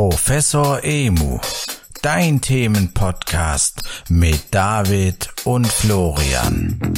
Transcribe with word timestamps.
Professor 0.00 0.82
Emu, 0.82 1.38
dein 2.00 2.40
Themenpodcast 2.40 4.06
mit 4.08 4.46
David 4.50 5.28
und 5.44 5.66
Florian. 5.66 6.94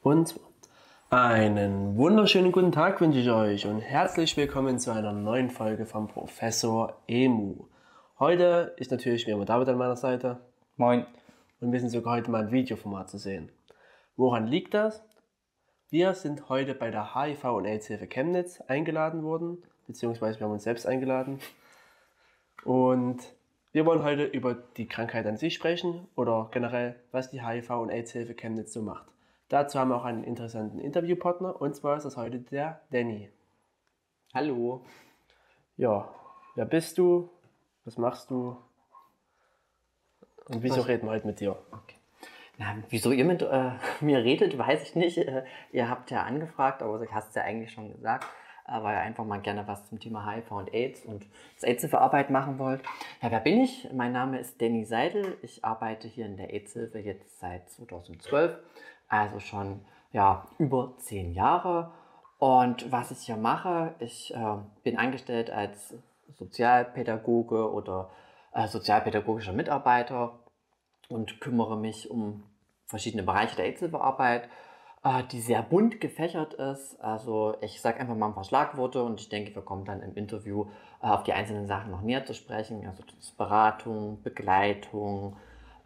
Und 0.00 0.40
einen 1.10 1.98
wunderschönen 1.98 2.52
guten 2.52 2.72
Tag 2.72 3.02
wünsche 3.02 3.18
ich 3.18 3.28
euch 3.28 3.66
und 3.66 3.80
herzlich 3.80 4.34
willkommen 4.38 4.78
zu 4.78 4.92
einer 4.92 5.12
neuen 5.12 5.50
Folge 5.50 5.84
vom 5.84 6.08
Professor 6.08 6.96
Emu. 7.06 7.66
Heute 8.18 8.72
ist 8.78 8.90
natürlich 8.90 9.26
wie 9.26 9.32
immer 9.32 9.44
David 9.44 9.68
an 9.68 9.76
meiner 9.76 9.96
Seite. 9.96 10.40
Moin. 10.78 11.04
Und 11.60 11.70
wir 11.70 11.80
sind 11.80 11.90
sogar 11.90 12.16
heute 12.16 12.30
mal 12.30 12.44
im 12.44 12.50
Videoformat 12.50 13.10
zu 13.10 13.18
sehen. 13.18 13.52
Woran 14.16 14.46
liegt 14.46 14.72
das? 14.72 15.02
Wir 15.90 16.12
sind 16.12 16.50
heute 16.50 16.74
bei 16.74 16.90
der 16.90 17.14
HIV 17.14 17.44
und 17.44 17.64
AIDS-Hilfe 17.64 18.06
Chemnitz 18.06 18.60
eingeladen 18.60 19.22
worden, 19.22 19.62
beziehungsweise 19.86 20.38
wir 20.38 20.44
haben 20.44 20.52
uns 20.52 20.64
selbst 20.64 20.86
eingeladen. 20.86 21.38
Und 22.62 23.22
wir 23.72 23.86
wollen 23.86 24.02
heute 24.02 24.24
über 24.24 24.54
die 24.54 24.86
Krankheit 24.86 25.24
an 25.24 25.38
sich 25.38 25.54
sprechen 25.54 26.06
oder 26.14 26.48
generell, 26.50 27.00
was 27.10 27.30
die 27.30 27.42
HIV 27.42 27.70
und 27.70 27.88
AIDS-Hilfe 27.88 28.34
Chemnitz 28.34 28.74
so 28.74 28.82
macht. 28.82 29.06
Dazu 29.48 29.78
haben 29.78 29.88
wir 29.88 29.96
auch 29.96 30.04
einen 30.04 30.24
interessanten 30.24 30.78
Interviewpartner 30.78 31.58
und 31.58 31.74
zwar 31.74 31.96
ist 31.96 32.04
das 32.04 32.18
heute 32.18 32.40
der 32.40 32.82
Danny. 32.90 33.30
Hallo. 34.34 34.84
Ja, 35.78 36.12
wer 36.54 36.66
bist 36.66 36.98
du? 36.98 37.30
Was 37.86 37.96
machst 37.96 38.30
du? 38.30 38.58
Und 40.50 40.62
wieso 40.62 40.80
Was? 40.80 40.88
reden 40.88 41.06
wir 41.06 41.12
heute 41.12 41.26
mit 41.26 41.40
dir? 41.40 41.56
Okay. 41.72 41.97
Na, 42.58 42.74
wieso 42.90 43.12
ihr 43.12 43.24
mit 43.24 43.40
äh, 43.42 43.70
mir 44.00 44.18
redet, 44.18 44.58
weiß 44.58 44.82
ich 44.82 44.96
nicht. 44.96 45.18
Äh, 45.18 45.44
ihr 45.72 45.88
habt 45.88 46.10
ja 46.10 46.24
angefragt, 46.24 46.82
aber 46.82 46.98
du 46.98 47.10
hast 47.10 47.30
es 47.30 47.34
ja 47.36 47.42
eigentlich 47.42 47.72
schon 47.72 47.92
gesagt, 47.92 48.26
äh, 48.66 48.82
weil 48.82 48.96
ihr 48.96 49.00
einfach 49.00 49.24
mal 49.24 49.40
gerne 49.40 49.66
was 49.68 49.88
zum 49.88 50.00
Thema 50.00 50.28
HIV 50.28 50.50
und 50.50 50.74
AIDS 50.74 51.04
und 51.04 51.24
das 51.54 51.62
AIDS-Hilfe-Arbeit 51.62 52.30
machen 52.30 52.58
wollt. 52.58 52.82
Ja, 53.22 53.30
wer 53.30 53.40
bin 53.40 53.60
ich? 53.60 53.88
Mein 53.92 54.12
Name 54.12 54.40
ist 54.40 54.60
Danny 54.60 54.84
Seidel. 54.84 55.38
Ich 55.42 55.64
arbeite 55.64 56.08
hier 56.08 56.26
in 56.26 56.36
der 56.36 56.52
AIDS-Hilfe 56.52 56.98
jetzt 56.98 57.38
seit 57.38 57.70
2012, 57.70 58.58
also 59.06 59.38
schon 59.38 59.80
ja, 60.10 60.48
über 60.58 60.94
zehn 60.98 61.32
Jahre. 61.32 61.92
Und 62.38 62.90
was 62.90 63.12
ich 63.12 63.18
hier 63.18 63.36
mache, 63.36 63.94
ich 64.00 64.34
äh, 64.34 64.56
bin 64.82 64.98
angestellt 64.98 65.50
als 65.50 65.94
Sozialpädagoge 66.34 67.72
oder 67.72 68.10
äh, 68.52 68.66
sozialpädagogischer 68.66 69.52
Mitarbeiter 69.52 70.40
und 71.08 71.40
kümmere 71.40 71.76
mich 71.76 72.10
um 72.10 72.42
verschiedene 72.88 73.22
Bereiche 73.22 73.56
der 73.56 73.66
AIDS-Hilfearbeit, 73.66 74.48
äh, 75.04 75.22
die 75.30 75.40
sehr 75.40 75.62
bunt 75.62 76.00
gefächert 76.00 76.54
ist. 76.54 77.00
Also 77.00 77.54
ich 77.60 77.80
sage 77.80 78.00
einfach 78.00 78.16
mal 78.16 78.28
ein 78.28 78.34
paar 78.34 78.44
Schlagworte 78.44 79.02
und 79.04 79.20
ich 79.20 79.28
denke, 79.28 79.54
wir 79.54 79.62
kommen 79.62 79.84
dann 79.84 80.02
im 80.02 80.14
Interview 80.14 80.66
äh, 81.02 81.06
auf 81.06 81.22
die 81.22 81.32
einzelnen 81.32 81.66
Sachen 81.66 81.90
noch 81.90 82.02
näher 82.02 82.24
zu 82.24 82.34
sprechen. 82.34 82.86
Also 82.86 83.04
das 83.16 83.30
Beratung, 83.30 84.22
Begleitung, 84.22 85.36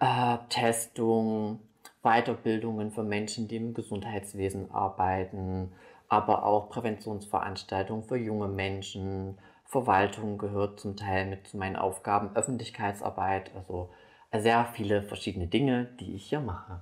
äh, 0.01 0.39
Testung, 0.49 1.61
Weiterbildungen 2.03 2.91
für 2.91 3.05
Menschen, 3.05 3.49
die 3.49 3.57
im 3.57 3.75
Gesundheitswesen 3.75 4.73
arbeiten, 4.73 5.73
aber 6.09 6.45
auch 6.45 6.69
Präventionsveranstaltungen 6.71 8.05
für 8.05 8.17
junge 8.17 8.49
Menschen. 8.49 9.39
Verwaltung 9.65 10.37
gehört 10.37 10.81
zum 10.81 10.97
Teil 10.97 11.27
mit 11.27 11.49
zu 11.49 11.57
meinen 11.57 11.77
Aufgaben, 11.77 12.37
Öffentlichkeitsarbeit, 12.37 13.53
also 13.55 13.89
sehr 14.37 14.67
viele 14.67 15.03
verschiedene 15.03 15.47
Dinge, 15.47 15.87
die 16.01 16.15
ich 16.15 16.27
hier 16.27 16.41
mache. 16.41 16.81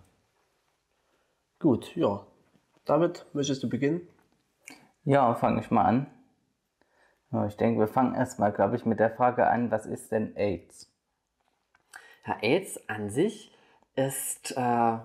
Gut, 1.61 1.95
ja. 1.95 2.27
David, 2.87 3.27
möchtest 3.35 3.63
du 3.63 3.69
beginnen? 3.69 4.09
Ja, 5.05 5.35
fange 5.35 5.61
ich 5.61 5.71
mal 5.71 5.85
an. 5.85 6.07
Ich 7.49 7.59
denke, 7.59 7.81
wir 7.81 7.87
fangen 7.87 8.15
erstmal, 8.15 8.51
glaube 8.51 8.77
ich, 8.77 8.87
mit 8.87 8.99
der 8.99 9.11
Frage 9.11 9.47
an, 9.47 9.71
was 9.71 9.85
ist 9.85 10.11
denn 10.11 10.35
AIDS? 10.37 10.91
Ja, 12.27 12.39
AIDS 12.41 12.89
an 12.89 13.11
sich 13.11 13.55
ist 13.95 14.57
äh, 14.57 14.99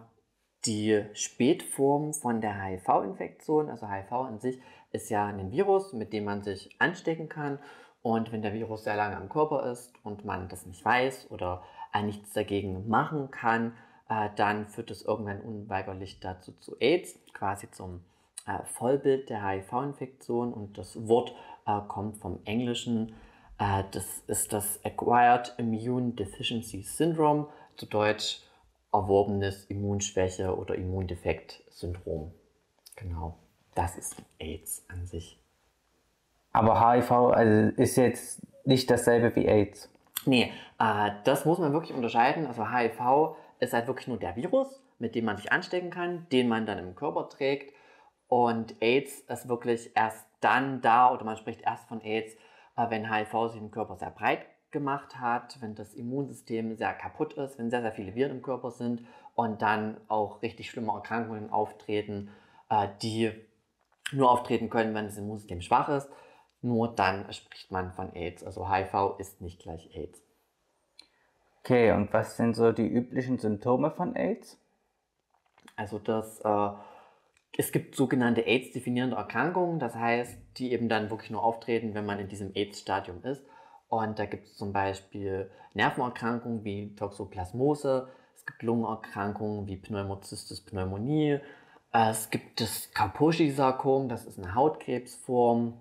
die 0.65 1.03
Spätform 1.13 2.13
von 2.13 2.39
der 2.39 2.63
HIV-Infektion. 2.63 3.69
Also 3.69 3.89
HIV 3.89 4.11
an 4.13 4.39
sich 4.39 4.61
ist 4.93 5.09
ja 5.09 5.25
ein 5.25 5.51
Virus, 5.51 5.91
mit 5.91 6.13
dem 6.13 6.23
man 6.23 6.41
sich 6.41 6.73
anstecken 6.79 7.27
kann. 7.27 7.59
Und 8.01 8.31
wenn 8.31 8.41
der 8.41 8.53
Virus 8.53 8.85
sehr 8.85 8.95
lange 8.95 9.17
am 9.17 9.27
Körper 9.27 9.69
ist 9.69 9.93
und 10.05 10.23
man 10.23 10.47
das 10.47 10.65
nicht 10.65 10.85
weiß 10.85 11.31
oder 11.31 11.63
nichts 12.01 12.31
dagegen 12.31 12.87
machen 12.87 13.29
kann, 13.29 13.73
äh, 14.09 14.29
dann 14.35 14.67
führt 14.67 14.91
es 14.91 15.03
irgendwann 15.03 15.41
unweigerlich 15.41 16.19
dazu 16.19 16.53
zu 16.59 16.77
AIDS, 16.79 17.19
quasi 17.33 17.69
zum 17.71 18.01
äh, 18.45 18.63
Vollbild 18.65 19.29
der 19.29 19.47
HIV-Infektion. 19.47 20.53
Und 20.53 20.77
das 20.77 21.07
Wort 21.07 21.33
äh, 21.65 21.79
kommt 21.87 22.17
vom 22.17 22.39
Englischen. 22.45 23.15
Das 23.57 24.21
ist 24.27 24.51
das 24.51 24.83
Acquired 24.83 25.53
Immune 25.57 26.11
Deficiency 26.11 26.81
Syndrome, 26.81 27.47
zu 27.77 27.85
Deutsch 27.85 28.41
erworbenes 28.91 29.65
Immunschwäche 29.65 30.55
oder 30.55 30.75
Immundefekt-Syndrom. 30.75 32.33
Genau, 32.95 33.37
das 33.75 33.97
ist 33.97 34.15
AIDS 34.39 34.85
an 34.87 35.05
sich. 35.05 35.39
Aber 36.53 36.79
HIV 36.79 37.11
also 37.11 37.75
ist 37.75 37.97
jetzt 37.97 38.41
nicht 38.65 38.89
dasselbe 38.89 39.35
wie 39.35 39.47
AIDS. 39.47 39.89
Nee, 40.25 40.51
äh, 40.79 41.11
das 41.25 41.45
muss 41.45 41.59
man 41.59 41.73
wirklich 41.73 41.93
unterscheiden. 41.93 42.47
Also 42.47 42.71
HIV 42.71 43.35
ist 43.65 43.73
halt 43.73 43.87
wirklich 43.87 44.07
nur 44.07 44.17
der 44.17 44.35
Virus, 44.35 44.81
mit 44.99 45.15
dem 45.15 45.25
man 45.25 45.37
sich 45.37 45.51
anstecken 45.51 45.89
kann, 45.89 46.27
den 46.31 46.47
man 46.47 46.65
dann 46.65 46.79
im 46.79 46.95
Körper 46.95 47.29
trägt. 47.29 47.73
Und 48.27 48.81
AIDS 48.81 49.19
ist 49.21 49.47
wirklich 49.47 49.91
erst 49.95 50.25
dann 50.39 50.81
da, 50.81 51.13
oder 51.13 51.25
man 51.25 51.37
spricht 51.37 51.61
erst 51.61 51.87
von 51.87 52.01
AIDS, 52.01 52.33
äh, 52.77 52.89
wenn 52.89 53.11
HIV 53.11 53.51
sich 53.51 53.61
im 53.61 53.71
Körper 53.71 53.97
sehr 53.97 54.11
breit 54.11 54.45
gemacht 54.71 55.19
hat, 55.19 55.61
wenn 55.61 55.75
das 55.75 55.93
Immunsystem 55.93 56.75
sehr 56.75 56.93
kaputt 56.93 57.33
ist, 57.33 57.57
wenn 57.57 57.69
sehr, 57.69 57.81
sehr 57.81 57.93
viele 57.93 58.15
Viren 58.15 58.31
im 58.31 58.41
Körper 58.41 58.71
sind 58.71 59.05
und 59.33 59.61
dann 59.61 59.97
auch 60.07 60.41
richtig 60.41 60.69
schlimme 60.69 60.91
Erkrankungen 60.91 61.49
auftreten, 61.49 62.29
äh, 62.69 62.87
die 63.01 63.31
nur 64.11 64.31
auftreten 64.31 64.69
können, 64.69 64.93
wenn 64.93 65.05
das 65.05 65.17
Immunsystem 65.17 65.61
schwach 65.61 65.89
ist. 65.89 66.09
Nur 66.61 66.93
dann 66.93 67.31
spricht 67.31 67.71
man 67.71 67.91
von 67.91 68.13
AIDS. 68.13 68.43
Also 68.43 68.69
HIV 68.69 69.19
ist 69.19 69.41
nicht 69.41 69.61
gleich 69.61 69.95
AIDS. 69.95 70.24
Okay, 71.65 71.91
und 71.93 72.13
was 72.13 72.37
sind 72.37 72.55
so 72.55 72.71
die 72.71 72.85
üblichen 72.85 73.39
Symptome 73.39 73.89
von 73.89 74.15
AIDS? 74.15 74.59
Also 75.75 75.97
das, 75.97 76.39
äh, 76.41 76.69
es 77.57 77.71
gibt 77.71 77.95
sogenannte 77.95 78.41
AIDS-definierende 78.41 79.15
Erkrankungen, 79.15 79.79
das 79.79 79.95
heißt, 79.95 80.37
die 80.57 80.73
eben 80.73 80.89
dann 80.89 81.09
wirklich 81.09 81.31
nur 81.31 81.43
auftreten, 81.43 81.95
wenn 81.95 82.05
man 82.05 82.19
in 82.19 82.27
diesem 82.27 82.51
AIDS-Stadium 82.53 83.23
ist. 83.23 83.43
Und 83.87 84.19
da 84.19 84.27
gibt 84.27 84.45
es 84.45 84.55
zum 84.55 84.73
Beispiel 84.73 85.49
Nervenerkrankungen 85.73 86.63
wie 86.63 86.93
Toxoplasmose, 86.93 88.09
es 88.35 88.45
gibt 88.45 88.61
Lungenerkrankungen 88.61 89.65
wie 89.65 89.77
Pneumocystis 89.77 90.61
Pneumonie, 90.61 91.39
es 91.91 92.29
gibt 92.29 92.61
das 92.61 92.91
Kaposi-Sarkom, 92.93 94.07
das 94.07 94.25
ist 94.25 94.37
eine 94.37 94.53
Hautkrebsform. 94.53 95.73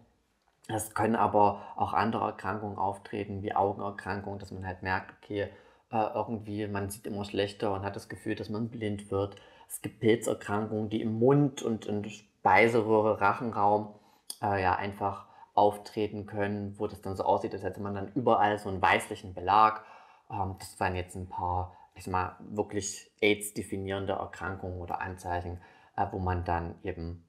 Es 0.68 0.94
können 0.94 1.14
aber 1.14 1.60
auch 1.76 1.92
andere 1.92 2.24
Erkrankungen 2.24 2.78
auftreten, 2.78 3.42
wie 3.42 3.54
Augenerkrankungen, 3.54 4.38
dass 4.38 4.50
man 4.50 4.66
halt 4.66 4.82
merkt, 4.82 5.12
okay, 5.22 5.50
äh, 5.94 6.12
irgendwie 6.14 6.66
man 6.66 6.90
sieht 6.90 7.06
immer 7.06 7.24
schlechter 7.24 7.72
und 7.72 7.84
hat 7.84 7.96
das 7.96 8.08
Gefühl, 8.08 8.34
dass 8.34 8.50
man 8.50 8.68
blind 8.68 9.10
wird. 9.10 9.36
Es 9.68 9.80
gibt 9.80 10.00
Pilzerkrankungen, 10.00 10.90
die 10.90 11.00
im 11.00 11.18
Mund 11.18 11.62
und 11.62 11.86
in 11.86 12.04
Speiseröhre, 12.10 13.20
Rachenraum 13.20 13.94
äh, 14.42 14.60
ja 14.60 14.74
einfach 14.74 15.26
auftreten 15.54 16.26
können, 16.26 16.74
wo 16.78 16.88
das 16.88 17.00
dann 17.00 17.16
so 17.16 17.22
aussieht, 17.22 17.54
als 17.54 17.62
hätte 17.62 17.80
man 17.80 17.94
dann 17.94 18.10
überall 18.14 18.58
so 18.58 18.68
einen 18.68 18.82
weißlichen 18.82 19.34
Belag. 19.34 19.84
Ähm, 20.30 20.56
das 20.58 20.78
waren 20.80 20.96
jetzt 20.96 21.14
ein 21.14 21.28
paar, 21.28 21.76
ich 21.94 22.04
sag 22.04 22.12
mal, 22.12 22.36
wirklich 22.40 23.10
AIDS-definierende 23.20 24.14
Erkrankungen 24.14 24.80
oder 24.80 25.00
Anzeichen, 25.00 25.60
äh, 25.96 26.06
wo 26.10 26.18
man 26.18 26.44
dann 26.44 26.74
eben 26.82 27.24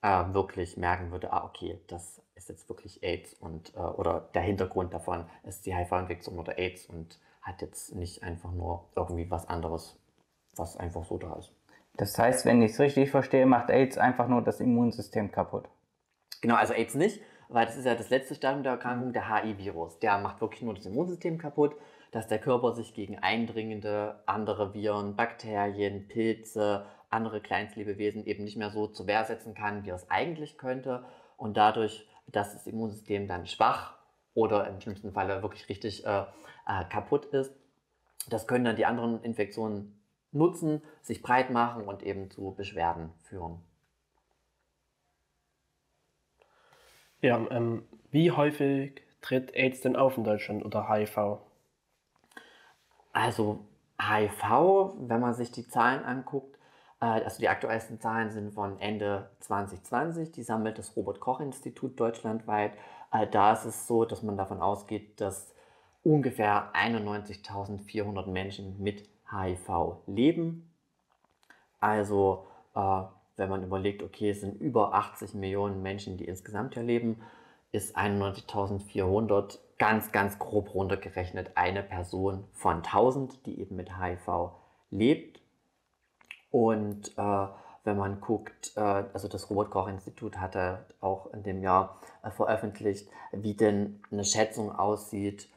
äh, 0.00 0.24
wirklich 0.32 0.78
merken 0.78 1.10
würde, 1.10 1.32
ah, 1.34 1.44
okay, 1.44 1.78
das 1.88 2.22
ist 2.34 2.48
jetzt 2.48 2.68
wirklich 2.70 3.02
AIDS 3.02 3.34
und 3.34 3.74
äh, 3.74 3.78
oder 3.78 4.28
der 4.34 4.42
Hintergrund 4.42 4.94
davon 4.94 5.26
ist 5.42 5.66
die 5.66 5.74
HIV-Infektion 5.74 6.38
oder 6.38 6.58
AIDS 6.58 6.86
und 6.86 7.18
hat 7.46 7.62
jetzt 7.62 7.94
nicht 7.94 8.22
einfach 8.24 8.52
nur 8.52 8.90
irgendwie 8.96 9.30
was 9.30 9.48
anderes, 9.48 9.96
was 10.56 10.76
einfach 10.76 11.04
so 11.04 11.16
da 11.16 11.34
ist. 11.34 11.52
Das 11.96 12.18
heißt, 12.18 12.44
wenn 12.44 12.60
ich 12.60 12.72
es 12.72 12.80
richtig 12.80 13.10
verstehe, 13.10 13.46
macht 13.46 13.70
AIDS 13.70 13.96
einfach 13.96 14.28
nur 14.28 14.42
das 14.42 14.60
Immunsystem 14.60 15.30
kaputt. 15.30 15.68
Genau, 16.42 16.56
also 16.56 16.74
AIDS 16.74 16.94
nicht, 16.94 17.20
weil 17.48 17.64
das 17.64 17.76
ist 17.76 17.86
ja 17.86 17.94
das 17.94 18.10
letzte 18.10 18.34
Stadium 18.34 18.64
der 18.64 18.72
Erkrankung, 18.72 19.12
der 19.12 19.30
HI-Virus. 19.30 20.00
Der 20.00 20.18
macht 20.18 20.40
wirklich 20.40 20.62
nur 20.62 20.74
das 20.74 20.84
Immunsystem 20.84 21.38
kaputt, 21.38 21.76
dass 22.10 22.26
der 22.26 22.40
Körper 22.40 22.74
sich 22.74 22.94
gegen 22.94 23.18
eindringende 23.18 24.22
andere 24.26 24.74
Viren, 24.74 25.16
Bakterien, 25.16 26.08
Pilze, 26.08 26.84
andere 27.10 27.40
Kleinstlebewesen 27.40 28.26
eben 28.26 28.44
nicht 28.44 28.56
mehr 28.56 28.70
so 28.70 28.88
zur 28.88 29.06
Wehr 29.06 29.24
setzen 29.24 29.54
kann, 29.54 29.84
wie 29.84 29.90
er 29.90 29.96
es 29.96 30.10
eigentlich 30.10 30.58
könnte. 30.58 31.04
Und 31.36 31.56
dadurch, 31.56 32.08
dass 32.26 32.52
das 32.52 32.66
Immunsystem 32.66 33.28
dann 33.28 33.46
schwach 33.46 33.94
oder 34.34 34.66
im 34.66 34.80
schlimmsten 34.80 35.12
Falle 35.12 35.42
wirklich 35.42 35.68
richtig 35.68 36.04
äh, 36.04 36.24
äh, 36.66 36.84
kaputt 36.84 37.26
ist, 37.26 37.52
das 38.28 38.46
können 38.46 38.64
dann 38.64 38.76
die 38.76 38.86
anderen 38.86 39.22
Infektionen 39.22 40.00
nutzen, 40.32 40.82
sich 41.02 41.22
breit 41.22 41.50
machen 41.50 41.84
und 41.84 42.02
eben 42.02 42.30
zu 42.30 42.54
Beschwerden 42.56 43.12
führen. 43.22 43.62
Ja, 47.20 47.38
ähm, 47.50 47.84
wie 48.10 48.30
häufig 48.30 49.02
tritt 49.22 49.54
AIDS 49.54 49.80
denn 49.80 49.96
auf 49.96 50.16
in 50.16 50.24
Deutschland 50.24 50.64
oder 50.64 50.88
HIV? 50.88 51.38
Also 53.12 53.64
HIV, 54.00 54.94
wenn 54.98 55.20
man 55.20 55.34
sich 55.34 55.50
die 55.50 55.66
Zahlen 55.66 56.04
anguckt, 56.04 56.56
äh, 57.00 57.06
also 57.06 57.38
die 57.40 57.48
aktuellsten 57.48 58.00
Zahlen 58.00 58.30
sind 58.30 58.52
von 58.52 58.78
Ende 58.78 59.30
2020, 59.40 60.32
die 60.32 60.42
sammelt 60.42 60.78
das 60.78 60.94
Robert 60.96 61.20
Koch 61.20 61.40
Institut 61.40 61.98
deutschlandweit. 61.98 62.72
Äh, 63.10 63.26
da 63.26 63.54
ist 63.54 63.64
es 63.64 63.86
so, 63.86 64.04
dass 64.04 64.22
man 64.22 64.36
davon 64.36 64.60
ausgeht, 64.60 65.20
dass 65.20 65.54
ungefähr 66.06 66.70
91.400 66.72 68.28
Menschen 68.28 68.80
mit 68.80 69.08
HIV 69.28 69.96
leben. 70.06 70.70
Also 71.80 72.46
äh, 72.76 73.02
wenn 73.36 73.50
man 73.50 73.64
überlegt, 73.64 74.04
okay, 74.04 74.30
es 74.30 74.40
sind 74.40 74.60
über 74.60 74.94
80 74.94 75.34
Millionen 75.34 75.82
Menschen, 75.82 76.16
die 76.16 76.24
insgesamt 76.24 76.74
hier 76.74 76.84
leben, 76.84 77.20
ist 77.72 77.98
91.400 77.98 79.58
ganz, 79.78 80.12
ganz 80.12 80.38
grob 80.38 80.74
runtergerechnet 80.74 81.50
eine 81.56 81.82
Person 81.82 82.44
von 82.52 82.76
1000, 82.76 83.44
die 83.44 83.60
eben 83.60 83.74
mit 83.74 83.98
HIV 83.98 84.52
lebt. 84.92 85.40
Und 86.52 87.18
äh, 87.18 87.46
wenn 87.82 87.96
man 87.96 88.20
guckt, 88.20 88.72
äh, 88.76 88.80
also 88.80 89.26
das 89.26 89.50
Robert 89.50 89.70
Koch 89.72 89.88
Institut 89.88 90.38
hatte 90.38 90.86
auch 91.00 91.32
in 91.32 91.42
dem 91.42 91.62
Jahr 91.62 91.98
äh, 92.22 92.30
veröffentlicht, 92.30 93.08
wie 93.32 93.54
denn 93.54 94.00
eine 94.12 94.24
Schätzung 94.24 94.70
aussieht, 94.70 95.48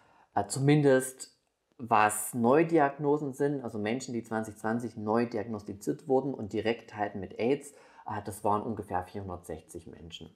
zumindest 0.47 1.35
was 1.77 2.33
Neudiagnosen 2.33 3.33
sind, 3.33 3.63
also 3.63 3.79
Menschen, 3.79 4.13
die 4.13 4.23
2020 4.23 4.97
neu 4.97 5.25
diagnostiziert 5.25 6.07
wurden 6.07 6.33
und 6.33 6.53
direkt 6.53 6.95
halt 6.95 7.15
mit 7.15 7.39
AIDS, 7.39 7.71
äh, 8.05 8.21
das 8.25 8.43
waren 8.43 8.61
ungefähr 8.61 9.03
460 9.03 9.87
Menschen. 9.87 10.29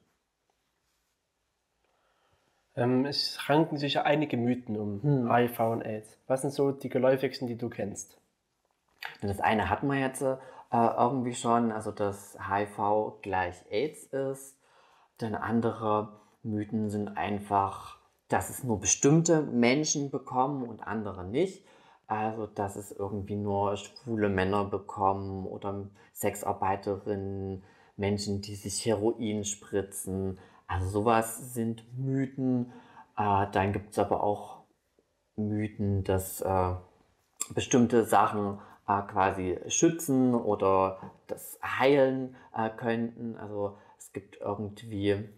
Ähm, 2.76 3.06
es 3.06 3.48
ranken 3.48 3.76
sich 3.76 3.94
ja 3.94 4.02
einige 4.02 4.36
Mythen 4.36 4.76
um 4.76 5.02
Hm. 5.02 5.32
HIV 5.32 5.60
und 5.60 5.82
AIDS. 5.82 6.18
Was 6.26 6.42
sind 6.42 6.52
so 6.52 6.72
die 6.72 6.88
geläufigsten, 6.88 7.46
die 7.46 7.56
du 7.56 7.68
kennst? 7.68 8.18
Das 9.22 9.40
eine 9.40 9.70
hatten 9.70 9.86
wir 9.86 9.98
jetzt 9.98 10.22
äh, 10.22 10.36
irgendwie 10.70 11.34
schon, 11.34 11.70
also 11.72 11.92
dass 11.92 12.36
HIV 12.48 13.20
gleich 13.22 13.54
AIDS 13.70 14.04
ist. 14.04 14.58
Denn 15.20 15.34
andere 15.34 16.20
Mythen 16.42 16.90
sind 16.90 17.16
einfach, 17.16 17.98
dass 18.28 18.50
es 18.50 18.64
nur 18.64 18.80
bestimmte 18.80 19.42
Menschen 19.42 20.10
bekommen 20.10 20.68
und 20.68 20.86
andere 20.86 21.24
nicht. 21.24 21.64
Also 22.06 22.46
dass 22.46 22.76
es 22.76 22.92
irgendwie 22.92 23.36
nur 23.36 23.76
schwule 23.76 24.28
Männer 24.28 24.64
bekommen 24.64 25.46
oder 25.46 25.88
Sexarbeiterinnen, 26.12 27.62
Menschen, 27.96 28.42
die 28.42 28.56
sich 28.56 28.84
Heroin 28.84 29.44
spritzen. 29.44 30.38
Also 30.66 30.88
sowas 30.88 31.54
sind 31.54 31.84
Mythen. 31.96 32.72
Äh, 33.16 33.46
dann 33.52 33.72
gibt 33.72 33.92
es 33.92 33.98
aber 33.98 34.22
auch 34.22 34.64
Mythen, 35.36 36.04
dass 36.04 36.40
äh, 36.40 36.74
bestimmte 37.54 38.04
Sachen 38.04 38.58
äh, 38.86 39.02
quasi 39.02 39.58
schützen 39.68 40.34
oder 40.34 40.98
das 41.26 41.58
heilen 41.62 42.36
äh, 42.54 42.70
könnten. 42.70 43.36
Also 43.36 43.78
es 43.98 44.12
gibt 44.12 44.40
irgendwie 44.40 45.28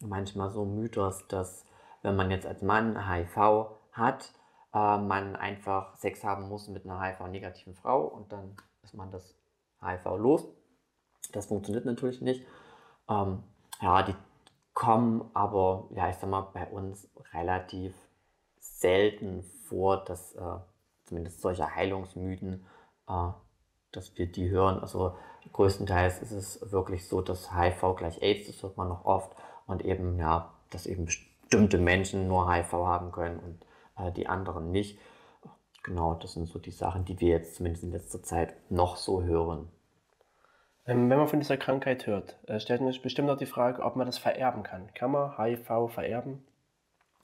manchmal 0.00 0.50
so 0.50 0.64
Mythos, 0.64 1.26
dass 1.28 1.65
wenn 2.06 2.14
man 2.14 2.30
jetzt 2.30 2.46
als 2.46 2.62
Mann 2.62 3.10
HIV 3.10 3.66
hat, 3.90 4.32
äh, 4.72 4.96
man 4.96 5.34
einfach 5.34 5.96
Sex 5.96 6.22
haben 6.22 6.48
muss 6.48 6.68
mit 6.68 6.86
einer 6.86 7.02
HIV-negativen 7.02 7.74
Frau 7.74 8.04
und 8.04 8.30
dann 8.30 8.56
ist 8.84 8.94
man 8.94 9.10
das 9.10 9.34
HIV 9.82 10.16
los. 10.16 10.44
Das 11.32 11.46
funktioniert 11.46 11.84
natürlich 11.84 12.20
nicht. 12.22 12.46
Ähm, 13.08 13.42
ja, 13.80 14.04
die 14.04 14.14
kommen 14.72 15.28
aber, 15.34 15.88
ja, 15.90 16.08
ich 16.08 16.16
sag 16.16 16.30
mal, 16.30 16.42
bei 16.54 16.66
uns 16.68 17.10
relativ 17.32 17.92
selten 18.60 19.42
vor, 19.68 20.04
dass 20.04 20.34
äh, 20.36 20.58
zumindest 21.06 21.40
solche 21.40 21.74
Heilungsmythen, 21.74 22.64
äh, 23.08 23.28
dass 23.90 24.16
wir 24.16 24.30
die 24.30 24.48
hören. 24.48 24.78
Also 24.78 25.16
größtenteils 25.52 26.22
ist 26.22 26.30
es 26.30 26.70
wirklich 26.70 27.08
so, 27.08 27.20
dass 27.20 27.52
HIV 27.52 27.96
gleich 27.96 28.22
AIDS, 28.22 28.46
das 28.46 28.62
hört 28.62 28.76
man 28.76 28.88
noch 28.88 29.04
oft, 29.04 29.34
und 29.66 29.84
eben, 29.84 30.18
ja, 30.20 30.54
dass 30.70 30.86
eben 30.86 31.08
bestimmte 31.46 31.78
Menschen 31.78 32.26
nur 32.26 32.52
HIV 32.52 32.72
haben 32.72 33.12
können 33.12 33.38
und 33.38 33.64
äh, 34.04 34.10
die 34.12 34.26
anderen 34.26 34.72
nicht. 34.72 34.98
Genau, 35.84 36.14
das 36.14 36.32
sind 36.32 36.48
so 36.48 36.58
die 36.58 36.72
Sachen, 36.72 37.04
die 37.04 37.20
wir 37.20 37.28
jetzt 37.28 37.54
zumindest 37.54 37.84
in 37.84 37.92
letzter 37.92 38.22
Zeit 38.22 38.56
noch 38.68 38.96
so 38.96 39.22
hören. 39.22 39.68
Ähm, 40.86 41.08
wenn 41.08 41.18
man 41.18 41.28
von 41.28 41.38
dieser 41.38 41.56
Krankheit 41.56 42.06
hört, 42.06 42.36
äh, 42.48 42.58
stellt 42.58 42.80
man 42.80 42.90
sich 42.90 43.02
bestimmt 43.02 43.28
noch 43.28 43.38
die 43.38 43.46
Frage, 43.46 43.82
ob 43.82 43.94
man 43.94 44.06
das 44.06 44.18
vererben 44.18 44.64
kann. 44.64 44.92
Kann 44.94 45.12
man 45.12 45.38
HIV 45.38 45.88
vererben? 45.88 46.44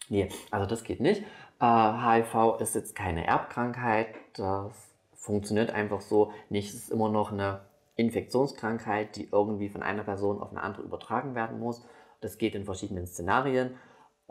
Nee, 0.08 0.28
also 0.52 0.66
das 0.66 0.84
geht 0.84 1.00
nicht. 1.00 1.22
Äh, 1.60 1.64
HIV 1.64 2.60
ist 2.60 2.76
jetzt 2.76 2.94
keine 2.94 3.26
Erbkrankheit. 3.26 4.14
Das 4.34 4.94
funktioniert 5.14 5.72
einfach 5.72 6.00
so 6.00 6.32
nicht. 6.48 6.69
Es 6.69 6.74
ist 6.74 6.90
immer 6.90 7.08
noch 7.08 7.32
eine 7.32 7.62
Infektionskrankheit, 7.96 9.16
die 9.16 9.28
irgendwie 9.30 9.69
von 9.69 9.82
einer 9.82 10.04
Person 10.04 10.40
auf 10.40 10.50
eine 10.50 10.62
andere 10.62 10.82
übertragen 10.82 11.34
werden 11.34 11.58
muss. 11.58 11.84
Das 12.20 12.38
geht 12.38 12.54
in 12.54 12.64
verschiedenen 12.64 13.06
Szenarien. 13.06 13.74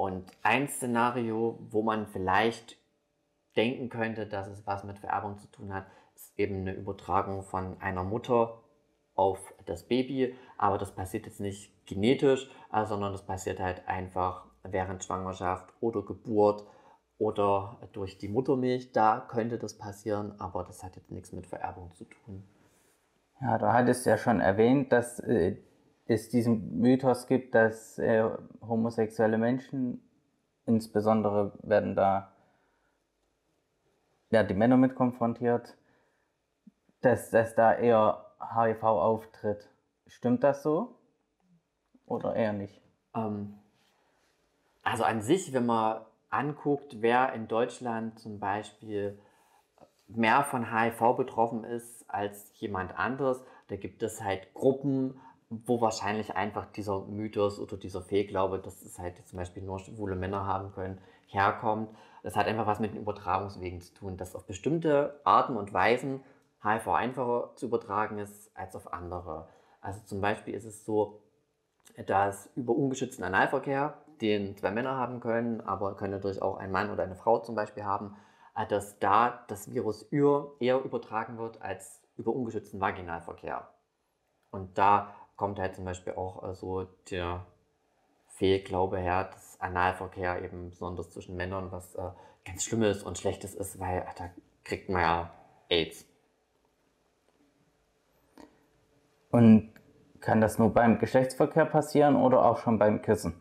Und 0.01 0.25
ein 0.42 0.68
Szenario, 0.68 1.59
wo 1.69 1.83
man 1.83 2.07
vielleicht 2.07 2.75
denken 3.56 3.89
könnte, 3.89 4.25
dass 4.25 4.48
es 4.48 4.65
was 4.65 4.83
mit 4.83 4.98
Vererbung 4.98 5.38
zu 5.38 5.45
tun 5.51 5.71
hat, 5.71 5.86
ist 6.15 6.33
eben 6.39 6.62
eine 6.62 6.74
Übertragung 6.74 7.44
von 7.44 7.80
einer 7.80 8.03
Mutter 8.03 8.63
auf 9.13 9.53
das 9.68 9.88
Baby. 9.88 10.36
Aber 10.57 10.80
das 10.80 10.95
passiert 10.95 11.27
jetzt 11.27 11.39
nicht 11.39 11.86
genetisch, 11.86 12.50
äh, 12.74 12.83
sondern 12.83 13.12
das 13.12 13.27
passiert 13.27 13.59
halt 13.59 13.88
einfach 13.88 14.48
während 14.63 15.03
Schwangerschaft 15.03 15.71
oder 15.81 16.01
Geburt 16.01 16.65
oder 17.19 17.77
durch 17.92 18.18
die 18.18 18.27
Muttermilch. 18.27 18.94
Da 18.94 19.19
könnte 19.19 19.59
das 19.59 19.77
passieren, 19.77 20.33
aber 20.39 20.63
das 20.63 20.81
hat 20.81 20.95
jetzt 20.95 21.12
nichts 21.12 21.31
mit 21.31 21.45
Vererbung 21.45 21.94
zu 21.94 22.06
tun. 22.06 22.44
Ja, 23.39 23.59
du 23.59 23.71
hattest 23.71 24.07
ja 24.07 24.18
schon 24.18 24.39
erwähnt, 24.39 24.92
dass 24.92 25.19
äh, 25.19 25.57
es 26.06 26.30
diesen 26.30 26.80
Mythos 26.80 27.27
gibt, 27.27 27.56
dass 27.56 27.98
äh, 28.00 28.30
homosexuelle 28.62 29.38
Menschen, 29.38 30.01
insbesondere 30.65 31.53
werden 31.63 31.95
da 31.95 32.31
ja, 34.31 34.44
die 34.44 34.53
Männer 34.53 34.77
mit 34.77 34.95
konfrontiert, 34.95 35.75
dass, 37.01 37.30
dass 37.30 37.56
da 37.56 37.74
eher 37.74 38.25
HIV 38.56 38.83
auftritt. 38.83 39.69
Stimmt 40.07 40.44
das 40.44 40.63
so? 40.63 40.95
Oder 42.06 42.36
eher 42.36 42.53
nicht? 42.53 42.81
Ähm, 43.13 43.59
also 44.83 45.03
an 45.03 45.21
sich, 45.21 45.53
wenn 45.53 45.65
man 45.65 46.01
anguckt, 46.30 47.01
wer 47.01 47.34
in 47.34 47.48
Deutschland 47.48 48.20
zum 48.20 48.39
Beispiel 48.39 49.20
mehr 50.08 50.43
von 50.43 50.74
HIV 50.74 51.15
betroffen 51.15 51.63
ist 51.63 52.10
als 52.10 52.51
jemand 52.60 52.98
anderes, 52.98 53.43
da 53.67 53.75
gibt 53.75 54.03
es 54.03 54.22
halt 54.22 54.53
Gruppen, 54.53 55.20
wo 55.51 55.81
wahrscheinlich 55.81 56.36
einfach 56.36 56.65
dieser 56.72 57.01
Mythos 57.01 57.60
oder 57.60 57.75
dieser 57.75 58.01
Fehlglaube, 58.01 58.60
dass 58.60 58.81
es 58.84 58.98
halt 58.98 59.27
zum 59.27 59.38
Beispiel 59.38 59.62
nur 59.62 59.79
schwule 59.79 60.15
Männer 60.15 60.46
haben 60.46 60.72
können, 60.72 60.98
herkommt. 61.27 61.89
Das 62.24 62.38
hat 62.38 62.48
einfach 62.48 62.67
was 62.67 62.79
mit 62.79 62.93
den 62.93 63.01
Übertragungswegen 63.01 63.81
zu 63.81 63.93
tun, 63.93 64.17
dass 64.17 64.34
auf 64.34 64.46
bestimmte 64.46 65.20
Arten 65.25 65.58
und 65.58 65.74
Weisen 65.74 66.22
HIV 66.63 66.88
einfacher 66.88 67.51
zu 67.55 67.65
übertragen 67.65 68.17
ist 68.17 68.55
als 68.55 68.75
auf 68.77 68.93
andere. 68.93 69.50
Also 69.81 70.00
zum 70.05 70.22
Beispiel 70.22 70.53
ist 70.53 70.65
es 70.65 70.86
so, 70.86 71.22
dass 72.08 72.50
über 72.55 72.74
ungeschützten 72.74 73.25
Analverkehr, 73.25 73.98
den 74.22 74.55
zwei 74.55 74.72
Männer 74.72 74.96
haben 74.96 75.20
können, 75.20 75.60
aber 75.62 75.98
können 75.98 76.13
natürlich 76.13 76.41
auch 76.41 76.58
ein 76.58 76.72
Mann 76.72 76.91
oder 76.91 77.03
eine 77.03 77.15
Frau 77.15 77.39
zum 77.39 77.55
Beispiel 77.55 77.84
haben, 77.84 78.15
äh, 78.55 78.67
dass 78.67 79.00
da 79.00 79.43
das 79.48 79.74
Virus 79.74 80.03
eher 80.03 80.84
übertragen 80.84 81.38
wird 81.38 81.62
als 81.62 82.03
über 82.15 82.31
ungeschützten 82.31 82.79
Vaginalverkehr. 82.79 83.67
Und 84.51 84.77
da 84.77 85.15
kommt 85.41 85.57
halt 85.57 85.74
zum 85.74 85.86
Beispiel 85.86 86.13
auch 86.13 86.48
äh, 86.48 86.53
so 86.53 86.83
der 87.10 87.48
Fehlglaube 88.27 89.00
her, 89.00 89.31
dass 89.33 89.60
Analverkehr 89.60 90.39
eben 90.43 90.69
besonders 90.69 91.10
zwischen 91.10 91.36
Männern 91.36 91.71
was 91.71 91.95
äh, 91.95 92.12
ganz 92.45 92.63
Schlimmes 92.63 93.01
und 93.01 93.17
Schlechtes 93.17 93.55
ist, 93.55 93.79
weil 93.79 94.05
da 94.19 94.29
kriegt 94.63 94.89
man 94.89 95.01
ja 95.01 95.33
AIDS. 95.67 96.05
Und 99.31 99.74
kann 100.19 100.41
das 100.41 100.60
nur 100.60 100.71
beim 100.71 101.00
Geschlechtsverkehr 101.00 101.65
passieren 101.65 102.17
oder 102.17 102.45
auch 102.45 102.60
schon 102.60 102.77
beim 102.77 103.01
Küssen? 103.01 103.33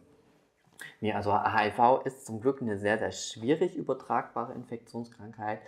Nee, 1.00 1.12
also 1.12 1.38
HIV 1.38 2.07
ist 2.07 2.25
zum 2.25 2.40
Glück 2.40 2.62
eine 2.62 2.78
sehr, 2.78 2.97
sehr 2.97 3.12
schwierig 3.12 3.76
übertragbare 3.76 4.54
Infektionskrankheit, 4.54 5.61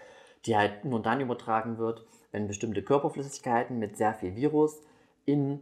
die 0.47 0.57
halt 0.57 0.87
nur 0.87 1.03
dann 1.03 1.21
übertragen 1.21 1.77
wird, 1.77 2.07
wenn 2.31 2.49
bestimmte 2.49 2.83
Körperflüssigkeiten 2.83 3.79
mit 3.79 3.99
sehr 3.99 4.15
viel 4.15 4.35
Virus 4.35 4.81
in 5.27 5.61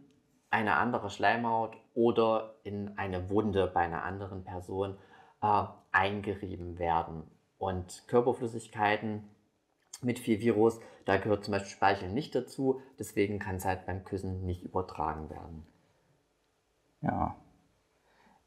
eine 0.51 0.77
andere 0.77 1.11
Schleimhaut 1.11 1.77
oder 1.95 2.55
in 2.65 2.99
eine 2.99 3.31
Wunde 3.31 3.71
bei 3.73 3.81
einer 3.81 4.05
anderen 4.05 4.45
Person 4.45 4.97
äh, 5.43 5.65
eingerieben 5.93 6.79
werden. 6.79 7.23
Und 7.59 8.05
Körperflüssigkeiten 8.09 9.29
mit 10.03 10.19
viel 10.19 10.41
Virus, 10.41 10.81
da 11.05 11.19
gehört 11.19 11.45
zum 11.45 11.53
Beispiel 11.53 11.71
Speichel 11.71 12.11
nicht 12.11 12.35
dazu, 12.35 12.81
deswegen 12.99 13.39
kann 13.39 13.57
es 13.57 13.65
halt 13.65 13.87
beim 13.87 14.05
Küssen 14.05 14.45
nicht 14.47 14.63
übertragen 14.63 15.29
werden. 15.31 15.67
Ja. 17.03 17.37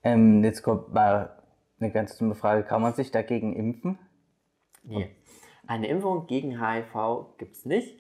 Ähm, 0.04 0.44
jetzt 0.44 0.64
kommt 0.64 0.94
mal 0.94 1.42
eine 1.80 1.92
ganz 1.92 2.18
dumme 2.18 2.36
Frage. 2.36 2.64
Kann 2.64 2.82
man 2.82 2.94
sich 2.94 3.12
dagegen 3.12 3.56
impfen? 3.56 3.98
Nee. 4.84 5.16
Eine 5.66 5.88
Impfung 5.88 6.28
gegen 6.28 6.60
HIV 6.60 7.38
gibt 7.38 7.56
es 7.56 7.66
nicht. 7.66 8.00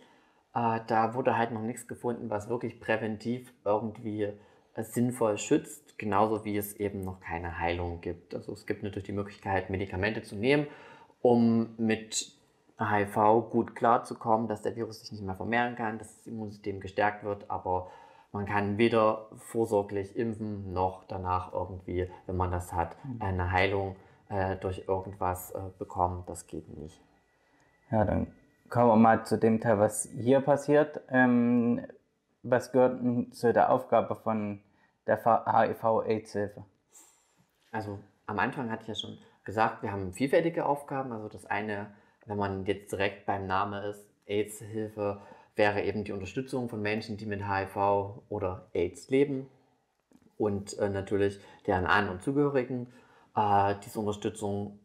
Äh, 0.55 0.79
da 0.88 1.13
wurde 1.15 1.38
halt 1.38 1.51
noch 1.51 1.62
nichts 1.62 1.88
gefunden, 1.88 2.29
was 2.29 2.50
wirklich 2.50 2.79
präventiv 2.79 3.53
irgendwie 3.65 4.24
äh, 4.24 4.83
sinnvoll 4.83 5.38
schützt, 5.38 5.98
genauso 5.98 6.45
wie 6.45 6.57
es 6.57 6.74
eben 6.75 7.03
noch 7.03 7.19
keine 7.19 7.60
Heilung 7.60 8.01
gibt. 8.01 8.36
Also 8.36 8.53
es 8.53 8.65
gibt 8.65 8.83
natürlich 8.83 9.05
die 9.05 9.13
Möglichkeit, 9.13 9.69
Medikamente 9.69 10.22
zu 10.22 10.36
nehmen, 10.36 10.67
um 11.22 11.75
mit 11.77 12.31
HIV 12.79 13.50
gut 13.51 13.75
klarzukommen, 13.75 14.48
dass 14.48 14.62
der 14.62 14.75
Virus 14.75 15.01
sich 15.01 15.12
nicht 15.12 15.24
mehr 15.24 15.36
vermehren 15.36 15.75
kann, 15.75 16.00
dass 16.00 16.17
das 16.17 16.27
Immunsystem 16.27 16.79
gestärkt 16.79 17.24
wird, 17.24 17.50
aber 17.50 17.91
man 18.31 18.45
kann 18.45 18.79
weder 18.79 19.27
vorsorglich 19.36 20.15
impfen 20.15 20.74
noch 20.74 21.03
danach 21.05 21.53
irgendwie, 21.53 22.10
wenn 22.25 22.36
man 22.36 22.51
das 22.51 22.74
hat, 22.74 22.98
mhm. 23.05 23.22
eine 23.22 23.51
Heilung 23.51 23.95
äh, 24.29 24.55
durch 24.55 24.86
irgendwas 24.88 25.51
äh, 25.51 25.60
bekommen. 25.77 26.24
Das 26.25 26.48
geht 26.48 26.67
nicht. 26.75 27.00
Ja, 27.91 28.03
dann 28.05 28.27
kommen 28.74 28.89
wir 28.89 28.96
mal 28.96 29.24
zu 29.24 29.38
dem 29.38 29.62
Teil, 29.62 29.77
was 29.77 30.10
hier 30.20 30.42
passiert. 30.42 31.00
Ähm, 31.10 31.86
was 32.42 32.72
gehört 32.72 33.00
zu 33.36 33.53
der 33.53 33.72
Aufgabe 33.72 34.15
von 34.15 34.62
der 35.06 35.24
HIV-AIDS-Hilfe? 35.24 36.65
Also 37.72 38.00
am 38.25 38.39
Anfang 38.39 38.72
hatte 38.72 38.82
ich 38.82 38.88
ja 38.88 38.96
schon 38.96 39.20
gesagt, 39.44 39.84
wir 39.84 39.92
haben 39.92 40.12
vielfältige 40.13 40.65
Aufgaben. 40.65 41.12
Also 41.12 41.30
das 41.30 41.46
eine, 41.46 41.92
wenn 42.25 42.38
man 42.38 42.65
jetzt 42.65 42.92
direkt 42.92 43.27
beim 43.27 43.46
Namen 43.46 43.84
ist, 43.84 44.10
AIDS-Hilfe, 44.25 45.22
wäre 45.56 45.84
eben 45.84 46.03
die 46.03 46.12
Unterstützung 46.12 46.68
von 46.68 46.82
Menschen, 46.82 47.15
die 47.15 47.27
mit 47.27 47.48
HIV 47.48 48.24
oder 48.30 48.65
AIDS 48.74 49.08
leben 49.12 49.51
und 50.39 50.80
äh, 50.80 50.89
natürlich 50.89 51.39
deren 51.68 51.86
An- 51.86 52.10
und 52.10 52.24
Zugehörigen. 52.24 52.92
Äh, 53.36 53.75
diese 53.86 54.00
Unterstützung 54.00 54.80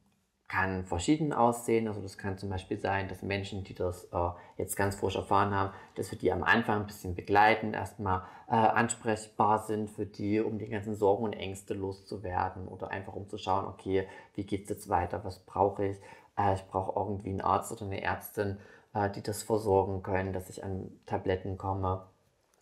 kann 0.49 0.87
verschieden 0.87 1.35
aussehen. 1.35 1.87
Also 1.89 2.01
das 2.01 2.17
kann 2.17 2.39
zum 2.39 2.49
Beispiel 2.49 2.79
sein, 2.79 3.09
dass 3.09 3.23
Menschen, 3.23 3.65
die 3.65 3.75
das 3.75 4.05
äh, 4.05 4.31
jetzt 4.57 4.77
ganz 4.77 4.97
frisch 4.97 5.17
erfahren 5.17 5.55
haben, 5.55 5.75
dass 5.95 6.11
wir 6.11 6.19
die 6.19 6.33
am 6.33 6.43
Anfang 6.43 6.81
ein 6.81 6.87
bisschen 6.87 7.15
begleiten, 7.15 7.75
erstmal 7.75 8.23
äh, 8.49 8.55
ansprechbar 8.55 9.59
sind 9.61 9.91
für 9.91 10.07
die, 10.07 10.41
um 10.41 10.59
die 10.59 10.69
ganzen 10.69 10.95
Sorgen 10.97 11.25
und 11.25 11.35
Ängste 11.35 11.75
loszuwerden 11.75 12.67
oder 12.67 12.91
einfach 12.91 13.15
um 13.15 13.29
zu 13.29 13.37
schauen, 13.37 13.67
okay, 13.67 14.09
wie 14.35 14.45
geht 14.45 14.65
es 14.65 14.71
jetzt 14.71 14.89
weiter, 14.89 15.23
was 15.23 15.39
brauche 15.41 15.85
ich? 15.85 15.99
Äh, 16.39 16.55
ich 16.55 16.65
brauche 16.65 16.99
irgendwie 16.99 17.29
einen 17.29 17.43
Arzt 17.43 17.71
oder 17.71 17.85
eine 17.85 18.03
Ärztin, 18.03 18.57
äh, 18.95 19.11
die 19.11 19.23
das 19.23 19.43
versorgen 19.43 20.03
können, 20.03 20.33
dass 20.33 20.49
ich 20.49 20.65
an 20.65 20.91
Tabletten 21.05 21.59
komme, 21.59 22.07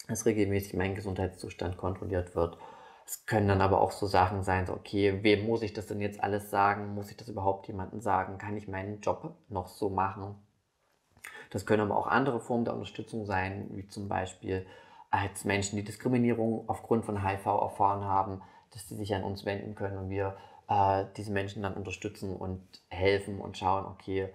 dass 0.09 0.27
regelmäßig 0.27 0.75
mein 0.75 0.97
Gesundheitszustand 0.97 1.77
kontrolliert 1.77 2.35
wird 2.35 2.59
es 3.07 3.25
können 3.25 3.47
dann 3.47 3.61
aber 3.61 3.81
auch 3.81 3.93
so 3.93 4.07
Sachen 4.07 4.43
sein, 4.43 4.67
so, 4.67 4.73
okay, 4.73 5.23
wem 5.23 5.47
muss 5.47 5.63
ich 5.63 5.73
das 5.73 5.87
denn 5.87 6.01
jetzt 6.01 6.23
alles 6.23 6.51
sagen? 6.51 6.95
Muss 6.95 7.11
ich 7.11 7.17
das 7.17 7.29
überhaupt 7.29 7.69
jemandem 7.69 8.01
sagen? 8.01 8.37
Kann 8.37 8.57
ich 8.57 8.67
meinen 8.67 9.01
Job 9.01 9.37
noch 9.49 9.69
so 9.69 9.89
machen? 9.89 10.35
Das 11.51 11.67
können 11.67 11.83
aber 11.83 11.97
auch 11.97 12.09
andere 12.09 12.41
Formen 12.41 12.65
der 12.65 12.75
Unterstützung 12.75 13.25
sein, 13.25 13.69
wie 13.71 13.87
zum 13.87 14.09
Beispiel 14.09 14.67
als 15.11 15.45
Menschen, 15.45 15.77
die 15.77 15.85
Diskriminierung 15.85 16.69
aufgrund 16.69 17.05
von 17.05 17.25
HIV 17.25 17.47
erfahren 17.47 18.05
haben, 18.05 18.43
dass 18.73 18.89
sie 18.89 18.97
sich 18.97 19.15
an 19.15 19.23
uns 19.23 19.45
wenden 19.45 19.77
können 19.77 19.99
und 19.99 20.11
wir 20.11 20.37
äh, 20.69 21.05
diese 21.17 21.31
Menschen 21.31 21.63
dann 21.63 21.75
unterstützen 21.75 22.35
und 22.35 22.61
helfen 22.89 23.41
und 23.41 23.57
schauen, 23.57 23.87
okay, 23.87 24.33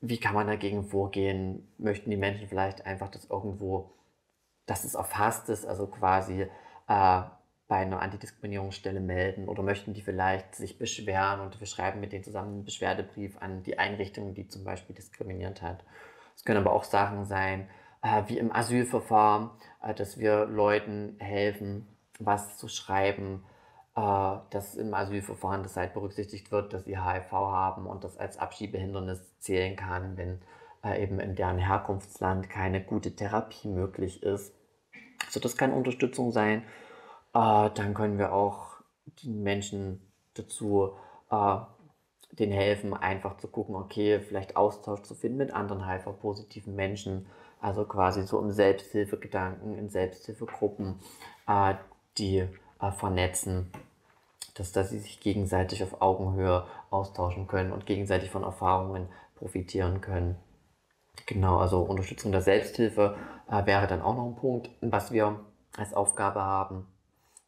wie 0.00 0.18
kann 0.18 0.34
man 0.34 0.46
dagegen 0.46 0.84
vorgehen? 0.84 1.74
Möchten 1.76 2.10
die 2.10 2.16
Menschen 2.16 2.48
vielleicht 2.48 2.86
einfach 2.86 3.10
das 3.10 3.24
irgendwo, 3.28 3.90
dass 4.66 4.84
es 4.84 4.94
erfasst 4.94 5.48
ist, 5.48 5.66
also 5.66 5.88
quasi 5.88 6.46
äh, 6.86 7.22
bei 7.70 7.76
einer 7.76 8.02
Antidiskriminierungsstelle 8.02 8.98
melden 8.98 9.48
oder 9.48 9.62
möchten 9.62 9.94
die 9.94 10.02
vielleicht 10.02 10.56
sich 10.56 10.76
beschweren 10.76 11.38
und 11.38 11.60
wir 11.60 11.68
schreiben 11.68 12.00
mit 12.00 12.12
denen 12.12 12.24
zusammen 12.24 12.54
einen 12.54 12.64
Beschwerdebrief 12.64 13.40
an 13.40 13.62
die 13.62 13.78
Einrichtung, 13.78 14.34
die 14.34 14.48
zum 14.48 14.64
Beispiel 14.64 14.96
diskriminiert 14.96 15.62
hat. 15.62 15.84
Es 16.34 16.44
können 16.44 16.58
aber 16.58 16.72
auch 16.72 16.82
Sachen 16.82 17.26
sein, 17.26 17.68
äh, 18.02 18.24
wie 18.26 18.38
im 18.38 18.52
Asylverfahren, 18.52 19.50
äh, 19.84 19.94
dass 19.94 20.18
wir 20.18 20.46
Leuten 20.46 21.14
helfen, 21.20 21.86
was 22.18 22.58
zu 22.58 22.66
schreiben, 22.66 23.44
äh, 23.94 24.00
dass 24.50 24.74
im 24.74 24.92
Asylverfahren 24.92 25.62
das 25.62 25.76
halt 25.76 25.94
berücksichtigt 25.94 26.50
wird, 26.50 26.72
dass 26.72 26.86
sie 26.86 26.98
HIV 26.98 27.30
haben 27.30 27.86
und 27.86 28.02
das 28.02 28.18
als 28.18 28.36
Abschiebehindernis 28.36 29.38
zählen 29.38 29.76
kann, 29.76 30.16
wenn 30.16 30.40
äh, 30.82 31.00
eben 31.00 31.20
in 31.20 31.36
deren 31.36 31.58
Herkunftsland 31.58 32.50
keine 32.50 32.82
gute 32.82 33.14
Therapie 33.14 33.68
möglich 33.68 34.24
ist. 34.24 34.52
Also 35.24 35.38
das 35.38 35.56
kann 35.56 35.72
Unterstützung 35.72 36.32
sein 36.32 36.64
äh, 37.34 37.70
dann 37.70 37.94
können 37.94 38.18
wir 38.18 38.32
auch 38.32 38.80
den 39.22 39.42
Menschen 39.42 40.00
dazu 40.34 40.92
äh, 41.30 41.56
den 42.32 42.52
helfen, 42.52 42.94
einfach 42.94 43.36
zu 43.38 43.48
gucken, 43.48 43.74
okay, 43.74 44.20
vielleicht 44.20 44.56
Austausch 44.56 45.02
zu 45.02 45.14
finden 45.14 45.38
mit 45.38 45.52
anderen 45.52 45.88
HIV-positiven 45.88 46.74
Menschen, 46.74 47.26
also 47.60 47.84
quasi 47.84 48.22
so 48.22 48.38
im 48.40 48.52
Selbsthilfegedanken, 48.52 49.76
in 49.76 49.90
Selbsthilfegruppen, 49.90 51.00
äh, 51.46 51.74
die 52.18 52.46
äh, 52.80 52.92
vernetzen, 52.92 53.70
dass, 54.54 54.72
dass 54.72 54.90
sie 54.90 54.98
sich 54.98 55.20
gegenseitig 55.20 55.82
auf 55.82 56.00
Augenhöhe 56.00 56.66
austauschen 56.90 57.46
können 57.46 57.72
und 57.72 57.86
gegenseitig 57.86 58.30
von 58.30 58.42
Erfahrungen 58.42 59.08
profitieren 59.36 60.00
können. 60.00 60.36
Genau, 61.26 61.58
also 61.58 61.82
Unterstützung 61.82 62.32
der 62.32 62.42
Selbsthilfe 62.42 63.16
äh, 63.50 63.66
wäre 63.66 63.86
dann 63.86 64.02
auch 64.02 64.14
noch 64.14 64.26
ein 64.26 64.36
Punkt, 64.36 64.70
was 64.80 65.12
wir 65.12 65.40
als 65.76 65.94
Aufgabe 65.94 66.40
haben 66.40 66.86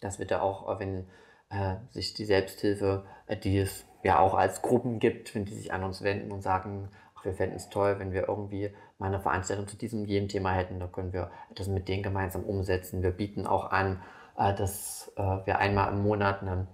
dass 0.03 0.19
wir 0.19 0.27
da 0.27 0.43
auch, 0.43 0.69
äh, 0.69 0.79
wenn 0.81 1.07
äh, 1.51 1.77
sich 1.91 2.15
die 2.15 2.25
Selbsthilfe, 2.25 3.05
äh, 3.27 3.37
die 3.37 3.59
es 3.59 3.87
ja 4.03 4.19
auch 4.19 4.35
als 4.35 4.63
Gruppen 4.63 4.99
gibt, 4.99 5.35
wenn 5.35 5.45
die 5.45 5.55
sich 5.55 5.73
an 5.73 5.85
uns 5.85 6.03
wenden 6.03 6.33
und 6.33 6.43
sagen, 6.43 6.89
ach, 7.17 7.25
wir 7.25 7.35
fänden 7.35 7.57
es 7.57 7.69
toll, 7.69 7.99
wenn 7.99 8.13
wir 8.13 8.29
irgendwie 8.29 8.71
mal 8.99 9.07
eine 9.07 9.21
Veranstaltung 9.21 9.69
zu 9.69 9.77
diesem 9.77 10.05
jedem 10.05 10.29
Thema 10.29 10.53
hätten, 10.53 10.81
da 10.81 10.87
können 10.87 11.13
wir 11.13 11.31
das 11.55 11.69
mit 11.69 11.89
denen 11.89 12.03
gemeinsam 12.03 12.43
umsetzen. 12.45 13.03
Wir 13.03 13.11
bieten 13.11 13.47
auch 13.47 13.71
an, 13.71 14.01
äh, 14.37 14.55
dass 14.55 15.13
äh, 15.17 15.23
wir 15.45 15.59
einmal 15.59 15.93
im 15.93 16.03
Monat 16.03 16.43
eine 16.43 16.67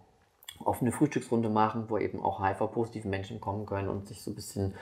offene 0.64 0.92
Frühstücksrunde 0.92 1.49
machen, 1.49 1.85
wo 1.88 1.99
eben 1.99 2.20
auch 2.23 2.44
HIV-positive 2.44 3.06
Menschen 3.08 3.40
kommen 3.40 3.66
können 3.66 3.88
und 3.88 4.08
sich 4.08 4.23
so 4.23 4.30
ein 4.30 4.35
bisschen 4.35 4.75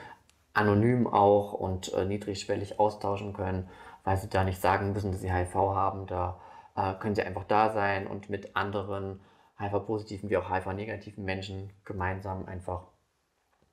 anonym 0.53 1.07
auch 1.07 1.53
und 1.53 1.93
äh, 1.93 2.05
niedrigschwellig 2.05 2.79
austauschen 2.79 3.33
können, 3.33 3.69
weil 4.03 4.17
sie 4.17 4.29
da 4.29 4.43
nicht 4.43 4.59
sagen 4.59 4.93
müssen, 4.93 5.11
dass 5.11 5.21
sie 5.21 5.31
HIV 5.31 5.53
haben. 5.55 6.07
Da 6.07 6.39
äh, 6.77 6.93
können 6.93 7.15
sie 7.15 7.23
einfach 7.23 7.43
da 7.43 7.71
sein 7.71 8.07
und 8.07 8.29
mit 8.29 8.55
anderen 8.55 9.19
HIV-positiven 9.59 10.29
wie 10.29 10.37
auch 10.37 10.49
HIV-negativen 10.49 11.25
Menschen 11.25 11.73
gemeinsam 11.83 12.45
einfach 12.45 12.83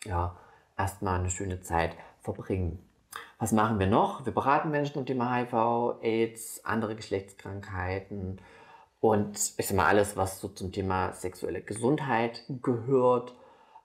ja, 0.04 0.36
erstmal 0.76 1.20
eine 1.20 1.30
schöne 1.30 1.60
Zeit 1.60 1.94
verbringen. 2.22 2.82
Was 3.38 3.52
machen 3.52 3.78
wir 3.78 3.86
noch? 3.86 4.24
Wir 4.24 4.32
beraten 4.32 4.70
Menschen 4.70 4.94
zum 4.94 5.06
Thema 5.06 5.34
HIV, 5.34 6.02
AIDS, 6.02 6.64
andere 6.64 6.96
Geschlechtskrankheiten 6.96 8.40
und 9.00 9.36
ich 9.58 9.66
sag 9.66 9.76
mal 9.76 9.86
alles, 9.86 10.16
was 10.16 10.40
so 10.40 10.48
zum 10.48 10.72
Thema 10.72 11.12
sexuelle 11.12 11.60
Gesundheit 11.60 12.42
gehört. 12.62 13.34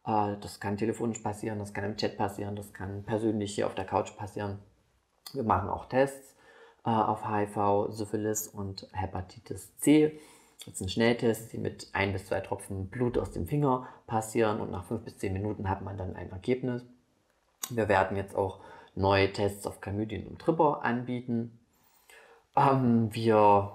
Äh, 0.05 0.37
das 0.39 0.61
kann 0.61 0.77
telefonisch 0.77 1.19
passieren, 1.19 1.59
das 1.59 1.73
kann 1.73 1.83
im 1.83 1.97
Chat 1.97 2.17
passieren, 2.17 2.55
das 2.55 2.71
kann 2.71 3.03
persönlich 3.03 3.53
hier 3.53 3.67
auf 3.67 3.75
der 3.75 3.85
Couch 3.85 4.15
passieren. 4.15 4.59
Wir 5.33 5.43
machen 5.43 5.69
auch 5.69 5.87
Tests 5.87 6.38
äh, 6.85 6.89
auf 6.89 7.27
HIV, 7.27 7.87
Syphilis 7.89 8.47
und 8.47 8.87
Hepatitis 8.91 9.75
C. 9.77 10.19
Das 10.65 10.77
sind 10.77 10.91
Schnelltests, 10.91 11.49
die 11.49 11.57
mit 11.57 11.89
ein 11.93 12.11
bis 12.13 12.25
zwei 12.25 12.41
Tropfen 12.41 12.89
Blut 12.89 13.17
aus 13.17 13.31
dem 13.31 13.47
Finger 13.47 13.87
passieren 14.07 14.59
und 14.59 14.71
nach 14.71 14.85
fünf 14.85 15.03
bis 15.03 15.17
zehn 15.17 15.33
Minuten 15.33 15.69
hat 15.69 15.81
man 15.81 15.97
dann 15.97 16.15
ein 16.15 16.31
Ergebnis. 16.31 16.83
Wir 17.69 17.87
werden 17.87 18.17
jetzt 18.17 18.35
auch 18.35 18.59
neue 18.95 19.31
Tests 19.31 19.65
auf 19.65 19.81
Chlamydien 19.81 20.27
und 20.27 20.39
Tripper 20.39 20.83
anbieten. 20.83 21.57
Ähm, 22.55 23.09
wir 23.13 23.71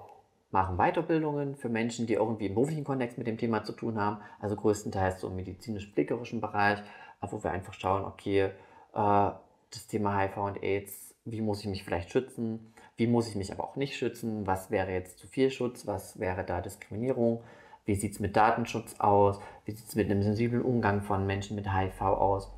machen 0.51 0.77
Weiterbildungen 0.77 1.55
für 1.55 1.69
Menschen, 1.69 2.07
die 2.07 2.13
irgendwie 2.13 2.45
im 2.45 2.53
beruflichen 2.53 2.83
Kontext 2.83 3.17
mit 3.17 3.27
dem 3.27 3.37
Thema 3.37 3.63
zu 3.63 3.73
tun 3.73 3.99
haben, 3.99 4.19
also 4.39 4.55
größtenteils 4.55 5.21
so 5.21 5.27
im 5.27 5.35
medizinisch-blickerischen 5.35 6.39
Bereich, 6.39 6.79
wo 7.21 7.43
wir 7.43 7.51
einfach 7.51 7.73
schauen, 7.73 8.05
okay, 8.05 8.51
äh, 8.93 9.31
das 9.71 9.87
Thema 9.87 10.17
HIV 10.17 10.37
und 10.37 10.63
AIDS, 10.63 11.15
wie 11.25 11.41
muss 11.41 11.61
ich 11.61 11.67
mich 11.67 11.83
vielleicht 11.83 12.11
schützen, 12.11 12.73
wie 12.97 13.07
muss 13.07 13.27
ich 13.27 13.35
mich 13.35 13.51
aber 13.51 13.63
auch 13.63 13.75
nicht 13.75 13.97
schützen? 13.97 14.47
Was 14.47 14.71
wäre 14.71 14.91
jetzt 14.91 15.19
zu 15.19 15.27
viel 15.27 15.51
Schutz? 15.51 15.85
Was 15.85 16.19
wäre 16.19 16.43
da 16.43 16.61
Diskriminierung? 16.61 17.43
Wie 17.85 17.95
sieht 17.95 18.13
es 18.13 18.19
mit 18.19 18.35
Datenschutz 18.35 18.99
aus? 18.99 19.39
Wie 19.65 19.71
sieht 19.71 19.87
es 19.87 19.95
mit 19.95 20.09
einem 20.09 20.23
sensiblen 20.23 20.63
Umgang 20.63 21.01
von 21.01 21.25
Menschen 21.25 21.55
mit 21.55 21.71
HIV 21.71 22.01
aus? 22.01 22.49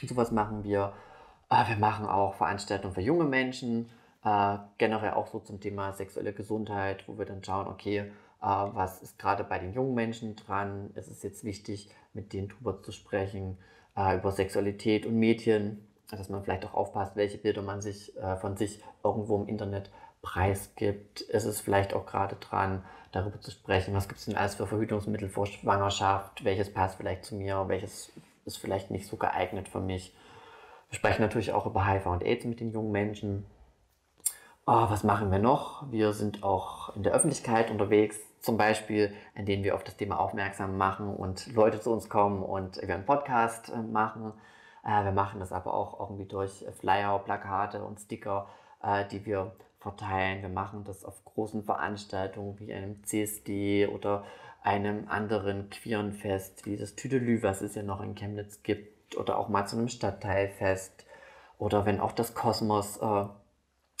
Und 0.00 0.08
sowas 0.08 0.30
machen 0.30 0.62
wir. 0.64 0.92
Äh, 1.50 1.68
wir 1.68 1.76
machen 1.76 2.06
auch 2.06 2.34
Veranstaltungen 2.34 2.94
für 2.94 3.00
junge 3.00 3.24
Menschen, 3.24 3.88
äh, 4.24 4.58
generell 4.78 5.12
auch 5.12 5.26
so 5.26 5.40
zum 5.40 5.60
Thema 5.60 5.92
sexuelle 5.92 6.32
Gesundheit, 6.32 7.08
wo 7.08 7.18
wir 7.18 7.26
dann 7.26 7.42
schauen, 7.42 7.66
okay, 7.66 7.98
äh, 7.98 8.06
was 8.40 9.02
ist 9.02 9.18
gerade 9.18 9.42
bei 9.44 9.58
den 9.58 9.72
jungen 9.72 9.94
Menschen 9.94 10.36
dran? 10.36 10.90
Es 10.94 11.08
ist 11.08 11.24
jetzt 11.24 11.44
wichtig, 11.44 11.90
mit 12.12 12.32
denen 12.32 12.48
drüber 12.48 12.82
zu 12.82 12.92
sprechen, 12.92 13.58
über 13.94 14.32
Sexualität 14.32 15.04
und 15.04 15.18
Mädchen 15.18 15.86
dass 16.16 16.28
man 16.28 16.42
vielleicht 16.42 16.64
auch 16.64 16.74
aufpasst, 16.74 17.16
welche 17.16 17.38
Bilder 17.38 17.62
man 17.62 17.80
sich 17.80 18.16
äh, 18.16 18.36
von 18.36 18.56
sich 18.56 18.82
irgendwo 19.02 19.36
im 19.36 19.48
Internet 19.48 19.90
preisgibt. 20.22 21.20
Ist 21.20 21.44
es 21.44 21.60
vielleicht 21.60 21.94
auch 21.94 22.06
gerade 22.06 22.36
dran, 22.36 22.84
darüber 23.12 23.40
zu 23.40 23.50
sprechen, 23.50 23.94
was 23.94 24.08
gibt 24.08 24.20
es 24.20 24.26
denn 24.26 24.36
alles 24.36 24.54
für 24.54 24.66
Verhütungsmittel 24.66 25.28
vor 25.28 25.46
Schwangerschaft, 25.46 26.44
welches 26.44 26.72
passt 26.72 26.96
vielleicht 26.96 27.24
zu 27.24 27.34
mir, 27.34 27.64
welches 27.68 28.12
ist 28.44 28.56
vielleicht 28.56 28.90
nicht 28.90 29.06
so 29.06 29.16
geeignet 29.16 29.68
für 29.68 29.80
mich. 29.80 30.14
Wir 30.88 30.96
sprechen 30.96 31.22
natürlich 31.22 31.52
auch 31.52 31.66
über 31.66 31.86
HIV 31.86 32.06
und 32.06 32.22
AIDS 32.22 32.44
mit 32.44 32.60
den 32.60 32.72
jungen 32.72 32.92
Menschen. 32.92 33.46
Oh, 34.66 34.86
was 34.88 35.04
machen 35.04 35.30
wir 35.30 35.38
noch? 35.38 35.90
Wir 35.90 36.12
sind 36.12 36.42
auch 36.42 36.94
in 36.96 37.02
der 37.02 37.12
Öffentlichkeit 37.12 37.70
unterwegs, 37.70 38.18
zum 38.40 38.56
Beispiel, 38.56 39.12
indem 39.34 39.64
wir 39.64 39.74
auf 39.74 39.84
das 39.84 39.96
Thema 39.96 40.18
aufmerksam 40.18 40.76
machen 40.76 41.14
und 41.14 41.52
Leute 41.52 41.80
zu 41.80 41.90
uns 41.92 42.08
kommen 42.08 42.42
und 42.42 42.76
wir 42.76 42.94
einen 42.94 43.06
Podcast 43.06 43.70
äh, 43.70 43.78
machen. 43.78 44.32
Äh, 44.84 45.04
wir 45.04 45.12
machen 45.12 45.40
das 45.40 45.52
aber 45.52 45.74
auch 45.74 46.00
irgendwie 46.00 46.26
durch 46.26 46.64
Flyer, 46.80 47.18
Plakate 47.20 47.84
und 47.84 48.00
Sticker, 48.00 48.48
äh, 48.82 49.06
die 49.08 49.24
wir 49.26 49.52
verteilen. 49.78 50.42
Wir 50.42 50.48
machen 50.48 50.84
das 50.84 51.04
auf 51.04 51.24
großen 51.24 51.64
Veranstaltungen 51.64 52.58
wie 52.58 52.72
einem 52.72 53.04
CSD 53.04 53.88
oder 53.88 54.24
einem 54.62 55.08
anderen 55.08 55.70
queeren 55.70 56.12
Fest, 56.12 56.66
wie 56.66 56.76
das 56.76 56.94
Tüdelü, 56.94 57.42
was 57.42 57.62
es 57.62 57.74
ja 57.74 57.82
noch 57.82 58.00
in 58.00 58.14
Chemnitz 58.14 58.62
gibt, 58.62 59.16
oder 59.16 59.38
auch 59.38 59.48
mal 59.48 59.66
zu 59.66 59.76
einem 59.76 59.88
Stadtteilfest. 59.88 61.04
Oder 61.58 61.84
wenn 61.84 62.00
auch 62.00 62.12
das 62.12 62.34
Kosmos 62.34 62.96
äh, 62.98 63.24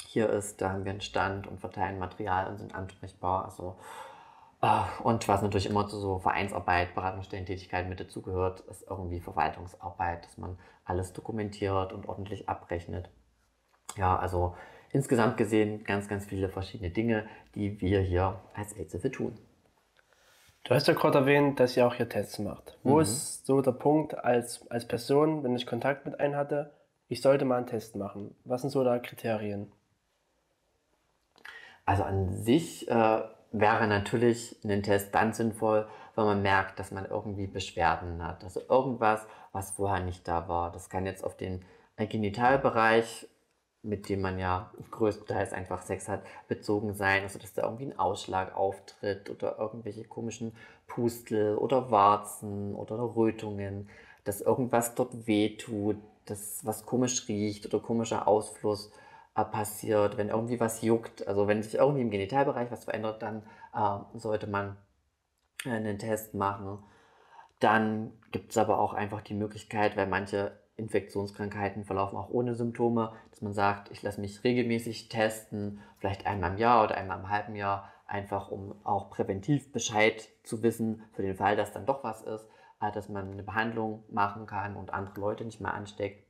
hier 0.06 0.30
ist, 0.30 0.60
da 0.60 0.70
haben 0.70 0.84
wir 0.84 0.92
einen 0.92 1.00
Stand 1.00 1.46
und 1.46 1.60
verteilen 1.60 1.98
Material 1.98 2.48
und 2.48 2.58
sind 2.58 2.74
ansprechbar. 2.74 3.44
Also, 3.44 3.76
äh, 3.80 4.11
und 5.02 5.26
was 5.26 5.42
natürlich 5.42 5.68
immer 5.68 5.88
zu 5.88 5.98
so 5.98 6.20
Vereinsarbeit, 6.20 6.94
Beratungsstellentätigkeit 6.94 7.88
mit 7.88 7.98
dazugehört, 7.98 8.60
ist 8.70 8.84
irgendwie 8.88 9.18
Verwaltungsarbeit, 9.18 10.24
dass 10.24 10.38
man 10.38 10.56
alles 10.84 11.12
dokumentiert 11.12 11.92
und 11.92 12.08
ordentlich 12.08 12.48
abrechnet. 12.48 13.10
Ja, 13.96 14.16
also 14.16 14.54
insgesamt 14.92 15.36
gesehen 15.36 15.82
ganz, 15.82 16.06
ganz 16.06 16.26
viele 16.26 16.48
verschiedene 16.48 16.90
Dinge, 16.90 17.26
die 17.56 17.80
wir 17.80 18.00
hier 18.00 18.40
als 18.54 18.76
Aidshilfe 18.76 19.10
tun. 19.10 19.36
Du 20.62 20.74
hast 20.76 20.86
ja 20.86 20.94
gerade 20.94 21.18
erwähnt, 21.18 21.58
dass 21.58 21.76
ihr 21.76 21.84
auch 21.84 21.94
hier 21.94 22.08
Tests 22.08 22.38
macht. 22.38 22.78
Wo 22.84 22.94
mhm. 22.94 23.02
ist 23.02 23.44
so 23.44 23.62
der 23.62 23.72
Punkt 23.72 24.16
als, 24.16 24.70
als 24.70 24.86
Person, 24.86 25.42
wenn 25.42 25.56
ich 25.56 25.66
Kontakt 25.66 26.06
mit 26.06 26.20
einem 26.20 26.36
hatte, 26.36 26.72
ich 27.08 27.20
sollte 27.20 27.44
mal 27.44 27.56
einen 27.56 27.66
Test 27.66 27.96
machen? 27.96 28.36
Was 28.44 28.60
sind 28.60 28.70
so 28.70 28.84
da 28.84 29.00
Kriterien? 29.00 29.72
Also 31.84 32.04
an 32.04 32.32
sich 32.32 32.88
äh, 32.88 33.22
wäre 33.52 33.86
natürlich 33.86 34.56
ein 34.64 34.82
Test 34.82 35.14
dann 35.14 35.32
sinnvoll, 35.32 35.86
wenn 36.14 36.24
man 36.24 36.42
merkt, 36.42 36.78
dass 36.78 36.90
man 36.90 37.06
irgendwie 37.06 37.46
Beschwerden 37.46 38.26
hat. 38.26 38.44
Also 38.44 38.60
irgendwas, 38.68 39.26
was 39.52 39.72
vorher 39.72 40.04
nicht 40.04 40.26
da 40.26 40.48
war. 40.48 40.72
Das 40.72 40.90
kann 40.90 41.06
jetzt 41.06 41.24
auf 41.24 41.36
den 41.36 41.64
Genitalbereich 41.96 43.28
mit 43.82 44.08
dem 44.08 44.20
man 44.20 44.38
ja 44.38 44.70
größtenteils 44.92 45.52
einfach 45.52 45.82
Sex 45.82 46.08
hat, 46.08 46.22
bezogen 46.48 46.94
sein. 46.94 47.22
Also 47.22 47.38
dass 47.38 47.52
da 47.52 47.62
irgendwie 47.64 47.86
ein 47.86 47.98
Ausschlag 47.98 48.56
auftritt 48.56 49.28
oder 49.28 49.58
irgendwelche 49.58 50.04
komischen 50.04 50.54
Pustel 50.86 51.56
oder 51.56 51.90
Warzen 51.90 52.74
oder 52.74 52.96
Rötungen, 53.16 53.88
dass 54.24 54.40
irgendwas 54.40 54.94
dort 54.94 55.26
wehtut, 55.26 55.96
dass 56.26 56.64
was 56.64 56.86
komisch 56.86 57.28
riecht 57.28 57.66
oder 57.66 57.80
komischer 57.80 58.28
Ausfluss 58.28 58.92
äh, 59.34 59.44
passiert, 59.44 60.16
wenn 60.16 60.28
irgendwie 60.28 60.60
was 60.60 60.82
juckt. 60.82 61.26
Also 61.26 61.46
wenn 61.46 61.62
sich 61.62 61.74
irgendwie 61.76 62.02
im 62.02 62.10
Genitalbereich 62.10 62.70
was 62.70 62.84
verändert, 62.84 63.22
dann 63.22 63.42
äh, 63.74 64.18
sollte 64.18 64.46
man 64.46 64.76
äh, 65.64 65.70
einen 65.70 65.98
Test 65.98 66.34
machen. 66.34 66.78
Dann 67.60 68.12
gibt 68.32 68.50
es 68.50 68.58
aber 68.58 68.78
auch 68.78 68.94
einfach 68.94 69.22
die 69.22 69.34
Möglichkeit, 69.34 69.96
weil 69.96 70.06
manche 70.06 70.58
Infektionskrankheiten 70.76 71.84
verlaufen 71.84 72.16
auch 72.16 72.30
ohne 72.30 72.54
Symptome, 72.54 73.12
dass 73.30 73.42
man 73.42 73.52
sagt, 73.52 73.90
ich 73.90 74.02
lasse 74.02 74.20
mich 74.20 74.42
regelmäßig 74.42 75.08
testen, 75.08 75.80
vielleicht 75.98 76.26
einmal 76.26 76.52
im 76.52 76.58
Jahr 76.58 76.84
oder 76.84 76.96
einmal 76.96 77.18
im 77.20 77.28
halben 77.28 77.54
Jahr, 77.54 77.92
einfach 78.06 78.50
um 78.50 78.74
auch 78.84 79.10
präventiv 79.10 79.72
Bescheid 79.72 80.28
zu 80.42 80.62
wissen, 80.62 81.04
für 81.12 81.22
den 81.22 81.36
Fall, 81.36 81.56
dass 81.56 81.72
dann 81.72 81.86
doch 81.86 82.04
was 82.04 82.22
ist, 82.22 82.48
äh, 82.80 82.90
dass 82.92 83.08
man 83.08 83.32
eine 83.32 83.42
Behandlung 83.42 84.04
machen 84.10 84.46
kann 84.46 84.76
und 84.76 84.92
andere 84.92 85.20
Leute 85.20 85.44
nicht 85.44 85.60
mehr 85.60 85.74
ansteckt. 85.74 86.26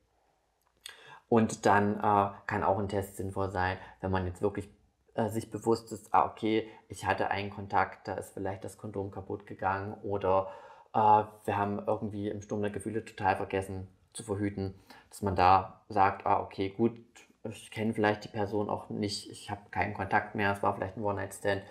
Und 1.33 1.65
dann 1.65 1.97
äh, 1.97 2.31
kann 2.47 2.63
auch 2.63 2.79
ein 2.79 2.91
Test 2.91 3.17
sinnvoll 3.17 3.51
sein, 3.51 3.79
wenn 4.03 4.11
man 4.11 4.27
jetzt 4.27 4.43
wirklich 4.43 4.69
äh, 5.15 5.31
sich 5.31 5.51
bewusst 5.51 5.91
ist, 5.91 6.13
ah, 6.13 6.27
okay, 6.27 6.69
ich 6.91 7.07
hatte 7.07 7.31
einen 7.31 7.49
Kontakt, 7.49 8.07
da 8.07 8.17
ist 8.17 8.35
vielleicht 8.35 8.65
das 8.65 8.77
Kondom 8.77 9.11
kaputt 9.11 9.47
gegangen 9.47 9.95
oder 10.03 10.49
äh, 10.93 10.99
wir 10.99 11.57
haben 11.57 11.83
irgendwie 11.87 12.29
im 12.29 12.43
Sturm 12.43 12.61
der 12.61 12.71
Gefühle 12.71 13.03
total 13.03 13.37
vergessen, 13.37 13.89
zu 14.13 14.25
verhüten, 14.25 14.75
dass 15.09 15.23
man 15.23 15.35
da 15.35 15.81
sagt, 15.89 16.27
ah, 16.27 16.39
okay, 16.39 16.69
gut, 16.69 16.99
ich 17.45 17.71
kenne 17.71 17.95
vielleicht 17.95 18.25
die 18.25 18.29
Person 18.29 18.69
auch 18.69 18.91
nicht, 18.91 19.31
ich 19.31 19.51
habe 19.51 19.63
keinen 19.71 19.95
Kontakt 19.95 20.35
mehr, 20.35 20.53
es 20.53 20.63
war 20.63 20.75
vielleicht 20.75 20.99
ein 20.99 21.03
One-Night-Stand, 21.03 21.63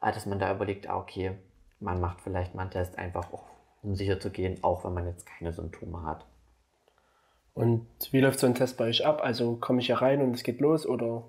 dass 0.00 0.24
man 0.24 0.38
da 0.38 0.50
überlegt, 0.50 0.88
ah, 0.88 0.96
okay, 0.96 1.36
man 1.78 2.00
macht 2.00 2.22
vielleicht 2.22 2.54
mal 2.54 2.62
einen 2.62 2.70
Test 2.70 2.96
einfach, 2.96 3.28
um 3.82 3.94
sicher 3.94 4.18
zu 4.18 4.30
gehen, 4.30 4.64
auch 4.64 4.82
wenn 4.82 4.94
man 4.94 5.06
jetzt 5.06 5.26
keine 5.26 5.52
Symptome 5.52 6.04
hat. 6.04 6.24
Und 7.60 7.86
wie 8.10 8.20
läuft 8.20 8.38
so 8.38 8.46
ein 8.46 8.54
Test 8.54 8.78
bei 8.78 8.86
euch 8.86 9.04
ab? 9.04 9.20
Also 9.22 9.56
komme 9.56 9.80
ich 9.80 9.86
hier 9.86 10.00
rein 10.00 10.22
und 10.22 10.34
es 10.34 10.44
geht 10.44 10.60
los 10.60 10.86
oder? 10.86 11.24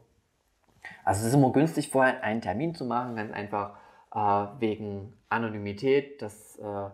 Also 1.04 1.22
es 1.22 1.28
ist 1.28 1.34
immer 1.34 1.52
günstig, 1.52 1.90
vorher 1.90 2.24
einen 2.24 2.40
Termin 2.40 2.74
zu 2.74 2.86
machen, 2.86 3.18
ganz 3.18 3.34
einfach 3.34 3.76
äh, 4.16 4.60
wegen 4.60 5.12
Anonymität, 5.28 6.22
dass 6.22 6.58
äh, 6.60 6.90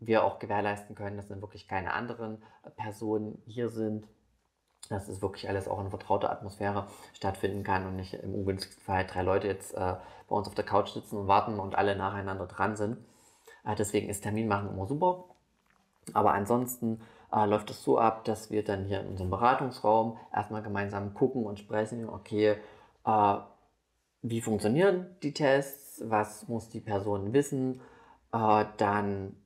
wir 0.00 0.24
auch 0.24 0.40
gewährleisten 0.40 0.96
können, 0.96 1.16
dass 1.16 1.28
dann 1.28 1.40
wirklich 1.40 1.68
keine 1.68 1.92
anderen 1.92 2.42
Personen 2.76 3.40
hier 3.46 3.68
sind, 3.68 4.08
dass 4.88 5.08
es 5.08 5.22
wirklich 5.22 5.48
alles 5.48 5.68
auch 5.68 5.80
in 5.80 5.90
vertrauter 5.90 6.32
Atmosphäre 6.32 6.88
stattfinden 7.12 7.62
kann 7.62 7.86
und 7.86 7.94
nicht 7.94 8.14
im 8.14 8.34
ungünstigsten 8.34 8.82
Fall 8.82 9.06
drei 9.06 9.22
Leute 9.22 9.46
jetzt 9.46 9.72
äh, 9.72 9.94
bei 10.28 10.34
uns 10.34 10.48
auf 10.48 10.56
der 10.56 10.64
Couch 10.64 10.88
sitzen 10.88 11.16
und 11.16 11.28
warten 11.28 11.60
und 11.60 11.76
alle 11.76 11.94
nacheinander 11.94 12.46
dran 12.46 12.74
sind. 12.74 12.96
Äh, 13.64 13.76
deswegen 13.76 14.08
ist 14.08 14.22
Termin 14.22 14.48
machen 14.48 14.70
immer 14.70 14.88
super. 14.88 15.26
Aber 16.12 16.32
ansonsten 16.32 17.00
äh, 17.32 17.46
läuft 17.46 17.70
es 17.70 17.82
so 17.82 17.98
ab, 17.98 18.24
dass 18.24 18.50
wir 18.50 18.64
dann 18.64 18.84
hier 18.84 19.00
in 19.00 19.08
unserem 19.08 19.30
Beratungsraum 19.30 20.18
erstmal 20.34 20.62
gemeinsam 20.62 21.14
gucken 21.14 21.44
und 21.44 21.58
sprechen, 21.58 22.08
okay, 22.08 22.56
äh, 23.04 23.36
wie 24.22 24.40
funktionieren 24.40 25.06
die 25.22 25.32
Tests, 25.32 26.02
was 26.04 26.48
muss 26.48 26.68
die 26.68 26.80
Person 26.80 27.32
wissen, 27.32 27.80
äh, 28.32 28.64
dann 28.76 29.36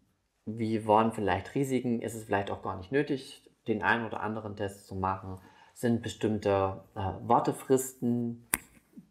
wie 0.46 0.86
waren 0.86 1.12
vielleicht 1.12 1.54
Risiken? 1.54 2.02
Ist 2.02 2.14
es 2.14 2.24
vielleicht 2.24 2.50
auch 2.50 2.62
gar 2.62 2.76
nicht 2.76 2.92
nötig, 2.92 3.42
den 3.66 3.82
einen 3.82 4.04
oder 4.04 4.20
anderen 4.20 4.56
Test 4.56 4.86
zu 4.86 4.94
machen? 4.94 5.38
Sind 5.72 6.02
bestimmte 6.02 6.82
äh, 6.94 7.00
Wartefristen, 7.26 8.46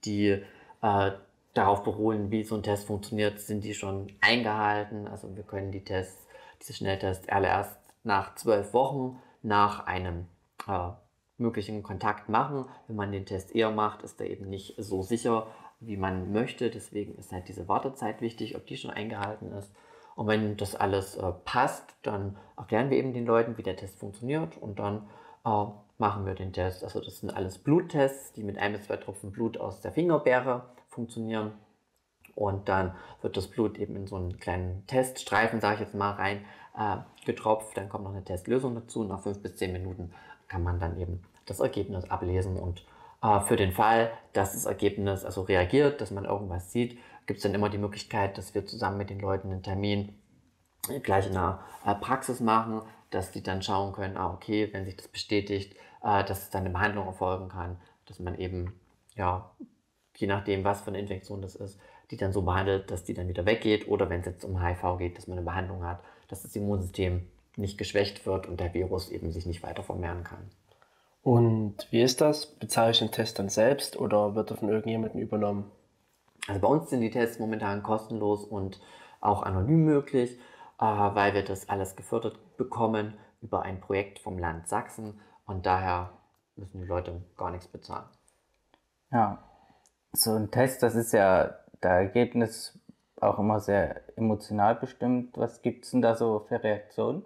die 0.06 0.44
äh, 0.82 1.12
darauf 1.54 1.84
beruhen, 1.84 2.32
wie 2.32 2.44
so 2.44 2.56
ein 2.56 2.64
Test 2.64 2.88
funktioniert, 2.88 3.40
sind 3.40 3.64
die 3.64 3.74
schon 3.74 4.08
eingehalten? 4.22 5.08
Also 5.08 5.36
wir 5.36 5.44
können 5.44 5.72
die 5.72 5.84
Tests, 5.84 6.28
diese 6.62 6.74
Schnelltests 6.74 7.28
erst 7.28 7.83
nach 8.04 8.36
zwölf 8.36 8.74
Wochen 8.74 9.20
nach 9.42 9.86
einem 9.86 10.28
äh, 10.68 10.89
möglichen 11.38 11.84
Kontakt 11.84 12.30
machen. 12.30 12.66
Wenn 12.88 12.96
man 12.96 13.12
den 13.12 13.26
Test 13.26 13.54
eher 13.56 13.72
macht, 13.72 14.04
ist 14.04 14.20
er 14.22 14.30
eben 14.30 14.50
nicht 14.50 14.76
so 14.78 15.02
sicher, 15.02 15.48
wie 15.80 15.98
man 15.98 16.32
möchte. 16.32 16.70
Deswegen 16.70 17.16
ist 17.16 17.32
halt 17.32 17.48
diese 17.48 17.68
Wartezeit 17.68 18.22
wichtig, 18.22 18.56
ob 18.56 18.66
die 18.66 18.78
schon 18.78 18.92
eingehalten 18.92 19.52
ist. 19.52 19.72
Und 20.16 20.28
wenn 20.28 20.58
das 20.58 20.76
alles 20.76 21.16
äh, 21.16 21.32
passt, 21.46 21.96
dann 22.04 22.38
erklären 22.56 22.89
wir 22.89 22.98
eben 22.98 23.13
den 23.13 23.26
Leuten, 23.26 23.58
wie 23.58 23.63
der 23.63 23.76
Test 23.76 24.00
funktioniert 24.00 24.58
und 24.58 24.80
dann 24.80 25.08
äh, 25.46 25.66
machen 25.98 26.26
wir 26.26 26.36
den 26.36 26.54
Test. 26.54 26.84
Also 26.84 27.02
das 27.02 27.20
sind 27.20 27.36
alles 27.36 27.58
Bluttests, 27.58 28.34
die 28.34 28.44
mit 28.44 28.58
ein 28.58 28.74
bis 28.74 28.84
zwei 28.84 28.98
Tropfen 28.98 29.32
Blut 29.32 29.58
aus 29.58 29.82
der 29.82 29.92
Fingerbeere 29.92 30.70
funktionieren. 30.89 31.54
Und 32.36 32.68
dann 32.70 32.96
wird 33.22 33.38
das 33.38 33.48
Blut 33.48 33.78
eben 33.78 33.96
in 33.96 34.08
so 34.08 34.16
einen 34.16 34.38
kleinen 34.38 34.86
Teststreifen, 34.88 35.62
sage 35.62 35.76
ich 35.76 35.82
jetzt 35.82 35.96
mal, 35.96 36.12
rein 36.12 36.46
äh, 36.78 36.98
getropft. 37.26 37.78
Dann 37.78 37.90
kommt 37.90 38.04
noch 38.04 38.12
eine 38.12 38.24
Testlösung 38.24 38.76
dazu. 38.76 39.04
Nach 39.04 39.22
fünf 39.22 39.42
bis 39.42 39.56
zehn 39.56 39.72
Minuten 39.72 40.14
kann 40.48 40.64
man 40.64 40.80
dann 40.80 41.00
eben 41.00 41.22
das 41.46 41.60
Ergebnis 41.60 42.10
ablesen. 42.10 42.58
Und 42.58 42.86
äh, 43.22 43.40
für 43.42 43.56
den 43.56 43.72
Fall, 43.72 44.12
dass 44.34 44.54
das 44.54 44.66
Ergebnis 44.66 45.26
also 45.26 45.42
reagiert, 45.42 46.02
dass 46.02 46.12
man 46.12 46.26
irgendwas 46.26 46.72
sieht, 46.72 46.98
gibt 47.26 47.38
es 47.38 47.44
dann 47.44 47.54
immer 47.54 47.70
die 47.70 47.78
Möglichkeit, 47.78 48.38
dass 48.38 48.54
wir 48.54 48.66
zusammen 48.66 48.98
mit 48.98 49.10
den 49.10 49.20
Leuten 49.20 49.52
einen 49.52 49.64
Termin 49.64 50.14
gleich 51.04 51.28
in 51.28 51.34
der 51.34 51.60
äh, 51.86 51.96
Praxis 51.96 52.40
machen, 52.40 52.82
dass 53.10 53.32
die 53.32 53.44
dann 53.44 53.62
schauen 53.62 53.94
können, 53.94 54.18
ah, 54.18 54.34
okay, 54.34 54.70
wenn 54.74 54.86
sich 54.86 54.98
das 54.98 55.08
bestätigt, 55.08 55.76
äh, 56.04 56.24
dass 56.24 56.44
es 56.44 56.50
dann 56.50 56.62
eine 56.62 56.72
Behandlung 56.72 57.08
erfolgen 57.08 57.50
kann, 57.50 57.78
dass 58.06 58.20
man 58.20 58.38
eben, 58.38 58.80
ja, 59.16 59.52
je 60.18 60.28
nachdem, 60.28 60.64
was 60.64 60.82
für 60.82 60.88
eine 60.88 61.00
Infektion 61.00 61.42
das 61.42 61.56
ist, 61.56 61.80
die 62.12 62.18
dann 62.18 62.34
so 62.34 62.42
behandelt, 62.42 62.92
dass 62.92 63.04
die 63.04 63.14
dann 63.14 63.28
wieder 63.28 63.46
weggeht 63.46 63.88
oder 63.88 64.10
wenn 64.10 64.20
es 64.20 64.26
jetzt 64.26 64.46
um 64.46 64.62
HIV 64.62 64.98
geht, 64.98 65.18
dass 65.18 65.28
man 65.28 65.38
eine 65.38 65.46
Behandlung 65.46 65.84
hat, 65.84 66.04
dass 66.34 66.41
das 66.41 66.56
Immunsystem 66.56 67.28
nicht 67.58 67.78
geschwächt 67.78 68.26
wird 68.26 68.48
und 68.48 68.60
der 68.60 68.74
Virus 68.74 69.12
eben 69.12 69.32
sich 69.32 69.46
nicht 69.46 69.62
weiter 69.62 69.84
vermehren 69.84 70.24
kann. 70.24 70.50
Und 71.22 71.88
wie 71.91 72.02
ist 72.02 72.22
das? 72.22 72.48
Bezahle 72.48 72.91
ich 72.91 73.00
den 73.00 73.12
Test 73.12 73.38
dann 73.38 73.50
selbst 73.50 73.96
oder 73.98 74.34
wird 74.34 74.50
er 74.50 74.58
von 74.58 74.69
irgendjemandem 74.69 75.22
übernommen? 75.22 75.72
Also 76.48 76.60
bei 76.60 76.67
uns 76.67 76.89
sind 76.89 77.02
die 77.02 77.12
Tests 77.12 77.38
momentan 77.38 77.84
kostenlos 77.84 78.43
und 78.43 78.82
auch 79.22 79.43
anonym 79.43 79.86
möglich, 79.86 80.39
äh, 80.80 80.86
weil 80.86 81.36
wir 81.36 81.46
das 81.46 81.69
alles 81.69 81.96
gefördert 81.96 82.58
bekommen 82.58 83.13
über 83.41 83.62
ein 83.62 83.80
Projekt 83.80 84.17
vom 84.17 84.39
Land 84.39 84.67
Sachsen 84.67 85.22
und 85.46 85.67
daher 85.67 86.13
müssen 86.56 86.82
die 86.82 86.88
Leute 86.88 87.22
gar 87.38 87.52
nichts 87.52 87.67
bezahlen. 87.67 88.08
Ja, 89.12 89.43
so 90.13 90.32
ein 90.32 90.50
Test, 90.50 90.82
das 90.82 90.96
ist 90.96 91.13
ja 91.13 91.56
der 91.84 91.91
Ergebnis 91.91 92.80
auch 93.26 93.40
immer 93.40 93.60
sehr 93.60 94.02
emotional 94.18 94.76
bestimmt. 94.76 95.38
Was 95.38 95.62
gibt 95.62 95.86
es 95.86 95.92
denn 95.92 96.02
da 96.02 96.16
so 96.16 96.46
für 96.48 96.64
Reaktionen? 96.64 97.24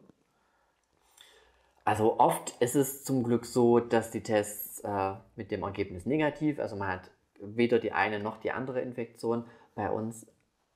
Also 1.85 2.19
oft 2.19 2.53
ist 2.59 2.75
es 2.75 3.03
zum 3.03 3.23
Glück 3.23 3.45
so, 3.45 3.79
dass 3.79 4.11
die 4.11 4.21
Tests 4.21 4.81
äh, 4.81 5.13
mit 5.35 5.51
dem 5.51 5.63
Ergebnis 5.63 6.05
negativ, 6.05 6.59
also 6.59 6.75
man 6.75 6.89
hat 6.89 7.11
weder 7.39 7.79
die 7.79 7.93
eine 7.93 8.19
noch 8.19 8.41
die 8.41 8.51
andere 8.51 8.81
Infektion 8.81 9.45
bei 9.73 9.89
uns 9.89 10.27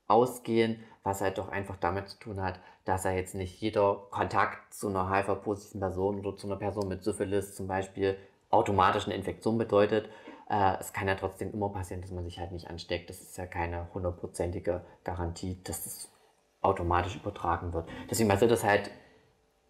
ausgehen, 0.07 0.83
was 1.03 1.21
halt 1.21 1.37
doch 1.37 1.49
einfach 1.49 1.75
damit 1.77 2.07
zu 2.09 2.19
tun 2.19 2.41
hat, 2.41 2.59
dass 2.85 3.05
er 3.05 3.13
jetzt 3.13 3.35
nicht 3.35 3.59
jeder 3.61 3.95
Kontakt 4.11 4.73
zu 4.73 4.87
einer 4.87 5.09
HIV-positiven 5.13 5.79
Person 5.79 6.19
oder 6.19 6.37
zu 6.37 6.47
einer 6.47 6.55
Person 6.55 6.87
mit 6.87 7.03
Syphilis 7.03 7.55
zum 7.55 7.67
Beispiel 7.67 8.17
automatisch 8.49 9.05
eine 9.05 9.15
Infektion 9.15 9.57
bedeutet. 9.57 10.09
Äh, 10.51 10.77
es 10.81 10.91
kann 10.91 11.07
ja 11.07 11.15
trotzdem 11.15 11.53
immer 11.53 11.69
passieren, 11.69 12.01
dass 12.01 12.11
man 12.11 12.25
sich 12.25 12.37
halt 12.37 12.51
nicht 12.51 12.69
ansteckt. 12.69 13.09
Das 13.09 13.21
ist 13.21 13.37
ja 13.37 13.45
keine 13.45 13.87
hundertprozentige 13.93 14.81
Garantie, 15.05 15.57
dass 15.63 15.85
es 15.85 16.11
automatisch 16.59 17.15
übertragen 17.15 17.71
wird. 17.73 17.87
Deswegen 18.09 18.27
passiert 18.27 18.51
das 18.51 18.65
halt 18.65 18.91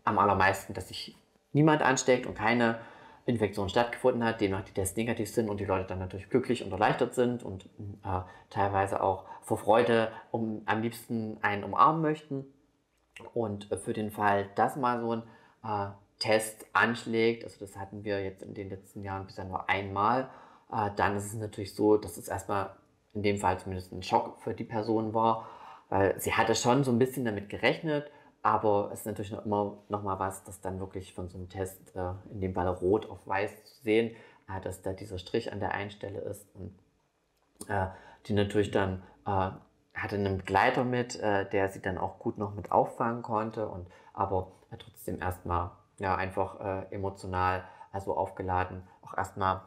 am 0.04 0.18
allermeisten, 0.18 0.74
dass 0.74 0.88
sich 0.88 1.16
niemand 1.54 1.84
ansteckt 1.84 2.26
und 2.26 2.34
keine 2.34 2.80
Infektion 3.28 3.70
stattgefunden 3.70 4.24
hat, 4.24 4.42
demnach 4.42 4.64
die 4.64 4.74
Tests 4.74 4.98
negativ 4.98 5.30
sind 5.30 5.50
und 5.50 5.60
die 5.60 5.66
Leute 5.66 5.86
dann 5.86 6.00
natürlich 6.00 6.30
glücklich 6.30 6.66
und 6.66 6.72
erleichtert 6.72 7.14
sind 7.14 7.44
und 7.44 7.66
äh, 8.04 8.22
teilweise 8.50 9.04
auch 9.04 9.26
vor 9.42 9.60
Freude 9.60 10.12
um, 10.32 10.64
am 10.66 10.82
liebsten 10.82 11.38
einen 11.44 11.64
umarmen 11.64 12.02
möchten. 12.02 12.46
Und 13.36 13.70
für 13.84 13.94
den 13.94 14.10
Fall, 14.10 14.50
dass 14.56 14.76
mal 14.76 15.00
so 15.00 15.12
ein 15.12 15.24
äh, 15.64 15.92
Test 16.18 16.66
anschlägt, 16.74 17.44
also 17.44 17.60
das 17.60 17.78
hatten 17.78 18.04
wir 18.04 18.24
jetzt 18.24 18.42
in 18.42 18.56
den 18.56 18.70
letzten 18.70 19.04
Jahren 19.04 19.28
bisher 19.28 19.46
nur 19.46 19.70
einmal, 19.70 20.30
äh, 20.72 20.90
dann 20.96 21.16
ist 21.16 21.26
es 21.26 21.34
natürlich 21.34 21.76
so, 21.76 21.98
dass 21.98 22.18
es 22.18 22.28
erstmal 22.28 22.72
in 23.14 23.24
dem 23.24 23.38
Fall 23.38 23.60
zumindest 23.60 23.92
ein 23.92 24.04
Schock 24.04 24.42
für 24.42 24.54
die 24.54 24.64
Person 24.64 25.14
war, 25.14 25.48
weil 25.90 26.20
sie 26.20 26.34
hatte 26.34 26.56
schon 26.56 26.84
so 26.84 26.92
ein 26.92 27.00
bisschen 27.00 27.26
damit 27.26 27.50
gerechnet, 27.50 28.10
aber 28.42 28.90
es 28.92 29.02
ist 29.02 29.06
natürlich 29.06 29.32
noch 29.32 29.46
immer 29.46 29.78
noch 29.90 30.04
mal 30.04 30.20
was, 30.20 30.44
das 30.44 30.62
dann 30.62 30.80
wirklich 30.80 31.14
von 31.14 31.30
so 31.30 31.38
einem 31.38 31.50
Test, 31.50 31.96
äh, 31.96 32.14
in 32.32 32.42
dem 32.42 32.54
Fall 32.54 32.68
rot 32.68 33.10
auf 33.10 33.28
weiß 33.28 33.64
zu 33.66 33.84
sehen, 33.84 34.16
äh, 34.48 34.62
dass 34.62 34.82
da 34.82 34.94
dieser 34.94 35.18
Strich 35.18 35.52
an 35.52 35.60
der 35.60 35.74
einen 35.74 35.92
Stelle 35.92 36.20
ist 36.22 36.48
und 36.56 36.74
äh, 37.68 37.88
die 38.26 38.34
natürlich 38.34 38.72
dann 38.72 39.04
äh, 39.26 39.52
hatte 39.94 40.16
einen 40.16 40.38
Begleiter 40.38 40.86
mit, 40.86 41.20
äh, 41.20 41.50
der 41.50 41.70
sie 41.70 41.82
dann 41.82 41.98
auch 41.98 42.18
gut 42.20 42.38
noch 42.38 42.56
mit 42.56 42.72
auffangen 42.72 43.22
konnte 43.22 43.68
und 43.68 43.88
aber 44.14 44.52
trotzdem 44.80 45.20
erstmal 45.22 45.72
ja 46.00 46.16
einfach 46.16 46.60
äh, 46.62 46.96
emotional 46.96 47.64
also 47.92 48.16
aufgeladen 48.16 48.84
auch 49.02 49.18
erstmal 49.18 49.62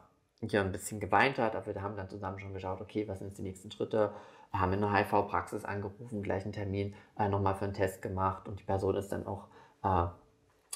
hier 0.49 0.61
ein 0.61 0.71
bisschen 0.71 0.99
geweint 0.99 1.37
hat, 1.37 1.55
aber 1.55 1.73
wir 1.73 1.81
haben 1.81 1.95
dann 1.95 2.09
zusammen 2.09 2.39
schon 2.39 2.53
geschaut, 2.53 2.81
okay, 2.81 3.07
was 3.07 3.19
sind 3.19 3.27
jetzt 3.27 3.37
die 3.37 3.43
nächsten 3.43 3.71
Schritte, 3.71 4.11
haben 4.53 4.73
in 4.73 4.83
eine 4.83 4.97
HIV-Praxis 4.97 5.65
angerufen, 5.65 6.23
gleich 6.23 6.43
einen 6.43 6.53
Termin 6.53 6.93
äh, 7.17 7.27
nochmal 7.27 7.55
für 7.55 7.65
einen 7.65 7.73
Test 7.73 8.01
gemacht. 8.01 8.47
Und 8.47 8.59
die 8.59 8.63
Person 8.63 8.95
ist 8.95 9.11
dann 9.11 9.27
auch 9.27 9.47
äh, 9.83 10.07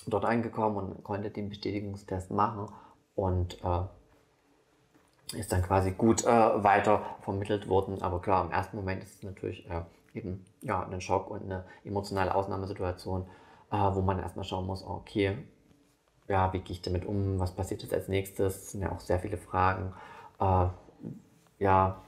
dort 0.07 0.25
angekommen 0.25 0.77
und 0.77 1.03
konnte 1.03 1.29
den 1.29 1.49
Bestätigungstest 1.49 2.31
machen. 2.31 2.67
Und 3.15 3.63
äh, 3.63 3.81
ist 5.37 5.51
dann 5.51 5.61
quasi 5.61 5.91
gut 5.91 6.23
äh, 6.23 6.27
weiter 6.27 7.01
vermittelt 7.21 7.67
worden. 7.69 8.01
Aber 8.01 8.21
klar, 8.21 8.45
im 8.45 8.51
ersten 8.51 8.77
Moment 8.77 9.03
ist 9.03 9.15
es 9.15 9.23
natürlich 9.23 9.69
äh, 9.69 9.81
eben 10.13 10.45
ja, 10.61 10.85
ein 10.87 11.01
Schock 11.01 11.29
und 11.29 11.43
eine 11.43 11.65
emotionale 11.83 12.33
Ausnahmesituation, 12.33 13.25
äh, 13.71 13.75
wo 13.75 14.01
man 14.01 14.19
erstmal 14.19 14.45
schauen 14.45 14.65
muss, 14.65 14.83
okay, 14.83 15.37
ja, 16.29 16.53
wie 16.53 16.59
gehe 16.59 16.75
ich 16.75 16.81
damit 16.81 17.05
um, 17.05 17.39
was 17.39 17.53
passiert 17.55 17.81
jetzt 17.81 17.93
als 17.93 18.07
nächstes, 18.07 18.55
das 18.55 18.71
sind 18.71 18.81
ja 18.81 18.91
auch 18.91 18.99
sehr 19.01 19.19
viele 19.19 19.37
Fragen. 19.37 19.93
ja, 21.59 22.01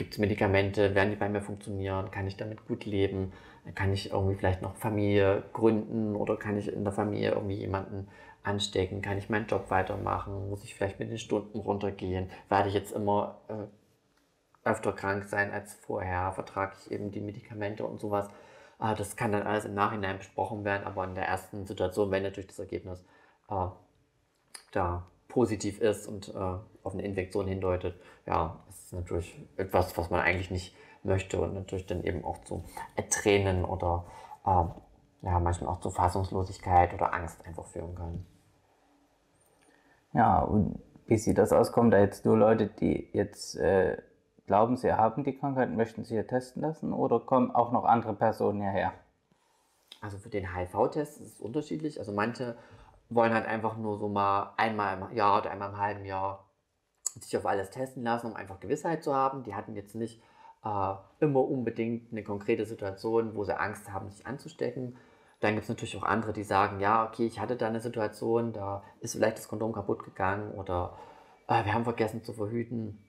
Gibt 0.00 0.14
es 0.14 0.18
Medikamente? 0.18 0.94
Werden 0.94 1.10
die 1.10 1.16
bei 1.16 1.28
mir 1.28 1.42
funktionieren? 1.42 2.10
Kann 2.10 2.26
ich 2.26 2.38
damit 2.38 2.66
gut 2.66 2.86
leben? 2.86 3.34
Kann 3.74 3.92
ich 3.92 4.12
irgendwie 4.12 4.34
vielleicht 4.34 4.62
noch 4.62 4.74
Familie 4.76 5.42
gründen 5.52 6.16
oder 6.16 6.38
kann 6.38 6.56
ich 6.56 6.72
in 6.72 6.84
der 6.84 6.92
Familie 6.94 7.32
irgendwie 7.32 7.56
jemanden 7.56 8.08
anstecken? 8.42 9.02
Kann 9.02 9.18
ich 9.18 9.28
meinen 9.28 9.46
Job 9.46 9.68
weitermachen? 9.68 10.48
Muss 10.48 10.64
ich 10.64 10.74
vielleicht 10.74 11.00
mit 11.00 11.10
den 11.10 11.18
Stunden 11.18 11.58
runtergehen? 11.58 12.30
Werde 12.48 12.70
ich 12.70 12.74
jetzt 12.74 12.92
immer 12.92 13.42
äh, 13.48 14.68
öfter 14.70 14.94
krank 14.94 15.24
sein 15.24 15.52
als 15.52 15.74
vorher? 15.74 16.32
Vertrage 16.32 16.76
ich 16.80 16.92
eben 16.92 17.10
die 17.10 17.20
Medikamente 17.20 17.84
und 17.84 18.00
sowas? 18.00 18.26
Äh, 18.80 18.94
das 18.94 19.16
kann 19.16 19.32
dann 19.32 19.42
alles 19.42 19.66
im 19.66 19.74
Nachhinein 19.74 20.16
besprochen 20.16 20.64
werden, 20.64 20.86
aber 20.86 21.04
in 21.04 21.14
der 21.14 21.28
ersten 21.28 21.66
Situation, 21.66 22.10
wenn 22.10 22.22
natürlich 22.22 22.48
das 22.48 22.58
Ergebnis 22.58 23.04
äh, 23.50 23.68
da 24.72 25.06
positiv 25.28 25.80
ist 25.80 26.06
und 26.06 26.28
äh, 26.28 26.38
auf 26.82 26.92
eine 26.92 27.02
Infektion 27.02 27.46
hindeutet, 27.46 28.00
ja, 28.26 28.58
ist 28.68 28.92
natürlich 28.92 29.38
etwas, 29.56 29.96
was 29.96 30.10
man 30.10 30.20
eigentlich 30.20 30.50
nicht 30.50 30.74
möchte 31.02 31.40
und 31.40 31.54
natürlich 31.54 31.86
dann 31.86 32.04
eben 32.04 32.24
auch 32.24 32.42
zu 32.44 32.64
Tränen 33.10 33.64
oder 33.64 34.04
äh, 34.44 34.64
ja, 35.26 35.38
manchmal 35.38 35.70
auch 35.70 35.80
zu 35.80 35.90
Fassungslosigkeit 35.90 36.94
oder 36.94 37.14
Angst 37.14 37.44
einfach 37.46 37.66
führen 37.66 37.94
kann. 37.94 38.26
Ja, 40.12 40.40
und 40.40 40.80
wie 41.06 41.18
sieht 41.18 41.38
das 41.38 41.52
aus? 41.52 41.72
Kommen 41.72 41.90
da 41.90 41.98
jetzt 41.98 42.24
nur 42.24 42.36
Leute, 42.36 42.66
die 42.66 43.08
jetzt 43.12 43.56
äh, 43.56 43.98
glauben, 44.46 44.76
sie 44.76 44.92
haben 44.92 45.24
die 45.24 45.36
Krankheit, 45.36 45.70
möchten 45.70 46.04
sie 46.04 46.14
hier 46.14 46.26
testen 46.26 46.62
lassen 46.62 46.92
oder 46.92 47.20
kommen 47.20 47.50
auch 47.54 47.72
noch 47.72 47.84
andere 47.84 48.14
Personen 48.14 48.60
hierher? 48.60 48.92
Also 50.00 50.18
für 50.18 50.30
den 50.30 50.54
HIV-Test 50.54 51.20
ist 51.20 51.34
es 51.34 51.40
unterschiedlich. 51.40 51.98
Also 51.98 52.12
manche 52.12 52.56
wollen 53.10 53.34
halt 53.34 53.46
einfach 53.46 53.76
nur 53.76 53.98
so 53.98 54.08
mal 54.08 54.54
einmal 54.56 54.96
im 54.96 55.16
Jahr 55.16 55.40
oder 55.40 55.50
einmal 55.50 55.70
im 55.70 55.78
halben 55.78 56.04
Jahr 56.04 56.46
sich 57.18 57.36
auf 57.36 57.44
alles 57.44 57.70
testen 57.70 58.04
lassen, 58.04 58.28
um 58.28 58.36
einfach 58.36 58.60
Gewissheit 58.60 59.02
zu 59.02 59.14
haben. 59.14 59.42
Die 59.42 59.54
hatten 59.54 59.74
jetzt 59.74 59.94
nicht 59.94 60.22
äh, 60.64 60.94
immer 61.18 61.40
unbedingt 61.40 62.12
eine 62.12 62.22
konkrete 62.22 62.64
Situation, 62.64 63.34
wo 63.34 63.44
sie 63.44 63.58
Angst 63.58 63.92
haben, 63.92 64.10
sich 64.10 64.26
anzustecken. 64.26 64.96
Dann 65.40 65.54
gibt 65.54 65.64
es 65.64 65.68
natürlich 65.68 65.96
auch 65.96 66.02
andere, 66.02 66.32
die 66.32 66.44
sagen, 66.44 66.80
ja, 66.80 67.06
okay, 67.06 67.26
ich 67.26 67.40
hatte 67.40 67.56
da 67.56 67.66
eine 67.66 67.80
Situation, 67.80 68.52
da 68.52 68.84
ist 69.00 69.14
vielleicht 69.14 69.38
das 69.38 69.48
Kondom 69.48 69.72
kaputt 69.72 70.04
gegangen 70.04 70.52
oder 70.52 70.98
äh, 71.48 71.64
wir 71.64 71.72
haben 71.72 71.84
vergessen 71.84 72.22
zu 72.22 72.32
verhüten, 72.32 73.02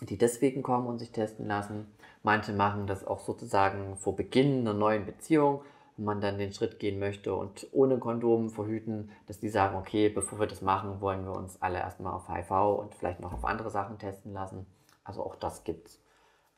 die 0.00 0.18
deswegen 0.18 0.62
kommen 0.62 0.86
und 0.86 0.98
sich 0.98 1.12
testen 1.12 1.46
lassen. 1.46 1.86
Manche 2.22 2.52
machen 2.52 2.86
das 2.86 3.06
auch 3.06 3.20
sozusagen 3.20 3.96
vor 3.96 4.16
Beginn 4.16 4.60
einer 4.60 4.74
neuen 4.74 5.06
Beziehung, 5.06 5.62
man 5.96 6.20
dann 6.20 6.38
den 6.38 6.52
Schritt 6.52 6.78
gehen 6.78 6.98
möchte 6.98 7.34
und 7.34 7.66
ohne 7.72 7.98
Kondom 7.98 8.50
verhüten, 8.50 9.10
dass 9.26 9.40
die 9.40 9.48
sagen, 9.48 9.76
okay, 9.76 10.08
bevor 10.08 10.40
wir 10.40 10.46
das 10.46 10.62
machen, 10.62 11.00
wollen 11.00 11.24
wir 11.24 11.36
uns 11.36 11.60
alle 11.60 11.78
erstmal 11.78 12.14
auf 12.14 12.28
HIV 12.28 12.50
und 12.78 12.94
vielleicht 12.94 13.20
noch 13.20 13.32
auf 13.32 13.44
andere 13.44 13.70
Sachen 13.70 13.98
testen 13.98 14.32
lassen. 14.32 14.66
Also 15.04 15.22
auch 15.22 15.36
das 15.36 15.64
gibt's. 15.64 16.00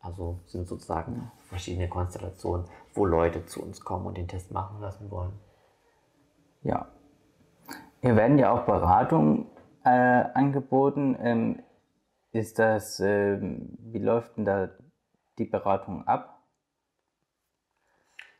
Also 0.01 0.41
sind 0.47 0.69
sozusagen 0.69 1.33
verschiedene 1.49 1.89
Konstellationen, 1.89 2.67
wo 2.93 3.07
Leute 3.07 3.47
zu 3.47 3.63
uns 3.63 3.81
kommen 3.81 4.07
und 4.07 4.19
den 4.19 4.29
Test 4.29 4.53
machen 4.53 4.81
lassen 4.81 5.11
wollen. 5.11 5.33
Ja. 6.63 6.89
Hier 8.03 8.15
werden 8.17 8.39
ja 8.39 8.53
auch 8.53 8.67
Beratungen 8.67 9.47
äh, 9.83 9.89
angeboten. 9.89 11.17
Ähm, 11.19 11.63
ist 12.33 12.59
das, 12.59 13.01
äh, 13.01 13.39
wie 13.41 13.99
läuft 13.99 14.37
denn 14.37 14.45
da 14.45 14.69
die 15.39 15.47
Beratung 15.47 16.07
ab? 16.07 16.43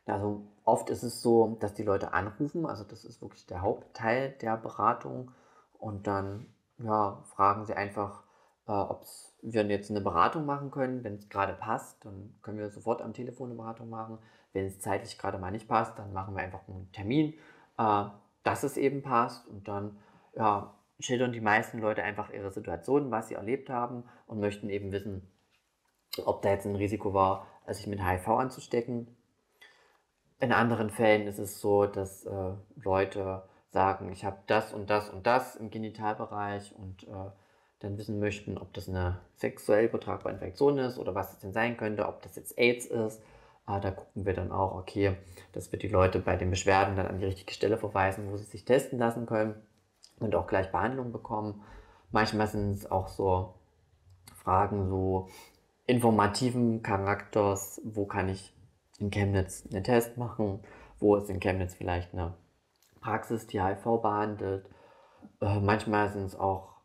Also 0.05 0.45
oft 0.65 0.89
ist 0.89 1.03
es 1.03 1.21
so, 1.21 1.57
dass 1.59 1.73
die 1.73 1.83
Leute 1.83 2.13
anrufen, 2.13 2.65
also 2.65 2.83
das 2.83 3.05
ist 3.05 3.21
wirklich 3.21 3.45
der 3.45 3.61
Hauptteil 3.61 4.31
der 4.41 4.57
Beratung 4.57 5.31
und 5.77 6.07
dann 6.07 6.47
ja, 6.79 7.23
fragen 7.35 7.65
sie 7.65 7.75
einfach, 7.75 8.23
äh, 8.67 8.71
ob 8.71 9.05
wir 9.41 9.63
jetzt 9.65 9.91
eine 9.91 10.01
Beratung 10.01 10.45
machen 10.45 10.71
können. 10.71 11.03
Wenn 11.03 11.15
es 11.15 11.29
gerade 11.29 11.53
passt, 11.53 12.03
dann 12.03 12.35
können 12.41 12.57
wir 12.57 12.69
sofort 12.69 13.01
am 13.01 13.13
Telefon 13.13 13.49
eine 13.49 13.57
Beratung 13.57 13.89
machen. 13.89 14.17
Wenn 14.51 14.65
es 14.65 14.79
zeitlich 14.79 15.17
gerade 15.17 15.37
mal 15.37 15.51
nicht 15.51 15.67
passt, 15.67 15.97
dann 15.99 16.11
machen 16.11 16.35
wir 16.35 16.43
einfach 16.43 16.67
einen 16.67 16.91
Termin, 16.91 17.35
äh, 17.77 18.05
dass 18.43 18.63
es 18.63 18.75
eben 18.75 19.03
passt 19.03 19.47
und 19.47 19.67
dann 19.67 19.97
ja, 20.35 20.73
schildern 20.99 21.31
die 21.31 21.41
meisten 21.41 21.79
Leute 21.79 22.03
einfach 22.03 22.31
ihre 22.31 22.51
Situation, 22.51 23.11
was 23.11 23.27
sie 23.27 23.35
erlebt 23.35 23.69
haben 23.69 24.03
und 24.25 24.39
möchten 24.39 24.69
eben 24.69 24.91
wissen, 24.91 25.29
ob 26.25 26.41
da 26.41 26.49
jetzt 26.49 26.65
ein 26.65 26.75
Risiko 26.75 27.13
war, 27.13 27.47
sich 27.67 27.87
mit 27.87 28.03
HIV 28.03 28.27
anzustecken 28.29 29.15
in 30.39 30.51
anderen 30.51 30.89
Fällen 30.89 31.27
ist 31.27 31.39
es 31.39 31.61
so, 31.61 31.85
dass 31.85 32.25
äh, 32.25 32.51
Leute 32.75 33.43
sagen, 33.71 34.11
ich 34.11 34.25
habe 34.25 34.37
das 34.47 34.73
und 34.73 34.89
das 34.89 35.09
und 35.09 35.25
das 35.27 35.55
im 35.55 35.69
Genitalbereich 35.69 36.73
und 36.77 37.03
äh, 37.03 37.31
dann 37.79 37.97
wissen 37.97 38.19
möchten, 38.19 38.57
ob 38.57 38.73
das 38.73 38.89
eine 38.89 39.19
sexuell 39.35 39.85
übertragbare 39.85 40.33
Infektion 40.33 40.77
ist 40.77 40.97
oder 40.97 41.13
was 41.13 41.33
es 41.33 41.39
denn 41.39 41.53
sein 41.53 41.77
könnte, 41.77 42.07
ob 42.07 42.21
das 42.21 42.35
jetzt 42.35 42.57
AIDS 42.57 42.85
ist. 42.85 43.21
Äh, 43.67 43.79
da 43.79 43.91
gucken 43.91 44.25
wir 44.25 44.33
dann 44.33 44.51
auch, 44.51 44.75
okay, 44.75 45.17
dass 45.53 45.71
wir 45.71 45.79
die 45.79 45.87
Leute 45.87 46.19
bei 46.19 46.35
den 46.35 46.49
Beschwerden 46.49 46.95
dann 46.95 47.07
an 47.07 47.19
die 47.19 47.25
richtige 47.25 47.53
Stelle 47.53 47.77
verweisen, 47.77 48.31
wo 48.31 48.37
sie 48.37 48.45
sich 48.45 48.65
testen 48.65 48.99
lassen 48.99 49.25
können 49.25 49.55
und 50.19 50.35
auch 50.35 50.47
gleich 50.47 50.71
Behandlung 50.71 51.11
bekommen. 51.11 51.61
Manchmal 52.11 52.47
sind 52.47 52.71
es 52.71 52.89
auch 52.89 53.07
so 53.07 53.55
Fragen 54.35 54.87
so 54.87 55.27
informativen 55.85 56.81
Charakters, 56.81 57.81
wo 57.83 58.05
kann 58.05 58.29
ich 58.29 58.54
in 58.99 59.11
Chemnitz 59.11 59.67
einen 59.71 59.83
Test 59.83 60.17
machen, 60.17 60.61
wo 60.99 61.15
ist 61.15 61.29
in 61.29 61.39
Chemnitz 61.39 61.73
vielleicht 61.73 62.13
eine 62.13 62.33
Praxis, 63.01 63.47
die 63.47 63.61
HIV 63.61 64.01
behandelt. 64.01 64.69
Äh, 65.41 65.59
manchmal 65.59 66.09
sind 66.09 66.25
es 66.25 66.39
auch 66.39 66.75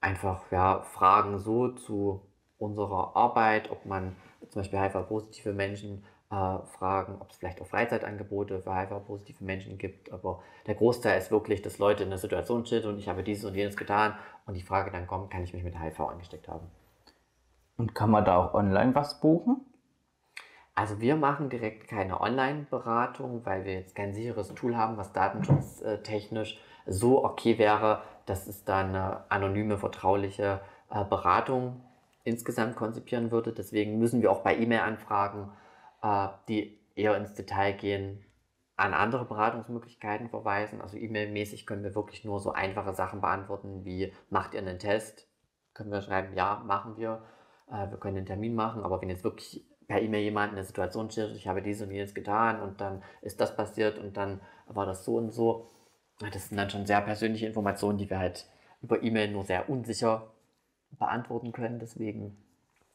einfach 0.00 0.50
ja, 0.50 0.82
Fragen 0.82 1.38
so 1.38 1.68
zu 1.68 2.26
unserer 2.58 3.16
Arbeit, 3.16 3.70
ob 3.70 3.86
man 3.86 4.16
zum 4.48 4.60
Beispiel 4.60 4.80
HIV-positive 4.80 5.52
Menschen 5.52 6.04
äh, 6.30 6.58
fragen, 6.78 7.16
ob 7.20 7.30
es 7.30 7.36
vielleicht 7.36 7.60
auch 7.60 7.66
Freizeitangebote 7.66 8.60
für 8.62 8.74
HIV-positive 8.74 9.44
Menschen 9.44 9.78
gibt. 9.78 10.12
Aber 10.12 10.42
der 10.66 10.74
Großteil 10.74 11.18
ist 11.18 11.30
wirklich, 11.30 11.62
dass 11.62 11.78
Leute 11.78 12.02
in 12.02 12.10
der 12.10 12.18
Situation 12.18 12.64
sind 12.64 12.86
und 12.86 12.98
ich 12.98 13.08
habe 13.08 13.22
dieses 13.22 13.44
und 13.44 13.54
jenes 13.54 13.76
getan 13.76 14.14
und 14.46 14.54
die 14.54 14.62
Frage 14.62 14.90
dann 14.90 15.06
kommt, 15.06 15.30
kann 15.30 15.42
ich 15.42 15.52
mich 15.52 15.64
mit 15.64 15.78
HIV 15.78 16.00
angesteckt 16.00 16.48
haben? 16.48 16.66
Und 17.76 17.94
kann 17.94 18.10
man 18.10 18.24
da 18.24 18.36
auch 18.36 18.54
online 18.54 18.94
was 18.94 19.20
buchen? 19.20 19.64
Also 20.80 20.98
wir 20.98 21.14
machen 21.14 21.50
direkt 21.50 21.88
keine 21.88 22.22
Online-Beratung, 22.22 23.44
weil 23.44 23.66
wir 23.66 23.74
jetzt 23.74 23.94
kein 23.94 24.14
sicheres 24.14 24.54
Tool 24.54 24.78
haben, 24.78 24.96
was 24.96 25.12
datenschutztechnisch 25.12 26.58
so 26.86 27.22
okay 27.22 27.58
wäre, 27.58 28.00
dass 28.24 28.46
es 28.46 28.64
dann 28.64 28.88
eine 28.88 29.30
anonyme, 29.30 29.76
vertrauliche 29.76 30.62
äh, 30.88 31.04
Beratung 31.04 31.84
insgesamt 32.24 32.76
konzipieren 32.76 33.30
würde. 33.30 33.52
Deswegen 33.52 33.98
müssen 33.98 34.22
wir 34.22 34.32
auch 34.32 34.40
bei 34.40 34.56
E-Mail-Anfragen, 34.56 35.52
äh, 36.02 36.28
die 36.48 36.80
eher 36.94 37.14
ins 37.14 37.34
Detail 37.34 37.74
gehen, 37.74 38.24
an 38.78 38.94
andere 38.94 39.26
Beratungsmöglichkeiten 39.26 40.30
verweisen. 40.30 40.80
Also 40.80 40.96
E-Mail-mäßig 40.96 41.66
können 41.66 41.84
wir 41.84 41.94
wirklich 41.94 42.24
nur 42.24 42.40
so 42.40 42.52
einfache 42.52 42.94
Sachen 42.94 43.20
beantworten 43.20 43.84
wie, 43.84 44.14
macht 44.30 44.54
ihr 44.54 44.60
einen 44.60 44.78
Test? 44.78 45.28
Können 45.74 45.92
wir 45.92 46.00
schreiben, 46.00 46.32
ja, 46.34 46.62
machen 46.64 46.96
wir. 46.96 47.22
Äh, 47.70 47.90
wir 47.90 47.98
können 47.98 48.16
einen 48.16 48.24
Termin 48.24 48.54
machen, 48.54 48.82
aber 48.82 49.02
wenn 49.02 49.10
jetzt 49.10 49.24
wirklich 49.24 49.69
per 49.90 50.00
E-Mail 50.00 50.22
jemand 50.22 50.52
eine 50.52 50.62
Situation 50.62 51.10
stellt, 51.10 51.34
ich 51.34 51.48
habe 51.48 51.62
dies 51.62 51.82
und 51.82 51.90
jenes 51.90 52.14
getan 52.14 52.62
und 52.62 52.80
dann 52.80 53.02
ist 53.22 53.40
das 53.40 53.56
passiert 53.56 53.98
und 53.98 54.16
dann 54.16 54.40
war 54.68 54.86
das 54.86 55.04
so 55.04 55.16
und 55.16 55.32
so. 55.32 55.66
Das 56.32 56.48
sind 56.48 56.58
dann 56.58 56.70
schon 56.70 56.86
sehr 56.86 57.00
persönliche 57.00 57.48
Informationen, 57.48 57.98
die 57.98 58.08
wir 58.08 58.20
halt 58.20 58.46
über 58.82 59.02
E-Mail 59.02 59.32
nur 59.32 59.42
sehr 59.42 59.68
unsicher 59.68 60.28
beantworten 60.96 61.50
können. 61.50 61.80
Deswegen 61.80 62.36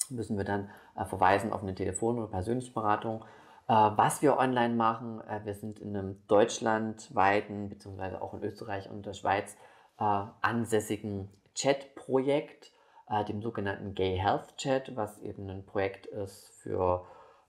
müssen 0.09 0.37
wir 0.37 0.45
dann 0.45 0.69
äh, 0.95 1.03
verweisen 1.03 1.51
auf 1.51 1.63
eine 1.63 1.75
Telefon- 1.75 2.17
oder 2.17 2.29
persönliche 2.29 2.71
Beratung. 2.71 3.25
Äh, 3.67 3.73
was 3.73 4.21
wir 4.21 4.37
online 4.37 4.75
machen, 4.75 5.19
äh, 5.27 5.41
wir 5.43 5.53
sind 5.53 5.79
in 5.79 5.97
einem 5.97 6.25
deutschlandweiten, 6.29 7.67
beziehungsweise 7.67 8.21
auch 8.21 8.35
in 8.35 8.43
Österreich 8.43 8.89
und 8.89 9.05
der 9.05 9.13
Schweiz 9.13 9.57
äh, 9.99 10.21
ansässigen 10.41 11.27
Chat-Projekt 11.55 12.71
äh, 13.09 13.23
dem 13.25 13.41
sogenannten 13.41 13.93
Gay 13.93 14.17
Health 14.17 14.57
Chat, 14.57 14.95
was 14.95 15.19
eben 15.21 15.49
ein 15.49 15.65
Projekt 15.65 16.05
ist 16.07 16.49
für, 16.61 17.05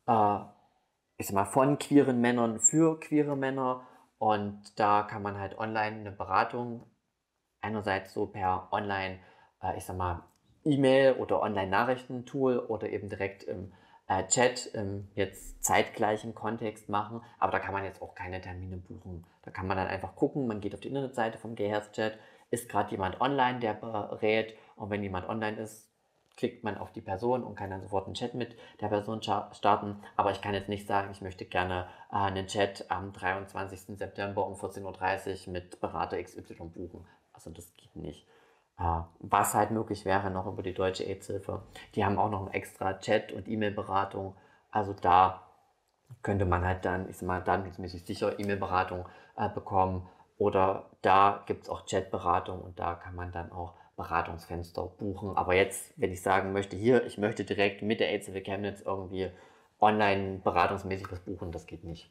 äh, 0.06 0.38
ich 1.16 1.26
sag 1.26 1.34
mal, 1.34 1.44
von 1.46 1.78
queeren 1.78 2.20
Männern 2.20 2.60
für 2.60 3.00
queere 3.00 3.36
Männer. 3.36 3.86
Und 4.18 4.78
da 4.78 5.02
kann 5.02 5.22
man 5.22 5.38
halt 5.38 5.58
online 5.58 5.96
eine 5.96 6.12
Beratung, 6.12 6.86
einerseits 7.60 8.14
so 8.14 8.26
per 8.26 8.68
Online, 8.72 9.18
äh, 9.62 9.76
ich 9.76 9.84
sag 9.84 9.96
mal, 9.96 10.22
E-Mail 10.64 11.14
oder 11.14 11.42
Online-Nachrichtentool 11.42 12.58
oder 12.58 12.88
eben 12.88 13.08
direkt 13.08 13.44
im 13.44 13.72
äh, 14.08 14.26
Chat 14.26 14.66
im 14.66 15.08
jetzt 15.14 15.62
zeitgleichen 15.64 16.34
Kontext 16.34 16.88
machen, 16.88 17.22
aber 17.38 17.52
da 17.52 17.58
kann 17.58 17.72
man 17.72 17.84
jetzt 17.84 18.02
auch 18.02 18.14
keine 18.14 18.40
Termine 18.40 18.76
buchen. 18.76 19.26
Da 19.42 19.50
kann 19.50 19.66
man 19.66 19.76
dann 19.76 19.88
einfach 19.88 20.14
gucken, 20.16 20.46
man 20.46 20.60
geht 20.60 20.74
auf 20.74 20.80
die 20.80 20.88
Internetseite 20.88 21.38
vom 21.38 21.54
Gay 21.54 21.68
Health 21.68 21.92
Chat, 21.92 22.18
ist 22.50 22.68
gerade 22.68 22.90
jemand 22.90 23.20
online, 23.20 23.58
der 23.58 23.74
berät 23.74 24.54
und 24.76 24.90
wenn 24.90 25.02
jemand 25.02 25.28
online 25.28 25.58
ist, 25.58 25.90
klickt 26.36 26.64
man 26.64 26.76
auf 26.76 26.92
die 26.92 27.00
Person 27.00 27.42
und 27.42 27.56
kann 27.56 27.70
dann 27.70 27.80
sofort 27.80 28.06
einen 28.06 28.14
Chat 28.14 28.34
mit 28.34 28.56
der 28.80 28.88
Person 28.88 29.22
starten. 29.22 30.02
Aber 30.16 30.30
ich 30.30 30.42
kann 30.42 30.54
jetzt 30.54 30.68
nicht 30.68 30.86
sagen, 30.86 31.10
ich 31.10 31.22
möchte 31.22 31.46
gerne 31.46 31.88
äh, 32.12 32.16
einen 32.16 32.46
Chat 32.46 32.90
am 32.90 33.12
23. 33.12 33.96
September 33.98 34.46
um 34.46 34.54
14.30 34.54 35.46
Uhr 35.46 35.52
mit 35.52 35.80
Berater 35.80 36.22
XY 36.22 36.68
buchen. 36.74 37.06
Also 37.32 37.50
das 37.50 37.74
geht 37.76 37.96
nicht. 37.96 38.26
Äh, 38.78 39.00
was 39.20 39.54
halt 39.54 39.70
möglich 39.70 40.04
wäre 40.04 40.30
noch 40.30 40.46
über 40.46 40.62
die 40.62 40.74
Deutsche 40.74 41.04
AIDS-Hilfe. 41.04 41.62
Die 41.94 42.04
haben 42.04 42.18
auch 42.18 42.30
noch 42.30 42.40
einen 42.40 42.54
extra 42.54 42.94
Chat- 42.94 43.32
und 43.32 43.48
E-Mail-Beratung. 43.48 44.36
Also 44.70 44.92
da 44.92 45.42
könnte 46.22 46.44
man 46.44 46.64
halt 46.64 46.84
dann, 46.84 47.08
ich 47.08 47.16
sag 47.16 47.26
mal, 47.26 47.40
datenschutzmäßig 47.40 48.04
sicher 48.04 48.38
E-Mail-Beratung 48.38 49.06
äh, 49.36 49.48
bekommen. 49.48 50.06
Oder 50.36 50.90
da 51.00 51.42
gibt 51.46 51.64
es 51.64 51.70
auch 51.70 51.86
Chat-Beratung 51.86 52.60
und 52.60 52.78
da 52.78 52.94
kann 52.94 53.14
man 53.14 53.32
dann 53.32 53.50
auch 53.52 53.72
Beratungsfenster 53.96 54.82
buchen. 54.98 55.36
Aber 55.36 55.54
jetzt, 55.54 55.92
wenn 55.96 56.12
ich 56.12 56.22
sagen 56.22 56.52
möchte, 56.52 56.76
hier, 56.76 57.04
ich 57.06 57.18
möchte 57.18 57.44
direkt 57.44 57.82
mit 57.82 58.00
der 58.00 58.14
ACV 58.14 58.42
Chemnitz 58.44 58.82
irgendwie 58.82 59.30
online 59.80 60.40
beratungsmäßig 60.42 61.10
was 61.10 61.20
buchen, 61.20 61.52
das 61.52 61.66
geht 61.66 61.84
nicht. 61.84 62.10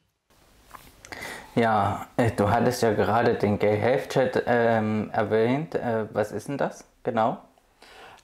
Ja, 1.56 2.08
äh, 2.17 2.32
du 2.32 2.50
hattest 2.50 2.82
ja 2.82 2.93
gerade 2.93 3.36
den 3.36 3.60
Gay 3.60 3.78
Health 3.78 4.10
Chat 4.10 4.43
ähm, 4.45 5.10
erwähnt. 5.12 5.76
Äh, 5.76 6.13
was 6.13 6.32
ist 6.32 6.50
denn 6.50 6.58
das 6.58 6.86
genau? 7.04 7.38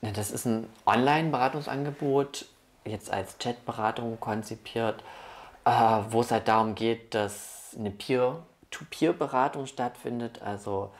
Das 0.02 0.30
ist 0.30 0.44
ein 0.44 0.68
Online-Beratungsangebot, 0.84 2.46
jetzt 2.84 3.12
als 3.12 3.38
Chat-Beratung 3.38 4.18
konzipiert, 4.18 5.02
äh, 5.64 5.70
wo 6.10 6.20
es 6.20 6.30
halt 6.30 6.48
darum 6.48 6.74
geht, 6.74 7.14
dass 7.14 7.74
eine 7.78 7.90
Peer-to-Peer-Beratung 7.90 9.66
stattfindet. 9.66 10.42
Also 10.42 10.90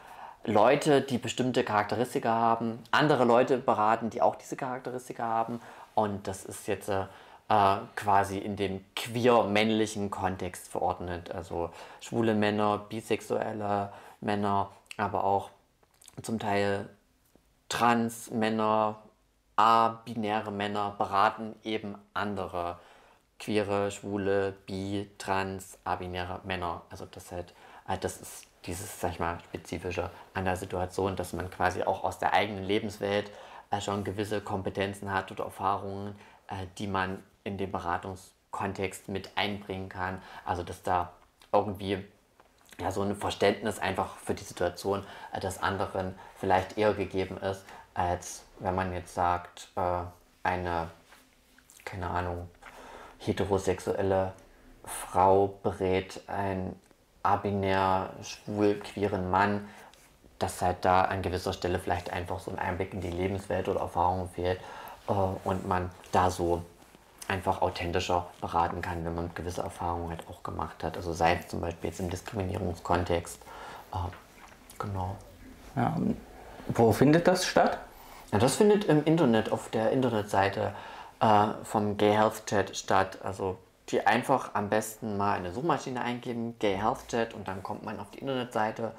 Leute, 0.45 1.01
die 1.01 1.19
bestimmte 1.19 1.65
Charakteristika 1.65 2.31
haben, 2.31 2.83
andere 2.91 3.25
Leute 3.25 3.59
beraten, 3.59 4.11
die 4.11 4.23
auch 4.23 4.35
diese 4.35 4.57
Charakteristika 4.57 5.25
haben. 5.25 5.61
Und 5.95 6.27
das 6.27 6.45
ist 6.45 6.67
jetzt 6.67 6.89
äh, 6.89 7.07
quasi 7.97 8.39
in 8.39 8.57
dem 8.57 8.85
queer-männlichen 8.97 10.11
Kontext 10.11 10.69
verordnet. 10.69 11.31
Also 11.31 11.71
schwule 12.01 12.35
Männer, 12.35 12.79
bisexuelle 12.89 13.93
Männer, 14.21 14.71
aber 14.97 15.25
auch 15.25 15.51
zum 16.23 16.39
Teil 16.39 16.89
Trans-Männer, 17.69 18.97
a-binäre 19.57 20.51
Männer 20.51 20.95
beraten 20.99 21.55
eben 21.63 21.95
andere 22.15 22.79
queere, 23.39 23.91
schwule, 23.91 24.55
bi, 24.67 25.11
trans, 25.19 25.79
a-binäre 25.85 26.41
Männer. 26.45 26.83
Also 26.91 27.07
das 27.07 27.33
halt, 27.33 27.55
äh, 27.89 27.99
das 27.99 28.21
ist 28.21 28.47
dieses, 28.67 29.01
sag 29.01 29.13
ich 29.13 29.21
mal, 29.21 29.39
spezifische 29.41 30.11
an 30.35 30.45
der 30.45 30.57
Situation, 30.57 31.17
dass 31.17 31.33
man 31.33 31.51
quasi 31.51 31.83
auch 31.83 32.05
aus 32.05 32.19
der 32.19 32.33
eigenen 32.33 32.65
Lebenswelt 32.65 33.31
äh, 33.71 33.81
schon 33.81 34.05
gewisse 34.05 34.41
Kompetenzen 34.41 35.13
hat 35.13 35.31
oder 35.33 35.45
Erfahrungen, 35.45 36.15
äh, 36.49 36.67
die 36.79 36.87
man 36.87 37.23
in 37.45 37.59
den 37.59 37.73
Beratungskontext 37.73 39.09
mit 39.09 39.31
einbringen 39.37 39.89
kann. 39.89 40.23
Also 40.45 40.63
dass 40.63 40.83
da 40.83 41.13
irgendwie 41.53 42.05
ja, 42.79 42.91
so 42.91 43.03
ein 43.03 43.17
Verständnis 43.17 43.79
einfach 43.79 44.17
für 44.17 44.35
die 44.35 44.45
Situation 44.45 45.05
äh, 45.33 45.41
des 45.41 45.63
anderen 45.63 46.15
vielleicht 46.37 46.79
eher 46.79 46.95
gegeben 46.95 47.37
ist, 47.39 47.65
als 47.95 48.45
wenn 48.59 48.75
man 48.75 48.93
jetzt 48.93 49.15
sagt, 49.15 49.69
eine, 50.43 50.89
keine 51.85 52.09
Ahnung, 52.09 52.49
heterosexuelle 53.19 54.33
Frau 54.85 55.59
berät 55.63 56.23
ein 56.27 56.75
abinär, 57.23 58.11
schwul, 58.23 58.75
queeren 58.75 59.31
Mann, 59.31 59.69
dass 60.39 60.61
halt 60.61 60.79
da 60.83 61.03
an 61.03 61.23
gewisser 61.23 61.53
Stelle 61.53 61.79
vielleicht 61.79 62.13
einfach 62.13 62.41
so 62.41 62.51
ein 62.51 62.59
Einblick 62.59 62.93
in 62.93 63.01
die 63.01 63.11
Lebenswelt 63.11 63.69
oder 63.69 63.81
Erfahrungen 63.81 64.29
fehlt 64.29 64.61
äh, 65.09 65.13
und 65.13 65.69
man 65.69 65.91
da 66.11 66.31
so 66.31 66.63
einfach 67.29 67.63
authentischer 67.63 68.27
beraten 68.41 68.83
kann, 68.83 69.05
wenn 69.05 69.15
man 69.15 69.31
gewisse 69.35 69.63
Erfahrungen 69.63 70.11
halt 70.11 70.25
auch 70.29 70.43
gemacht 70.43 70.83
hat. 70.83 70.97
Also 70.97 71.13
sei 71.13 71.39
es 71.41 71.49
zum 71.49 71.61
Beispiel 71.61 71.91
jetzt 71.91 72.01
im 72.01 72.11
Diskriminierungskontext. 72.11 73.41
Äh, 73.93 73.97
genau. 74.79 75.17
Ja, 75.77 75.97
wo 76.69 76.93
findet 76.93 77.27
das 77.27 77.47
statt? 77.47 77.79
Ja, 78.33 78.39
das 78.39 78.57
findet 78.57 78.85
im 78.85 79.05
Internet, 79.05 79.53
auf 79.53 79.69
der 79.71 79.91
Internetseite 79.91 80.73
äh, 81.21 81.49
vom 81.65 81.97
Gay 81.97 82.13
Health 82.13 82.47
Chat 82.47 82.77
statt. 82.77 83.19
Also 83.23 83.59
die 83.93 84.07
einfach 84.07 84.55
am 84.55 84.69
besten 84.69 85.17
mal 85.17 85.37
in 85.37 85.45
eine 85.45 85.53
Suchmaschine 85.53 86.03
eingeben, 86.03 86.59
Gay 86.59 86.77
Health 86.77 87.09
Chat, 87.09 87.35
und 87.35 87.47
dann 87.47 87.63
kommt 87.63 87.85
man 87.85 88.01
auf 88.01 88.11
die 88.11 88.19
Internetseite 88.19 88.93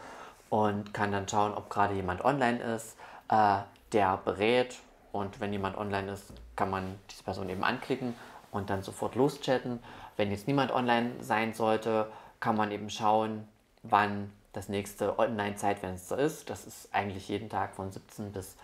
und 0.49 0.93
kann 0.93 1.11
dann 1.11 1.27
schauen, 1.27 1.53
ob 1.53 1.69
gerade 1.69 1.95
jemand 1.95 2.23
online 2.23 2.59
ist, 2.75 2.95
äh, 3.29 3.57
der 3.91 4.17
berät. 4.17 4.77
Und 5.11 5.39
wenn 5.39 5.51
jemand 5.51 5.77
online 5.77 6.11
ist, 6.11 6.31
kann 6.55 6.69
man 6.69 6.99
diese 7.09 7.23
Person 7.23 7.49
eben 7.49 7.63
anklicken 7.63 8.15
und 8.51 8.69
dann 8.69 8.83
sofort 8.83 9.15
loschatten. 9.15 9.79
Wenn 10.15 10.31
jetzt 10.31 10.47
niemand 10.47 10.71
online 10.71 11.11
sein 11.21 11.53
sollte, 11.53 12.07
kann 12.39 12.55
man 12.55 12.71
eben 12.71 12.89
schauen, 12.89 13.47
wann 13.81 14.31
das 14.53 14.69
nächste 14.69 15.17
Online-Zeitfenster 15.17 16.17
ist. 16.19 16.49
Das 16.49 16.65
ist 16.65 16.89
eigentlich 16.93 17.27
jeden 17.27 17.49
Tag 17.49 17.75
von 17.75 17.91
17 17.91 18.31
bis 18.31 18.55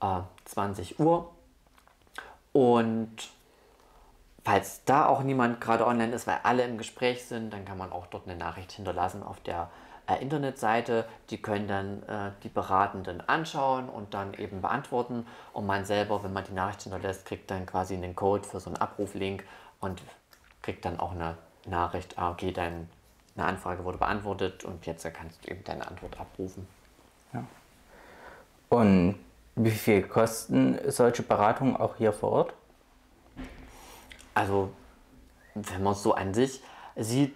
äh, 0.00 0.20
20 0.46 0.98
Uhr. 0.98 1.30
Und 2.52 3.28
Falls 4.44 4.84
da 4.84 5.06
auch 5.06 5.22
niemand 5.22 5.60
gerade 5.60 5.86
online 5.86 6.12
ist, 6.12 6.26
weil 6.26 6.38
alle 6.42 6.64
im 6.64 6.76
Gespräch 6.76 7.24
sind, 7.24 7.52
dann 7.52 7.64
kann 7.64 7.78
man 7.78 7.90
auch 7.90 8.06
dort 8.06 8.28
eine 8.28 8.36
Nachricht 8.36 8.72
hinterlassen 8.72 9.22
auf 9.22 9.40
der 9.40 9.70
äh, 10.06 10.20
Internetseite. 10.20 11.06
Die 11.30 11.40
können 11.40 11.66
dann 11.66 12.02
äh, 12.02 12.30
die 12.42 12.50
Beratenden 12.50 13.26
anschauen 13.26 13.88
und 13.88 14.12
dann 14.12 14.34
eben 14.34 14.60
beantworten. 14.60 15.26
Und 15.54 15.66
man 15.66 15.86
selber, 15.86 16.22
wenn 16.22 16.34
man 16.34 16.44
die 16.44 16.52
Nachricht 16.52 16.82
hinterlässt, 16.82 17.24
kriegt 17.24 17.50
dann 17.50 17.64
quasi 17.64 17.94
einen 17.94 18.14
Code 18.14 18.46
für 18.46 18.60
so 18.60 18.68
einen 18.68 18.76
Abruflink 18.76 19.44
und 19.80 20.02
kriegt 20.60 20.84
dann 20.84 21.00
auch 21.00 21.12
eine 21.12 21.38
Nachricht, 21.64 22.18
ah, 22.18 22.30
okay, 22.30 22.52
deine 22.52 22.86
Anfrage 23.38 23.82
wurde 23.84 23.96
beantwortet 23.96 24.62
und 24.64 24.84
jetzt 24.84 25.04
kannst 25.14 25.42
du 25.44 25.50
eben 25.50 25.64
deine 25.64 25.86
Antwort 25.86 26.20
abrufen. 26.20 26.66
Ja. 27.32 27.44
Und 28.68 29.18
wie 29.56 29.70
viel 29.70 30.02
kosten 30.02 30.78
solche 30.88 31.22
Beratungen 31.22 31.76
auch 31.76 31.96
hier 31.96 32.12
vor 32.12 32.32
Ort? 32.32 32.54
Also 34.34 34.70
wenn 35.54 35.82
man 35.82 35.92
es 35.92 36.02
so 36.02 36.14
an 36.14 36.34
sich 36.34 36.62
sieht, 36.96 37.34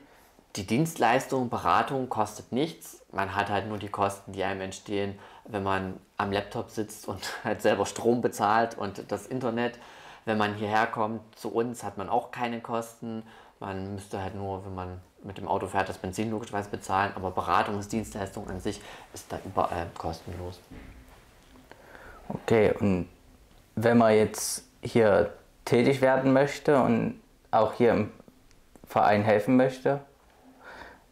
die 0.56 0.66
Dienstleistung, 0.66 1.50
Beratung 1.50 2.08
kostet 2.08 2.52
nichts. 2.52 3.04
Man 3.12 3.34
hat 3.34 3.48
halt 3.48 3.68
nur 3.68 3.78
die 3.78 3.88
Kosten, 3.88 4.32
die 4.32 4.42
einem 4.42 4.60
entstehen, 4.60 5.18
wenn 5.44 5.62
man 5.62 6.00
am 6.16 6.32
Laptop 6.32 6.70
sitzt 6.70 7.06
und 7.06 7.20
halt 7.44 7.62
selber 7.62 7.86
Strom 7.86 8.20
bezahlt 8.20 8.76
und 8.76 9.10
das 9.10 9.26
Internet. 9.26 9.78
Wenn 10.24 10.36
man 10.36 10.54
hierher 10.54 10.86
kommt 10.86 11.20
zu 11.38 11.52
uns, 11.52 11.84
hat 11.84 11.96
man 11.96 12.08
auch 12.08 12.30
keine 12.30 12.60
Kosten. 12.60 13.22
Man 13.60 13.94
müsste 13.94 14.20
halt 14.20 14.34
nur, 14.34 14.64
wenn 14.64 14.74
man 14.74 15.00
mit 15.22 15.38
dem 15.38 15.48
Auto 15.48 15.66
fährt, 15.66 15.88
das 15.88 15.98
Benzin 15.98 16.30
logischerweise 16.30 16.70
bezahlen. 16.70 17.12
Aber 17.14 17.30
Beratungsdienstleistung 17.30 18.48
an 18.48 18.60
sich 18.60 18.80
ist 19.14 19.32
da 19.32 19.38
überall 19.44 19.86
kostenlos. 19.96 20.60
Okay, 22.28 22.74
und 22.78 23.08
wenn 23.74 23.96
man 23.96 24.14
jetzt 24.14 24.64
hier 24.82 25.32
tätig 25.68 26.00
werden 26.00 26.32
möchte 26.32 26.80
und 26.82 27.20
auch 27.50 27.74
hier 27.74 27.92
im 27.92 28.10
Verein 28.86 29.22
helfen 29.22 29.56
möchte, 29.56 30.00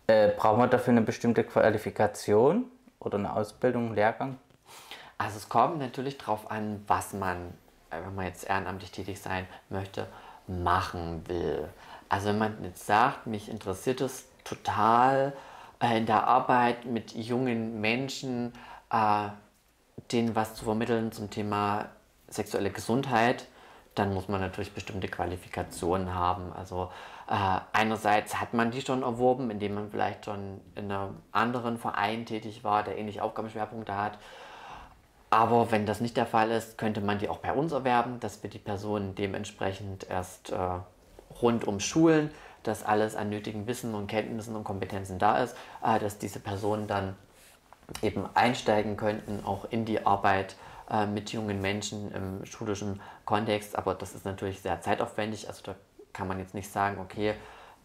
äh, 0.06 0.28
braucht 0.28 0.58
man 0.58 0.70
dafür 0.70 0.92
eine 0.92 1.02
bestimmte 1.02 1.44
Qualifikation 1.44 2.64
oder 2.98 3.18
eine 3.18 3.34
Ausbildung, 3.34 3.86
einen 3.86 3.94
Lehrgang? 3.94 4.38
Also 5.18 5.36
es 5.36 5.48
kommt 5.48 5.78
natürlich 5.78 6.16
darauf 6.16 6.50
an, 6.50 6.82
was 6.86 7.12
man, 7.12 7.52
äh, 7.90 7.98
wenn 8.04 8.14
man 8.14 8.24
jetzt 8.24 8.48
ehrenamtlich 8.48 8.92
tätig 8.92 9.20
sein 9.20 9.46
möchte, 9.68 10.06
machen 10.46 11.22
will. 11.28 11.68
Also 12.08 12.28
wenn 12.28 12.38
man 12.38 12.64
jetzt 12.64 12.86
sagt, 12.86 13.26
mich 13.26 13.50
interessiert 13.50 14.00
es 14.00 14.26
total 14.44 15.34
äh, 15.82 15.98
in 15.98 16.06
der 16.06 16.24
Arbeit 16.24 16.86
mit 16.86 17.14
jungen 17.14 17.80
Menschen, 17.82 18.54
äh, 18.90 19.28
denen 20.12 20.34
was 20.34 20.54
zu 20.54 20.64
vermitteln 20.64 21.12
zum 21.12 21.28
Thema 21.28 21.86
sexuelle 22.28 22.70
Gesundheit, 22.70 23.46
dann 23.96 24.12
muss 24.12 24.28
man 24.28 24.40
natürlich 24.40 24.72
bestimmte 24.72 25.08
Qualifikationen 25.08 26.14
haben. 26.14 26.52
Also 26.54 26.90
äh, 27.28 27.60
einerseits 27.72 28.40
hat 28.40 28.54
man 28.54 28.70
die 28.70 28.82
schon 28.82 29.02
erworben, 29.02 29.50
indem 29.50 29.74
man 29.74 29.90
vielleicht 29.90 30.26
schon 30.26 30.60
in 30.74 30.92
einem 30.92 31.16
anderen 31.32 31.78
Verein 31.78 32.26
tätig 32.26 32.62
war, 32.62 32.82
der 32.82 32.98
ähnliche 32.98 33.22
Aufgabenschwerpunkte 33.22 33.96
hat. 33.96 34.18
Aber 35.30 35.72
wenn 35.72 35.86
das 35.86 36.00
nicht 36.00 36.16
der 36.16 36.26
Fall 36.26 36.50
ist, 36.50 36.78
könnte 36.78 37.00
man 37.00 37.18
die 37.18 37.28
auch 37.28 37.38
bei 37.38 37.52
uns 37.52 37.72
erwerben, 37.72 38.20
dass 38.20 38.42
wir 38.42 38.50
die 38.50 38.58
Personen 38.58 39.14
dementsprechend 39.14 40.08
erst 40.08 40.50
äh, 40.50 40.58
rund 41.42 41.66
um 41.66 41.80
schulen, 41.80 42.30
dass 42.62 42.84
alles 42.84 43.16
an 43.16 43.30
nötigen 43.30 43.66
Wissen 43.66 43.94
und 43.94 44.08
Kenntnissen 44.08 44.54
und 44.54 44.64
Kompetenzen 44.64 45.18
da 45.18 45.38
ist, 45.38 45.56
äh, 45.82 45.98
dass 45.98 46.18
diese 46.18 46.38
Personen 46.38 46.86
dann 46.86 47.16
eben 48.02 48.28
einsteigen 48.34 48.96
könnten, 48.96 49.42
auch 49.44 49.64
in 49.70 49.86
die 49.86 50.04
Arbeit 50.04 50.56
äh, 50.90 51.06
mit 51.06 51.32
jungen 51.32 51.60
Menschen 51.60 52.12
im 52.12 52.44
schulischen 52.44 53.00
Kontext. 53.24 53.76
Aber 53.76 53.94
das 53.94 54.14
ist 54.14 54.24
natürlich 54.24 54.60
sehr 54.60 54.80
zeitaufwendig. 54.80 55.48
Also 55.48 55.62
da 55.64 55.74
kann 56.12 56.28
man 56.28 56.38
jetzt 56.38 56.54
nicht 56.54 56.70
sagen, 56.70 56.98
okay, 57.00 57.34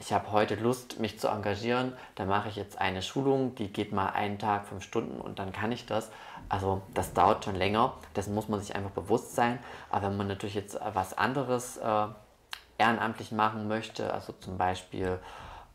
ich 0.02 0.12
habe 0.12 0.32
heute 0.32 0.56
Lust, 0.56 1.00
mich 1.00 1.20
zu 1.20 1.28
engagieren, 1.28 1.94
da 2.16 2.26
mache 2.26 2.50
ich 2.50 2.56
jetzt 2.56 2.82
eine 2.82 3.04
Schulung, 3.04 3.54
die 3.54 3.72
geht 3.72 3.92
mal 3.92 4.08
einen 4.08 4.40
Tag, 4.40 4.66
fünf 4.66 4.84
Stunden 4.84 5.22
und 5.22 5.38
dann 5.38 5.52
kann 5.54 5.72
ich 5.72 5.86
das. 5.86 6.10
Also 6.50 6.82
das 6.96 7.14
dauert 7.14 7.46
schon 7.46 7.56
länger, 7.56 7.94
das 8.16 8.28
muss 8.28 8.50
man 8.50 8.60
sich 8.60 8.76
einfach 8.76 8.90
bewusst 8.90 9.36
sein. 9.36 9.60
Aber 9.92 10.08
wenn 10.08 10.18
man 10.18 10.28
natürlich 10.28 10.56
jetzt 10.56 10.80
was 10.94 11.16
anderes 11.16 11.78
äh, 11.78 12.08
ehrenamtlich 12.80 13.32
machen 13.32 13.68
möchte, 13.68 14.12
also 14.12 14.34
zum 14.34 14.58
Beispiel 14.58 15.20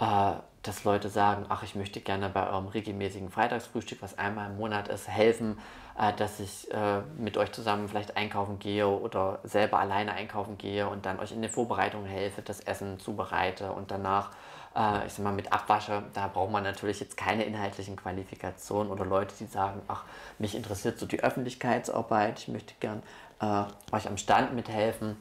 äh, 0.00 0.32
dass 0.66 0.84
Leute 0.84 1.08
sagen, 1.08 1.46
ach, 1.48 1.62
ich 1.62 1.74
möchte 1.74 2.00
gerne 2.00 2.28
bei 2.28 2.48
eurem 2.48 2.66
regelmäßigen 2.66 3.30
Freitagsfrühstück, 3.30 4.02
was 4.02 4.18
einmal 4.18 4.50
im 4.50 4.56
Monat 4.56 4.88
ist, 4.88 5.08
helfen, 5.08 5.58
äh, 5.98 6.12
dass 6.14 6.40
ich 6.40 6.70
äh, 6.72 7.00
mit 7.16 7.36
euch 7.36 7.52
zusammen 7.52 7.88
vielleicht 7.88 8.16
einkaufen 8.16 8.58
gehe 8.58 8.86
oder 8.86 9.38
selber 9.44 9.78
alleine 9.78 10.12
einkaufen 10.12 10.58
gehe 10.58 10.88
und 10.88 11.06
dann 11.06 11.18
euch 11.20 11.32
in 11.32 11.40
der 11.40 11.50
Vorbereitung 11.50 12.04
helfe, 12.04 12.42
das 12.42 12.60
Essen 12.60 12.98
zubereite 12.98 13.72
und 13.72 13.90
danach, 13.90 14.30
äh, 14.74 15.06
ich 15.06 15.14
sag 15.14 15.24
mal, 15.24 15.32
mit 15.32 15.52
Abwasche, 15.52 16.02
da 16.14 16.28
braucht 16.28 16.50
man 16.50 16.62
natürlich 16.62 17.00
jetzt 17.00 17.16
keine 17.16 17.44
inhaltlichen 17.44 17.96
Qualifikationen 17.96 18.90
oder 18.90 19.04
Leute, 19.04 19.34
die 19.38 19.46
sagen, 19.46 19.80
ach, 19.88 20.04
mich 20.38 20.54
interessiert 20.54 20.98
so 20.98 21.06
die 21.06 21.22
Öffentlichkeitsarbeit, 21.22 22.40
ich 22.40 22.48
möchte 22.48 22.74
gern 22.80 23.02
äh, 23.40 23.64
euch 23.94 24.08
am 24.08 24.16
Stand 24.16 24.54
mithelfen. 24.54 25.16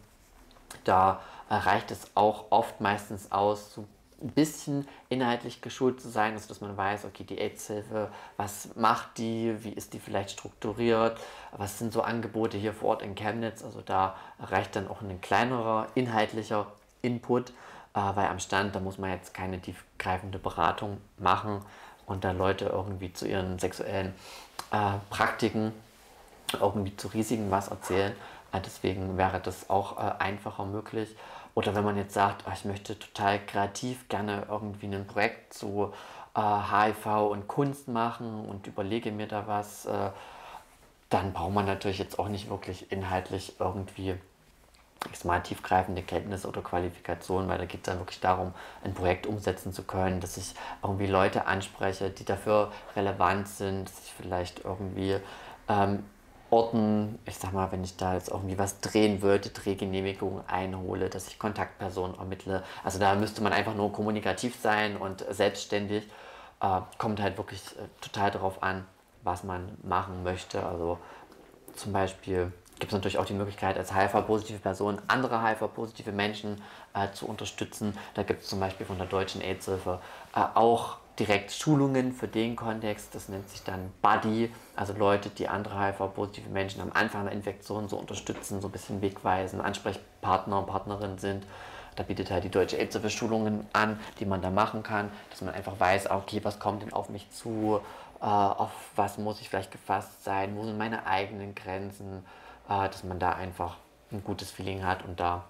Da 0.83 1.21
reicht 1.49 1.91
es 1.91 2.09
auch 2.15 2.45
oft 2.49 2.81
meistens 2.81 3.31
aus, 3.31 3.73
so 3.73 3.85
ein 4.21 4.29
bisschen 4.29 4.87
inhaltlich 5.09 5.61
geschult 5.61 6.01
zu 6.01 6.09
sein, 6.09 6.33
also 6.33 6.47
dass 6.47 6.61
man 6.61 6.75
weiß, 6.75 7.05
okay, 7.05 7.23
die 7.23 7.37
AIDS-Hilfe, 7.37 8.09
was 8.37 8.75
macht 8.75 9.17
die, 9.17 9.55
wie 9.63 9.71
ist 9.71 9.93
die 9.93 9.99
vielleicht 9.99 10.31
strukturiert, 10.31 11.17
was 11.51 11.79
sind 11.79 11.93
so 11.93 12.01
Angebote 12.01 12.57
hier 12.57 12.73
vor 12.73 12.89
Ort 12.89 13.01
in 13.01 13.15
Chemnitz, 13.15 13.63
also 13.63 13.81
da 13.81 14.15
reicht 14.39 14.75
dann 14.75 14.87
auch 14.87 15.01
ein 15.01 15.21
kleinerer 15.21 15.87
inhaltlicher 15.95 16.67
Input, 17.01 17.49
äh, 17.49 17.53
weil 17.93 18.27
am 18.27 18.39
Stand, 18.39 18.75
da 18.75 18.79
muss 18.79 18.97
man 18.97 19.11
jetzt 19.11 19.33
keine 19.33 19.59
tiefgreifende 19.59 20.39
Beratung 20.39 20.97
machen 21.17 21.61
und 22.05 22.23
da 22.23 22.31
Leute 22.31 22.65
irgendwie 22.65 23.11
zu 23.13 23.27
ihren 23.27 23.59
sexuellen 23.59 24.13
äh, 24.71 24.93
Praktiken 25.09 25.73
irgendwie 26.59 26.95
zu 26.95 27.07
Risiken 27.07 27.51
was 27.51 27.69
erzählen. 27.69 28.13
Äh, 28.51 28.61
deswegen 28.61 29.17
wäre 29.17 29.39
das 29.39 29.69
auch 29.69 29.97
äh, 29.97 30.11
einfacher 30.19 30.65
möglich. 30.65 31.15
Oder 31.55 31.73
wenn 31.73 31.83
man 31.83 31.97
jetzt 31.97 32.13
sagt, 32.13 32.43
oh, 32.47 32.51
ich 32.53 32.65
möchte 32.65 32.99
total 32.99 33.43
kreativ 33.43 34.07
gerne 34.09 34.45
irgendwie 34.49 34.87
ein 34.87 35.07
Projekt 35.07 35.53
zu 35.53 35.93
äh, 36.35 36.39
HIV 36.39 37.05
und 37.31 37.47
Kunst 37.47 37.87
machen 37.87 38.45
und 38.45 38.67
überlege 38.67 39.11
mir 39.11 39.27
da 39.27 39.47
was, 39.47 39.85
äh, 39.85 40.11
dann 41.09 41.33
braucht 41.33 41.53
man 41.53 41.65
natürlich 41.65 41.97
jetzt 41.97 42.19
auch 42.19 42.27
nicht 42.27 42.49
wirklich 42.49 42.91
inhaltlich 42.91 43.55
irgendwie 43.59 44.15
ich 45.13 45.23
mal, 45.23 45.39
tiefgreifende 45.39 46.01
Kenntnisse 46.01 46.47
oder 46.47 46.61
Qualifikationen, 46.61 47.47
weil 47.49 47.57
da 47.57 47.65
geht 47.65 47.81
es 47.81 47.85
dann 47.85 47.99
wirklich 47.99 48.19
darum, 48.19 48.53
ein 48.83 48.93
Projekt 48.93 49.27
umsetzen 49.27 49.73
zu 49.73 49.83
können, 49.83 50.19
dass 50.19 50.37
ich 50.37 50.53
irgendwie 50.81 51.07
Leute 51.07 51.45
anspreche, 51.45 52.09
die 52.09 52.25
dafür 52.25 52.71
relevant 52.95 53.47
sind, 53.47 53.85
dass 53.87 54.05
ich 54.05 54.13
vielleicht 54.13 54.65
irgendwie 54.65 55.17
ähm, 55.69 56.03
Orten, 56.55 57.19
ich 57.25 57.37
sag 57.37 57.51
mal, 57.51 57.69
wenn 57.73 57.83
ich 57.83 57.97
da 57.97 58.13
jetzt 58.13 58.29
irgendwie 58.29 58.57
was 58.57 58.79
drehen 58.79 59.21
würde, 59.21 59.49
Drehgenehmigung 59.49 60.41
einhole, 60.47 61.09
dass 61.09 61.27
ich 61.27 61.37
Kontaktpersonen 61.37 62.17
ermittle. 62.17 62.63
Also 62.81 62.97
da 62.97 63.13
müsste 63.15 63.43
man 63.43 63.51
einfach 63.51 63.75
nur 63.75 63.91
kommunikativ 63.91 64.55
sein 64.61 64.95
und 64.95 65.25
selbstständig. 65.29 66.07
Äh, 66.61 66.79
kommt 66.97 67.21
halt 67.21 67.37
wirklich 67.37 67.59
äh, 67.77 67.87
total 67.99 68.31
darauf 68.31 68.63
an, 68.63 68.85
was 69.23 69.43
man 69.43 69.77
machen 69.83 70.23
möchte. 70.23 70.65
Also 70.65 70.97
zum 71.75 71.91
Beispiel 71.91 72.53
gibt 72.79 72.91
es 72.91 72.93
natürlich 72.93 73.17
auch 73.17 73.25
die 73.25 73.33
Möglichkeit, 73.33 73.77
als 73.77 73.93
HIV-positive 73.93 74.59
Person 74.59 75.01
andere 75.07 75.45
HIV-positive 75.45 76.13
Menschen 76.13 76.61
äh, 76.93 77.11
zu 77.11 77.27
unterstützen. 77.27 77.97
Da 78.13 78.23
gibt 78.23 78.43
es 78.43 78.47
zum 78.47 78.61
Beispiel 78.61 78.85
von 78.85 78.97
der 78.97 79.07
Deutschen 79.07 79.41
AIDS-Hilfe 79.41 79.99
äh, 80.33 80.39
auch 80.53 80.99
direkt 81.19 81.51
Schulungen 81.51 82.13
für 82.13 82.27
den 82.27 82.55
Kontext. 82.55 83.13
Das 83.13 83.29
nennt 83.29 83.49
sich 83.49 83.63
dann 83.63 83.91
Buddy, 84.01 84.51
also 84.75 84.93
Leute, 84.93 85.29
die 85.29 85.47
andere 85.47 85.79
HIV-positive 85.79 86.49
Menschen 86.49 86.81
am 86.81 86.91
Anfang 86.93 87.25
der 87.25 87.33
Infektion 87.33 87.87
so 87.87 87.97
unterstützen, 87.97 88.61
so 88.61 88.67
ein 88.67 88.71
bisschen 88.71 89.01
wegweisen, 89.01 89.61
Ansprechpartner 89.61 90.59
und 90.59 90.67
Partnerin 90.67 91.17
sind. 91.17 91.45
Da 91.95 92.03
bietet 92.03 92.29
halt 92.29 92.43
die 92.43 92.49
Deutsche 92.49 92.77
AIDS 92.77 92.99
Schulungen 93.13 93.65
an, 93.71 93.99
die 94.19 94.25
man 94.25 94.41
da 94.41 94.49
machen 94.49 94.83
kann, 94.83 95.09
dass 95.29 95.41
man 95.41 95.53
einfach 95.53 95.79
weiß, 95.79 96.11
okay, 96.11 96.41
was 96.43 96.59
kommt 96.59 96.81
denn 96.81 96.91
auf 96.91 97.09
mich 97.09 97.29
zu, 97.31 97.79
äh, 98.21 98.25
auf 98.25 98.71
was 98.95 99.17
muss 99.17 99.39
ich 99.39 99.49
vielleicht 99.49 99.71
gefasst 99.71 100.23
sein, 100.23 100.57
wo 100.57 100.65
sind 100.65 100.77
meine 100.77 101.07
eigenen 101.07 101.55
Grenzen, 101.55 102.25
äh, 102.67 102.89
dass 102.89 103.05
man 103.05 103.19
da 103.19 103.31
einfach 103.31 103.77
ein 104.11 104.23
gutes 104.23 104.51
Feeling 104.51 104.85
hat 104.85 105.05
und 105.05 105.19
da 105.19 105.45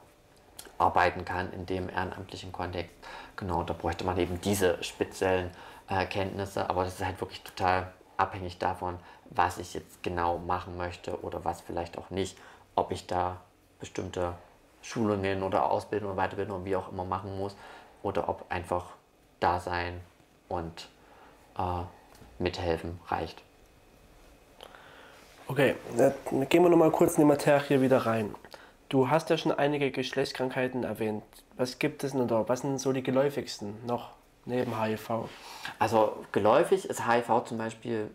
arbeiten 0.77 1.25
kann 1.25 1.51
in 1.53 1.65
dem 1.65 1.89
ehrenamtlichen 1.89 2.51
Kontext. 2.51 2.93
Genau, 3.35 3.63
da 3.63 3.73
bräuchte 3.73 4.05
man 4.05 4.17
eben 4.17 4.39
diese 4.41 4.81
speziellen 4.83 5.51
äh, 5.89 6.05
Kenntnisse, 6.05 6.69
aber 6.69 6.85
das 6.85 6.95
ist 6.95 7.05
halt 7.05 7.19
wirklich 7.19 7.43
total 7.43 7.91
abhängig 8.17 8.57
davon, 8.59 8.97
was 9.29 9.57
ich 9.57 9.73
jetzt 9.73 10.01
genau 10.03 10.37
machen 10.37 10.77
möchte 10.77 11.21
oder 11.21 11.43
was 11.43 11.61
vielleicht 11.61 11.97
auch 11.97 12.09
nicht, 12.09 12.37
ob 12.75 12.91
ich 12.91 13.07
da 13.07 13.41
bestimmte 13.79 14.33
Schulungen 14.81 15.43
oder 15.43 15.69
Ausbildung 15.69 16.13
oder 16.13 16.27
Weiterbildung 16.27 16.63
wie 16.63 16.75
auch 16.75 16.91
immer 16.91 17.03
machen 17.05 17.37
muss 17.37 17.55
oder 18.03 18.29
ob 18.29 18.45
einfach 18.49 18.85
da 19.39 19.59
sein 19.59 19.99
und 20.47 20.87
äh, 21.57 21.81
mithelfen 22.39 22.99
reicht. 23.07 23.41
Okay, 25.47 25.75
dann 25.95 26.49
gehen 26.49 26.63
wir 26.63 26.69
nochmal 26.69 26.91
kurz 26.91 27.15
in 27.15 27.21
die 27.21 27.27
Materie 27.27 27.81
wieder 27.81 28.05
rein. 28.05 28.33
Du 28.89 29.09
hast 29.09 29.29
ja 29.29 29.37
schon 29.37 29.51
einige 29.51 29.91
Geschlechtskrankheiten 29.91 30.83
erwähnt. 30.83 31.23
Was 31.57 31.79
gibt 31.79 32.03
es 32.03 32.11
denn 32.11 32.27
da? 32.27 32.47
Was 32.47 32.61
sind 32.61 32.79
so 32.79 32.93
die 32.93 33.03
geläufigsten 33.03 33.75
noch 33.85 34.11
neben 34.45 34.79
HIV? 34.81 35.27
Also 35.79 36.25
geläufig 36.31 36.85
ist 36.85 37.07
HIV 37.07 37.45
zum 37.45 37.57
Beispiel 37.57 38.11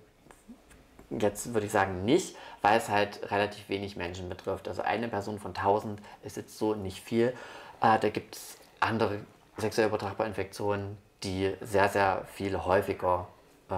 jetzt 1.11 1.53
würde 1.53 1.67
ich 1.67 1.73
sagen 1.73 2.05
nicht, 2.05 2.37
weil 2.63 2.79
es 2.79 2.89
halt 2.89 3.31
relativ 3.31 3.69
wenig 3.69 3.97
Menschen 3.97 4.29
betrifft. 4.29 4.69
Also 4.69 4.83
eine 4.83 5.09
Person 5.09 5.39
von 5.39 5.55
1000 5.55 6.01
ist 6.23 6.37
jetzt 6.37 6.57
so 6.57 6.75
nicht 6.75 7.01
viel. 7.01 7.35
Äh, 7.81 7.99
da 7.99 8.09
gibt 8.11 8.37
es 8.37 8.59
andere 8.79 9.19
sexuell 9.57 9.89
übertragbare 9.89 10.29
Infektionen, 10.29 10.97
die 11.23 11.55
sehr, 11.61 11.89
sehr 11.89 12.23
viel 12.33 12.57
häufiger 12.57 13.27
äh, 13.69 13.75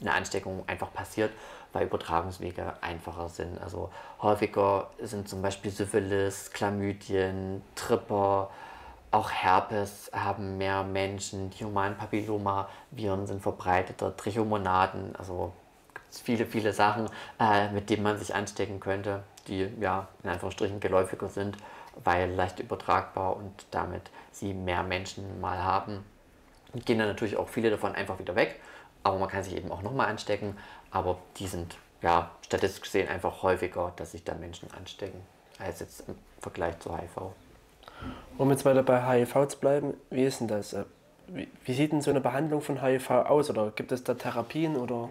eine 0.00 0.12
Ansteckung 0.12 0.62
einfach 0.66 0.92
passiert 0.92 1.32
weil 1.72 1.86
Übertragungswege 1.86 2.74
einfacher 2.80 3.28
sind. 3.28 3.60
Also 3.60 3.90
häufiger 4.22 4.90
sind 5.02 5.28
zum 5.28 5.42
Beispiel 5.42 5.70
Syphilis, 5.70 6.50
Chlamydien, 6.52 7.62
Tripper, 7.74 8.50
auch 9.10 9.30
Herpes 9.30 10.10
haben 10.12 10.58
mehr 10.58 10.84
Menschen, 10.84 11.50
die 11.50 11.64
humanen 11.64 11.96
Papilloma-Viren 11.96 13.26
sind 13.26 13.42
verbreiteter, 13.42 14.14
Trichomonaden, 14.16 15.16
also 15.16 15.52
viele, 16.10 16.46
viele 16.46 16.72
Sachen, 16.72 17.08
äh, 17.40 17.70
mit 17.70 17.88
denen 17.90 18.02
man 18.02 18.18
sich 18.18 18.34
anstecken 18.34 18.80
könnte, 18.80 19.22
die 19.46 19.68
ja 19.80 20.08
in 20.22 20.30
Anführungsstrichen 20.30 20.80
geläufiger 20.80 21.28
sind, 21.28 21.56
weil 22.04 22.30
leicht 22.30 22.60
übertragbar 22.60 23.36
und 23.36 23.66
damit 23.70 24.02
sie 24.30 24.52
mehr 24.52 24.82
Menschen 24.82 25.40
mal 25.40 25.62
haben. 25.62 26.04
Gehen 26.84 26.98
dann 26.98 27.08
natürlich 27.08 27.36
auch 27.36 27.48
viele 27.48 27.70
davon 27.70 27.94
einfach 27.94 28.18
wieder 28.18 28.36
weg, 28.36 28.60
aber 29.02 29.18
man 29.18 29.28
kann 29.28 29.42
sich 29.42 29.56
eben 29.56 29.72
auch 29.72 29.82
nochmal 29.82 30.08
anstecken, 30.08 30.56
aber 30.90 31.18
die 31.36 31.46
sind 31.46 31.76
ja 32.02 32.30
statistisch 32.44 32.82
gesehen 32.82 33.08
einfach 33.08 33.42
häufiger, 33.42 33.92
dass 33.96 34.12
sich 34.12 34.24
dann 34.24 34.40
Menschen 34.40 34.68
anstecken, 34.72 35.20
als 35.58 35.80
jetzt 35.80 36.08
im 36.08 36.14
Vergleich 36.40 36.78
zu 36.78 36.96
HIV. 36.96 37.32
Um 38.36 38.50
jetzt 38.50 38.64
weiter 38.64 38.82
bei 38.82 39.00
HIV 39.00 39.48
zu 39.48 39.58
bleiben, 39.58 39.94
wie 40.10 40.24
ist 40.24 40.40
denn 40.40 40.48
das? 40.48 40.72
Äh, 40.72 40.84
wie, 41.26 41.48
wie 41.64 41.74
sieht 41.74 41.92
denn 41.92 42.00
so 42.00 42.10
eine 42.10 42.20
Behandlung 42.20 42.60
von 42.60 42.82
HIV 42.82 43.10
aus? 43.10 43.50
Oder 43.50 43.72
gibt 43.72 43.92
es 43.92 44.04
da 44.04 44.14
Therapien 44.14 44.76
oder? 44.76 45.08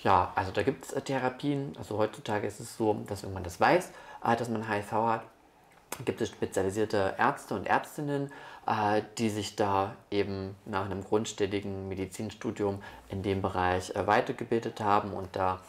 Ja, 0.00 0.32
also 0.34 0.50
da 0.50 0.62
gibt 0.62 0.86
es 0.86 0.92
äh, 0.92 1.00
Therapien. 1.00 1.72
Also 1.78 1.96
heutzutage 1.98 2.46
ist 2.46 2.60
es 2.60 2.76
so, 2.76 2.94
dass 3.06 3.22
wenn 3.22 3.32
man 3.32 3.44
das 3.44 3.60
weiß, 3.60 3.92
äh, 4.24 4.36
dass 4.36 4.48
man 4.48 4.68
HIV 4.68 4.92
hat, 4.92 5.22
gibt 6.04 6.20
es 6.20 6.28
spezialisierte 6.28 7.14
Ärzte 7.18 7.54
und 7.54 7.66
Ärztinnen, 7.66 8.32
die 9.18 9.28
sich 9.28 9.56
da 9.56 9.94
eben 10.10 10.56
nach 10.64 10.86
einem 10.86 11.04
grundständigen 11.04 11.88
Medizinstudium 11.88 12.82
in 13.08 13.22
dem 13.22 13.42
Bereich 13.42 13.92
weitergebildet 13.94 14.80
haben 14.80 15.12
und 15.12 15.36
da 15.36 15.60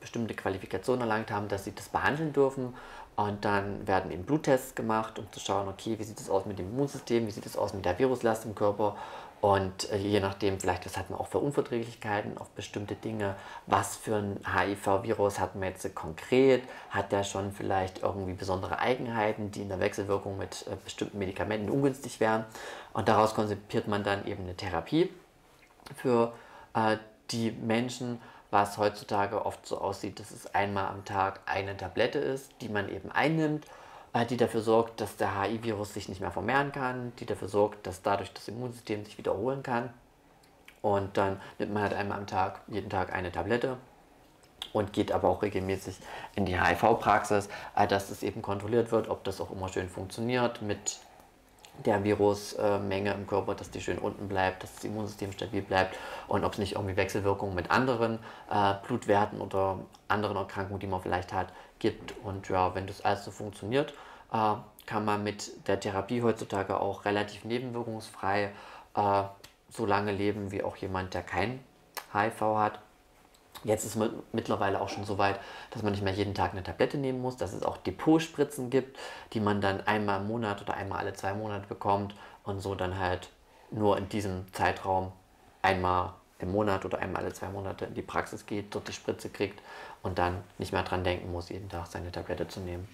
bestimmte 0.00 0.34
Qualifikationen 0.34 1.00
erlangt 1.00 1.30
haben, 1.30 1.48
dass 1.48 1.64
sie 1.64 1.74
das 1.74 1.88
behandeln 1.88 2.32
dürfen. 2.32 2.74
Und 3.16 3.44
dann 3.44 3.86
werden 3.86 4.10
eben 4.10 4.24
Bluttests 4.24 4.74
gemacht, 4.74 5.18
um 5.18 5.30
zu 5.32 5.40
schauen, 5.40 5.68
okay, 5.68 5.98
wie 5.98 6.04
sieht 6.04 6.20
es 6.20 6.28
aus 6.28 6.46
mit 6.46 6.58
dem 6.58 6.68
Immunsystem, 6.70 7.26
wie 7.26 7.30
sieht 7.30 7.46
es 7.46 7.56
aus 7.56 7.72
mit 7.72 7.84
der 7.84 7.98
Viruslast 7.98 8.44
im 8.44 8.54
Körper. 8.54 8.96
Und 9.44 9.90
äh, 9.90 9.98
je 9.98 10.20
nachdem, 10.20 10.58
vielleicht, 10.58 10.86
das 10.86 10.96
hat 10.96 11.10
man 11.10 11.20
auch 11.20 11.26
für 11.26 11.36
Unverträglichkeiten 11.36 12.38
auf 12.38 12.48
bestimmte 12.52 12.94
Dinge. 12.94 13.36
Was 13.66 13.94
für 13.94 14.16
ein 14.16 14.40
HIV-Virus 14.42 15.38
hat 15.38 15.54
man 15.54 15.68
jetzt 15.68 15.94
konkret? 15.94 16.62
Hat 16.88 17.12
der 17.12 17.24
schon 17.24 17.52
vielleicht 17.52 18.02
irgendwie 18.02 18.32
besondere 18.32 18.78
Eigenheiten, 18.78 19.50
die 19.50 19.60
in 19.60 19.68
der 19.68 19.80
Wechselwirkung 19.80 20.38
mit 20.38 20.66
äh, 20.66 20.76
bestimmten 20.82 21.18
Medikamenten 21.18 21.68
ungünstig 21.68 22.20
wären? 22.20 22.46
Und 22.94 23.06
daraus 23.10 23.34
konzipiert 23.34 23.86
man 23.86 24.02
dann 24.02 24.26
eben 24.26 24.44
eine 24.44 24.56
Therapie 24.56 25.10
für 25.94 26.32
äh, 26.72 26.96
die 27.30 27.50
Menschen 27.50 28.22
was 28.50 28.78
heutzutage 28.78 29.44
oft 29.44 29.66
so 29.66 29.78
aussieht, 29.78 30.20
dass 30.20 30.30
es 30.30 30.54
einmal 30.54 30.86
am 30.86 31.04
Tag 31.04 31.40
eine 31.44 31.76
Tablette 31.76 32.20
ist, 32.20 32.50
die 32.62 32.68
man 32.70 32.88
eben 32.88 33.10
einnimmt, 33.10 33.66
die 34.22 34.36
dafür 34.36 34.60
sorgt, 34.60 35.00
dass 35.00 35.16
der 35.16 35.40
HI-Virus 35.40 35.94
sich 35.94 36.08
nicht 36.08 36.20
mehr 36.20 36.30
vermehren 36.30 36.70
kann, 36.70 37.12
die 37.18 37.26
dafür 37.26 37.48
sorgt, 37.48 37.86
dass 37.86 38.02
dadurch 38.02 38.32
das 38.32 38.46
Immunsystem 38.46 39.04
sich 39.04 39.18
wiederholen 39.18 39.62
kann. 39.64 39.90
Und 40.82 41.16
dann 41.16 41.40
nimmt 41.58 41.72
man 41.72 41.82
halt 41.82 41.94
einmal 41.94 42.18
am 42.18 42.26
Tag, 42.26 42.60
jeden 42.68 42.90
Tag 42.90 43.12
eine 43.12 43.32
Tablette 43.32 43.76
und 44.72 44.92
geht 44.92 45.12
aber 45.12 45.28
auch 45.28 45.42
regelmäßig 45.42 45.96
in 46.34 46.46
die 46.46 46.60
HIV-Praxis, 46.60 47.48
äh, 47.74 47.86
dass 47.86 48.10
es 48.10 48.22
eben 48.22 48.42
kontrolliert 48.42 48.92
wird, 48.92 49.08
ob 49.08 49.24
das 49.24 49.40
auch 49.40 49.50
immer 49.50 49.68
schön 49.68 49.88
funktioniert 49.88 50.62
mit 50.62 50.98
der 51.84 52.04
Virusmenge 52.04 53.12
im 53.12 53.26
Körper, 53.26 53.54
dass 53.54 53.70
die 53.70 53.80
schön 53.80 53.98
unten 53.98 54.28
bleibt, 54.28 54.62
dass 54.62 54.74
das 54.74 54.84
Immunsystem 54.84 55.32
stabil 55.32 55.62
bleibt 55.62 55.96
und 56.28 56.44
ob 56.44 56.52
es 56.52 56.58
nicht 56.58 56.74
irgendwie 56.74 56.96
Wechselwirkungen 56.96 57.54
mit 57.54 57.70
anderen 57.70 58.18
äh, 58.50 58.74
Blutwerten 58.86 59.40
oder 59.40 59.78
anderen 60.08 60.36
Erkrankungen, 60.36 60.80
die 60.80 60.86
man 60.86 61.00
vielleicht 61.00 61.32
hat, 61.32 61.48
gibt. 61.78 62.14
Und 62.22 62.48
ja, 62.48 62.74
wenn 62.74 62.86
das 62.86 63.04
alles 63.04 63.24
so 63.24 63.30
funktioniert, 63.30 63.92
äh, 64.32 64.54
kann 64.86 65.04
man 65.04 65.24
mit 65.24 65.66
der 65.66 65.80
Therapie 65.80 66.22
heutzutage 66.22 66.78
auch 66.78 67.04
relativ 67.04 67.44
nebenwirkungsfrei 67.44 68.52
äh, 68.94 69.22
so 69.68 69.86
lange 69.86 70.12
leben 70.12 70.52
wie 70.52 70.62
auch 70.62 70.76
jemand, 70.76 71.14
der 71.14 71.22
kein 71.22 71.60
HIV 72.12 72.40
hat. 72.56 72.78
Jetzt 73.64 73.84
ist 73.84 73.96
es 73.96 74.10
mittlerweile 74.32 74.80
auch 74.80 74.90
schon 74.90 75.04
so 75.04 75.18
weit, 75.18 75.40
dass 75.70 75.82
man 75.82 75.92
nicht 75.92 76.04
mehr 76.04 76.12
jeden 76.12 76.34
Tag 76.34 76.52
eine 76.52 76.62
Tablette 76.62 76.98
nehmen 76.98 77.20
muss, 77.20 77.36
dass 77.36 77.54
es 77.54 77.62
auch 77.62 77.78
Depotspritzen 77.78 78.70
gibt, 78.70 78.98
die 79.32 79.40
man 79.40 79.60
dann 79.60 79.80
einmal 79.86 80.20
im 80.20 80.28
Monat 80.28 80.60
oder 80.60 80.74
einmal 80.74 80.98
alle 80.98 81.14
zwei 81.14 81.32
Monate 81.32 81.66
bekommt 81.66 82.14
und 82.44 82.60
so 82.60 82.74
dann 82.74 82.98
halt 82.98 83.30
nur 83.70 83.96
in 83.96 84.08
diesem 84.08 84.52
Zeitraum 84.52 85.12
einmal 85.62 86.12
im 86.38 86.52
Monat 86.52 86.84
oder 86.84 86.98
einmal 86.98 87.22
alle 87.22 87.32
zwei 87.32 87.48
Monate 87.48 87.86
in 87.86 87.94
die 87.94 88.02
Praxis 88.02 88.44
geht, 88.44 88.74
dort 88.74 88.86
die 88.88 88.92
Spritze 88.92 89.30
kriegt 89.30 89.60
und 90.02 90.18
dann 90.18 90.44
nicht 90.58 90.72
mehr 90.72 90.82
dran 90.82 91.02
denken 91.02 91.32
muss, 91.32 91.48
jeden 91.48 91.68
Tag 91.68 91.86
seine 91.86 92.12
Tablette 92.12 92.46
zu 92.48 92.60
nehmen. 92.60 92.86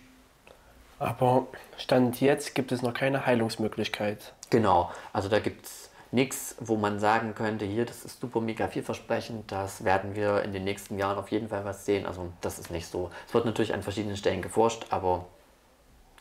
Aber 1.00 1.46
Stand 1.78 2.20
jetzt 2.20 2.54
gibt 2.54 2.72
es 2.72 2.82
noch 2.82 2.94
keine 2.94 3.26
Heilungsmöglichkeit. 3.26 4.34
Genau, 4.50 4.90
also 5.12 5.28
da 5.28 5.40
gibt 5.40 5.66
es 5.66 5.89
nichts, 6.12 6.56
wo 6.58 6.76
man 6.76 6.98
sagen 6.98 7.34
könnte, 7.34 7.64
hier, 7.64 7.84
das 7.84 8.04
ist 8.04 8.20
super 8.20 8.40
mega 8.40 8.68
vielversprechend, 8.68 9.50
das 9.52 9.84
werden 9.84 10.16
wir 10.16 10.42
in 10.42 10.52
den 10.52 10.64
nächsten 10.64 10.98
Jahren 10.98 11.18
auf 11.18 11.30
jeden 11.30 11.48
Fall 11.48 11.64
was 11.64 11.84
sehen. 11.84 12.06
Also 12.06 12.32
das 12.40 12.58
ist 12.58 12.70
nicht 12.70 12.86
so. 12.86 13.10
Es 13.28 13.34
wird 13.34 13.44
natürlich 13.44 13.74
an 13.74 13.82
verschiedenen 13.82 14.16
Stellen 14.16 14.42
geforscht, 14.42 14.86
aber 14.90 15.26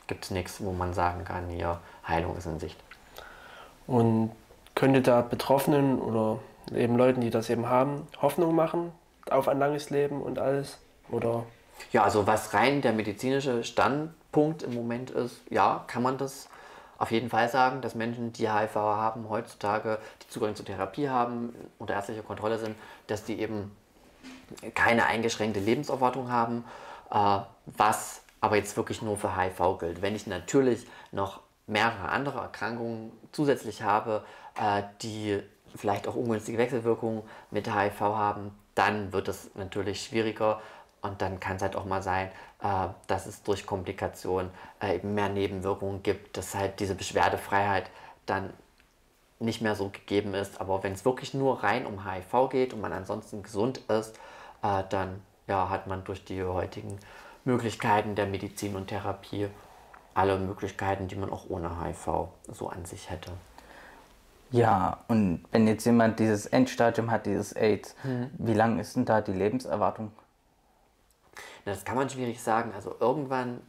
gibt 0.08 0.26
es 0.26 0.32
nichts, 0.32 0.64
wo 0.64 0.72
man 0.72 0.94
sagen 0.94 1.24
kann, 1.24 1.50
hier, 1.50 1.80
Heilung 2.08 2.38
ist 2.38 2.46
in 2.46 2.60
Sicht. 2.60 2.78
Und 3.88 4.32
könnte 4.76 5.02
da 5.02 5.22
Betroffenen 5.22 6.00
oder 6.00 6.40
eben 6.76 6.96
Leuten, 6.96 7.22
die 7.22 7.30
das 7.30 7.50
eben 7.50 7.68
haben, 7.68 8.08
Hoffnung 8.22 8.56
machen 8.56 8.92
auf 9.30 9.48
ein 9.48 9.60
langes 9.60 9.90
Leben 9.90 10.22
und 10.22 10.40
alles? 10.40 10.78
Oder? 11.12 11.44
Ja, 11.92 12.04
also 12.04 12.28
was 12.28 12.54
rein 12.54 12.82
der 12.82 12.94
medizinische 12.94 13.64
Standpunkt 13.64 14.64
im 14.64 14.74
Moment 14.74 15.12
ist, 15.12 15.42
ja, 15.50 15.84
kann 15.88 16.04
man 16.04 16.18
das 16.18 16.50
auf 17.00 17.12
jeden 17.12 17.30
Fall 17.30 17.50
sagen, 17.50 17.82
dass 17.82 17.96
Menschen, 17.96 18.34
die 18.34 18.52
HIV 18.52 18.76
haben, 18.76 19.30
heutzutage, 19.30 20.00
die 20.22 20.28
Zugang 20.28 20.56
zur 20.56 20.66
Therapie 20.66 21.10
haben, 21.10 21.56
unter 21.78 21.94
ärztlicher 21.94 22.24
Kontrolle 22.24 22.60
sind, 22.60 22.76
dass 23.08 23.24
die 23.24 23.40
eben 23.40 23.72
keine 24.76 25.06
eingeschränkte 25.06 25.62
Lebenserwartung 25.62 26.30
haben, 26.30 26.66
äh, 27.10 27.40
was 27.66 28.22
aber 28.42 28.58
jetzt 28.58 28.76
wirklich 28.78 29.02
nur 29.02 29.18
für 29.18 29.38
HIV 29.38 29.80
gilt. 29.80 30.02
Wenn 30.02 30.16
ich 30.16 30.28
natürlich 30.28 30.88
noch 31.12 31.40
mehrere 31.68 32.10
andere 32.10 32.40
Erkrankungen 32.40 33.12
zusätzlich 33.32 33.82
habe, 33.82 34.24
äh, 34.60 34.84
die 35.02 35.42
vielleicht 35.76 36.08
auch 36.08 36.16
ungünstige 36.16 36.58
Wechselwirkungen 36.58 37.24
mit 37.52 37.74
HIV 37.74 38.00
haben, 38.02 38.52
dann 38.76 39.14
wird 39.14 39.28
es 39.28 39.52
natürlich 39.56 40.04
schwieriger 40.04 40.62
und 41.02 41.22
dann 41.22 41.40
kann 41.40 41.56
es 41.56 41.62
halt 41.62 41.76
auch 41.76 41.86
mal 41.86 42.02
sein, 42.02 42.30
dass 43.08 43.26
es 43.26 43.42
durch 43.44 43.66
Komplikationen 43.66 44.52
äh, 44.82 44.96
eben 44.96 45.14
mehr 45.14 45.30
Nebenwirkungen 45.30 46.04
gibt, 46.04 46.36
dass 46.36 46.56
halt 46.56 46.80
diese 46.80 46.96
Beschwerdefreiheit 46.96 47.90
dann 48.26 48.52
nicht 49.40 49.62
mehr 49.62 49.76
so 49.76 49.90
gegeben 49.90 50.34
ist. 50.34 50.60
Aber 50.60 50.84
wenn 50.84 50.92
es 50.92 51.06
wirklich 51.06 51.34
nur 51.34 51.64
rein 51.64 51.86
um 51.86 52.06
HIV 52.06 52.50
geht 52.50 52.74
und 52.74 52.82
man 52.82 52.92
ansonsten 52.92 53.44
gesund 53.44 53.78
ist, 53.90 54.18
äh, 54.62 54.84
dann 54.90 55.22
ja, 55.48 55.70
hat 55.70 55.88
man 55.88 56.04
durch 56.04 56.26
die 56.26 56.44
heutigen 56.44 57.00
Möglichkeiten 57.46 58.16
der 58.16 58.28
Medizin 58.28 58.76
und 58.76 58.88
Therapie 58.88 59.48
alle 60.14 60.38
Möglichkeiten, 60.38 61.08
die 61.08 61.16
man 61.16 61.32
auch 61.32 61.50
ohne 61.50 61.84
HIV 61.84 62.28
so 62.52 62.68
an 62.68 62.84
sich 62.84 63.10
hätte. 63.10 63.32
Ja, 64.52 65.00
und 65.08 65.46
wenn 65.52 65.68
jetzt 65.68 65.86
jemand 65.86 66.20
dieses 66.20 66.48
Endstadium 66.48 67.12
hat, 67.12 67.26
dieses 67.26 67.54
AIDS, 67.54 67.96
hm. 68.02 68.32
wie 68.38 68.54
lang 68.54 68.80
ist 68.80 68.96
denn 68.96 69.06
da 69.06 69.22
die 69.22 69.32
Lebenserwartung? 69.32 70.12
Das 71.66 71.86
kann 71.86 71.96
man 71.96 72.10
schwierig 72.10 72.42
sagen. 72.42 72.72
Also 72.76 72.96
irgendwann, 73.00 73.62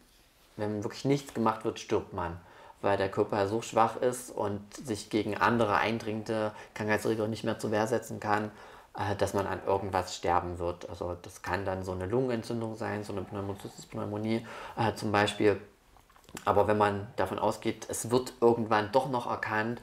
wenn 0.56 0.82
wirklich 0.82 1.04
nichts 1.04 1.34
gemacht 1.34 1.64
wird, 1.64 1.78
stirbt 1.78 2.12
man, 2.12 2.38
weil 2.82 2.96
der 2.96 3.10
Körper 3.10 3.46
so 3.48 3.62
schwach 3.62 3.96
ist 3.96 4.30
und 4.30 4.60
sich 4.74 5.10
gegen 5.10 5.36
andere 5.36 5.76
eindringende 5.76 6.52
Krankheitserreger 6.74 7.28
nicht 7.28 7.44
mehr 7.44 7.58
zur 7.58 7.70
Wehr 7.70 7.86
setzen 7.86 8.20
kann, 8.20 8.50
äh, 8.96 9.16
dass 9.16 9.34
man 9.34 9.46
an 9.46 9.60
irgendwas 9.66 10.16
sterben 10.16 10.58
wird. 10.58 10.88
Also 10.88 11.16
das 11.22 11.42
kann 11.42 11.64
dann 11.64 11.84
so 11.84 11.92
eine 11.92 12.06
Lungenentzündung 12.06 12.76
sein, 12.76 13.04
so 13.04 13.12
eine 13.12 13.22
Pneumocystis-Pneumonie 13.22 14.46
äh, 14.76 14.94
zum 14.94 15.12
Beispiel. 15.12 15.60
Aber 16.44 16.68
wenn 16.68 16.78
man 16.78 17.08
davon 17.16 17.38
ausgeht, 17.38 17.86
es 17.88 18.10
wird 18.10 18.34
irgendwann 18.40 18.92
doch 18.92 19.08
noch 19.08 19.28
erkannt 19.28 19.80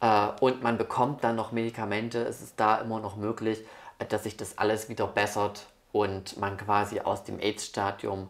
äh, 0.00 0.28
und 0.40 0.62
man 0.62 0.78
bekommt 0.78 1.24
dann 1.24 1.36
noch 1.36 1.52
Medikamente, 1.52 2.18
ist 2.18 2.42
es 2.42 2.56
da 2.56 2.76
immer 2.76 3.00
noch 3.00 3.16
möglich, 3.16 3.64
äh, 3.98 4.06
dass 4.06 4.24
sich 4.24 4.36
das 4.36 4.58
alles 4.58 4.88
wieder 4.88 5.06
bessert 5.06 5.66
und 5.94 6.36
man 6.38 6.56
quasi 6.56 6.98
aus 6.98 7.22
dem 7.22 7.38
AIDS-Stadium 7.38 8.28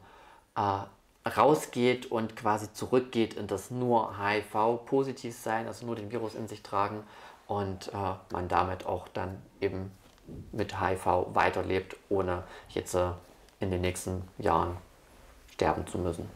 äh, 0.55 1.29
rausgeht 1.29 2.05
und 2.05 2.37
quasi 2.37 2.71
zurückgeht 2.75 3.33
in 3.33 3.47
das 3.47 3.71
nur 3.71 4.19
HIV-positiv 4.19 5.35
sein, 5.35 5.67
also 5.67 5.87
nur 5.87 5.97
den 5.97 6.13
Virus 6.13 6.35
in 6.35 6.47
sich 6.47 6.63
tragen 6.63 7.03
und 7.47 7.89
äh, 7.89 8.15
man 8.31 8.49
damit 8.49 8.85
auch 8.85 9.09
dann 9.09 9.41
eben 9.63 9.91
mit 10.53 10.79
HIV 10.79 11.29
weiterlebt, 11.33 11.97
ohne 12.11 12.43
jetzt 12.69 12.95
äh, 12.95 13.13
in 13.61 13.71
den 13.71 13.81
nächsten 13.81 14.29
Jahren 14.37 14.77
sterben 15.51 15.87
zu 15.87 15.97
müssen. 15.97 16.29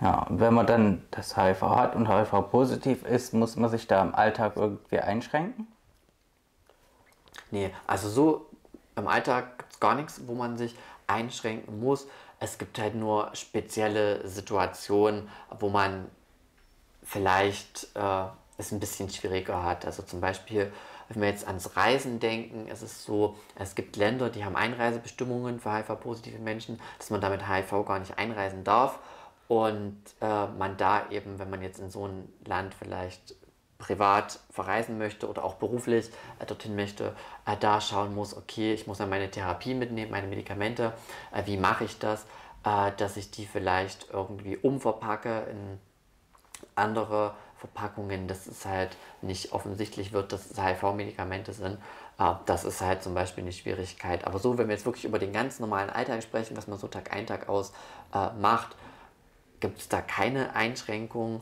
Ja, 0.00 0.22
und 0.22 0.40
wenn 0.40 0.54
man 0.54 0.66
dann 0.66 1.04
das 1.10 1.36
HIV 1.36 1.60
hat 1.60 1.96
und 1.96 2.08
HIV 2.08 2.50
positiv 2.50 3.04
ist, 3.04 3.34
muss 3.34 3.56
man 3.56 3.68
sich 3.68 3.86
da 3.88 4.00
im 4.00 4.14
Alltag 4.14 4.54
irgendwie 4.56 5.00
einschränken? 5.00 5.66
Nee, 7.50 7.70
also 7.86 8.08
so 8.08 8.46
im 8.96 9.08
Alltag 9.08 9.64
gar 9.80 9.94
nichts, 9.94 10.20
wo 10.26 10.34
man 10.34 10.56
sich 10.56 10.74
einschränken 11.06 11.80
muss. 11.80 12.06
Es 12.38 12.58
gibt 12.58 12.78
halt 12.78 12.94
nur 12.94 13.30
spezielle 13.34 14.26
Situationen, 14.26 15.28
wo 15.58 15.68
man 15.68 16.08
vielleicht 17.02 17.88
äh, 17.94 18.24
es 18.58 18.72
ein 18.72 18.80
bisschen 18.80 19.10
schwieriger 19.10 19.62
hat. 19.62 19.84
Also 19.84 20.02
zum 20.02 20.20
Beispiel, 20.20 20.72
wenn 21.08 21.22
wir 21.22 21.28
jetzt 21.28 21.46
ans 21.46 21.76
Reisen 21.76 22.20
denken, 22.20 22.66
es 22.70 22.82
ist 22.82 23.04
so, 23.04 23.36
es 23.56 23.74
gibt 23.74 23.96
Länder, 23.96 24.30
die 24.30 24.44
haben 24.44 24.56
Einreisebestimmungen 24.56 25.60
für 25.60 25.74
HIV-positive 25.74 26.38
Menschen, 26.38 26.80
dass 26.98 27.10
man 27.10 27.20
damit 27.20 27.48
HIV 27.48 27.84
gar 27.86 27.98
nicht 27.98 28.18
einreisen 28.18 28.64
darf. 28.64 28.98
Und 29.48 29.98
äh, 30.20 30.46
man 30.46 30.76
da 30.76 31.10
eben, 31.10 31.38
wenn 31.38 31.50
man 31.50 31.62
jetzt 31.62 31.78
in 31.78 31.90
so 31.90 32.06
ein 32.06 32.32
Land 32.46 32.74
vielleicht 32.74 33.34
privat 33.82 34.38
verreisen 34.50 34.96
möchte 34.96 35.28
oder 35.28 35.44
auch 35.44 35.54
beruflich 35.54 36.08
äh, 36.38 36.46
dorthin 36.46 36.76
möchte, 36.76 37.16
äh, 37.44 37.56
da 37.58 37.80
schauen 37.80 38.14
muss, 38.14 38.36
okay, 38.36 38.72
ich 38.72 38.86
muss 38.86 39.00
ja 39.00 39.06
meine 39.06 39.28
Therapie 39.28 39.74
mitnehmen, 39.74 40.12
meine 40.12 40.28
Medikamente, 40.28 40.92
äh, 41.32 41.44
wie 41.46 41.56
mache 41.56 41.84
ich 41.84 41.98
das, 41.98 42.24
äh, 42.64 42.92
dass 42.96 43.16
ich 43.16 43.32
die 43.32 43.44
vielleicht 43.44 44.06
irgendwie 44.12 44.56
umverpacke 44.56 45.46
in 45.50 45.80
andere 46.76 47.34
Verpackungen, 47.56 48.28
dass 48.28 48.46
es 48.46 48.64
halt 48.64 48.96
nicht 49.20 49.52
offensichtlich 49.52 50.12
wird, 50.12 50.32
dass 50.32 50.48
es 50.52 50.62
HIV-Medikamente 50.62 51.52
sind. 51.52 51.78
Äh, 52.20 52.34
das 52.46 52.64
ist 52.64 52.80
halt 52.82 53.02
zum 53.02 53.14
Beispiel 53.14 53.42
eine 53.42 53.52
Schwierigkeit. 53.52 54.24
Aber 54.28 54.38
so, 54.38 54.58
wenn 54.58 54.68
wir 54.68 54.76
jetzt 54.76 54.86
wirklich 54.86 55.06
über 55.06 55.18
den 55.18 55.32
ganz 55.32 55.58
normalen 55.58 55.90
Alltag 55.90 56.22
sprechen, 56.22 56.56
was 56.56 56.68
man 56.68 56.78
so 56.78 56.86
Tag 56.86 57.12
ein, 57.12 57.26
Tag 57.26 57.48
aus 57.48 57.72
äh, 58.14 58.30
macht, 58.40 58.76
gibt 59.58 59.80
es 59.80 59.88
da 59.88 60.00
keine 60.00 60.54
Einschränkungen. 60.54 61.40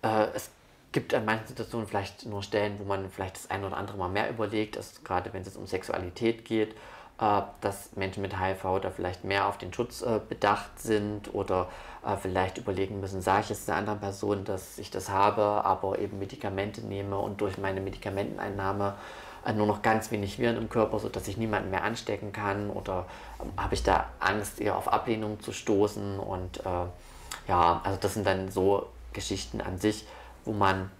es 0.00 0.50
gibt 0.92 1.14
an 1.14 1.24
manchen 1.24 1.46
Situationen 1.46 1.86
vielleicht 1.86 2.26
nur 2.26 2.42
Stellen, 2.42 2.78
wo 2.78 2.84
man 2.84 3.10
vielleicht 3.10 3.36
das 3.36 3.50
eine 3.50 3.66
oder 3.66 3.76
andere 3.76 3.98
mal 3.98 4.08
mehr 4.08 4.30
überlegt, 4.30 4.76
also 4.76 5.00
gerade 5.04 5.32
wenn 5.32 5.42
es 5.42 5.56
um 5.56 5.66
Sexualität 5.66 6.44
geht, 6.44 6.74
äh, 7.20 7.42
dass 7.60 7.96
Menschen 7.96 8.22
mit 8.22 8.38
HIV 8.40 8.80
da 8.80 8.90
vielleicht 8.90 9.24
mehr 9.24 9.46
auf 9.46 9.58
den 9.58 9.72
Schutz 9.72 10.02
äh, 10.02 10.20
bedacht 10.26 10.78
sind 10.78 11.34
oder 11.34 11.68
äh, 12.06 12.16
vielleicht 12.16 12.58
überlegen 12.58 13.00
müssen, 13.00 13.20
sage 13.20 13.42
ich 13.42 13.48
jetzt 13.50 13.68
einer 13.68 13.78
anderen 13.78 14.00
Person, 14.00 14.44
dass 14.44 14.78
ich 14.78 14.90
das 14.90 15.10
habe, 15.10 15.42
aber 15.42 15.98
eben 15.98 16.18
Medikamente 16.18 16.80
nehme 16.80 17.18
und 17.18 17.40
durch 17.40 17.58
meine 17.58 17.80
Medikamenteneinnahme 17.80 18.94
nur 19.54 19.66
noch 19.66 19.82
ganz 19.82 20.10
wenig 20.10 20.38
Viren 20.38 20.56
im 20.56 20.68
Körper, 20.68 20.98
sodass 20.98 21.26
ich 21.26 21.38
niemanden 21.38 21.70
mehr 21.70 21.82
anstecken 21.82 22.32
kann 22.32 22.70
oder 22.70 23.06
ähm, 23.40 23.50
habe 23.56 23.74
ich 23.74 23.82
da 23.82 24.06
Angst, 24.20 24.60
eher 24.60 24.76
auf 24.76 24.92
Ablehnung 24.92 25.40
zu 25.40 25.52
stoßen 25.52 26.18
und 26.18 26.60
äh, 26.60 26.86
ja, 27.46 27.80
also 27.82 27.98
das 28.00 28.14
sind 28.14 28.26
dann 28.26 28.50
so 28.50 28.86
Geschichten 29.12 29.60
an 29.60 29.78
sich, 29.78 30.06
wo 30.44 30.52
man, 30.52 30.90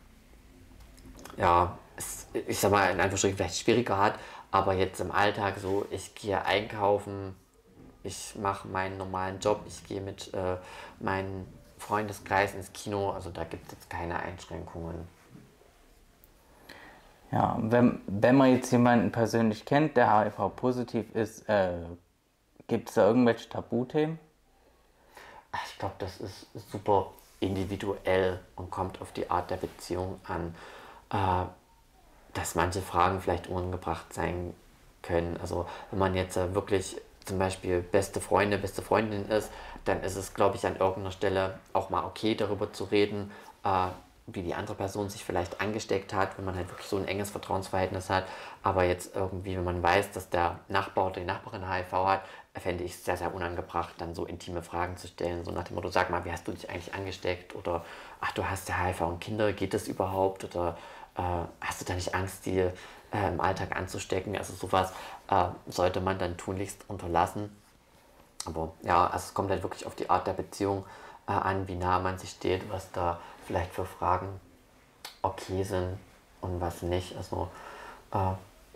ja, 1.36 1.78
es, 1.96 2.26
ich 2.46 2.58
sag 2.58 2.70
mal, 2.70 2.90
in 2.90 3.00
Anführungsstrichen 3.00 3.36
vielleicht 3.36 3.58
schwieriger 3.58 3.98
hat, 3.98 4.18
aber 4.50 4.74
jetzt 4.74 5.00
im 5.00 5.10
Alltag 5.10 5.56
so, 5.58 5.86
ich 5.90 6.14
gehe 6.14 6.44
einkaufen, 6.44 7.34
ich 8.02 8.34
mache 8.36 8.68
meinen 8.68 8.96
normalen 8.96 9.40
Job, 9.40 9.62
ich 9.66 9.84
gehe 9.86 10.00
mit 10.00 10.32
äh, 10.34 10.56
meinem 11.00 11.46
Freundeskreis 11.78 12.54
ins 12.54 12.72
Kino, 12.72 13.10
also 13.10 13.30
da 13.30 13.44
gibt 13.44 13.66
es 13.66 13.72
jetzt 13.72 13.90
keine 13.90 14.18
Einschränkungen. 14.18 15.06
Ja, 17.30 17.58
wenn, 17.60 18.00
wenn 18.06 18.36
man 18.36 18.52
jetzt 18.52 18.72
jemanden 18.72 19.12
persönlich 19.12 19.66
kennt, 19.66 19.96
der 19.96 20.18
HIV-positiv 20.18 21.14
ist, 21.14 21.46
äh, 21.48 21.74
gibt 22.68 22.88
es 22.88 22.94
da 22.94 23.06
irgendwelche 23.06 23.48
Tabuthemen? 23.48 24.18
Ich 25.66 25.78
glaube, 25.78 25.94
das 25.98 26.18
ist 26.20 26.46
super 26.70 27.12
individuell 27.40 28.40
und 28.56 28.70
kommt 28.70 29.00
auf 29.00 29.12
die 29.12 29.30
Art 29.30 29.50
der 29.50 29.56
Beziehung 29.56 30.20
an, 30.24 30.54
äh, 31.10 31.46
dass 32.34 32.54
manche 32.54 32.82
Fragen 32.82 33.20
vielleicht 33.20 33.46
unangebracht 33.46 34.12
sein 34.12 34.54
können. 35.02 35.38
Also 35.40 35.66
wenn 35.90 35.98
man 35.98 36.14
jetzt 36.14 36.36
äh, 36.36 36.54
wirklich 36.54 36.96
zum 37.24 37.38
Beispiel 37.38 37.80
beste 37.80 38.20
Freunde, 38.20 38.58
beste 38.58 38.82
Freundin 38.82 39.28
ist, 39.28 39.50
dann 39.84 40.02
ist 40.02 40.16
es, 40.16 40.34
glaube 40.34 40.56
ich, 40.56 40.66
an 40.66 40.76
irgendeiner 40.76 41.12
Stelle 41.12 41.58
auch 41.72 41.90
mal 41.90 42.04
okay, 42.04 42.34
darüber 42.34 42.72
zu 42.72 42.84
reden, 42.84 43.30
äh, 43.64 43.88
wie 44.26 44.42
die 44.42 44.54
andere 44.54 44.76
Person 44.76 45.08
sich 45.08 45.24
vielleicht 45.24 45.60
angesteckt 45.60 46.12
hat, 46.12 46.36
wenn 46.36 46.44
man 46.44 46.54
halt 46.54 46.68
wirklich 46.68 46.86
so 46.86 46.96
ein 46.96 47.08
enges 47.08 47.30
Vertrauensverhältnis 47.30 48.10
hat. 48.10 48.24
Aber 48.62 48.84
jetzt 48.84 49.16
irgendwie, 49.16 49.56
wenn 49.56 49.64
man 49.64 49.82
weiß, 49.82 50.12
dass 50.12 50.28
der 50.28 50.58
Nachbar 50.68 51.06
oder 51.06 51.20
die 51.20 51.26
Nachbarin 51.26 51.70
HIV 51.70 51.92
hat, 51.92 52.22
fände 52.60 52.84
ich 52.84 52.92
es 52.94 53.04
sehr, 53.04 53.16
sehr 53.16 53.34
unangebracht, 53.34 53.94
dann 53.98 54.14
so 54.14 54.24
intime 54.24 54.62
Fragen 54.62 54.96
zu 54.96 55.08
stellen. 55.08 55.44
So 55.44 55.50
nach 55.50 55.64
dem 55.64 55.76
Motto, 55.76 55.88
sag 55.88 56.10
mal, 56.10 56.24
wie 56.24 56.32
hast 56.32 56.46
du 56.48 56.52
dich 56.52 56.68
eigentlich 56.70 56.94
angesteckt? 56.94 57.54
Oder, 57.54 57.84
ach, 58.20 58.32
du 58.32 58.48
hast 58.48 58.68
ja 58.68 58.76
HIV 58.76 59.00
und 59.02 59.20
Kinder, 59.20 59.52
geht 59.52 59.74
das 59.74 59.88
überhaupt? 59.88 60.44
Oder 60.44 60.76
äh, 61.16 61.22
hast 61.60 61.80
du 61.80 61.84
da 61.84 61.94
nicht 61.94 62.14
Angst, 62.14 62.46
die 62.46 62.58
äh, 62.58 62.72
im 63.28 63.40
Alltag 63.40 63.76
anzustecken? 63.76 64.36
Also 64.36 64.54
sowas 64.54 64.92
äh, 65.30 65.44
sollte 65.66 66.00
man 66.00 66.18
dann 66.18 66.36
tunlichst 66.36 66.84
unterlassen. 66.88 67.54
Aber 68.44 68.72
ja, 68.82 69.06
also 69.06 69.26
es 69.26 69.34
kommt 69.34 69.50
halt 69.50 69.62
wirklich 69.62 69.86
auf 69.86 69.94
die 69.94 70.08
Art 70.08 70.26
der 70.26 70.32
Beziehung 70.32 70.84
äh, 71.26 71.32
an, 71.32 71.68
wie 71.68 71.74
nah 71.76 71.98
man 71.98 72.18
sich 72.18 72.30
steht, 72.30 72.70
was 72.70 72.90
da 72.92 73.20
vielleicht 73.46 73.74
für 73.74 73.84
Fragen 73.84 74.40
okay 75.22 75.62
sind 75.62 75.98
und 76.40 76.60
was 76.60 76.82
nicht. 76.82 77.16
Also 77.16 77.48
äh, 78.12 78.32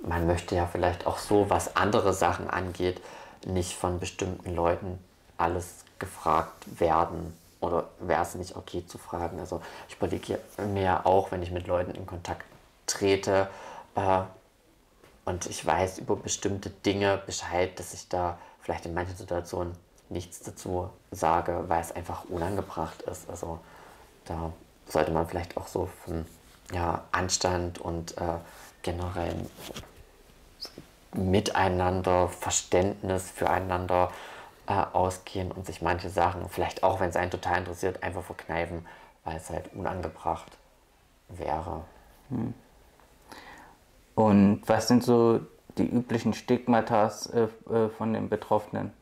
man 0.06 0.26
möchte 0.26 0.54
ja 0.56 0.66
vielleicht 0.66 1.06
auch 1.06 1.18
so, 1.18 1.48
was 1.48 1.76
andere 1.76 2.12
Sachen 2.12 2.50
angeht, 2.50 3.00
nicht 3.47 3.74
von 3.74 3.99
bestimmten 4.01 4.55
Leuten 4.55 4.99
alles 5.36 5.84
gefragt 5.99 6.80
werden 6.80 7.36
oder 7.61 7.88
wäre 8.01 8.22
es 8.22 8.34
nicht 8.34 8.57
okay 8.57 8.84
zu 8.86 8.99
fragen. 8.99 9.38
Also 9.38 9.61
ich 9.88 9.97
überlege 9.97 10.38
mir 10.66 11.07
auch, 11.07 11.30
wenn 11.30 11.43
ich 11.43 11.51
mit 11.51 11.66
Leuten 11.66 11.93
in 11.93 12.07
Kontakt 12.07 12.45
trete 12.86 13.49
äh, 13.95 14.22
und 15.24 15.47
ich 15.47 15.64
weiß 15.64 15.99
über 15.99 16.16
bestimmte 16.16 16.70
Dinge 16.70 17.22
Bescheid, 17.24 17.78
dass 17.78 17.95
ich 17.95 18.09
da 18.09 18.38
vielleicht 18.61 18.86
in 18.86 18.95
manchen 18.95 19.16
Situationen 19.16 19.74
nichts 20.09 20.40
dazu 20.40 20.90
sage, 21.11 21.64
weil 21.68 21.80
es 21.80 21.93
einfach 21.93 22.24
unangebracht 22.24 23.03
ist. 23.03 23.30
Also 23.30 23.61
da 24.24 24.53
sollte 24.88 25.12
man 25.12 25.26
vielleicht 25.26 25.57
auch 25.57 25.68
so 25.68 25.88
von 26.05 26.26
ja, 26.72 27.05
Anstand 27.12 27.78
und 27.78 28.16
äh, 28.18 28.38
generell 28.82 29.34
Miteinander, 31.14 32.28
Verständnis 32.28 33.30
füreinander 33.30 34.10
äh, 34.66 34.72
ausgehen 34.72 35.52
und 35.52 35.66
sich 35.66 35.82
manche 35.82 36.08
Sachen, 36.08 36.48
vielleicht 36.48 36.82
auch 36.82 37.00
wenn 37.00 37.10
es 37.10 37.16
einen 37.16 37.30
total 37.30 37.58
interessiert, 37.58 38.02
einfach 38.02 38.22
verkneifen, 38.22 38.86
weil 39.24 39.36
es 39.36 39.50
halt 39.50 39.72
unangebracht 39.74 40.56
wäre. 41.28 41.84
Hm. 42.30 42.54
Und 44.14 44.62
was 44.66 44.88
sind 44.88 45.02
so 45.02 45.40
die 45.78 45.86
üblichen 45.86 46.34
Stigmatas 46.34 47.26
äh, 47.26 47.48
äh, 47.70 47.88
von 47.90 48.12
den 48.12 48.28
Betroffenen? 48.28 48.92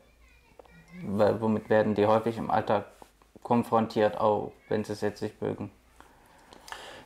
Weil, 1.03 1.39
womit 1.41 1.69
werden 1.69 1.95
die 1.95 2.05
häufig 2.05 2.37
im 2.37 2.51
Alltag 2.51 2.85
konfrontiert, 3.43 4.17
auch 4.17 4.51
wenn 4.69 4.83
sie 4.83 4.93
es 4.93 5.01
jetzt 5.01 5.21
nicht 5.21 5.41
mögen? 5.41 5.71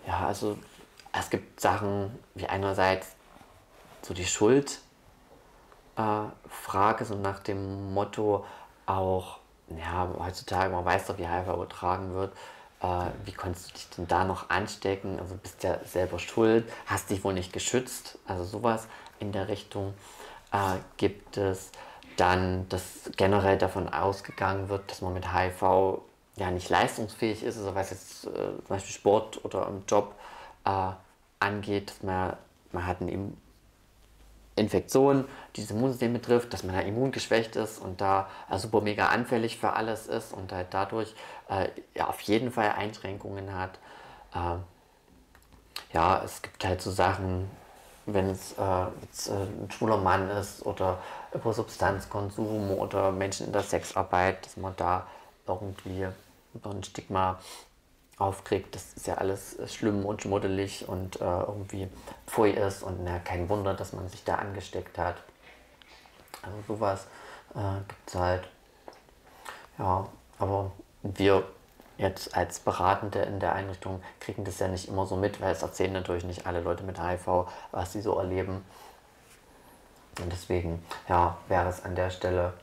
Ja, 0.07 0.27
also 0.27 0.57
es 1.13 1.29
gibt 1.29 1.59
Sachen 1.59 2.17
wie 2.35 2.45
einerseits 2.45 3.15
so 4.01 4.13
die 4.13 4.25
Schuld, 4.25 4.79
Frage, 5.95 7.05
so 7.05 7.15
nach 7.15 7.39
dem 7.39 7.93
Motto 7.93 8.45
auch, 8.85 9.39
ja, 9.69 10.09
heutzutage, 10.19 10.71
man 10.71 10.83
weiß 10.83 11.07
doch, 11.07 11.17
wie 11.17 11.27
HIV 11.27 11.53
übertragen 11.53 12.13
wird, 12.13 12.33
äh, 12.81 13.07
wie 13.23 13.31
konntest 13.31 13.69
du 13.69 13.73
dich 13.73 13.89
denn 13.91 14.07
da 14.07 14.25
noch 14.25 14.49
anstecken? 14.49 15.19
Also 15.19 15.35
bist 15.35 15.63
ja 15.63 15.77
selber 15.85 16.19
schuld, 16.19 16.71
hast 16.85 17.09
dich 17.09 17.23
wohl 17.23 17.33
nicht 17.33 17.53
geschützt, 17.53 18.17
also 18.27 18.43
sowas 18.43 18.87
in 19.19 19.31
der 19.31 19.47
Richtung 19.47 19.93
äh, 20.51 20.77
gibt 20.97 21.37
es. 21.37 21.71
Dann, 22.17 22.69
dass 22.69 23.11
generell 23.17 23.57
davon 23.57 23.89
ausgegangen 23.89 24.69
wird, 24.69 24.89
dass 24.89 25.01
man 25.01 25.13
mit 25.13 25.33
HIV 25.33 26.01
ja 26.37 26.51
nicht 26.51 26.69
leistungsfähig 26.69 27.43
ist, 27.43 27.57
also 27.57 27.75
was 27.75 27.89
jetzt 27.89 28.25
äh, 28.27 28.29
zum 28.29 28.67
Beispiel 28.67 28.93
Sport 28.93 29.43
oder 29.43 29.67
im 29.67 29.83
Job 29.87 30.15
äh, 30.65 30.91
angeht, 31.39 31.89
dass 31.89 32.03
man, 32.03 32.37
man 32.71 32.85
hat 32.85 33.01
einen 33.01 33.09
Infektion, 34.55 35.25
die 35.55 35.61
das 35.61 35.71
Immunsystem 35.71 36.13
betrifft, 36.13 36.53
dass 36.53 36.63
man 36.63 36.75
da 36.75 36.81
immungeschwächt 36.81 37.55
ist 37.55 37.79
und 37.79 37.99
da 37.99 38.29
äh, 38.49 38.57
super 38.57 38.81
mega 38.81 39.07
anfällig 39.07 39.57
für 39.57 39.73
alles 39.73 40.07
ist 40.07 40.33
und 40.33 40.51
halt 40.53 40.67
dadurch 40.71 41.13
äh, 41.49 41.67
ja, 41.93 42.07
auf 42.07 42.21
jeden 42.21 42.51
Fall 42.51 42.71
Einschränkungen 42.77 43.53
hat. 43.53 43.79
Äh, 44.33 44.57
ja, 45.93 46.21
es 46.23 46.41
gibt 46.41 46.63
halt 46.63 46.81
so 46.81 46.91
Sachen, 46.91 47.49
wenn 48.05 48.29
es 48.29 48.53
äh, 48.53 48.85
jetzt, 49.01 49.27
äh, 49.27 49.33
ein 49.33 49.69
schwuler 49.71 49.97
Mann 49.97 50.29
ist 50.29 50.65
oder 50.65 50.99
über 51.33 51.53
Substanzkonsum 51.53 52.71
oder 52.71 53.11
Menschen 53.11 53.47
in 53.47 53.53
der 53.53 53.63
Sexarbeit, 53.63 54.45
dass 54.45 54.57
man 54.57 54.73
da 54.77 55.07
irgendwie 55.47 56.07
über 56.53 56.69
ein 56.69 56.83
Stigma 56.83 57.39
aufkriegt, 58.17 58.73
das 58.75 58.93
ist 58.93 59.07
ja 59.07 59.15
alles 59.15 59.57
schlimm 59.67 60.05
und 60.05 60.21
schmuddelig 60.21 60.87
und 60.87 61.19
äh, 61.19 61.23
irgendwie 61.23 61.89
pfui 62.27 62.51
ist 62.51 62.83
und 62.83 63.03
na, 63.03 63.19
kein 63.19 63.49
Wunder, 63.49 63.73
dass 63.73 63.93
man 63.93 64.07
sich 64.07 64.23
da 64.23 64.35
angesteckt 64.35 64.97
hat. 64.97 65.17
Also 66.41 66.57
sowas 66.67 67.07
äh, 67.55 67.79
gibt 67.87 68.07
es 68.09 68.15
halt. 68.15 68.47
Ja, 69.77 70.07
aber 70.39 70.71
wir 71.03 71.43
jetzt 71.97 72.35
als 72.35 72.59
Beratende 72.59 73.19
in 73.19 73.39
der 73.39 73.53
Einrichtung 73.53 74.01
kriegen 74.19 74.45
das 74.45 74.59
ja 74.59 74.67
nicht 74.67 74.87
immer 74.87 75.05
so 75.05 75.15
mit, 75.15 75.41
weil 75.41 75.51
es 75.51 75.61
erzählen 75.61 75.93
natürlich 75.93 76.23
nicht 76.23 76.45
alle 76.45 76.61
Leute 76.61 76.83
mit 76.83 77.01
HIV, 77.01 77.47
was 77.71 77.93
sie 77.93 78.01
so 78.01 78.17
erleben. 78.17 78.65
Und 80.21 80.31
deswegen 80.31 80.83
ja, 81.09 81.37
wäre 81.49 81.67
es 81.67 81.83
an 81.83 81.95
der 81.95 82.09
Stelle 82.09 82.53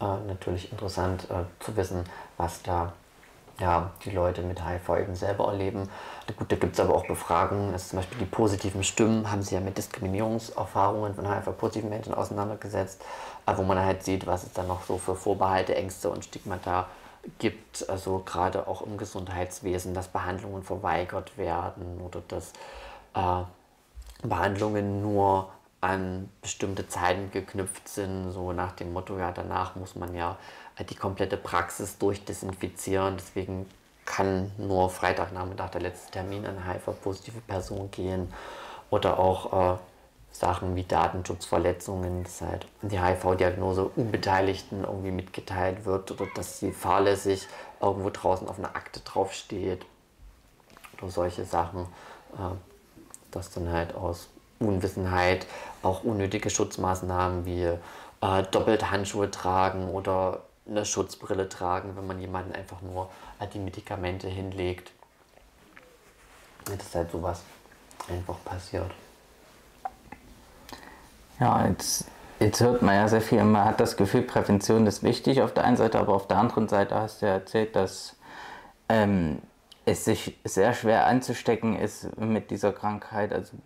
äh, 0.00 0.04
natürlich 0.26 0.70
interessant 0.70 1.28
äh, 1.30 1.44
zu 1.64 1.76
wissen, 1.76 2.04
was 2.36 2.62
da 2.62 2.92
ja, 3.60 3.90
die 4.04 4.10
Leute 4.10 4.42
mit 4.42 4.64
HIV 4.64 4.88
eben 5.00 5.14
selber 5.14 5.48
erleben. 5.48 5.88
Gut, 6.36 6.50
da 6.52 6.56
gibt 6.56 6.74
es 6.74 6.80
aber 6.80 6.94
auch 6.94 7.06
Befragungen, 7.06 7.72
also 7.72 7.90
zum 7.90 7.98
Beispiel 7.98 8.18
die 8.18 8.26
positiven 8.26 8.84
Stimmen 8.84 9.30
haben 9.30 9.42
sich 9.42 9.52
ja 9.52 9.60
mit 9.60 9.78
Diskriminierungserfahrungen 9.78 11.14
von 11.14 11.28
HIV-positiven 11.28 11.88
Menschen 11.88 12.14
auseinandergesetzt, 12.14 13.02
wo 13.46 13.62
man 13.62 13.78
halt 13.78 14.02
sieht, 14.02 14.26
was 14.26 14.42
es 14.42 14.52
dann 14.52 14.66
noch 14.66 14.82
so 14.82 14.98
für 14.98 15.14
Vorbehalte, 15.14 15.74
Ängste 15.74 16.10
und 16.10 16.24
Stigmata 16.24 16.86
gibt, 17.38 17.88
also 17.88 18.22
gerade 18.24 18.66
auch 18.68 18.82
im 18.82 18.98
Gesundheitswesen, 18.98 19.94
dass 19.94 20.08
Behandlungen 20.08 20.62
verweigert 20.62 21.36
werden 21.38 22.00
oder 22.00 22.22
dass 22.28 22.52
äh, 23.14 23.44
Behandlungen 24.26 25.02
nur 25.02 25.50
an 25.80 26.28
bestimmte 26.40 26.88
Zeiten 26.88 27.30
geknüpft 27.30 27.88
sind, 27.88 28.32
so 28.32 28.52
nach 28.52 28.72
dem 28.72 28.92
Motto, 28.92 29.18
ja, 29.18 29.30
danach 29.30 29.76
muss 29.76 29.94
man 29.94 30.14
ja 30.14 30.36
die 30.84 30.94
komplette 30.94 31.36
Praxis 31.36 31.98
durchdesinfizieren. 31.98 33.16
Deswegen 33.16 33.66
kann 34.04 34.52
nur 34.58 34.90
Freitagnachmittag 34.90 35.70
der 35.70 35.80
letzte 35.82 36.12
Termin 36.12 36.46
an 36.46 36.66
HIV-positive 36.66 37.40
Person 37.40 37.90
gehen. 37.90 38.32
Oder 38.90 39.18
auch 39.18 39.74
äh, 39.74 39.78
Sachen 40.30 40.76
wie 40.76 40.84
Datenschutzverletzungen, 40.84 42.24
dass 42.24 42.40
halt 42.40 42.66
die 42.82 43.00
HIV-Diagnose 43.00 43.84
Unbeteiligten 43.96 44.84
irgendwie 44.84 45.10
mitgeteilt 45.10 45.84
wird 45.84 46.10
oder 46.12 46.26
dass 46.34 46.60
sie 46.60 46.72
fahrlässig 46.72 47.48
irgendwo 47.80 48.10
draußen 48.10 48.48
auf 48.48 48.58
einer 48.58 48.76
Akte 48.76 49.00
draufsteht. 49.00 49.84
Oder 50.98 51.10
solche 51.10 51.44
Sachen, 51.44 51.82
äh, 52.34 52.54
dass 53.30 53.50
dann 53.50 53.70
halt 53.72 53.94
aus 53.94 54.28
Unwissenheit 54.58 55.46
auch 55.82 56.04
unnötige 56.04 56.48
Schutzmaßnahmen 56.50 57.44
wie 57.44 57.64
äh, 57.64 58.42
doppelt 58.50 58.90
Handschuhe 58.90 59.30
tragen 59.30 59.88
oder 59.88 60.42
eine 60.68 60.84
Schutzbrille 60.84 61.48
tragen, 61.48 61.96
wenn 61.96 62.06
man 62.06 62.20
jemanden 62.20 62.52
einfach 62.52 62.80
nur 62.82 63.10
äh, 63.38 63.46
die 63.46 63.58
Medikamente 63.58 64.28
hinlegt. 64.28 64.92
Das 66.64 66.76
ist 66.76 66.94
halt 66.94 67.10
sowas 67.10 67.42
einfach 68.08 68.36
passiert. 68.44 68.90
Ja, 71.38 71.66
jetzt, 71.66 72.06
jetzt 72.40 72.60
hört 72.60 72.82
man 72.82 72.94
ja 72.94 73.08
sehr 73.08 73.20
viel, 73.20 73.44
man 73.44 73.64
hat 73.64 73.78
das 73.78 73.96
Gefühl, 73.96 74.22
Prävention 74.22 74.86
ist 74.86 75.02
wichtig 75.02 75.42
auf 75.42 75.52
der 75.52 75.64
einen 75.64 75.76
Seite, 75.76 75.98
aber 75.98 76.14
auf 76.14 76.26
der 76.26 76.38
anderen 76.38 76.68
Seite 76.68 76.94
hast 76.94 77.22
du 77.22 77.26
ja 77.26 77.32
erzählt, 77.32 77.76
dass 77.76 78.16
ähm, 78.88 79.42
es 79.84 80.04
sich 80.04 80.38
sehr 80.44 80.74
schwer 80.74 81.06
anzustecken 81.06 81.78
ist 81.78 82.16
mit 82.18 82.50
dieser 82.50 82.72
Krankheit. 82.72 83.32
Also 83.32 83.56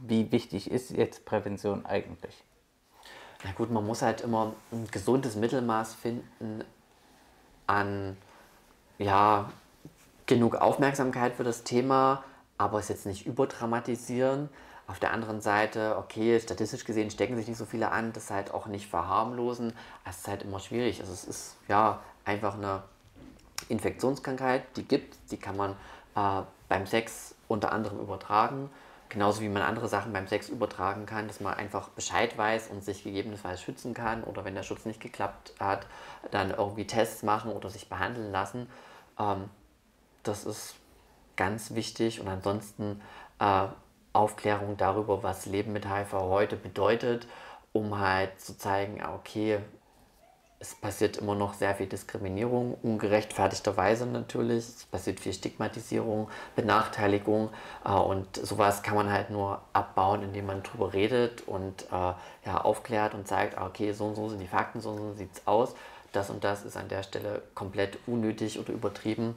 wie 0.00 0.32
wichtig 0.32 0.70
ist 0.70 0.90
jetzt 0.90 1.24
Prävention 1.26 1.84
eigentlich? 1.84 2.42
Na 3.44 3.52
gut, 3.52 3.70
man 3.70 3.86
muss 3.86 4.02
halt 4.02 4.22
immer 4.22 4.54
ein 4.72 4.86
gesundes 4.90 5.36
Mittelmaß 5.36 5.94
finden 5.94 6.64
an 7.66 8.16
ja, 8.98 9.50
genug 10.26 10.56
Aufmerksamkeit 10.56 11.34
für 11.34 11.44
das 11.44 11.64
Thema, 11.64 12.24
aber 12.58 12.78
es 12.78 12.88
jetzt 12.88 13.06
nicht 13.06 13.26
überdramatisieren. 13.26 14.48
Auf 14.88 15.00
der 15.00 15.12
anderen 15.12 15.40
Seite, 15.40 15.96
okay, 15.98 16.38
statistisch 16.38 16.84
gesehen 16.84 17.10
stecken 17.10 17.36
sich 17.36 17.48
nicht 17.48 17.58
so 17.58 17.64
viele 17.64 17.90
an, 17.90 18.12
das 18.12 18.30
halt 18.30 18.54
auch 18.54 18.66
nicht 18.66 18.88
verharmlosen. 18.88 19.72
Es 20.08 20.18
ist 20.18 20.28
halt 20.28 20.42
immer 20.42 20.60
schwierig. 20.60 21.00
Also 21.00 21.12
es 21.12 21.24
ist 21.24 21.56
ja 21.68 22.00
einfach 22.24 22.54
eine 22.54 22.82
Infektionskrankheit, 23.68 24.62
die 24.76 24.84
gibt, 24.84 25.16
die 25.30 25.38
kann 25.38 25.56
man 25.56 25.72
äh, 26.14 26.42
beim 26.68 26.86
Sex 26.86 27.34
unter 27.48 27.72
anderem 27.72 27.98
übertragen. 27.98 28.70
Genauso 29.08 29.40
wie 29.40 29.48
man 29.48 29.62
andere 29.62 29.88
Sachen 29.88 30.12
beim 30.12 30.26
Sex 30.26 30.48
übertragen 30.48 31.06
kann, 31.06 31.28
dass 31.28 31.40
man 31.40 31.54
einfach 31.54 31.88
Bescheid 31.90 32.36
weiß 32.36 32.68
und 32.68 32.84
sich 32.84 33.04
gegebenenfalls 33.04 33.62
schützen 33.62 33.94
kann 33.94 34.24
oder 34.24 34.44
wenn 34.44 34.54
der 34.54 34.64
Schutz 34.64 34.84
nicht 34.84 35.00
geklappt 35.00 35.54
hat, 35.60 35.86
dann 36.32 36.50
irgendwie 36.50 36.86
Tests 36.86 37.22
machen 37.22 37.52
oder 37.52 37.70
sich 37.70 37.88
behandeln 37.88 38.32
lassen. 38.32 38.68
Ähm, 39.18 39.48
das 40.22 40.44
ist 40.44 40.74
ganz 41.36 41.74
wichtig 41.74 42.20
und 42.20 42.28
ansonsten 42.28 43.00
äh, 43.38 43.68
Aufklärung 44.12 44.76
darüber, 44.76 45.22
was 45.22 45.46
Leben 45.46 45.72
mit 45.72 45.86
HIV 45.86 46.12
heute 46.12 46.56
bedeutet, 46.56 47.28
um 47.72 47.98
halt 47.98 48.40
zu 48.40 48.56
zeigen, 48.56 49.04
okay, 49.04 49.60
es 50.58 50.74
passiert 50.74 51.18
immer 51.18 51.34
noch 51.34 51.54
sehr 51.54 51.74
viel 51.74 51.86
Diskriminierung, 51.86 52.74
ungerechtfertigterweise 52.82 54.06
natürlich. 54.06 54.64
Es 54.64 54.84
passiert 54.86 55.20
viel 55.20 55.34
Stigmatisierung, 55.34 56.30
Benachteiligung 56.54 57.50
äh, 57.84 57.92
und 57.92 58.36
sowas 58.36 58.82
kann 58.82 58.94
man 58.94 59.10
halt 59.10 59.30
nur 59.30 59.60
abbauen, 59.72 60.22
indem 60.22 60.46
man 60.46 60.62
drüber 60.62 60.92
redet 60.92 61.46
und 61.46 61.84
äh, 61.84 62.14
ja, 62.46 62.60
aufklärt 62.62 63.14
und 63.14 63.28
zeigt, 63.28 63.58
ah, 63.58 63.66
okay, 63.66 63.92
so 63.92 64.06
und 64.06 64.14
so 64.14 64.28
sind 64.30 64.40
die 64.40 64.46
Fakten, 64.46 64.80
so 64.80 64.90
und 64.90 64.98
so 64.98 65.12
sieht 65.12 65.30
es 65.34 65.46
aus. 65.46 65.74
Das 66.12 66.30
und 66.30 66.42
das 66.44 66.64
ist 66.64 66.76
an 66.76 66.88
der 66.88 67.02
Stelle 67.02 67.42
komplett 67.54 67.98
unnötig 68.06 68.58
oder 68.58 68.72
übertrieben. 68.72 69.34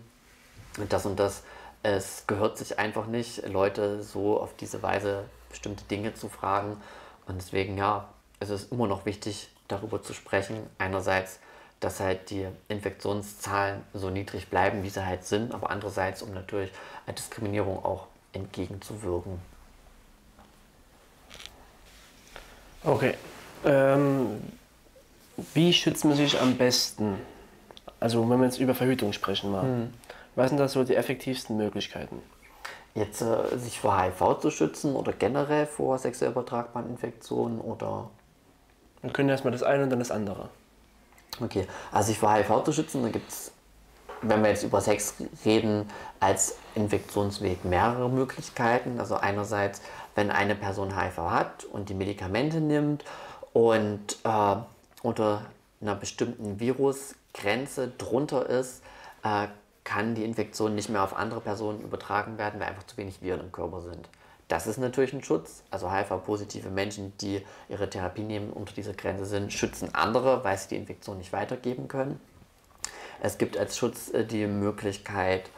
Und 0.78 0.94
das 0.94 1.06
und 1.06 1.20
das, 1.20 1.44
es 1.84 2.26
gehört 2.28 2.58
sich 2.58 2.80
einfach 2.80 3.08
nicht, 3.08 3.46
Leute 3.48 4.02
so 4.04 4.40
auf 4.40 4.56
diese 4.56 4.82
Weise 4.82 5.26
bestimmte 5.50 5.84
Dinge 5.86 6.14
zu 6.14 6.30
fragen. 6.30 6.78
Und 7.28 7.42
deswegen, 7.42 7.78
ja, 7.78 8.08
es 8.40 8.50
ist 8.50 8.72
immer 8.72 8.88
noch 8.88 9.06
wichtig, 9.06 9.50
darüber 9.70 10.02
zu 10.02 10.14
sprechen. 10.14 10.58
Einerseits, 10.78 11.40
dass 11.80 12.02
halt 12.02 12.30
die 12.30 12.46
Infektionszahlen 12.68 13.82
so 13.94 14.10
niedrig 14.10 14.50
bleiben, 14.50 14.84
wie 14.84 14.90
sie 14.90 15.06
halt 15.06 15.24
sind, 15.24 15.54
aber 15.54 15.70
andererseits, 15.70 16.22
um 16.22 16.34
natürlich 16.34 16.72
Diskriminierung 17.14 17.84
auch 17.86 18.08
entgegenzuwirken. 18.34 19.40
Okay. 22.84 23.14
Ähm, 23.66 24.42
wie 25.54 25.74
schützt 25.74 26.06
man 26.06 26.16
sich 26.16 26.40
am 26.40 26.56
besten? 26.56 27.16
Also 28.00 28.28
wenn 28.30 28.40
wir 28.40 28.46
jetzt 28.46 28.60
über 28.60 28.76
Verhütung 28.76 29.14
sprechen 29.14 29.52
mal. 29.52 29.64
Hm. 29.64 29.94
Was 30.36 30.50
sind 30.50 30.58
da 30.58 30.68
so 30.68 30.84
die 30.84 30.96
effektivsten 30.96 31.58
Möglichkeiten? 31.58 32.22
Jetzt 32.96 33.22
äh, 33.22 33.58
sich 33.58 33.80
vor 33.80 34.00
HIV 34.02 34.40
zu 34.40 34.52
schützen 34.52 34.96
oder 34.96 35.12
generell 35.12 35.66
vor 35.66 35.98
sexuell 35.98 36.32
übertragbaren 36.32 36.90
Infektionen 36.90 37.60
oder 37.60 38.10
wir 39.02 39.12
können 39.12 39.30
erstmal 39.30 39.52
das 39.52 39.64
eine 39.64 39.84
und 39.84 39.90
dann 39.90 40.00
das 40.00 40.12
andere. 40.12 40.50
Okay, 41.42 41.68
also 41.92 42.08
sich 42.08 42.20
vor 42.20 42.34
HIV 42.34 42.64
zu 42.64 42.74
schützen, 42.74 43.04
da 43.04 43.10
gibt 43.10 43.30
es, 43.30 43.52
wenn 44.22 44.42
wir 44.42 44.50
jetzt 44.50 44.64
über 44.64 44.82
Sex 44.82 45.16
reden, 45.46 45.90
als 46.20 46.58
Infektionsweg 46.76 47.64
mehrere 47.64 48.10
Möglichkeiten. 48.10 49.00
Also 49.00 49.16
einerseits, 49.16 49.82
wenn 50.16 50.32
eine 50.32 50.56
Person 50.56 51.00
HIV 51.00 51.18
hat 51.18 51.64
und 51.64 51.90
die 51.90 51.94
Medikamente 51.94 52.60
nimmt 52.60 53.06
und 53.54 54.18
äh, 54.24 54.56
unter 55.02 55.46
einer 55.82 55.96
bestimmten 55.96 56.60
Virusgrenze 56.60 57.92
drunter 57.98 58.46
ist, 58.48 58.84
äh, 59.24 59.48
kann 59.86 60.14
die 60.14 60.24
Infektion 60.24 60.76
nicht 60.76 60.90
mehr 60.90 61.04
auf 61.04 61.16
andere 61.16 61.40
Personen 61.40 61.82
übertragen 61.82 62.38
werden, 62.38 62.60
weil 62.60 62.68
einfach 62.68 62.84
zu 62.84 62.98
wenig 62.98 63.22
Viren 63.22 63.40
im 63.40 63.52
Körper 63.52 63.82
sind. 63.82 64.10
Das 64.50 64.66
ist 64.66 64.78
natürlich 64.78 65.14
ein 65.14 65.24
Schutz. 65.24 65.64
Also 65.70 65.94
HIV-positive 65.94 66.70
Menschen, 66.70 67.14
die 67.20 67.46
ihre 67.70 67.90
Therapie 67.90 68.24
nehmen, 68.24 68.52
unter 68.52 68.74
dieser 68.74 68.94
Grenze 68.94 69.26
sind, 69.26 69.54
schützen 69.54 69.94
andere, 69.94 70.44
weil 70.44 70.58
sie 70.58 70.70
die 70.70 70.76
Infektion 70.76 71.20
nicht 71.20 71.32
weitergeben 71.32 71.88
können. 71.88 72.20
Es 73.22 73.38
gibt 73.38 73.58
als 73.58 73.78
Schutz 73.78 74.10
äh, 74.12 74.26
die 74.26 74.48
Möglichkeit, 74.48 75.50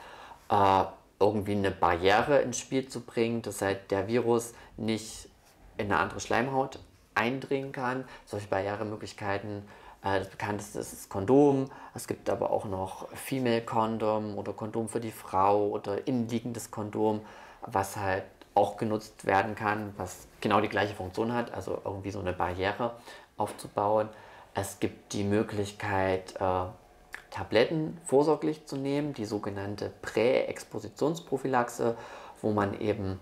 äh, 0.49 0.83
irgendwie 1.21 1.53
eine 1.53 1.71
Barriere 1.71 2.41
ins 2.41 2.59
Spiel 2.59 2.87
zu 2.87 2.99
bringen, 2.99 3.41
dass 3.41 3.61
halt 3.61 3.91
der 3.91 4.07
Virus 4.07 4.53
nicht 4.75 5.29
in 5.77 5.85
eine 5.85 5.97
andere 5.97 6.19
Schleimhaut 6.19 6.79
eindringen 7.15 7.71
kann. 7.71 8.03
Solche 8.25 8.47
Barrieremöglichkeiten, 8.47 9.63
äh, 10.03 10.19
das 10.19 10.27
bekannteste 10.27 10.79
ist 10.79 10.91
das 10.91 11.07
Kondom. 11.07 11.71
Es 11.95 12.07
gibt 12.07 12.29
aber 12.29 12.49
auch 12.49 12.65
noch 12.65 13.07
Female 13.13 13.61
Condom 13.61 14.37
oder 14.37 14.51
Kondom 14.51 14.89
für 14.89 14.99
die 14.99 15.11
Frau 15.11 15.67
oder 15.67 16.05
innenliegendes 16.07 16.71
Kondom, 16.71 17.21
was 17.61 17.95
halt 17.95 18.23
auch 18.53 18.77
genutzt 18.77 19.25
werden 19.25 19.55
kann, 19.55 19.93
was 19.97 20.27
genau 20.41 20.61
die 20.61 20.69
gleiche 20.69 20.93
Funktion 20.93 21.33
hat, 21.33 21.53
also 21.53 21.81
irgendwie 21.85 22.11
so 22.11 22.19
eine 22.19 22.33
Barriere 22.33 22.95
aufzubauen. 23.37 24.09
Es 24.53 24.79
gibt 24.79 25.13
die 25.13 25.23
Möglichkeit, 25.23 26.35
äh, 26.39 26.65
Tabletten 27.29 27.97
vorsorglich 28.05 28.65
zu 28.65 28.75
nehmen, 28.75 29.13
die 29.13 29.25
sogenannte 29.25 29.91
Präexpositionsprophylaxe, 30.01 31.95
wo 32.41 32.51
man 32.51 32.79
eben 32.79 33.19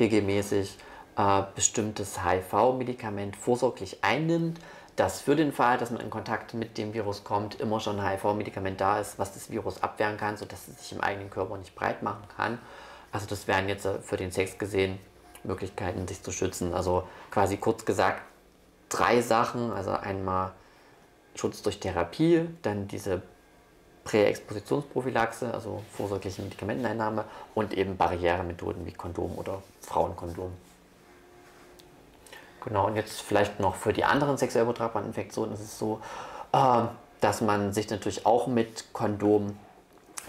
regelmäßig 0.00 0.78
äh, 1.16 1.42
bestimmtes 1.54 2.24
HIV-Medikament 2.24 3.36
vorsorglich 3.36 4.02
einnimmt, 4.02 4.60
dass 4.96 5.20
für 5.20 5.36
den 5.36 5.52
Fall, 5.52 5.78
dass 5.78 5.90
man 5.90 6.00
in 6.00 6.10
Kontakt 6.10 6.54
mit 6.54 6.78
dem 6.78 6.94
Virus 6.94 7.22
kommt, 7.22 7.60
immer 7.60 7.80
schon 7.80 8.00
ein 8.00 8.10
HIV-Medikament 8.10 8.80
da 8.80 8.98
ist, 8.98 9.18
was 9.18 9.34
das 9.34 9.50
Virus 9.50 9.82
abwehren 9.82 10.16
kann, 10.16 10.36
sodass 10.36 10.66
es 10.66 10.80
sich 10.80 10.92
im 10.92 11.00
eigenen 11.00 11.30
Körper 11.30 11.56
nicht 11.56 11.74
breit 11.74 12.02
machen 12.02 12.24
kann. 12.36 12.58
Also 13.12 13.26
das 13.26 13.46
wären 13.46 13.68
jetzt 13.68 13.86
äh, 13.86 14.00
für 14.00 14.16
den 14.16 14.30
Sex 14.30 14.58
gesehen 14.58 14.98
Möglichkeiten, 15.44 16.06
sich 16.08 16.22
zu 16.22 16.32
schützen. 16.32 16.74
Also 16.74 17.04
quasi 17.30 17.56
kurz 17.56 17.84
gesagt 17.84 18.22
drei 18.88 19.20
Sachen. 19.20 19.72
Also 19.72 19.90
einmal 19.92 20.52
Schutz 21.34 21.62
durch 21.62 21.78
Therapie, 21.78 22.48
dann 22.62 22.88
diese 22.88 23.22
Präexpositionsprophylaxe, 24.04 25.52
also 25.52 25.82
vorsorgliche 25.92 26.42
Medikamenteneinnahme 26.42 27.24
und 27.54 27.74
eben 27.74 27.96
Barrieremethoden 27.96 28.86
wie 28.86 28.92
Kondom 28.92 29.36
oder 29.36 29.62
Frauenkondom. 29.82 30.52
Genau, 32.64 32.86
und 32.86 32.96
jetzt 32.96 33.20
vielleicht 33.20 33.60
noch 33.60 33.76
für 33.76 33.92
die 33.92 34.04
anderen 34.04 34.36
sexuell 34.36 34.64
übertragbaren 34.64 35.06
Infektionen 35.06 35.52
ist 35.52 35.60
es 35.60 35.78
so, 35.78 36.00
äh, 36.52 36.84
dass 37.20 37.40
man 37.40 37.72
sich 37.72 37.88
natürlich 37.90 38.26
auch 38.26 38.46
mit 38.46 38.92
Kondom 38.92 39.56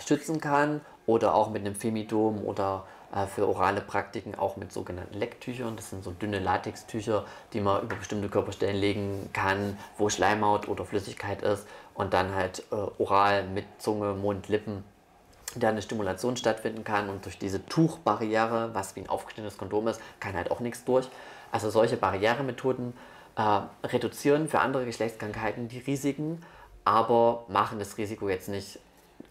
schützen 0.06 0.40
kann 0.40 0.82
oder 1.10 1.34
auch 1.34 1.50
mit 1.50 1.66
einem 1.66 1.74
Femidom 1.74 2.46
oder 2.46 2.86
äh, 3.16 3.26
für 3.26 3.48
orale 3.48 3.82
Praktiken 3.82 4.36
auch 4.36 4.58
mit 4.58 4.72
sogenannten 4.72 5.18
Lecktüchern. 5.18 5.76
Das 5.76 5.90
sind 5.90 6.04
so 6.04 6.12
dünne 6.12 6.38
Latextücher, 6.38 7.26
die 7.52 7.62
man 7.62 7.82
über 7.82 7.96
bestimmte 7.96 8.30
Körperstellen 8.30 8.76
legen 8.76 9.30
kann, 9.34 9.76
wo 9.98 10.10
Schleimhaut 10.10 10.68
oder 10.68 10.86
Flüssigkeit 10.86 11.42
ist 11.42 11.66
und 11.96 12.14
dann 12.14 12.36
halt 12.36 12.64
äh, 12.72 12.76
oral 13.02 13.46
mit 13.46 13.66
Zunge, 13.80 14.14
Mund, 14.14 14.50
Lippen 14.50 14.84
da 15.56 15.70
eine 15.70 15.82
Stimulation 15.82 16.38
stattfinden 16.38 16.84
kann 16.84 17.10
und 17.10 17.26
durch 17.26 17.40
diese 17.40 17.66
Tuchbarriere, 17.66 18.70
was 18.74 18.96
wie 18.96 19.00
ein 19.00 19.10
aufgeschnittenes 19.10 19.58
Kondom 19.58 19.88
ist, 19.88 20.00
kann 20.20 20.36
halt 20.36 20.52
auch 20.52 20.60
nichts 20.60 20.86
durch. 20.86 21.10
Also 21.52 21.72
solche 21.72 21.98
Barrieremethoden 21.98 22.94
äh, 23.36 23.88
reduzieren 23.88 24.48
für 24.48 24.60
andere 24.60 24.86
Geschlechtskrankheiten 24.86 25.68
die 25.68 25.80
Risiken, 25.80 26.44
aber 26.86 27.46
machen 27.48 27.80
das 27.80 27.98
Risiko 27.98 28.30
jetzt 28.30 28.48
nicht 28.48 28.78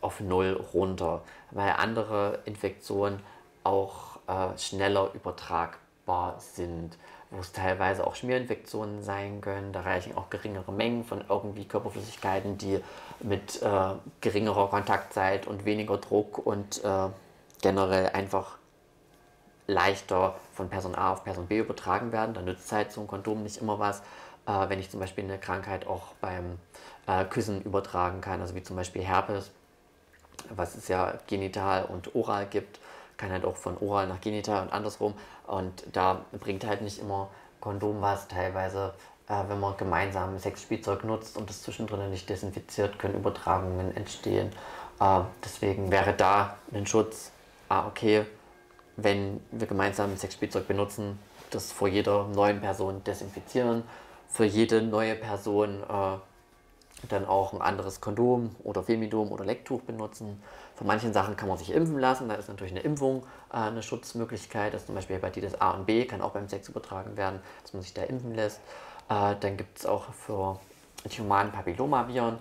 auf 0.01 0.21
Null 0.21 0.61
runter, 0.75 1.23
weil 1.51 1.71
andere 1.79 2.41
Infektionen 2.45 3.21
auch 3.65 4.19
äh, 4.27 4.57
schneller 4.59 5.11
übertragbar 5.15 6.37
sind, 6.39 6.97
wo 7.31 7.41
es 7.41 7.53
teilweise 7.53 8.07
auch 8.07 8.15
Schmierinfektionen 8.15 9.03
sein 9.03 9.41
können. 9.41 9.73
Da 9.73 9.83
reichen 9.83 10.17
auch 10.17 10.31
geringere 10.31 10.73
Mengen 10.73 11.05
von 11.05 11.25
irgendwie 11.29 11.67
Körperflüssigkeiten, 11.67 12.57
die 12.59 12.83
mit 13.21 13.61
äh, 13.63 13.95
geringerer 14.21 14.69
Kontaktzeit 14.69 15.47
und 15.47 15.65
weniger 15.65 15.99
Druck 15.99 16.39
und 16.39 16.83
äh, 16.85 17.09
generell 17.61 18.11
einfach 18.11 18.57
leichter 19.67 20.37
von 20.55 20.71
Person 20.71 20.95
A 20.95 21.13
auf 21.13 21.25
Person 21.25 21.47
B 21.47 21.59
übertragen 21.59 22.13
werden. 22.13 22.35
Da 22.35 22.41
nützt 22.41 22.73
halt 22.73 22.91
so 22.91 23.03
ein 23.03 23.07
Kondom 23.07 23.43
nicht 23.43 23.61
immer 23.61 23.79
was, 23.79 24.01
äh, 24.47 24.69
wenn 24.69 24.81
ich 24.81 24.91
zum 24.91 25.01
Beispiel 25.01 25.25
eine 25.25 25.39
Krankheit 25.39 25.87
auch 25.87 26.15
beim 26.21 26.59
äh, 27.07 27.25
Küssen 27.27 27.63
übertragen 27.63 28.21
kann, 28.21 28.41
also 28.41 28.55
wie 28.55 28.63
zum 28.63 28.77
Beispiel 28.77 29.03
Herpes, 29.03 29.51
was 30.57 30.75
es 30.75 30.89
ja 30.89 31.15
genital 31.27 31.85
und 31.85 32.15
oral 32.15 32.47
gibt 32.47 32.79
kann 33.19 33.33
halt 33.33 33.45
auch 33.45 33.57
von 33.57 33.77
oral 33.79 34.07
nach 34.07 34.21
genital 34.21 34.63
und 34.63 34.73
andersrum. 34.73 35.13
Und 35.47 35.85
da 35.93 36.25
bringt 36.33 36.65
halt 36.65 36.81
nicht 36.81 36.99
immer 36.99 37.29
Kondom 37.61 38.01
was. 38.01 38.29
Teilweise, 38.29 38.95
äh, 39.29 39.43
wenn 39.49 39.61
man 39.61 39.77
gemeinsam 39.77 40.39
Sexspielzeug 40.39 41.05
nutzt 41.05 41.37
und 41.37 41.51
das 41.51 41.63
zwischendrin 41.63 42.11
nicht 42.11 42.31
desinfiziert, 42.31 42.99
können 42.99 43.17
Übertragungen 43.17 43.95
entstehen. 43.95 44.51
Äh, 45.01 45.21
deswegen 45.45 45.91
wäre 45.91 46.15
da 46.15 46.57
ein 46.73 46.87
Schutz, 46.87 47.33
ah, 47.69 47.87
okay, 47.87 48.25
wenn 48.97 49.41
wir 49.51 49.67
gemeinsam 49.67 50.17
Sexspielzeug 50.17 50.67
benutzen, 50.67 51.19
das 51.51 51.73
vor 51.73 51.89
jeder 51.89 52.25
neuen 52.29 52.61
Person 52.61 53.03
desinfizieren, 53.05 53.83
für 54.29 54.45
jede 54.45 54.83
neue 54.83 55.15
Person 55.15 55.83
äh, 55.83 56.19
dann 57.09 57.27
auch 57.27 57.53
ein 57.53 57.63
anderes 57.63 58.01
Kondom 58.01 58.51
oder 58.65 58.83
Femidom 58.83 59.31
oder 59.31 59.45
Lecktuch 59.45 59.83
benutzen. 59.83 60.43
Von 60.75 60.87
manchen 60.87 61.13
Sachen 61.13 61.37
kann 61.37 61.49
man 61.49 61.59
sich 61.59 61.73
impfen 61.73 61.99
lassen. 61.99 62.29
Da 62.29 62.35
ist 62.35 62.49
natürlich 62.49 62.73
eine 62.73 62.83
Impfung 62.83 63.25
äh, 63.53 63.57
eine 63.57 63.83
Schutzmöglichkeit. 63.83 64.75
Das 64.75 64.83
ist 64.83 64.87
zum 64.87 64.95
Beispiel 64.95 65.17
Hepatitis 65.17 65.55
A 65.61 65.73
und 65.73 65.87
B, 65.87 66.05
kann 66.07 66.21
auch 66.21 66.33
beim 66.33 66.49
Sex 66.49 66.69
übertragen 66.69 67.17
werden, 67.17 67.41
dass 67.63 67.73
man 67.73 67.83
sich 67.83 67.95
da 67.95 68.03
impfen 68.03 68.35
lässt. 68.35 68.61
Äh, 69.09 69.37
dann 69.39 69.57
gibt 69.57 69.79
es 69.79 69.87
auch 69.87 70.13
für 70.13 70.59
die 71.05 71.21
humanen 71.21 71.53
Papillomaviren, 71.53 72.39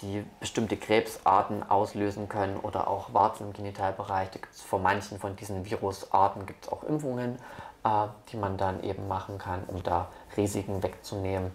die 0.00 0.24
bestimmte 0.40 0.76
Krebsarten 0.76 1.68
auslösen 1.68 2.28
können 2.28 2.56
oder 2.58 2.88
auch 2.88 3.12
Warzen 3.12 3.48
im 3.48 3.52
Genitalbereich. 3.52 4.30
Da 4.30 4.38
gibt 4.38 4.54
es 4.54 4.62
für 4.62 4.78
manchen 4.78 5.18
von 5.18 5.36
diesen 5.36 5.64
Virusarten 5.64 6.46
gibt's 6.46 6.68
auch 6.68 6.82
Impfungen, 6.84 7.36
äh, 7.84 8.06
die 8.32 8.36
man 8.36 8.56
dann 8.56 8.82
eben 8.82 9.06
machen 9.06 9.38
kann, 9.38 9.64
um 9.66 9.82
da 9.82 10.08
Risiken 10.36 10.82
wegzunehmen. 10.82 11.50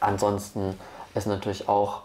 Ansonsten 0.00 0.78
ist 1.14 1.26
natürlich 1.26 1.68
auch 1.68 2.02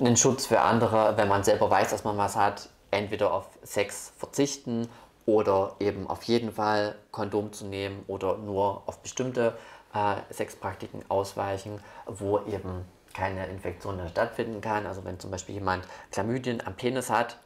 ein 0.00 0.16
Schutz 0.16 0.46
für 0.46 0.60
andere, 0.60 1.16
wenn 1.16 1.28
man 1.28 1.44
selber 1.44 1.70
weiß, 1.70 1.90
dass 1.90 2.04
man 2.04 2.16
was 2.16 2.36
hat, 2.36 2.68
entweder 2.90 3.32
auf 3.32 3.46
Sex 3.62 4.12
verzichten 4.16 4.88
oder 5.26 5.76
eben 5.78 6.08
auf 6.08 6.22
jeden 6.24 6.52
Fall 6.52 6.96
Kondom 7.10 7.52
zu 7.52 7.66
nehmen 7.66 8.04
oder 8.06 8.38
nur 8.38 8.82
auf 8.86 8.98
bestimmte 8.98 9.56
äh, 9.94 10.16
Sexpraktiken 10.32 11.04
ausweichen, 11.08 11.80
wo 12.06 12.38
eben 12.40 12.84
keine 13.14 13.46
Infektion 13.46 14.00
stattfinden 14.08 14.60
kann. 14.60 14.86
Also 14.86 15.04
wenn 15.04 15.18
zum 15.18 15.30
Beispiel 15.30 15.56
jemand 15.56 15.84
Chlamydien 16.12 16.64
am 16.66 16.74
Penis 16.74 17.10
hat, 17.10 17.38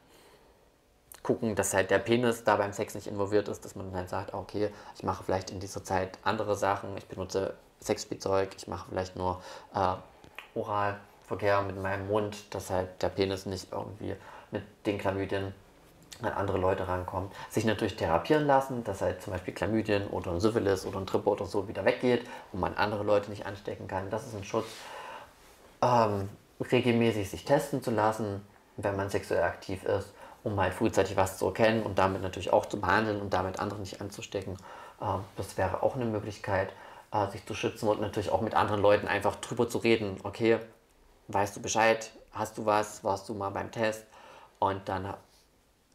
gucken, 1.23 1.55
dass 1.55 1.73
halt 1.73 1.91
der 1.91 1.99
Penis 1.99 2.45
da 2.45 2.57
beim 2.57 2.73
Sex 2.73 2.95
nicht 2.95 3.07
involviert 3.07 3.49
ist, 3.49 3.65
dass 3.65 3.75
man 3.75 3.93
dann 3.93 4.07
sagt, 4.09 4.35
okay, 4.35 4.71
ich 4.95 5.03
mache 5.03 5.25
vielleicht 5.25 5.51
in 5.51 5.59
dieser 5.59 5.83
Zeit 5.83 6.19
andere 6.23 6.55
Sachen, 6.55 6.97
ich 6.99 7.07
benutze 7.07 7.55
Sexspielzeug, 7.81 8.51
ich 8.57 8.69
mache 8.69 8.87
vielleicht 8.91 9.17
nur 9.17 9.43
äh, 9.75 9.95
Oralverkehr 10.55 11.63
mit 11.63 11.81
meinem 11.81 12.09
Mund, 12.09 12.55
dass 12.55 12.71
halt 12.71 13.03
der 13.03 13.09
Penis 13.09 13.47
nicht 13.47 13.73
irgendwie 13.73 14.15
mit 14.51 14.63
den 14.87 14.99
Chlamydien 14.99 15.55
an 16.23 16.33
andere 16.33 16.59
Leute 16.59 16.87
rankommt. 16.87 17.33
Sich 17.51 17.65
natürlich 17.65 17.97
therapieren 17.97 18.47
lassen, 18.47 18.85
dass 18.85 19.03
halt 19.03 19.23
zum 19.23 19.33
Beispiel 19.33 19.55
Chlamydien 19.55 20.07
oder 20.09 20.31
ein 20.31 20.41
Syphilis 20.41 20.87
oder 20.87 20.99
ein 20.99 21.07
Trippe 21.07 21.29
oder 21.29 21.47
so 21.47 21.69
wieder 21.69 21.85
weggeht 21.85 22.27
und 22.53 22.61
man 22.61 22.75
andere 22.75 23.03
Leute 23.03 23.31
nicht 23.31 23.47
anstecken 23.47 23.89
kann. 23.89 24.11
Das 24.11 24.27
ist 24.27 24.35
ein 24.35 24.45
Schutz. 24.45 24.67
Ähm, 25.83 26.29
regelmäßig 26.61 27.29
sich 27.29 27.45
testen 27.45 27.83
zu 27.83 27.91
lassen, 27.91 28.47
wenn 28.77 28.97
man 28.97 29.11
sexuell 29.11 29.43
aktiv 29.43 29.85
ist, 29.85 30.13
um 30.45 30.59
halt 30.61 30.75
frühzeitig 30.75 31.17
was 31.17 31.39
zu 31.39 31.47
erkennen 31.47 31.83
und 31.83 31.99
damit 31.99 32.23
natürlich 32.23 32.53
auch 32.53 32.67
zu 32.67 32.81
behandeln 32.81 33.21
und 33.21 33.35
damit 33.35 33.59
andere 33.59 33.81
nicht 33.81 34.01
anzustecken. 34.01 34.57
Ähm, 35.03 35.21
das 35.37 35.57
wäre 35.59 35.83
auch 35.83 35.97
eine 35.97 36.05
Möglichkeit 36.05 36.71
äh, 37.15 37.31
sich 37.31 37.47
zu 37.47 37.55
schützen 37.55 37.89
und 37.89 38.01
natürlich 38.01 38.31
auch 38.31 38.41
mit 38.41 38.55
anderen 38.55 38.83
Leuten 38.83 39.07
einfach 39.07 39.37
drüber 39.37 39.69
zu 39.69 39.79
reden. 39.79 40.19
Okay, 40.25 40.59
weißt 41.29 41.57
du 41.57 41.63
Bescheid? 41.63 42.11
Hast 42.33 42.59
du 42.59 42.67
was? 42.67 43.05
Warst 43.05 43.29
du 43.29 43.35
mal 43.35 43.51
beim 43.51 43.71
Test? 43.71 44.05
Und 44.59 44.89
dann 44.89 45.15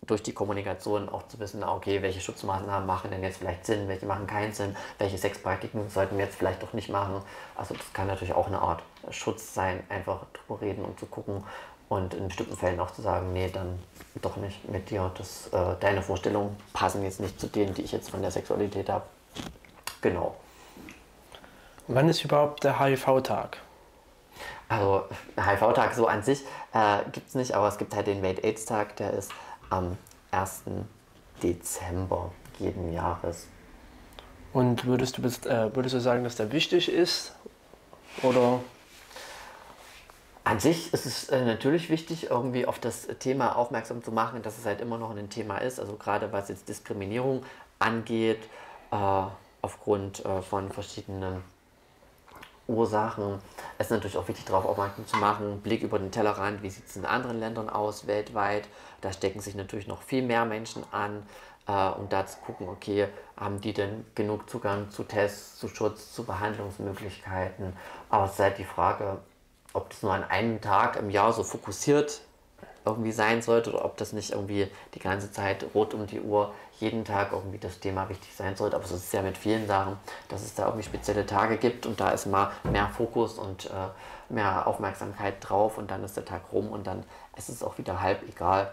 durch 0.03 0.23
die 0.23 0.33
Kommunikation 0.33 1.09
auch 1.09 1.27
zu 1.27 1.39
wissen, 1.39 1.63
okay, 1.63 2.01
welche 2.01 2.21
Schutzmaßnahmen 2.21 2.87
machen 2.87 3.11
denn 3.11 3.21
jetzt 3.21 3.37
vielleicht 3.37 3.65
Sinn, 3.65 3.89
welche 3.89 4.05
machen 4.05 4.27
keinen 4.27 4.53
Sinn, 4.53 4.75
welche 4.97 5.17
Sexpraktiken 5.17 5.89
sollten 5.89 6.17
wir 6.17 6.25
jetzt 6.25 6.37
vielleicht 6.37 6.63
doch 6.63 6.71
nicht 6.71 6.89
machen. 6.89 7.21
Also 7.55 7.75
das 7.75 7.91
kann 7.93 8.07
natürlich 8.07 8.33
auch 8.33 8.47
eine 8.47 8.59
Art 8.59 8.81
Schutz 9.11 9.53
sein, 9.53 9.83
einfach 9.89 10.25
drüber 10.33 10.61
reden 10.61 10.85
und 10.85 10.97
zu 10.99 11.05
gucken 11.05 11.43
und 11.89 12.13
in 12.13 12.29
bestimmten 12.29 12.55
Fällen 12.55 12.79
auch 12.79 12.91
zu 12.91 13.01
sagen, 13.01 13.33
nee, 13.33 13.49
dann 13.49 13.77
doch 14.21 14.37
nicht 14.37 14.69
mit 14.69 14.89
dir. 14.89 15.11
Das, 15.17 15.47
äh, 15.47 15.75
deine 15.81 16.01
Vorstellungen 16.01 16.55
passen 16.71 17.03
jetzt 17.03 17.19
nicht 17.19 17.39
zu 17.39 17.47
denen, 17.47 17.73
die 17.73 17.81
ich 17.81 17.91
jetzt 17.91 18.09
von 18.09 18.21
der 18.21 18.31
Sexualität 18.31 18.89
habe. 18.89 19.05
Genau. 20.01 20.35
Wann 21.91 22.07
ist 22.07 22.23
überhaupt 22.23 22.63
der 22.63 22.79
HIV-Tag? 22.79 23.57
Also 24.67 25.05
HIV-Tag 25.35 25.95
so 25.95 26.05
an 26.05 26.21
sich 26.21 26.43
äh, 26.71 26.99
gibt 27.11 27.29
es 27.29 27.33
nicht, 27.33 27.53
aber 27.53 27.67
es 27.67 27.79
gibt 27.79 27.95
halt 27.95 28.05
den 28.05 28.21
Welt-AIDS-Tag, 28.21 28.95
der 28.97 29.13
ist 29.13 29.31
am 29.71 29.97
1. 30.29 30.65
Dezember 31.41 32.31
jeden 32.59 32.93
Jahres. 32.93 33.47
Und 34.53 34.85
würdest 34.85 35.17
du, 35.17 35.23
äh, 35.49 35.75
würdest 35.75 35.95
du 35.95 35.99
sagen, 35.99 36.23
dass 36.23 36.35
der 36.35 36.51
wichtig 36.51 36.89
ist? 36.89 37.33
Oder? 38.21 38.59
An 40.43 40.59
sich 40.59 40.93
ist 40.93 41.07
es 41.07 41.29
äh, 41.29 41.43
natürlich 41.43 41.89
wichtig, 41.89 42.29
irgendwie 42.29 42.67
auf 42.67 42.77
das 42.77 43.07
Thema 43.17 43.55
aufmerksam 43.55 44.03
zu 44.03 44.11
machen, 44.11 44.43
dass 44.43 44.59
es 44.59 44.65
halt 44.65 44.79
immer 44.81 44.99
noch 44.99 45.15
ein 45.15 45.31
Thema 45.31 45.57
ist. 45.57 45.79
Also 45.79 45.95
gerade 45.95 46.31
was 46.31 46.49
jetzt 46.49 46.69
Diskriminierung 46.69 47.43
angeht, 47.79 48.43
äh, 48.91 49.23
aufgrund 49.63 50.23
äh, 50.23 50.43
von 50.43 50.71
verschiedenen 50.71 51.41
Ursachen. 52.69 53.39
Es 53.77 53.87
ist 53.87 53.91
natürlich 53.91 54.17
auch 54.17 54.27
wichtig, 54.27 54.45
darauf 54.45 54.65
aufmerksam 54.65 55.07
zu 55.07 55.17
machen, 55.17 55.61
Blick 55.61 55.83
über 55.83 55.99
den 55.99 56.11
Tellerrand, 56.11 56.61
wie 56.63 56.69
sieht 56.69 56.87
es 56.87 56.95
in 56.95 57.05
anderen 57.05 57.39
Ländern 57.39 57.69
aus, 57.69 58.07
weltweit. 58.07 58.67
Da 59.01 59.11
stecken 59.11 59.39
sich 59.39 59.55
natürlich 59.55 59.87
noch 59.87 60.01
viel 60.01 60.21
mehr 60.21 60.45
Menschen 60.45 60.83
an, 60.91 61.23
äh, 61.67 61.89
um 61.89 62.07
da 62.09 62.25
zu 62.25 62.37
gucken, 62.39 62.69
okay, 62.69 63.07
haben 63.35 63.59
die 63.59 63.73
denn 63.73 64.05
genug 64.15 64.49
Zugang 64.49 64.89
zu 64.89 65.03
Tests, 65.03 65.57
zu 65.57 65.67
Schutz, 65.67 66.13
zu 66.13 66.23
Behandlungsmöglichkeiten. 66.23 67.73
Aber 68.09 68.25
es 68.25 68.33
ist 68.33 68.39
halt 68.39 68.57
die 68.57 68.65
Frage, 68.65 69.17
ob 69.73 69.89
das 69.89 70.01
nur 70.01 70.13
an 70.13 70.23
einem 70.23 70.61
Tag 70.61 70.97
im 70.97 71.09
Jahr 71.09 71.33
so 71.33 71.43
fokussiert 71.43 72.21
irgendwie 72.85 73.11
sein 73.11 73.41
sollte 73.41 73.71
oder 73.71 73.85
ob 73.85 73.97
das 73.97 74.13
nicht 74.13 74.31
irgendwie 74.31 74.67
die 74.95 74.99
ganze 74.99 75.31
Zeit 75.31 75.65
rot 75.75 75.93
um 75.93 76.07
die 76.07 76.21
Uhr 76.21 76.53
jeden 76.79 77.05
Tag 77.05 77.31
irgendwie 77.31 77.57
das 77.57 77.79
Thema 77.79 78.09
wichtig 78.09 78.35
sein 78.35 78.55
sollte. 78.55 78.75
Aber 78.75 78.85
es 78.85 78.91
ist 78.91 79.13
ja 79.13 79.21
mit 79.21 79.37
vielen 79.37 79.67
Sachen, 79.67 79.97
dass 80.27 80.43
es 80.43 80.55
da 80.55 80.65
irgendwie 80.65 80.85
spezielle 80.85 81.25
Tage 81.25 81.57
gibt 81.57 81.85
und 81.85 81.99
da 81.99 82.09
ist 82.09 82.25
mal 82.25 82.51
mehr 82.63 82.89
Fokus 82.89 83.37
und 83.37 83.65
äh, 83.65 84.33
mehr 84.33 84.67
Aufmerksamkeit 84.67 85.35
drauf 85.41 85.77
und 85.77 85.91
dann 85.91 86.03
ist 86.03 86.15
der 86.17 86.25
Tag 86.25 86.51
rum 86.51 86.69
und 86.69 86.87
dann 86.87 87.03
ist 87.37 87.49
es 87.49 87.63
auch 87.63 87.77
wieder 87.77 88.01
halb 88.01 88.27
egal. 88.27 88.71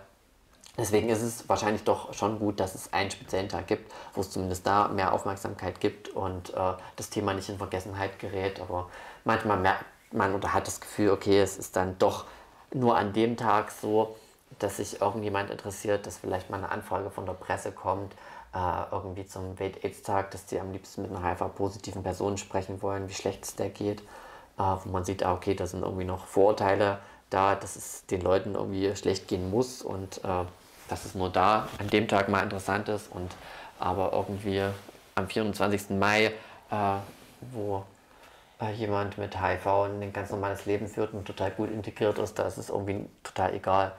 Deswegen 0.78 1.08
ist 1.08 1.22
es 1.22 1.48
wahrscheinlich 1.48 1.84
doch 1.84 2.12
schon 2.12 2.38
gut, 2.38 2.60
dass 2.60 2.74
es 2.74 2.92
einen 2.92 3.10
speziellen 3.10 3.48
Tag 3.48 3.66
gibt, 3.66 3.90
wo 4.12 4.20
es 4.20 4.30
zumindest 4.30 4.66
da 4.66 4.88
mehr 4.88 5.12
Aufmerksamkeit 5.12 5.80
gibt 5.80 6.10
und 6.10 6.52
äh, 6.52 6.74
das 6.96 7.08
Thema 7.08 7.32
nicht 7.32 7.48
in 7.48 7.56
Vergessenheit 7.56 8.18
gerät. 8.18 8.60
Aber 8.60 8.90
manchmal 9.24 9.56
merkt 9.56 9.84
man 10.12 10.34
oder 10.34 10.52
hat 10.52 10.66
das 10.66 10.80
Gefühl, 10.80 11.10
okay, 11.10 11.40
es 11.40 11.56
ist 11.56 11.76
dann 11.76 11.98
doch 11.98 12.26
nur 12.74 12.96
an 12.96 13.12
dem 13.12 13.36
Tag 13.36 13.70
so, 13.70 14.16
dass 14.58 14.78
sich 14.78 15.00
irgendjemand 15.00 15.50
interessiert, 15.50 16.06
dass 16.06 16.18
vielleicht 16.18 16.50
mal 16.50 16.58
eine 16.58 16.70
Anfrage 16.70 17.10
von 17.10 17.26
der 17.26 17.34
Presse 17.34 17.72
kommt, 17.72 18.14
äh, 18.54 18.82
irgendwie 18.90 19.26
zum 19.26 19.58
Welt-AIDS-Tag, 19.58 20.30
dass 20.30 20.46
die 20.46 20.58
am 20.58 20.72
liebsten 20.72 21.02
mit 21.02 21.10
einer 21.10 21.22
HIV-positiven 21.28 22.02
Person 22.02 22.38
sprechen 22.38 22.80
wollen, 22.82 23.08
wie 23.08 23.14
schlecht 23.14 23.44
es 23.44 23.56
der 23.56 23.68
geht, 23.68 24.00
äh, 24.00 24.62
wo 24.62 24.88
man 24.90 25.04
sieht, 25.04 25.22
ah, 25.24 25.34
okay, 25.34 25.54
da 25.54 25.66
sind 25.66 25.82
irgendwie 25.82 26.04
noch 26.04 26.26
Vorurteile 26.26 26.98
da, 27.30 27.54
dass 27.54 27.76
es 27.76 28.06
den 28.06 28.20
Leuten 28.20 28.54
irgendwie 28.54 28.94
schlecht 28.96 29.28
gehen 29.28 29.50
muss 29.50 29.82
und 29.82 30.18
äh, 30.24 30.44
dass 30.88 31.04
es 31.04 31.14
nur 31.14 31.30
da 31.30 31.68
an 31.78 31.88
dem 31.88 32.08
Tag 32.08 32.28
mal 32.28 32.42
interessant 32.42 32.88
ist 32.88 33.10
und 33.12 33.30
aber 33.78 34.12
irgendwie 34.12 34.62
am 35.16 35.28
24. 35.28 35.90
Mai, 35.90 36.26
äh, 36.26 36.32
wo 37.52 37.84
äh, 38.60 38.72
jemand 38.72 39.18
mit 39.18 39.40
HIV 39.40 39.66
ein 39.66 40.12
ganz 40.12 40.30
normales 40.30 40.64
Leben 40.66 40.88
führt 40.88 41.12
und 41.12 41.26
total 41.26 41.50
gut 41.50 41.70
integriert 41.70 42.18
ist, 42.18 42.38
da 42.38 42.46
ist 42.46 42.58
es 42.58 42.70
irgendwie 42.70 43.06
total 43.22 43.54
egal. 43.54 43.92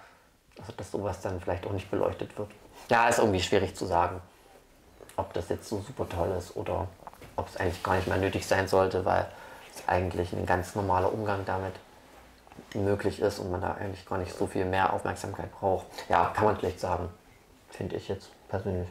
Also 0.59 0.73
dass 0.75 0.91
sowas 0.91 1.21
dann 1.21 1.39
vielleicht 1.39 1.65
auch 1.65 1.71
nicht 1.71 1.89
beleuchtet 1.89 2.37
wird. 2.37 2.49
Ja, 2.89 3.07
ist 3.07 3.19
irgendwie 3.19 3.41
schwierig 3.41 3.75
zu 3.75 3.85
sagen, 3.85 4.21
ob 5.15 5.33
das 5.33 5.49
jetzt 5.49 5.67
so 5.67 5.81
super 5.81 6.07
toll 6.07 6.33
ist 6.37 6.55
oder 6.55 6.87
ob 7.35 7.47
es 7.47 7.57
eigentlich 7.57 7.83
gar 7.83 7.95
nicht 7.95 8.07
mehr 8.07 8.17
nötig 8.17 8.45
sein 8.45 8.67
sollte, 8.67 9.05
weil 9.05 9.27
es 9.75 9.87
eigentlich 9.87 10.33
ein 10.33 10.45
ganz 10.45 10.75
normaler 10.75 11.11
Umgang 11.11 11.45
damit 11.45 11.73
möglich 12.73 13.19
ist 13.19 13.39
und 13.39 13.51
man 13.51 13.61
da 13.61 13.73
eigentlich 13.73 14.05
gar 14.05 14.17
nicht 14.17 14.35
so 14.35 14.47
viel 14.47 14.65
mehr 14.65 14.93
Aufmerksamkeit 14.93 15.51
braucht. 15.51 15.85
Ja, 16.09 16.31
kann 16.33 16.45
man 16.45 16.57
vielleicht 16.57 16.79
sagen, 16.79 17.09
finde 17.69 17.95
ich 17.95 18.07
jetzt 18.07 18.29
persönlich. 18.49 18.89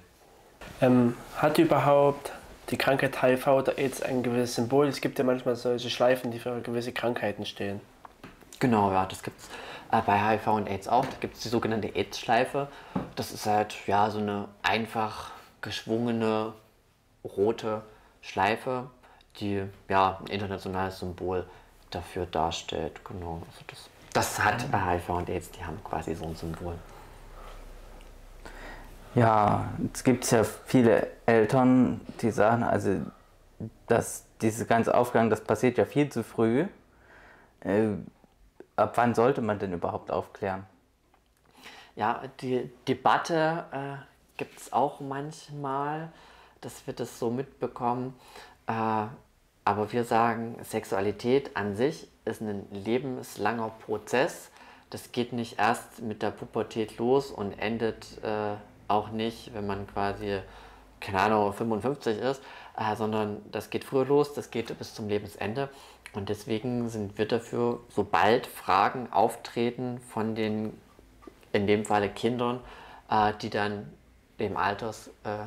Ähm, 0.80 1.16
hat 1.36 1.58
überhaupt 1.58 2.32
die 2.70 2.76
Krankheit 2.76 3.22
HIV 3.22 3.46
oder 3.46 3.78
AIDS 3.78 4.02
ein 4.02 4.22
gewisses 4.22 4.56
Symbol? 4.56 4.88
Es 4.88 5.00
gibt 5.00 5.18
ja 5.18 5.24
manchmal 5.24 5.56
solche 5.56 5.90
Schleifen, 5.90 6.30
die 6.30 6.38
für 6.38 6.60
gewisse 6.60 6.92
Krankheiten 6.92 7.46
stehen. 7.46 7.80
Genau, 8.58 8.90
ja, 8.90 9.04
das 9.04 9.22
gibt 9.22 9.38
es 9.38 9.48
bei 9.90 10.18
HIV 10.18 10.46
und 10.48 10.68
AIDS 10.68 10.88
auch. 10.88 11.04
Da 11.04 11.16
gibt 11.20 11.36
es 11.36 11.42
die 11.42 11.48
sogenannte 11.48 11.88
AIDS-Schleife. 11.88 12.68
Das 13.14 13.32
ist 13.32 13.46
halt 13.46 13.74
ja 13.86 14.10
so 14.10 14.18
eine 14.18 14.48
einfach 14.62 15.30
geschwungene 15.60 16.52
rote 17.24 17.82
Schleife, 18.20 18.90
die 19.40 19.64
ja 19.88 20.18
ein 20.20 20.26
internationales 20.26 20.98
Symbol 20.98 21.46
dafür 21.90 22.26
darstellt. 22.26 23.04
Genau, 23.04 23.42
also 23.46 23.64
das, 23.66 23.90
das 24.12 24.44
hat 24.44 24.70
bei 24.70 24.78
HIV 24.78 25.08
und 25.10 25.28
AIDS, 25.28 25.50
die 25.50 25.64
haben 25.64 25.82
quasi 25.84 26.14
so 26.14 26.24
ein 26.26 26.36
Symbol. 26.36 26.74
Ja, 29.14 29.68
es 29.94 30.04
gibt 30.04 30.30
ja 30.30 30.44
viele 30.44 31.08
Eltern, 31.24 32.02
die 32.20 32.30
sagen, 32.30 32.62
also 32.62 33.00
dass 33.86 34.26
diese 34.42 34.66
ganze 34.66 34.94
Aufklärung, 34.94 35.30
das 35.30 35.42
passiert 35.42 35.78
ja 35.78 35.86
viel 35.86 36.10
zu 36.10 36.22
früh. 36.22 36.66
Äh, 37.60 37.88
ab 38.76 38.96
wann 38.96 39.14
sollte 39.14 39.40
man 39.40 39.58
denn 39.58 39.72
überhaupt 39.72 40.10
aufklären? 40.10 40.66
Ja, 41.96 42.22
die 42.40 42.70
Debatte 42.86 43.64
äh, 43.72 43.96
gibt 44.36 44.60
es 44.60 44.72
auch 44.72 45.00
manchmal, 45.00 46.12
dass 46.60 46.86
wir 46.86 46.94
das 46.94 47.18
so 47.18 47.30
mitbekommen. 47.30 48.14
Äh, 48.66 49.06
aber 49.64 49.92
wir 49.92 50.04
sagen, 50.04 50.56
Sexualität 50.62 51.56
an 51.56 51.74
sich 51.74 52.08
ist 52.24 52.40
ein 52.40 52.66
lebenslanger 52.70 53.70
Prozess. 53.84 54.50
Das 54.90 55.10
geht 55.10 55.32
nicht 55.32 55.58
erst 55.58 56.02
mit 56.02 56.22
der 56.22 56.30
Pubertät 56.30 56.98
los 56.98 57.30
und 57.30 57.58
endet 57.58 58.22
äh, 58.22 58.54
auch 58.88 59.10
nicht, 59.10 59.52
wenn 59.54 59.66
man 59.66 59.86
quasi, 59.86 60.40
keine 61.00 61.20
Ahnung, 61.20 61.52
55 61.52 62.18
ist, 62.18 62.42
äh, 62.76 62.94
sondern 62.94 63.42
das 63.50 63.70
geht 63.70 63.84
früher 63.84 64.04
los, 64.04 64.34
das 64.34 64.50
geht 64.50 64.76
bis 64.78 64.94
zum 64.94 65.08
Lebensende. 65.08 65.68
Und 66.16 66.30
deswegen 66.30 66.88
sind 66.88 67.18
wir 67.18 67.28
dafür, 67.28 67.80
sobald 67.90 68.46
Fragen 68.46 69.12
auftreten 69.12 70.00
von 70.00 70.34
den, 70.34 70.72
in 71.52 71.66
dem 71.66 71.84
Falle 71.84 72.08
Kindern, 72.08 72.60
äh, 73.10 73.34
die 73.42 73.50
dann 73.50 73.92
dem 74.40 74.56
Alters, 74.56 75.10
äh, 75.24 75.44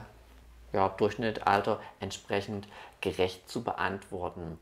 ja, 0.72 0.90
Durchschnittalter 0.90 1.80
entsprechend 2.00 2.68
gerecht 3.02 3.50
zu 3.50 3.64
beantworten. 3.64 4.60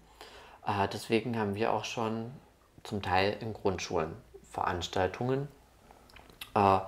Äh, 0.66 0.88
deswegen 0.88 1.38
haben 1.38 1.55
wir 1.55 1.74
auch 1.74 1.84
schon 1.84 2.32
zum 2.84 3.01
Teil 3.01 3.36
in 3.41 3.51
Grundschulen 3.51 4.14
Veranstaltungen, 4.49 5.49
äh, 6.55 6.80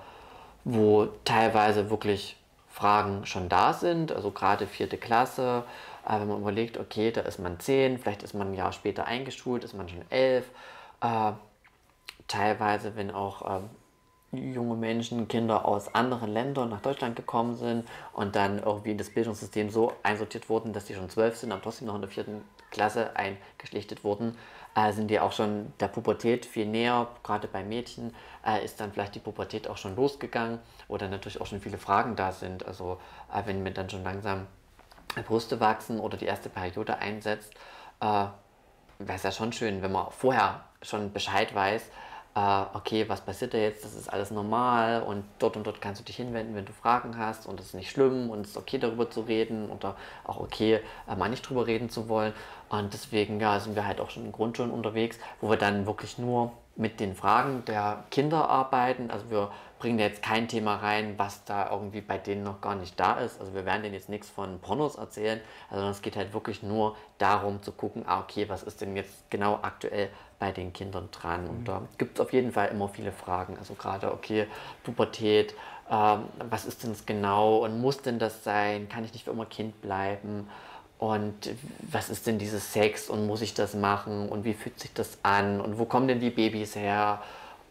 wo 0.63 1.07
teilweise 1.25 1.89
wirklich 1.89 2.37
Fragen 2.69 3.25
schon 3.25 3.49
da 3.49 3.73
sind, 3.73 4.13
also 4.13 4.31
gerade 4.31 4.65
vierte 4.65 4.97
Klasse, 4.97 5.65
äh, 6.07 6.19
wenn 6.19 6.27
man 6.27 6.41
überlegt, 6.41 6.77
okay, 6.77 7.11
da 7.11 7.21
ist 7.21 7.39
man 7.39 7.59
zehn, 7.59 7.97
vielleicht 7.97 8.23
ist 8.23 8.33
man 8.33 8.49
ein 8.49 8.53
Jahr 8.53 8.71
später 8.71 9.05
eingeschult, 9.05 9.63
ist 9.63 9.73
man 9.73 9.89
schon 9.89 10.03
elf. 10.09 10.49
Äh, 11.01 11.33
teilweise, 12.27 12.95
wenn 12.95 13.11
auch 13.11 13.59
ähm, 13.59 13.69
junge 14.31 14.75
Menschen, 14.75 15.27
Kinder 15.27 15.65
aus 15.65 15.93
anderen 15.93 16.31
Ländern 16.31 16.69
nach 16.69 16.81
Deutschland 16.81 17.15
gekommen 17.15 17.55
sind 17.55 17.87
und 18.13 18.35
dann 18.35 18.59
irgendwie 18.59 18.91
in 18.91 18.97
das 18.97 19.09
Bildungssystem 19.09 19.69
so 19.69 19.93
einsortiert 20.03 20.49
wurden, 20.49 20.73
dass 20.73 20.87
sie 20.87 20.93
schon 20.93 21.09
zwölf 21.09 21.37
sind, 21.37 21.51
aber 21.51 21.61
trotzdem 21.61 21.87
noch 21.87 21.95
in 21.95 22.01
der 22.01 22.09
vierten 22.09 22.43
Klasse 22.69 23.15
eingeschlichtet 23.15 24.03
wurden, 24.03 24.37
äh, 24.75 24.91
sind 24.93 25.09
die 25.09 25.19
auch 25.19 25.31
schon 25.31 25.73
der 25.79 25.87
Pubertät 25.87 26.45
viel 26.45 26.67
näher. 26.67 27.07
Gerade 27.23 27.47
bei 27.47 27.63
Mädchen 27.63 28.13
äh, 28.45 28.63
ist 28.63 28.79
dann 28.79 28.91
vielleicht 28.91 29.15
die 29.15 29.19
Pubertät 29.19 29.67
auch 29.67 29.77
schon 29.77 29.95
losgegangen 29.95 30.59
oder 30.87 31.07
natürlich 31.07 31.41
auch 31.41 31.47
schon 31.47 31.61
viele 31.61 31.79
Fragen 31.79 32.15
da 32.15 32.31
sind. 32.31 32.65
Also 32.65 32.99
äh, 33.33 33.41
wenn 33.45 33.63
mir 33.63 33.71
dann 33.71 33.89
schon 33.89 34.03
langsam 34.03 34.45
Brüste 35.27 35.59
wachsen 35.59 35.99
oder 35.99 36.17
die 36.17 36.25
erste 36.25 36.49
Periode 36.49 36.97
einsetzt, 36.97 37.53
äh, 37.99 38.05
wäre 38.05 39.15
es 39.15 39.23
ja 39.23 39.31
schon 39.31 39.53
schön, 39.53 39.81
wenn 39.81 39.91
man 39.91 40.07
vorher 40.11 40.61
schon 40.81 41.11
Bescheid 41.11 41.53
weiß, 41.53 41.89
äh, 42.35 42.61
okay, 42.73 43.09
was 43.09 43.21
passiert 43.21 43.53
da 43.53 43.57
jetzt, 43.57 43.83
das 43.83 43.95
ist 43.95 44.07
alles 44.07 44.31
normal 44.31 45.01
und 45.01 45.23
dort 45.39 45.57
und 45.57 45.65
dort 45.65 45.81
kannst 45.81 46.01
du 46.01 46.05
dich 46.05 46.15
hinwenden, 46.17 46.55
wenn 46.55 46.65
du 46.65 46.73
Fragen 46.73 47.17
hast 47.17 47.47
und 47.47 47.59
es 47.59 47.67
ist 47.67 47.73
nicht 47.73 47.89
schlimm 47.89 48.29
und 48.29 48.41
es 48.41 48.51
ist 48.51 48.57
okay 48.57 48.77
darüber 48.77 49.09
zu 49.09 49.21
reden 49.21 49.69
oder 49.69 49.95
auch 50.23 50.39
okay, 50.39 50.79
äh, 51.07 51.15
mal 51.15 51.29
nicht 51.29 51.47
drüber 51.47 51.65
reden 51.67 51.89
zu 51.89 52.07
wollen. 52.07 52.33
Und 52.69 52.93
deswegen 52.93 53.39
ja, 53.39 53.59
sind 53.59 53.75
wir 53.75 53.87
halt 53.87 53.99
auch 53.99 54.11
schon 54.11 54.25
in 54.25 54.31
Grundschulen 54.31 54.71
unterwegs, 54.71 55.17
wo 55.41 55.49
wir 55.49 55.57
dann 55.57 55.87
wirklich 55.87 56.17
nur 56.17 56.51
mit 56.75 56.99
den 56.99 57.15
Fragen 57.15 57.65
der 57.65 58.03
Kinder 58.11 58.47
arbeiten. 58.47 59.09
Also 59.11 59.29
wir 59.31 59.51
bringen 59.79 59.97
da 59.97 60.03
jetzt 60.03 60.21
kein 60.21 60.47
Thema 60.47 60.75
rein, 60.75 61.15
was 61.17 61.45
da 61.45 61.71
irgendwie 61.71 62.01
bei 62.01 62.17
denen 62.17 62.43
noch 62.43 62.61
gar 62.61 62.75
nicht 62.75 62.99
da 62.99 63.13
ist. 63.19 63.39
Also 63.39 63.53
wir 63.53 63.65
werden 63.65 63.81
denen 63.81 63.95
jetzt 63.95 64.09
nichts 64.09 64.29
von 64.29 64.59
Pornos 64.59 64.95
erzählen, 64.95 65.39
also 65.69 65.87
es 65.87 66.01
geht 66.01 66.15
halt 66.15 66.33
wirklich 66.33 66.61
nur 66.61 66.95
darum 67.17 67.63
zu 67.63 67.71
gucken, 67.71 68.03
ah 68.05 68.19
okay, 68.19 68.47
was 68.49 68.63
ist 68.63 68.81
denn 68.81 68.95
jetzt 68.95 69.29
genau 69.29 69.59
aktuell 69.61 70.09
bei 70.37 70.51
den 70.51 70.71
Kindern 70.73 71.09
dran. 71.11 71.47
Und 71.47 71.67
da 71.67 71.81
gibt 71.97 72.17
es 72.17 72.25
auf 72.25 72.33
jeden 72.33 72.51
Fall 72.51 72.69
immer 72.69 72.87
viele 72.87 73.11
Fragen. 73.11 73.57
Also 73.57 73.73
gerade, 73.73 74.13
okay, 74.13 74.47
Pubertät, 74.83 75.53
ähm, 75.91 76.23
was 76.49 76.65
ist 76.65 76.83
denn 76.83 76.91
das 76.91 77.05
genau 77.05 77.65
und 77.65 77.81
muss 77.81 78.01
denn 78.01 78.19
das 78.19 78.43
sein? 78.43 78.87
Kann 78.89 79.03
ich 79.03 79.13
nicht 79.13 79.25
für 79.25 79.31
immer 79.31 79.45
Kind 79.45 79.81
bleiben? 79.81 80.47
Und 80.97 81.49
was 81.79 82.09
ist 82.09 82.27
denn 82.27 82.39
dieses 82.39 82.73
Sex 82.73 83.09
und 83.09 83.25
muss 83.25 83.41
ich 83.41 83.53
das 83.53 83.73
machen 83.73 84.27
und 84.27 84.43
wie 84.43 84.53
fühlt 84.53 84.79
sich 84.79 84.93
das 84.93 85.17
an 85.23 85.61
und 85.61 85.79
wo 85.79 85.85
kommen 85.85 86.07
denn 86.09 86.19
die 86.19 86.29
Babys 86.29 86.75
her? 86.75 87.21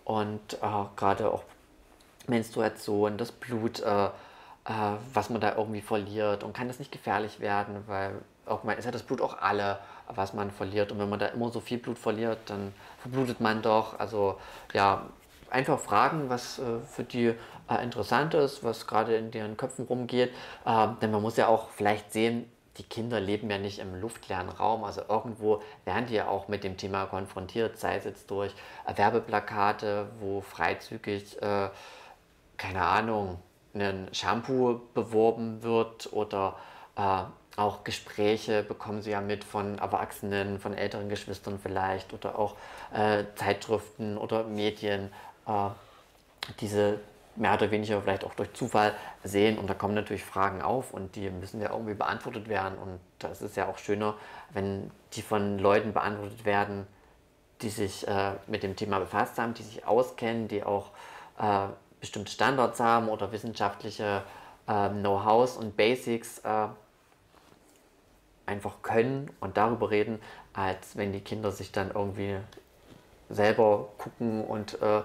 Und 0.05 0.55
äh, 0.55 0.85
gerade 0.97 1.31
auch 1.31 1.43
Menstruation, 2.29 3.17
das 3.17 3.33
Blut, 3.33 3.81
äh, 3.81 4.07
äh, 4.07 4.11
was 5.13 5.31
man 5.31 5.41
da 5.41 5.57
irgendwie 5.57 5.81
verliert 5.81 6.45
und 6.45 6.55
kann 6.55 6.69
das 6.69 6.79
nicht 6.79 6.93
gefährlich 6.93 7.41
werden, 7.41 7.85
weil 7.87 8.13
irgendwann 8.47 8.79
ist 8.79 8.85
ja 8.85 8.91
das 8.91 9.03
Blut 9.03 9.21
auch 9.21 9.39
alle, 9.41 9.79
was 10.09 10.33
man 10.33 10.51
verliert. 10.51 10.93
Und 10.93 10.99
wenn 10.99 11.09
man 11.09 11.19
da 11.19 11.27
immer 11.27 11.51
so 11.51 11.61
viel 11.61 11.79
Blut 11.79 11.99
verliert, 11.99 12.39
dann 12.47 12.73
verblutet 13.01 13.41
man 13.41 13.63
doch. 13.63 13.99
Also 13.99 14.39
ja, 14.73 15.07
einfach 15.51 15.79
fragen, 15.79 16.29
was 16.29 16.59
äh, 16.59 16.81
für 16.87 17.05
die 17.05 17.35
äh, 17.69 17.83
interessant 17.83 18.35
ist, 18.35 18.65
was 18.65 18.87
gerade 18.87 19.17
in 19.17 19.31
deren 19.31 19.57
Köpfen 19.57 19.85
rumgeht. 19.85 20.33
Äh, 20.65 20.89
denn 21.01 21.11
man 21.11 21.23
muss 21.23 21.37
ja 21.37 21.49
auch 21.49 21.71
vielleicht 21.71 22.13
sehen, 22.13 22.51
die 22.79 22.85
Kinder 22.85 23.21
leben 23.21 23.51
ja 23.51 23.59
nicht 23.59 23.81
im 23.81 24.01
luftleeren 24.01 24.49
Raum, 24.49 24.85
also 24.85 25.03
irgendwo 25.09 25.61
werden 25.85 26.07
die 26.07 26.15
ja 26.15 26.29
auch 26.29 26.47
mit 26.47 26.63
dem 26.63 26.77
Thema 26.77 27.07
konfrontiert, 27.07 27.77
sei 27.77 27.97
es 27.97 28.05
jetzt 28.05 28.31
durch 28.31 28.55
Werbeplakate, 28.95 30.07
wo 30.21 30.41
freizügig, 30.41 31.43
äh, 31.43 31.71
keine 32.59 32.85
Ahnung, 32.85 33.39
ein 33.75 34.09
Shampoo 34.13 34.81
beworben 34.93 35.63
wird 35.63 36.13
oder 36.13 36.57
äh, 36.97 37.23
auch 37.57 37.85
Gespräche 37.85 38.63
bekommen 38.63 39.03
sie 39.03 39.11
ja 39.11 39.21
mit 39.21 39.45
von 39.45 39.79
Erwachsenen, 39.79 40.59
von 40.61 40.75
älteren 40.75 41.09
Geschwistern 41.09 41.59
vielleicht 41.61 42.13
oder 42.13 42.39
auch 42.39 42.57
äh, 42.93 43.25
Zeitschriften 43.35 44.17
oder 44.17 44.45
Medien, 44.45 45.11
äh, 45.47 45.71
diese 46.61 47.01
mehr 47.35 47.55
oder 47.55 47.71
weniger 47.71 48.01
vielleicht 48.03 48.25
auch 48.25 48.35
durch 48.35 48.53
Zufall 48.53 48.95
sehen. 49.25 49.59
Und 49.59 49.69
da 49.69 49.75
kommen 49.75 49.95
natürlich 49.95 50.25
Fragen 50.25 50.63
auf 50.63 50.93
und 50.93 51.17
die 51.17 51.31
müssen 51.31 51.61
ja 51.61 51.71
irgendwie 51.71 51.95
beantwortet 51.95 52.49
werden. 52.49 52.79
Und 52.79 53.01
das 53.19 53.43
ist 53.43 53.57
ja 53.57 53.69
auch 53.69 53.79
schöner, 53.79 54.15
wenn 54.53 54.91
die 55.15 55.23
von 55.23 55.59
Leuten 55.59 55.93
beantwortet 55.93 56.45
werden, 56.45 56.87
die 57.63 57.71
sich 57.71 58.07
äh, 58.07 58.33
mit 58.47 58.63
dem 58.63 58.77
Thema 58.77 59.01
befasst 59.01 59.39
haben, 59.39 59.55
die 59.55 59.63
sich 59.63 59.87
auskennen, 59.87 60.49
die 60.49 60.63
auch 60.63 60.91
äh, 61.39 61.69
bestimmte 62.01 62.31
Standards 62.31 62.81
haben 62.81 63.09
oder 63.09 63.33
wissenschaftliche 63.33 64.23
äh, 64.67 64.89
Know-hows 64.89 65.57
und 65.57 65.77
Basics 65.77 66.39
äh, 66.41 66.69
einfach 68.47 68.83
können 68.83 69.31
und 69.41 69.57
darüber 69.57 69.91
reden, 69.91 70.21
als 70.53 70.97
wenn 70.97 71.13
die 71.13 71.21
Kinder 71.21 71.53
sich 71.53 71.73
dann 71.73 71.91
irgendwie 71.91 72.37
selber 73.29 73.89
gucken 73.99 74.45
und 74.45 74.81
äh, 74.81 75.03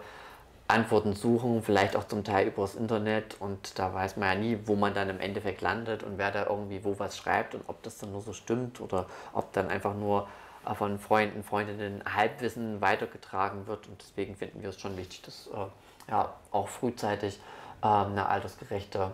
Antworten 0.68 1.14
suchen, 1.14 1.62
vielleicht 1.62 1.96
auch 1.96 2.08
zum 2.08 2.24
Teil 2.24 2.48
übers 2.48 2.76
Internet 2.76 3.36
und 3.40 3.78
da 3.78 3.94
weiß 3.94 4.16
man 4.18 4.30
ja 4.30 4.36
nie, 4.36 4.60
wo 4.66 4.76
man 4.76 4.94
dann 4.94 5.10
im 5.10 5.20
Endeffekt 5.20 5.62
landet 5.62 6.04
und 6.04 6.18
wer 6.18 6.32
da 6.32 6.46
irgendwie 6.48 6.84
wo 6.86 6.98
was 7.00 7.18
schreibt 7.18 7.54
und 7.54 7.64
ob 7.68 7.84
das 7.84 7.98
dann 7.98 8.12
nur 8.14 8.22
so 8.22 8.32
stimmt 8.32 8.80
oder 8.80 9.08
ob 9.34 9.52
dann 9.52 9.68
einfach 9.68 9.94
nur 9.94 10.28
äh, 10.66 10.74
von 10.74 11.00
Freunden, 11.00 11.44
Freundinnen 11.44 12.02
Halbwissen 12.06 12.82
weitergetragen 12.82 13.68
wird. 13.68 13.88
Und 13.88 14.02
deswegen 14.02 14.36
finden 14.36 14.62
wir 14.62 14.70
es 14.70 14.80
schon 14.80 14.98
wichtig, 14.98 15.22
dass 15.24 15.48
äh, 15.48 15.68
ja, 16.10 16.34
auch 16.52 16.68
frühzeitig 16.68 17.40
äh, 17.82 17.88
eine 17.88 18.28
altersgerechte 18.28 19.12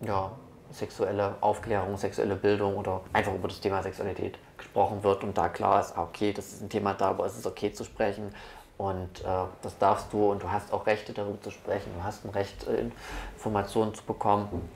ja, 0.00 0.32
sexuelle 0.72 1.36
Aufklärung, 1.40 1.96
sexuelle 1.96 2.36
Bildung 2.36 2.76
oder 2.76 3.02
einfach 3.12 3.34
über 3.34 3.48
das 3.48 3.60
Thema 3.60 3.82
Sexualität 3.82 4.38
gesprochen 4.56 5.02
wird 5.02 5.22
und 5.22 5.36
da 5.36 5.48
klar 5.48 5.80
ist, 5.80 5.96
ah, 5.96 6.02
okay, 6.02 6.32
das 6.32 6.52
ist 6.52 6.62
ein 6.62 6.68
Thema 6.68 6.94
da, 6.94 7.10
aber 7.10 7.26
es 7.26 7.36
ist 7.36 7.46
okay 7.46 7.72
zu 7.72 7.84
sprechen 7.84 8.34
und 8.78 9.20
äh, 9.20 9.44
das 9.62 9.78
darfst 9.78 10.12
du 10.12 10.30
und 10.30 10.42
du 10.42 10.50
hast 10.50 10.72
auch 10.72 10.86
Rechte 10.86 11.12
darüber 11.12 11.40
zu 11.40 11.50
sprechen, 11.50 11.90
du 11.96 12.02
hast 12.02 12.24
ein 12.24 12.30
Recht, 12.30 12.66
äh, 12.66 12.86
Informationen 13.34 13.94
zu 13.94 14.02
bekommen. 14.04 14.68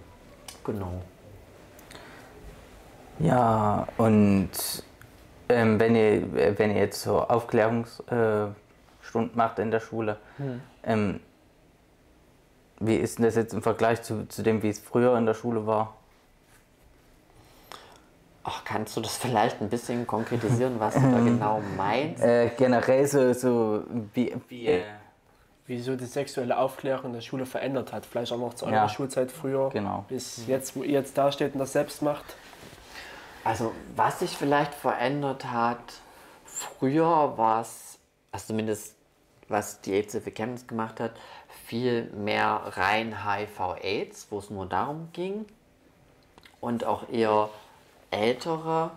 Genau. 0.65 1.01
Ja, 3.19 3.87
und 3.97 4.51
ähm, 5.49 5.81
wenn, 5.81 5.97
ihr, 5.97 6.59
wenn 6.59 6.71
ihr 6.71 6.83
jetzt 6.83 7.03
so 7.03 7.21
Aufklärungsstunden 7.21 8.55
äh, 9.33 9.37
macht 9.37 9.59
in 9.59 9.71
der 9.71 9.81
Schule, 9.81 10.19
hm. 10.37 10.61
ähm, 10.85 11.21
wie 12.81 12.97
ist 12.97 13.19
denn 13.19 13.25
das 13.25 13.37
jetzt 13.37 13.55
im 13.55 13.63
Vergleich 13.63 14.03
zu, 14.03 14.29
zu 14.29 14.43
dem, 14.43 14.63
wie 14.63 14.69
es 14.69 14.79
früher 14.79 15.17
in 15.17 15.27
der 15.27 15.35
Schule 15.35 15.67
war? 15.67 15.95
Ach, 18.45 18.63
kannst 18.65 18.97
du 18.97 19.01
das 19.01 19.17
vielleicht 19.19 19.61
ein 19.61 19.69
bisschen 19.69 20.07
konkretisieren, 20.07 20.79
was 20.79 20.95
du 20.95 21.01
da 21.01 21.19
genau 21.19 21.63
meinst? 21.77 22.23
Äh, 22.23 22.51
generell 22.57 23.07
so, 23.07 23.33
so 23.33 23.83
wie, 24.15 24.35
wie, 24.49 24.67
äh, 24.67 24.83
wie 25.67 25.81
so 25.81 25.97
die 25.97 26.07
sexuelle 26.07 26.57
Aufklärung 26.57 27.07
in 27.07 27.13
der 27.15 27.21
Schule 27.23 27.47
verändert 27.47 27.93
hat. 27.93 28.07
Vielleicht 28.07 28.33
auch 28.33 28.39
noch 28.39 28.55
zu 28.55 28.67
eurer 28.67 28.75
ja, 28.75 28.89
Schulzeit 28.89 29.33
früher. 29.33 29.71
Genau. 29.71 30.05
Bis 30.09 30.47
jetzt, 30.47 30.77
wo 30.77 30.83
ihr 30.83 30.93
jetzt 30.93 31.19
da 31.19 31.33
steht 31.33 31.55
und 31.55 31.61
das 31.61 31.73
selbst 31.73 32.03
macht. 32.03 32.37
Also, 33.43 33.73
was 33.95 34.21
sich 34.21 34.37
vielleicht 34.37 34.75
verändert 34.75 35.51
hat, 35.51 35.79
früher 36.45 37.39
war 37.39 37.61
es, 37.61 37.99
also 38.33 38.49
zumindest 38.49 38.96
was 39.49 39.81
die 39.81 39.93
AIDS-Hilfe 39.93 40.31
Chemnitz 40.31 40.67
gemacht 40.67 41.01
hat, 41.01 41.13
viel 41.67 42.05
mehr 42.11 42.63
rein 42.77 43.25
HIV-AIDS, 43.25 44.29
wo 44.31 44.39
es 44.39 44.51
nur 44.51 44.67
darum 44.67 45.09
ging. 45.13 45.47
Und 46.61 46.85
auch 46.85 47.09
eher 47.11 47.51
ältere 48.11 48.91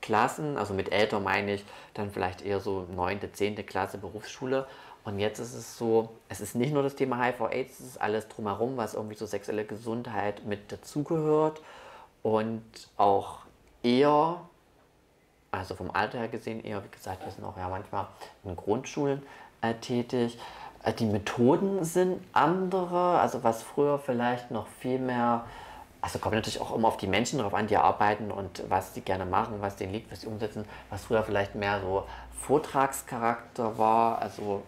Klassen, 0.00 0.56
also 0.56 0.74
mit 0.74 0.92
älter 0.92 1.20
meine 1.20 1.54
ich 1.54 1.64
dann 1.94 2.10
vielleicht 2.10 2.42
eher 2.42 2.60
so 2.60 2.86
9., 2.94 3.20
10. 3.32 3.66
Klasse 3.66 3.98
Berufsschule. 3.98 4.66
Und 5.04 5.18
jetzt 5.18 5.38
ist 5.38 5.54
es 5.54 5.78
so, 5.78 6.10
es 6.28 6.40
ist 6.40 6.54
nicht 6.54 6.72
nur 6.72 6.82
das 6.82 6.94
Thema 6.94 7.22
HIV-AIDS, 7.22 7.80
es 7.80 7.86
ist 7.86 8.00
alles 8.00 8.28
drumherum, 8.28 8.76
was 8.76 8.94
irgendwie 8.94 9.16
so 9.16 9.26
sexuelle 9.26 9.64
Gesundheit 9.64 10.44
mit 10.44 10.70
dazugehört. 10.70 11.62
Und 12.22 12.62
auch 12.96 13.40
eher, 13.82 14.40
also 15.50 15.74
vom 15.74 15.90
Alter 15.90 16.18
her 16.18 16.28
gesehen, 16.28 16.62
eher, 16.64 16.84
wie 16.84 16.90
gesagt, 16.90 17.24
wir 17.24 17.32
sind 17.32 17.44
auch 17.44 17.56
ja 17.56 17.68
manchmal 17.68 18.06
in 18.44 18.56
Grundschulen 18.56 19.22
äh, 19.60 19.74
tätig. 19.74 20.38
Äh, 20.82 20.92
die 20.92 21.06
Methoden 21.06 21.84
sind 21.84 22.22
andere, 22.32 23.18
also 23.18 23.42
was 23.44 23.62
früher 23.62 23.98
vielleicht 23.98 24.50
noch 24.50 24.66
viel 24.80 24.98
mehr, 24.98 25.44
also 26.00 26.18
kommt 26.18 26.34
natürlich 26.34 26.60
auch 26.60 26.74
immer 26.74 26.88
auf 26.88 26.96
die 26.96 27.06
Menschen 27.06 27.38
drauf 27.38 27.54
an, 27.54 27.66
die 27.66 27.76
arbeiten 27.76 28.30
und 28.30 28.62
was 28.68 28.94
sie 28.94 29.00
gerne 29.00 29.24
machen, 29.24 29.60
was 29.60 29.76
denen 29.76 29.92
liegt, 29.92 30.12
was 30.12 30.20
sie 30.20 30.26
umsetzen, 30.26 30.64
was 30.90 31.04
früher 31.04 31.22
vielleicht 31.22 31.54
mehr 31.54 31.80
so 31.80 32.04
Vortragscharakter 32.40 33.78
war, 33.78 34.20
also 34.20 34.62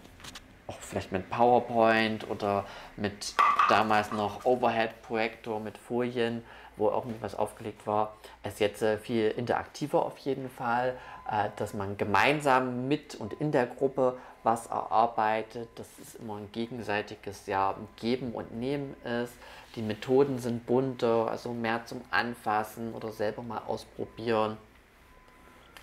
auch 0.67 0.79
vielleicht 0.81 1.13
mit 1.13 1.29
PowerPoint 1.31 2.29
oder 2.31 2.65
mit 2.97 3.35
damals 3.69 4.13
noch 4.13 4.45
Overhead-Projektor 4.45 5.61
mit 5.61 5.77
Folien, 5.79 6.43
wo 6.81 6.91
irgendwie 6.91 7.23
was 7.23 7.37
aufgelegt 7.37 7.87
war. 7.87 8.17
Ist 8.43 8.59
jetzt 8.59 8.83
äh, 8.83 8.99
viel 8.99 9.29
interaktiver 9.31 10.05
auf 10.05 10.19
jeden 10.19 10.51
Fall, 10.51 10.97
äh, 11.31 11.51
dass 11.57 11.75
man 11.75 11.97
gemeinsam 11.97 12.89
mit 12.89 13.15
und 13.15 13.35
in 13.35 13.53
der 13.53 13.67
Gruppe 13.67 14.19
was 14.43 14.67
erarbeitet, 14.67 15.69
dass 15.77 15.87
es 16.01 16.15
immer 16.17 16.37
ein 16.37 16.51
gegenseitiges 16.51 17.47
ja, 17.47 17.77
Geben 17.97 18.33
und 18.33 18.57
Nehmen 18.59 18.97
ist. 19.05 19.35
Die 19.77 19.83
Methoden 19.83 20.39
sind 20.39 20.67
bunter, 20.67 21.29
also 21.31 21.53
mehr 21.53 21.85
zum 21.85 22.01
Anfassen 22.11 22.95
oder 22.95 23.13
selber 23.13 23.43
mal 23.43 23.63
ausprobieren. 23.67 24.57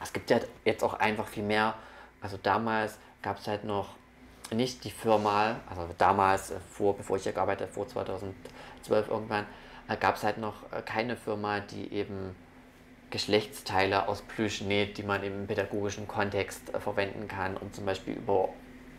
Es 0.02 0.12
gibt 0.12 0.30
ja 0.30 0.40
jetzt 0.66 0.84
auch 0.84 0.96
einfach 0.96 1.28
viel 1.28 1.44
mehr. 1.44 1.76
Also 2.20 2.38
damals 2.42 2.98
gab 3.22 3.38
es 3.38 3.48
halt 3.48 3.64
noch 3.64 3.90
nicht 4.52 4.84
die 4.84 4.92
Firma, 4.92 5.58
also 5.70 5.88
damals, 5.98 6.52
äh, 6.52 6.60
vor, 6.72 6.96
bevor 6.96 7.18
ich 7.18 7.24
hier 7.24 7.34
gearbeitet 7.34 7.68
habe, 7.68 7.74
vor 7.74 7.88
2012 7.88 9.10
irgendwann, 9.10 9.46
gab 9.96 10.16
es 10.16 10.24
halt 10.24 10.38
noch 10.38 10.72
äh, 10.72 10.82
keine 10.82 11.16
Firma, 11.16 11.60
die 11.60 11.94
eben 11.94 12.36
Geschlechtsteile 13.10 14.08
aus 14.08 14.22
Plüsch 14.22 14.62
näht, 14.62 14.98
die 14.98 15.04
man 15.04 15.24
im 15.24 15.48
pädagogischen 15.48 16.08
Kontext 16.08 16.74
äh, 16.74 16.80
verwenden 16.80 17.28
kann, 17.28 17.56
um 17.58 17.72
zum 17.74 17.86
Beispiel 17.86 18.16
über 18.16 18.50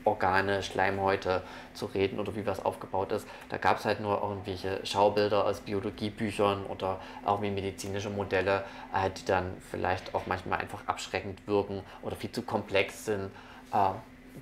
Organe, 0.05 0.63
Schleimhäute 0.63 1.43
zu 1.75 1.87
reden 1.87 2.19
oder 2.19 2.35
wie 2.35 2.47
was 2.47 2.65
aufgebaut 2.65 3.13
ist. 3.13 3.29
Da 3.51 3.59
gab 3.59 3.79
es 3.79 3.85
halt 3.85 4.01
nur 4.01 4.23
irgendwelche 4.23 4.85
Schaubilder 4.87 5.45
aus 5.45 5.61
Biologiebüchern 5.61 6.65
oder 6.65 7.01
irgendwie 7.27 7.51
medizinische 7.51 8.09
Modelle, 8.09 8.65
äh, 8.95 9.11
die 9.11 9.25
dann 9.27 9.57
vielleicht 9.71 10.15
auch 10.15 10.27
manchmal 10.27 10.61
einfach 10.61 10.87
abschreckend 10.87 11.47
wirken 11.47 11.83
oder 12.03 12.17
viel 12.17 12.33
zu 12.33 12.43
komplex 12.43 13.05
sind. 13.05 13.31
Äh, 13.73 13.91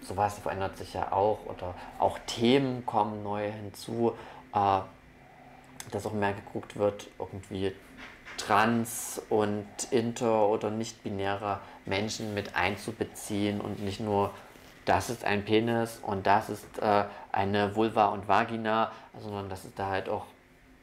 sowas 0.03 0.38
verändert 0.38 0.76
sich 0.76 0.94
ja 0.94 1.11
auch 1.11 1.40
oder 1.47 1.74
auch 1.99 2.18
Themen 2.26 2.84
kommen 2.86 3.22
neu 3.22 3.51
hinzu, 3.51 4.14
dass 5.91 6.07
auch 6.07 6.12
mehr 6.12 6.32
geguckt 6.32 6.76
wird, 6.76 7.09
irgendwie 7.18 7.72
trans- 8.37 9.20
und 9.28 9.66
inter- 9.91 10.49
oder 10.49 10.70
nicht-binäre 10.70 11.61
Menschen 11.84 12.34
mit 12.34 12.55
einzubeziehen 12.55 13.61
und 13.61 13.82
nicht 13.82 14.01
nur, 14.01 14.32
das 14.84 15.11
ist 15.11 15.24
ein 15.24 15.45
Penis 15.45 15.99
und 16.03 16.26
das 16.26 16.51
ist 16.51 16.78
äh, 16.78 17.05
eine 17.32 17.74
Vulva 17.74 18.07
und 18.07 18.28
Vagina, 18.28 18.93
sondern 19.18 19.49
dass 19.49 19.64
es 19.64 19.74
da 19.74 19.89
halt 19.89 20.09
auch 20.09 20.26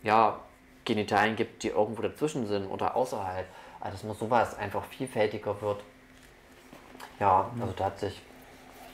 ja, 0.02 0.40
Genitalien 0.86 1.36
gibt, 1.36 1.64
die 1.64 1.70
irgendwo 1.70 2.02
dazwischen 2.02 2.48
sind 2.48 2.68
oder 2.68 2.96
außerhalb. 2.96 3.46
Also 3.80 3.98
dass 3.98 4.04
man 4.04 4.16
sowas 4.16 4.58
einfach 4.58 4.84
vielfältiger 4.86 5.62
wird. 5.62 5.82
Ja, 7.20 7.50
also 7.60 7.74
da 7.76 7.86
hat 7.86 8.00
sich 8.00 8.22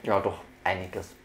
ja 0.03 0.19
doch 0.19 0.39
einiges 0.63 1.15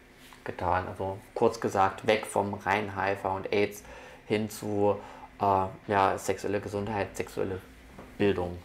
getan. 0.45 0.87
Also 0.89 1.18
kurz 1.35 1.61
gesagt, 1.61 2.07
weg 2.07 2.26
vom 2.26 2.55
rein 2.55 2.93
HIV 2.97 3.24
und 3.24 3.53
AIDS 3.53 3.82
hin 4.27 4.49
zu 4.51 4.97
äh, 5.41 5.66
ja, 5.87 6.18
sexuelle 6.18 6.61
Gesundheit, 6.61 7.16
sexuelle 7.16 7.61
Bildung. 8.18 8.59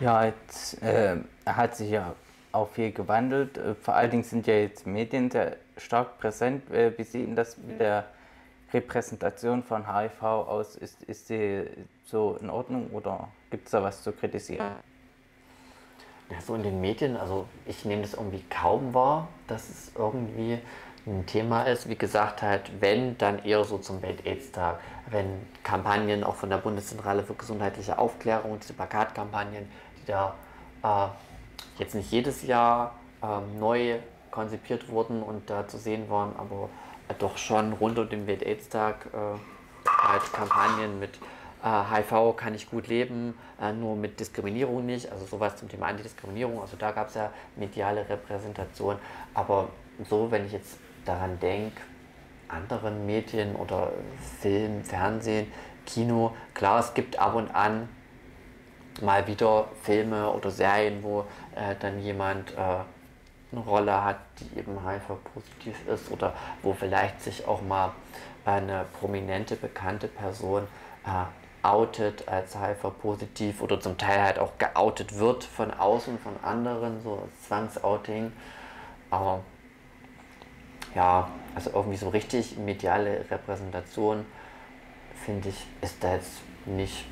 Ja, 0.00 0.24
jetzt 0.24 0.82
äh, 0.82 1.16
hat 1.46 1.76
sich 1.76 1.90
ja 1.90 2.14
auch 2.52 2.68
viel 2.70 2.92
gewandelt. 2.92 3.58
Äh, 3.58 3.74
vor 3.74 3.94
allen 3.94 4.10
Dingen 4.10 4.24
sind 4.24 4.46
ja 4.46 4.54
jetzt 4.54 4.86
Medien 4.86 5.30
sehr 5.30 5.56
stark 5.76 6.18
präsent. 6.18 6.70
Äh, 6.70 6.96
wie 6.98 7.04
sieht 7.04 7.26
denn 7.26 7.36
das 7.36 7.56
mit 7.58 7.80
der 7.80 8.06
Repräsentation 8.72 9.62
von 9.62 9.92
HIV 9.92 10.22
aus? 10.22 10.76
Ist, 10.76 11.02
ist 11.04 11.28
sie 11.28 11.64
so 12.04 12.36
in 12.40 12.50
Ordnung 12.50 12.90
oder 12.90 13.28
gibt 13.50 13.66
es 13.66 13.70
da 13.72 13.82
was 13.82 14.02
zu 14.02 14.12
kritisieren? 14.12 14.66
Ja, 16.30 16.40
so 16.40 16.54
in 16.54 16.62
den 16.62 16.80
Medien, 16.80 17.16
also 17.16 17.46
ich 17.66 17.84
nehme 17.84 18.02
das 18.02 18.14
irgendwie 18.14 18.42
kaum 18.48 18.94
wahr, 18.94 19.28
dass 19.46 19.68
es 19.68 19.92
irgendwie 19.94 20.58
ein 21.06 21.26
Thema 21.26 21.62
ist. 21.62 21.88
Wie 21.88 21.96
gesagt, 21.96 22.42
halt, 22.42 22.70
wenn, 22.80 23.18
dann 23.18 23.44
eher 23.44 23.64
so 23.64 23.78
zum 23.78 24.02
Welt-Aids-Tag. 24.02 24.80
Wenn 25.10 25.46
Kampagnen 25.62 26.24
auch 26.24 26.36
von 26.36 26.50
der 26.50 26.58
Bundeszentrale 26.58 27.22
für 27.22 27.34
gesundheitliche 27.34 27.98
Aufklärung, 27.98 28.58
diese 28.60 28.72
Plakatkampagnen, 28.72 29.68
die 30.00 30.06
da 30.06 30.34
äh, 30.82 31.08
jetzt 31.78 31.94
nicht 31.94 32.10
jedes 32.10 32.42
Jahr 32.42 32.94
äh, 33.22 33.26
neu 33.58 33.98
konzipiert 34.30 34.88
wurden 34.88 35.22
und 35.22 35.48
da 35.50 35.68
zu 35.68 35.78
sehen 35.78 36.08
waren, 36.08 36.34
aber 36.36 36.68
äh, 37.08 37.14
doch 37.18 37.36
schon 37.36 37.74
rund 37.74 37.98
um 37.98 38.08
den 38.08 38.26
Welt-Aids-Tag 38.26 39.06
äh, 39.12 39.88
halt 39.88 40.32
Kampagnen 40.32 40.98
mit 40.98 41.18
HIV 41.62 42.12
äh, 42.12 42.32
kann 42.36 42.54
ich 42.54 42.70
gut 42.70 42.88
leben, 42.88 43.34
äh, 43.60 43.72
nur 43.72 43.96
mit 43.96 44.20
Diskriminierung 44.20 44.84
nicht, 44.84 45.10
also 45.10 45.24
sowas 45.24 45.56
zum 45.56 45.68
Thema 45.68 45.86
Antidiskriminierung, 45.86 46.60
also 46.60 46.76
da 46.76 46.90
gab 46.90 47.08
es 47.08 47.14
ja 47.14 47.30
mediale 47.56 48.06
Repräsentation, 48.08 48.96
aber 49.32 49.68
so, 50.08 50.30
wenn 50.30 50.44
ich 50.44 50.52
jetzt 50.52 50.78
daran 51.04 51.38
denke, 51.40 51.80
anderen 52.48 53.06
Medien 53.06 53.56
oder 53.56 53.92
Film, 54.40 54.84
Fernsehen, 54.84 55.50
Kino, 55.86 56.34
klar, 56.54 56.80
es 56.80 56.94
gibt 56.94 57.18
ab 57.18 57.34
und 57.34 57.54
an 57.54 57.88
mal 59.02 59.26
wieder 59.26 59.68
Filme 59.82 60.30
oder 60.30 60.50
Serien, 60.50 61.02
wo 61.02 61.22
äh, 61.54 61.74
dann 61.80 62.00
jemand 62.00 62.52
äh, 62.52 62.56
eine 63.52 63.64
Rolle 63.66 64.04
hat, 64.04 64.18
die 64.38 64.58
eben 64.58 64.78
HIV-positiv 64.86 65.86
ist 65.88 66.10
oder 66.10 66.34
wo 66.62 66.72
vielleicht 66.72 67.20
sich 67.20 67.46
auch 67.46 67.62
mal 67.62 67.92
eine 68.44 68.84
prominente, 68.98 69.56
bekannte 69.56 70.08
Person 70.08 70.66
äh, 71.06 71.66
outet 71.66 72.28
als 72.28 72.56
HIV-positiv 72.58 73.62
oder 73.62 73.80
zum 73.80 73.96
Teil 73.96 74.22
halt 74.22 74.38
auch 74.38 74.58
geoutet 74.58 75.18
wird 75.18 75.44
von 75.44 75.70
außen, 75.70 76.18
von 76.18 76.34
anderen, 76.42 77.02
so 77.02 77.26
Zwangsouting. 77.46 78.32
Aber 79.10 79.40
ja, 80.94 81.28
also 81.54 81.70
irgendwie 81.70 81.96
so 81.96 82.08
richtig 82.08 82.56
mediale 82.58 83.24
Repräsentation, 83.30 84.24
finde 85.24 85.48
ich, 85.48 85.66
ist 85.80 86.02
da 86.02 86.14
jetzt 86.14 86.42
nicht 86.66 87.04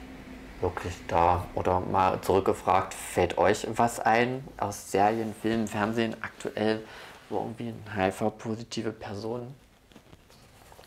wirklich 0.60 0.94
da? 1.08 1.46
Oder 1.54 1.80
mal 1.80 2.20
zurückgefragt, 2.20 2.94
fällt 2.94 3.38
euch 3.38 3.66
was 3.74 4.00
ein 4.00 4.44
aus 4.56 4.90
Serien, 4.90 5.34
Filmen, 5.34 5.66
Fernsehen 5.66 6.16
aktuell, 6.22 6.82
wo 7.28 7.38
irgendwie 7.38 7.74
eine 7.92 8.06
HIV-positive 8.06 8.92
Person 8.92 9.54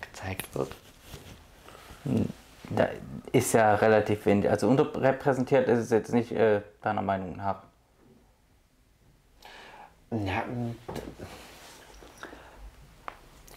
gezeigt 0.02 0.54
wird? 0.56 0.76
Da 2.70 2.90
ist 3.32 3.54
ja 3.54 3.76
relativ 3.76 4.26
wenig. 4.26 4.50
Also 4.50 4.68
unterrepräsentiert 4.68 5.68
ist 5.68 5.80
es 5.80 5.90
jetzt 5.90 6.14
nicht, 6.14 6.32
äh, 6.32 6.62
deiner 6.82 7.02
Meinung 7.02 7.36
nach. 7.36 7.64
Ja, 10.12 10.44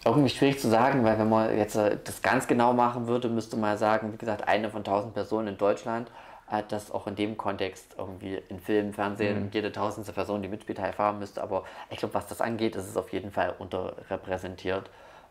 irgendwie 0.09 0.29
schwierig 0.29 0.59
zu 0.59 0.69
sagen, 0.69 1.03
weil 1.03 1.17
wenn 1.19 1.29
man 1.29 1.57
jetzt 1.57 1.75
äh, 1.75 1.97
das 2.03 2.21
ganz 2.21 2.47
genau 2.47 2.73
machen 2.73 3.07
würde, 3.07 3.29
müsste 3.29 3.57
man 3.57 3.77
sagen, 3.77 4.13
wie 4.13 4.17
gesagt, 4.17 4.47
eine 4.47 4.69
von 4.69 4.83
tausend 4.83 5.13
Personen 5.13 5.49
in 5.49 5.57
Deutschland, 5.57 6.09
äh, 6.51 6.63
das 6.67 6.91
auch 6.91 7.07
in 7.07 7.15
dem 7.15 7.37
Kontext 7.37 7.95
irgendwie 7.97 8.41
in 8.49 8.59
Film, 8.59 8.93
Fernsehen, 8.93 9.49
jede 9.51 9.71
tausendste 9.71 10.13
Person, 10.13 10.41
die 10.41 10.47
mitspielt, 10.47 10.79
HIV 10.79 10.97
haben 10.97 11.19
müsste. 11.19 11.41
Aber 11.41 11.63
ich 11.89 11.97
glaube, 11.97 12.13
was 12.13 12.27
das 12.27 12.41
angeht, 12.41 12.75
ist 12.75 12.87
es 12.87 12.97
auf 12.97 13.11
jeden 13.13 13.31
Fall 13.31 13.53
unterrepräsentiert, 13.57 14.89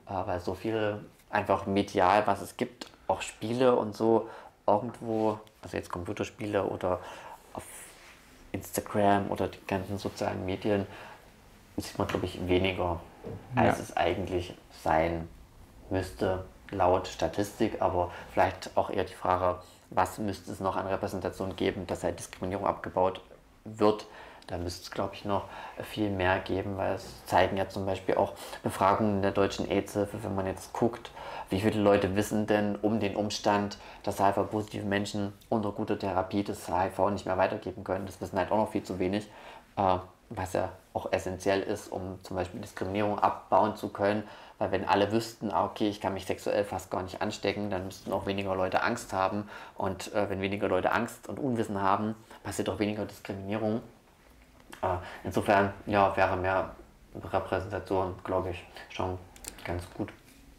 äh, 0.09 0.13
weil 0.27 0.41
so 0.41 0.55
viel 0.55 1.01
einfach 1.31 1.67
medial, 1.67 2.27
was 2.27 2.41
es 2.41 2.57
gibt, 2.57 2.91
auch 3.07 3.23
Spiele 3.23 3.77
und 3.77 3.97
so 3.97 4.29
irgendwo, 4.67 5.39
also 5.63 5.77
jetzt 5.77 5.91
Computerspiele 5.91 6.65
oder 6.65 7.01
auf 7.55 7.65
Instagram 8.53 9.31
oder 9.31 9.49
die 9.49 9.59
ganzen 9.67 9.99
sozialen 9.99 10.45
Medien 10.45 10.87
sieht 11.77 11.99
man, 11.99 12.09
glaube 12.09 12.27
ich, 12.27 12.47
weniger, 12.47 13.01
als 13.57 13.79
Ja. 13.79 13.83
es 13.83 13.97
eigentlich 13.97 14.55
sein 14.83 15.29
müsste, 15.91 16.45
laut 16.71 17.09
Statistik. 17.09 17.81
Aber 17.81 18.11
vielleicht 18.33 18.77
auch 18.77 18.91
eher 18.91 19.05
die 19.05 19.15
Frage, 19.15 19.61
was 19.91 20.19
müsste 20.19 20.53
es 20.53 20.61
noch 20.61 20.77
an 20.77 20.87
Repräsentation 20.87 21.57
geben, 21.57 21.87
dass 21.87 22.05
halt 22.05 22.19
Diskriminierung 22.19 22.67
abgebaut 22.67 23.21
wird. 23.65 24.07
Da 24.47 24.57
müsste 24.57 24.83
es, 24.85 24.91
glaube 24.91 25.15
ich, 25.15 25.27
noch 25.27 25.45
viel 25.83 26.09
mehr 26.09 26.39
geben, 26.41 26.79
weil 26.79 26.95
es 26.95 27.25
zeigen 27.27 27.59
ja 27.59 27.69
zum 27.69 27.85
Beispiel 27.85 28.15
auch 28.15 28.33
Befragungen 28.63 29.21
der 29.21 29.31
deutschen 29.31 29.71
AIDS-Hilfe, 29.71 30.25
wenn 30.25 30.35
man 30.35 30.47
jetzt 30.47 30.73
guckt, 30.73 31.11
wie 31.51 31.61
viele 31.61 31.81
Leute 31.83 32.17
wissen 32.17 32.47
denn 32.47 32.77
um 32.77 32.99
den 32.99 33.15
Umstand, 33.15 33.77
dass 34.05 34.21
HIV-positive 34.25 34.87
Menschen 34.87 35.35
unter 35.51 35.71
guter 35.73 35.99
Therapie 35.99 36.45
das 36.45 36.67
HIV 36.67 37.11
nicht 37.11 37.27
mehr 37.27 37.37
weitergeben 37.37 37.85
können. 37.85 38.07
Das 38.07 38.23
wissen 38.23 38.39
halt 38.39 38.51
auch 38.51 38.57
noch 38.57 38.71
viel 38.73 38.83
zu 38.83 38.99
wenig, 38.99 39.27
äh, 39.77 39.97
was 40.31 40.55
ja 40.55 40.71
auch 40.99 41.13
essentiell 41.13 41.63
ist, 41.63 41.93
um 41.93 42.19
zum 42.25 42.37
Beispiel 42.37 42.61
Diskriminierung 42.61 43.19
abbauen 43.19 43.77
zu 43.77 43.89
können. 43.89 44.25
Weil 44.59 44.73
wenn 44.73 44.85
alle 44.85 45.13
wüssten, 45.13 45.53
ah, 45.53 45.65
okay, 45.65 45.89
ich 45.89 46.01
kann 46.01 46.15
mich 46.15 46.27
sexuell 46.27 46.65
fast 46.65 46.91
gar 46.91 47.03
nicht 47.03 47.23
anstecken, 47.23 47.71
dann 47.71 47.85
müssten 47.85 48.13
auch 48.13 48.27
weniger 48.27 48.57
Leute 48.57 48.83
Angst 48.83 49.13
haben. 49.13 49.49
Und 49.77 50.13
äh, 50.15 50.29
wenn 50.29 50.41
weniger 50.41 50.69
Leute 50.69 50.91
Angst 50.91 51.29
und 51.29 51.39
Unwissen 51.39 51.81
haben, 51.81 52.17
passiert 52.43 52.69
auch 52.69 52.81
weniger 52.81 53.05
Diskriminierung. 53.05 53.81
Äh, 54.83 54.97
insofern 55.23 55.73
ja, 55.87 56.17
wäre 56.17 56.37
mehr 56.37 56.71
Repräsentation, 57.33 58.15
glaube 58.25 58.51
ich, 58.51 58.67
schon 58.89 59.17
ganz 59.65 59.85
gut. 59.95 60.13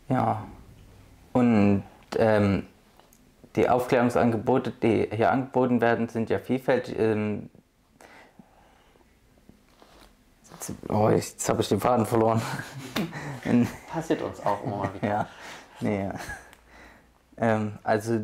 Ja. 0.08 0.46
Und 1.34 1.84
ähm, 2.18 2.66
die 3.58 3.70
Aufklärungsangebote, 3.70 4.72
die 4.72 5.10
hier 5.12 5.32
angeboten 5.32 5.82
werden, 5.82 6.08
sind 6.08 6.30
ja 6.30 6.40
vielfältig. 6.40 6.98
Ähm, 6.98 7.50
jetzt, 10.60 10.74
oh, 10.90 11.10
jetzt 11.10 11.50
habe 11.50 11.62
ich 11.62 11.70
den 11.70 11.80
Faden 11.80 12.06
verloren. 12.06 12.42
Passiert 13.92 14.22
uns 14.22 14.46
auch 14.46 14.64
immer 14.64 14.78
mal 14.78 14.94
wieder. 14.94 15.08
ja, 15.08 15.28
nee. 15.80 16.04
ja. 16.06 16.14
Ähm, 17.38 17.78
also, 17.84 18.20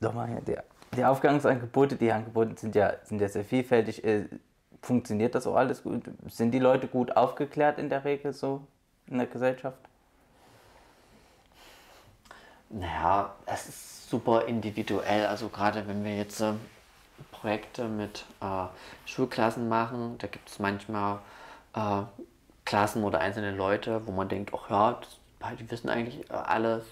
nochmal 0.00 0.40
die, 0.46 0.56
die 0.96 1.04
Aufklärungsangebote, 1.04 1.96
die 1.96 2.06
hier 2.06 2.16
angeboten 2.16 2.56
sind 2.56 2.74
ja, 2.74 2.94
sind 3.04 3.20
ja 3.20 3.28
sehr 3.28 3.44
vielfältig. 3.44 4.04
Äh, 4.04 4.26
funktioniert 4.82 5.34
das 5.34 5.46
auch 5.46 5.56
alles 5.56 5.82
gut? 5.82 6.04
Sind 6.28 6.52
die 6.52 6.58
Leute 6.58 6.86
gut 6.88 7.16
aufgeklärt 7.16 7.78
in 7.78 7.88
der 7.88 8.04
Regel 8.04 8.32
so 8.32 8.66
in 9.06 9.18
der 9.18 9.26
Gesellschaft? 9.26 9.78
Naja, 12.68 13.34
es 13.46 13.68
ist 13.68 14.10
super 14.10 14.46
individuell. 14.46 15.26
Also 15.26 15.48
gerade 15.48 15.86
wenn 15.86 16.04
wir 16.04 16.16
jetzt 16.16 16.40
äh, 16.40 16.52
Projekte 17.30 17.88
mit 17.88 18.26
äh, 18.40 18.66
Schulklassen 19.06 19.68
machen, 19.68 20.18
da 20.18 20.26
gibt 20.26 20.50
es 20.50 20.58
manchmal 20.58 21.20
äh, 21.74 22.02
Klassen 22.64 23.04
oder 23.04 23.20
einzelne 23.20 23.52
Leute, 23.52 24.06
wo 24.06 24.12
man 24.12 24.28
denkt, 24.28 24.52
ach 24.54 24.70
ja, 24.70 24.98
das, 25.00 25.56
die 25.58 25.70
wissen 25.70 25.90
eigentlich 25.90 26.30
alle 26.30 26.82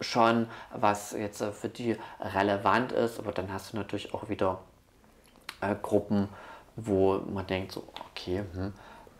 schon, 0.00 0.46
was 0.72 1.12
jetzt 1.12 1.40
äh, 1.40 1.52
für 1.52 1.68
die 1.68 1.96
relevant 2.20 2.92
ist. 2.92 3.18
Aber 3.18 3.32
dann 3.32 3.52
hast 3.52 3.72
du 3.72 3.76
natürlich 3.76 4.14
auch 4.14 4.28
wieder 4.28 4.60
äh, 5.60 5.74
Gruppen, 5.80 6.28
wo 6.76 7.18
man 7.32 7.46
denkt, 7.46 7.72
so, 7.72 7.84
okay, 8.10 8.44
hm, 8.52 8.72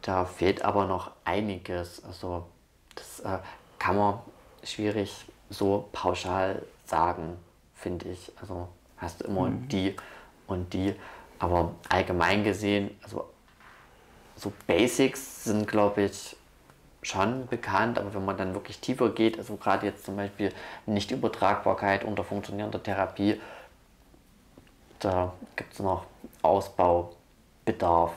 da 0.03 0.25
fehlt 0.25 0.65
aber 0.65 0.87
noch 0.87 1.11
einiges. 1.25 2.05
Also 2.05 2.47
das 2.95 3.21
äh, 3.21 3.39
kann 3.79 3.97
man 3.97 4.21
schwierig 4.63 5.27
so 5.51 5.89
pauschal 5.93 6.63
sagen, 6.85 7.37
finde 7.75 8.09
ich. 8.09 8.33
Also 8.41 8.69
hast 8.97 9.21
du 9.21 9.27
immer 9.27 9.51
die 9.51 9.95
und 10.47 10.73
die, 10.73 10.95
aber 11.39 11.75
allgemein 11.89 12.43
gesehen, 12.45 12.99
also 13.03 13.29
so 14.39 14.53
Basics 14.67 15.45
sind, 15.45 15.67
glaube 15.67 16.03
ich, 16.03 16.37
schon 17.03 17.47
bekannt, 17.47 17.99
aber 17.99 18.15
wenn 18.15 18.25
man 18.25 18.37
dann 18.37 18.55
wirklich 18.55 18.81
tiefer 18.81 19.11
geht, 19.11 19.39
also 19.39 19.57
gerade 19.57 19.87
jetzt 19.87 20.05
zum 20.05 20.17
Beispiel 20.17 20.53
Nichtübertragbarkeit 20.87 22.05
unter 22.05 22.25
funktionierender 22.25 22.83
Therapie, 22.83 23.41
da 24.99 25.33
gibt 25.57 25.75
es 25.75 25.79
noch 25.79 26.07
Ausbaubedarf, 26.43 28.13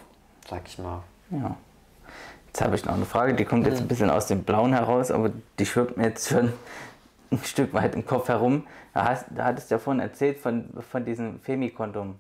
sag 0.50 0.64
ich 0.66 0.80
mal. 0.80 1.04
Ja. 1.30 1.56
Jetzt 2.48 2.62
habe 2.62 2.76
ich 2.76 2.84
noch 2.84 2.96
eine 2.96 3.06
Frage, 3.06 3.34
die 3.34 3.46
kommt 3.46 3.66
jetzt 3.66 3.80
ein 3.80 3.88
bisschen 3.88 4.10
aus 4.10 4.28
dem 4.28 4.44
Blauen 4.44 4.74
heraus, 4.74 5.12
aber 5.12 5.32
die 5.58 5.66
schwirrt 5.66 5.96
mir 5.96 6.08
jetzt 6.08 6.30
schon 6.30 6.52
ein 7.32 7.40
Stück 7.44 7.74
weit 7.74 7.96
im 7.96 8.06
Kopf 8.06 8.28
herum. 8.28 8.68
Da, 8.94 9.06
hast, 9.06 9.26
da 9.30 9.46
hattest 9.46 9.72
du 9.72 9.76
ja 9.76 9.80
vorhin 9.80 10.02
erzählt 10.02 10.38
von, 10.38 10.70
von 10.82 11.06
diesem 11.06 11.40
Femikondom. 11.40 12.20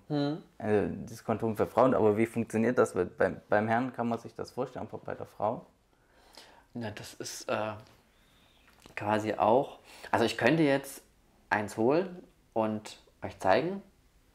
Also 0.58 0.96
das 1.08 1.24
Kondom 1.24 1.58
für 1.58 1.68
Frauen, 1.68 1.94
aber 1.94 2.18
wie 2.18 2.26
funktioniert 2.26 2.78
das? 2.78 2.96
Weil 2.96 3.06
Beim, 3.06 3.68
Herrn 3.68 3.94
kann 3.94 4.08
man 4.08 4.20
sich 4.20 4.34
das 4.36 4.52
vorstellen, 4.52 4.88
aber 4.88 5.00
bei 5.00 5.14
der 5.14 5.26
Frau? 5.26 5.66
Na, 6.74 6.92
das 6.92 7.14
ist 7.16 7.50
äh, 7.50 7.74
quasi 8.96 9.34
auch. 9.34 9.80
Also 10.12 10.26
ich 10.26 10.38
könnte 10.38 10.64
jetzt 10.64 11.04
eins 11.50 11.76
holen 11.76 12.24
und 12.54 12.98
euch 13.22 13.38
zeigen. 13.40 13.82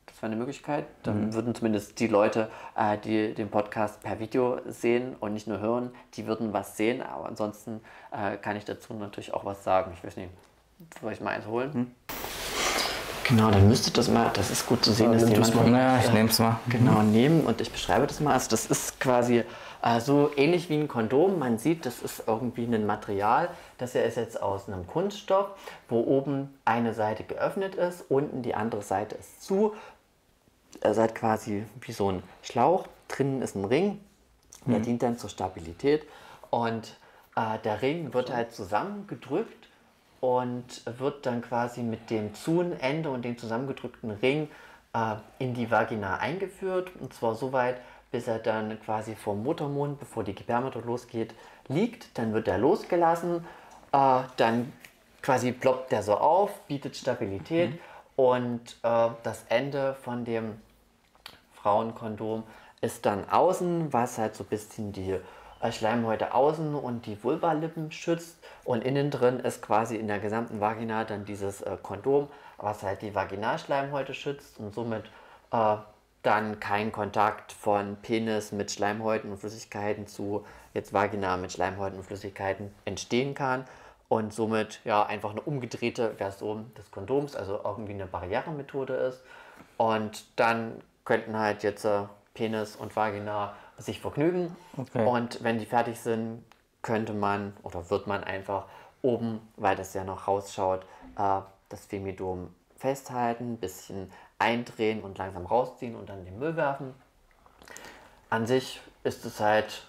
Das 0.05 0.23
wäre 0.23 0.27
eine 0.27 0.37
Möglichkeit. 0.37 0.87
Dann 1.03 1.35
würden 1.35 1.55
zumindest 1.55 1.99
die 1.99 2.07
Leute, 2.07 2.51
äh, 2.77 2.97
die 2.99 3.35
den 3.35 3.51
Podcast 3.51 4.03
per 4.03 4.21
Video 4.21 4.61
sehen 4.67 5.17
und 5.19 5.33
nicht 5.33 5.47
nur 5.47 5.59
hören, 5.59 5.91
die 6.15 6.27
würden 6.27 6.53
was 6.53 6.77
sehen. 6.77 7.03
Aber 7.03 7.27
ansonsten 7.27 7.81
äh, 8.13 8.37
kann 8.37 8.57
ich 8.57 8.65
dazu 8.65 8.95
natürlich 8.95 9.35
auch 9.35 9.45
was 9.45 9.65
sagen. 9.65 9.93
Ich 9.95 10.05
weiß 10.05 10.17
nicht, 10.17 10.31
soll 11.01 11.13
ich 11.13 11.21
mal 11.21 11.31
eins 11.31 11.47
holen? 11.47 11.95
Genau, 13.29 13.51
dann 13.51 13.67
müsste 13.69 13.91
das 13.91 14.09
mal, 14.09 14.31
das 14.35 14.51
ist 14.51 14.67
gut 14.67 14.85
zu 14.85 14.93
sehen, 14.93 15.13
dass 15.13 15.23
nimm 15.23 15.33
jemand 15.33 15.49
das 15.49 15.55
mal. 15.55 15.73
Ja, 15.73 15.99
ich 15.99 16.13
nehme 16.13 16.29
es 16.29 16.39
mal. 16.39 16.61
genau 16.69 17.03
nehmen 17.03 17.45
und 17.45 17.61
ich 17.61 17.73
beschreibe 17.73 18.07
das 18.07 18.21
mal. 18.21 18.35
Also 18.35 18.51
das 18.51 18.67
ist 18.67 19.01
quasi 19.01 19.43
äh, 19.83 20.01
so 20.01 20.31
ähnlich 20.37 20.69
wie 20.69 20.77
ein 20.77 20.87
Kondom. 20.87 21.41
Man 21.41 21.59
sieht, 21.59 21.87
das 21.87 22.03
ist 22.03 22.23
irgendwie 22.29 22.65
ein 22.65 22.87
Material. 22.87 23.49
Das 23.79 23.93
hier 23.93 24.05
ist 24.05 24.17
jetzt 24.17 24.41
aus 24.41 24.69
einem 24.69 24.87
Kunststoff, 24.87 25.49
wo 25.89 26.01
oben 26.03 26.55
eine 26.65 26.95
Seite 26.95 27.25
geöffnet 27.25 27.75
ist, 27.75 28.05
unten 28.09 28.43
die 28.43 28.55
andere 28.55 28.83
Seite 28.83 29.17
ist 29.17 29.43
zu. 29.43 29.75
Er 30.81 30.95
seid 30.95 31.17
quasi 31.17 31.65
wie 31.81 31.93
so 31.93 32.13
ein 32.13 32.23
Schlauch. 32.43 32.87
Drinnen 33.09 33.43
ist 33.43 33.57
ein 33.57 33.65
Ring. 33.65 34.01
Der 34.67 34.81
dient 34.81 35.03
dann 35.03 35.17
zur 35.17 35.31
Stabilität. 35.31 36.05
Und 36.51 36.97
äh, 37.35 37.59
der 37.65 37.83
Ring 37.83 38.15
wird 38.15 38.33
halt 38.33 38.53
zusammengedrückt 38.53 39.66
und 40.21 40.83
wird 40.99 41.27
dann 41.27 41.43
quasi 41.43 41.83
mit 41.83 42.11
dem 42.11 42.35
Zunende 42.35 43.11
und 43.11 43.25
dem 43.25 43.37
zusammengedrückten 43.37 44.11
Ring 44.11 44.49
äh, 44.95 45.17
in 45.39 45.55
die 45.55 45.71
Vagina 45.71 46.19
eingeführt. 46.19 46.91
Und 47.01 47.15
zwar 47.15 47.35
so 47.35 47.53
weit, 47.53 47.81
bis 48.11 48.27
er 48.29 48.39
dann 48.39 48.81
quasi 48.83 49.15
vom 49.15 49.43
Muttermund, 49.43 49.99
bevor 50.01 50.25
die 50.25 50.35
Gebärmutter 50.35 50.81
losgeht, 50.81 51.35
liegt. 51.69 52.17
Dann 52.19 52.33
wird 52.33 52.49
er 52.49 52.59
losgelassen. 52.59 53.45
Äh, 53.93 54.21
dann 54.37 54.73
quasi 55.23 55.53
ploppt 55.53 55.93
der 55.93 56.03
so 56.03 56.15
auf, 56.15 56.51
bietet 56.67 56.97
Stabilität. 56.97 57.79
Und 58.17 58.77
äh, 58.83 59.09
das 59.23 59.45
Ende 59.49 59.95
von 60.03 60.25
dem 60.25 60.61
Frauenkondom 61.55 62.45
ist 62.81 63.05
dann 63.05 63.29
außen, 63.29 63.93
was 63.93 64.19
halt 64.19 64.35
so 64.35 64.45
ein 64.45 64.49
bisschen 64.49 64.93
die 64.93 65.19
Schleimhäute 65.71 66.35
außen 66.35 66.75
und 66.75 67.07
die 67.07 67.23
Vulvalippen 67.23 67.91
schützt. 67.93 68.39
Und 68.65 68.85
innen 68.85 69.11
drin 69.11 69.41
ist 69.41 69.63
quasi 69.63 69.97
in 69.97 70.09
der 70.09 70.19
gesamten 70.19 70.61
Vagina 70.61 71.05
dann 71.05 71.25
dieses 71.25 71.63
äh, 71.63 71.77
Kondom, 71.83 72.29
was 72.59 72.83
halt 72.83 73.03
die 73.03 73.15
Vaginalschleimhäute 73.15 74.15
schützt 74.15 74.59
und 74.59 74.75
somit 74.75 75.05
äh, 75.53 75.77
dann 76.23 76.59
kein 76.59 76.91
Kontakt 76.91 77.53
von 77.53 77.97
Penis 78.03 78.51
mit 78.51 78.73
Schleimhäuten 78.73 79.31
und 79.31 79.39
Flüssigkeiten 79.39 80.07
zu 80.07 80.45
jetzt 80.75 80.93
Vagina 80.93 81.37
mit 81.37 81.53
Schleimhäuten 81.53 81.99
und 81.99 82.05
Flüssigkeiten 82.05 82.75
entstehen 82.85 83.35
kann. 83.35 83.65
Und 84.09 84.33
somit 84.33 84.81
ja 84.85 85.05
einfach 85.05 85.31
eine 85.31 85.41
umgedrehte 85.41 86.15
Version 86.15 86.73
des 86.77 86.91
Kondoms, 86.93 87.35
also 87.35 87.61
irgendwie 87.65 87.93
eine 87.93 88.07
Barrieremethode 88.07 88.95
ist. 88.95 89.21
Und 89.79 90.25
dann 90.37 90.81
könnten 91.05 91.39
halt 91.39 91.63
jetzt 91.63 91.85
äh, 91.85 92.03
Penis 92.35 92.77
und 92.77 92.95
Vagina 92.95 93.55
sich 93.79 94.01
vergnügen. 94.01 94.57
Okay. 94.77 95.07
Und 95.07 95.43
wenn 95.43 95.59
die 95.59 95.67
fertig 95.67 96.01
sind, 96.01 96.45
könnte 96.83 97.13
man 97.13 97.53
oder 97.63 97.91
wird 97.91 98.07
man 98.07 98.25
einfach 98.25 98.67
oben, 99.03 99.41
weil 99.57 99.77
das 99.77 99.95
ja 99.95 100.05
noch 100.05 100.29
rausschaut, 100.29 100.83
äh, 101.19 101.41
das 101.69 101.87
Femidom 101.87 102.55
festhalten, 102.77 103.55
ein 103.55 103.57
bisschen 103.59 104.13
eindrehen 104.39 105.03
und 105.03 105.19
langsam 105.19 105.47
rausziehen 105.47 105.97
und 105.97 106.09
dann 106.09 106.25
den 106.25 106.39
Müll 106.39 106.57
werfen. 106.57 106.95
An 108.31 108.47
sich 108.47 108.81
ist 109.03 109.25
es 109.25 109.41
halt, 109.41 109.87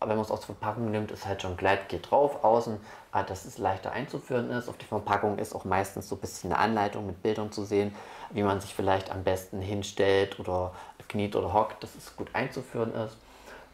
wenn 0.00 0.08
man 0.08 0.20
es 0.20 0.30
aus 0.30 0.40
der 0.40 0.46
Verpackung 0.46 0.90
nimmt, 0.90 1.10
ist 1.12 1.26
halt 1.26 1.42
schon 1.42 1.56
Gleit 1.56 1.88
geht 1.88 2.10
drauf 2.10 2.42
außen, 2.44 2.80
äh, 3.14 3.24
dass 3.24 3.44
es 3.44 3.58
leichter 3.58 3.92
einzuführen 3.92 4.50
ist. 4.50 4.68
Auf 4.68 4.78
die 4.78 4.86
Verpackung 4.86 5.38
ist 5.38 5.54
auch 5.54 5.64
meistens 5.64 6.08
so 6.08 6.16
ein 6.16 6.20
bisschen 6.20 6.52
eine 6.52 6.60
Anleitung 6.60 7.06
mit 7.06 7.22
Bildern 7.22 7.52
zu 7.52 7.64
sehen, 7.64 7.94
wie 8.30 8.42
man 8.42 8.60
sich 8.60 8.74
vielleicht 8.74 9.10
am 9.10 9.22
besten 9.22 9.60
hinstellt 9.60 10.40
oder 10.40 10.72
kniet 11.12 11.36
oder 11.36 11.52
hockt, 11.52 11.82
dass 11.82 11.94
es 11.94 12.16
gut 12.16 12.28
einzuführen 12.32 12.94
ist. 12.94 13.16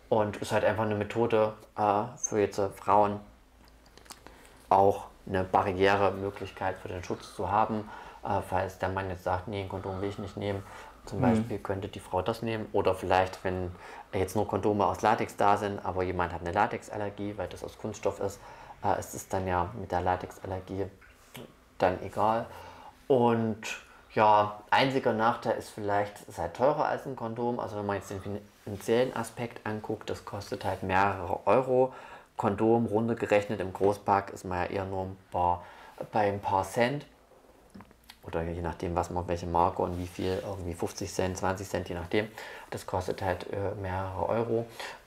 Und 0.09 0.37
ist 0.39 0.53
halt 0.53 0.65
einfach 0.65 0.85
eine 0.85 0.95
Methode 0.95 1.53
äh, 1.77 2.05
für 2.17 2.41
jetzt 2.41 2.59
äh, 2.59 2.71
Frauen 2.71 3.21
auch 4.71 5.05
eine 5.27 5.45
Barrieremöglichkeit 5.45 6.79
für 6.79 6.89
den 6.89 7.05
Schutz 7.05 7.35
zu 7.35 7.51
haben. 7.51 7.89
Äh, 8.25 8.41
falls 8.49 8.79
der 8.79 8.89
Mann 8.89 9.11
jetzt 9.11 9.25
sagt, 9.25 9.49
nee, 9.49 9.63
ein 9.63 9.69
Kondom 9.69 10.01
will 10.01 10.09
ich 10.09 10.19
nicht 10.19 10.37
nehmen, 10.37 10.63
zum 11.05 11.21
Beispiel 11.21 11.59
könnte 11.59 11.89
die 11.89 12.01
Frau 12.01 12.23
das 12.23 12.43
nehmen. 12.43 12.67
Oder 12.73 12.95
vielleicht, 12.95 13.43
wenn 13.45 13.71
jetzt 14.13 14.37
nur 14.37 14.47
Kondome 14.47 14.87
aus 14.87 15.03
Latex 15.03 15.37
da 15.37 15.57
sind, 15.57 15.85
aber 15.85 16.03
jemand 16.03 16.33
hat 16.33 16.43
eine 16.43 16.53
Latexallergie, 16.53 17.35
weil 17.37 17.49
das 17.49 17.65
aus 17.65 17.79
Kunststoff 17.79 18.21
ist, 18.21 18.41
äh, 18.85 18.99
ist 18.99 19.15
es 19.15 19.29
dann 19.29 19.47
ja 19.47 19.71
mit 19.79 19.91
der 19.91 20.03
Latexallergie 20.03 20.87
dann 21.79 22.03
egal. 22.03 22.47
Und 23.07 23.88
ja, 24.19 24.61
einziger 24.71 25.13
Nachteil 25.13 25.57
ist 25.59 25.71
vielleicht, 25.71 26.23
es 26.23 26.31
ist 26.31 26.39
halt 26.39 26.55
teurer 26.55 26.87
als 26.87 27.07
ein 27.07 27.15
Kondom. 27.15 27.61
Also 27.61 27.77
wenn 27.77 27.87
man 27.87 27.95
jetzt 27.95 28.11
den 28.11 28.41
finanziellen 28.65 29.15
Aspekt 29.15 29.65
anguckt, 29.65 30.11
das 30.11 30.25
kostet 30.25 30.65
halt 30.65 30.83
mehrere 30.83 31.47
Euro. 31.47 31.93
Kondom 32.37 32.87
runtergerechnet 32.87 33.61
im 33.61 33.73
Großpack 33.73 34.31
ist 34.31 34.45
man 34.45 34.59
ja 34.59 34.65
eher 34.65 34.85
nur 34.87 35.05
ein 35.05 35.17
paar, 35.31 35.65
bei 36.11 36.27
ein 36.27 36.41
paar 36.41 36.65
Cent. 36.65 37.07
Oder 38.25 38.43
je 38.43 38.61
nachdem, 38.61 38.97
was 38.97 39.11
man, 39.11 39.29
welche 39.29 39.47
Marke 39.47 39.83
und 39.83 39.97
wie 40.01 40.09
viel, 40.09 40.43
irgendwie 40.45 40.75
50 40.75 41.15
Cent, 41.15 41.37
20 41.39 41.69
Cent, 41.69 41.89
je 41.89 41.95
nachdem. 41.95 42.27
Das 42.71 42.87
kostet 42.87 43.23
halt 43.23 43.47
äh, 43.53 43.81
mehrere 43.81 44.29
Euro. 44.29 44.67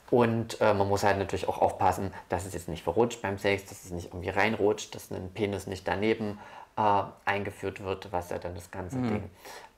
Und 0.09 0.59
äh, 0.61 0.73
man 0.73 0.87
muss 0.87 1.03
halt 1.03 1.17
natürlich 1.17 1.49
auch 1.49 1.61
aufpassen, 1.61 2.13
dass 2.29 2.45
es 2.45 2.53
jetzt 2.53 2.69
nicht 2.69 2.83
verrutscht 2.83 3.21
beim 3.21 3.37
Sex, 3.37 3.65
dass 3.65 3.83
es 3.83 3.91
nicht 3.91 4.07
irgendwie 4.07 4.29
reinrutscht, 4.29 4.95
dass 4.95 5.11
ein 5.11 5.31
Penis 5.33 5.67
nicht 5.67 5.85
daneben 5.85 6.39
äh, 6.77 7.03
eingeführt 7.25 7.83
wird, 7.83 8.11
was 8.11 8.29
ja 8.29 8.37
dann 8.37 8.55
das 8.55 8.71
ganze 8.71 8.97
Ding 8.97 9.29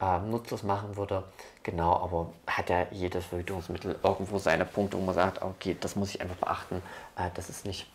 äh, 0.01 0.19
nutzlos 0.19 0.63
machen 0.63 0.95
würde. 0.95 1.23
Genau, 1.63 1.93
aber 1.95 2.33
hat 2.47 2.69
ja 2.69 2.85
jedes 2.91 3.25
Verhütungsmittel 3.25 3.97
irgendwo 4.03 4.37
seine 4.37 4.65
Punkte, 4.65 4.97
wo 4.97 5.01
man 5.01 5.15
sagt, 5.15 5.41
okay, 5.41 5.75
das 5.79 5.95
muss 5.95 6.13
ich 6.13 6.21
einfach 6.21 6.35
beachten, 6.35 6.81
äh, 7.17 7.29
dass 7.33 7.49
es 7.49 7.65
nicht 7.65 7.87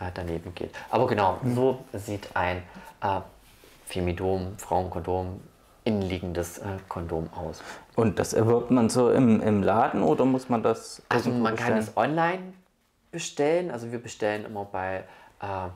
äh, 0.00 0.10
daneben 0.14 0.54
geht. 0.54 0.74
Aber 0.90 1.06
genau, 1.06 1.38
so 1.54 1.84
sieht 1.92 2.34
ein 2.34 2.62
äh, 3.02 3.20
Femidom, 3.86 4.56
Frauenkondom, 4.58 5.40
innenliegendes 5.84 6.58
äh, 6.58 6.78
Kondom 6.88 7.28
aus. 7.34 7.62
Und 7.96 8.18
das 8.18 8.32
erwirbt 8.32 8.70
man 8.70 8.88
so 8.88 9.10
im, 9.10 9.40
im 9.40 9.62
Laden 9.62 10.02
oder 10.02 10.24
muss 10.24 10.48
man 10.48 10.62
das 10.62 11.02
Also 11.08 11.30
man 11.30 11.56
kann 11.56 11.74
bestellen? 11.74 11.78
es 11.78 11.96
online 11.96 12.52
bestellen. 13.10 13.70
Also 13.70 13.90
wir 13.92 14.00
bestellen 14.00 14.44
immer 14.44 14.64
bei, 14.64 15.04
äh, 15.40 15.68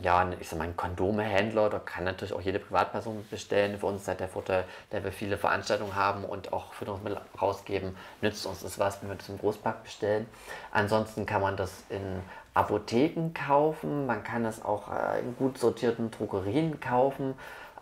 ja, 0.00 0.30
ich 0.38 0.48
sag 0.48 0.58
mal, 0.58 0.64
einem 0.64 0.76
Kondomehändler. 0.76 1.70
Da 1.70 1.80
kann 1.80 2.04
natürlich 2.04 2.32
auch 2.32 2.40
jede 2.40 2.60
Privatperson 2.60 3.26
bestellen. 3.30 3.78
Für 3.78 3.86
uns 3.86 4.02
ist 4.02 4.08
halt 4.08 4.20
der 4.20 4.28
Vorteil, 4.28 4.64
da 4.90 5.02
wir 5.02 5.10
viele 5.10 5.36
Veranstaltungen 5.36 5.96
haben 5.96 6.24
und 6.24 6.52
auch 6.52 6.72
Fütterungsmittel 6.72 7.20
rausgeben, 7.40 7.96
nützt 8.20 8.46
uns 8.46 8.62
das 8.62 8.78
was, 8.78 9.02
wenn 9.02 9.08
wir 9.08 9.16
das 9.16 9.28
im 9.28 9.38
Großpack 9.38 9.82
bestellen. 9.82 10.26
Ansonsten 10.70 11.26
kann 11.26 11.42
man 11.42 11.56
das 11.56 11.82
in 11.88 12.22
Apotheken 12.54 13.32
kaufen. 13.34 14.06
Man 14.06 14.22
kann 14.22 14.44
es 14.44 14.64
auch 14.64 14.88
äh, 14.92 15.20
in 15.20 15.36
gut 15.36 15.58
sortierten 15.58 16.10
Drogerien 16.12 16.78
kaufen. 16.78 17.34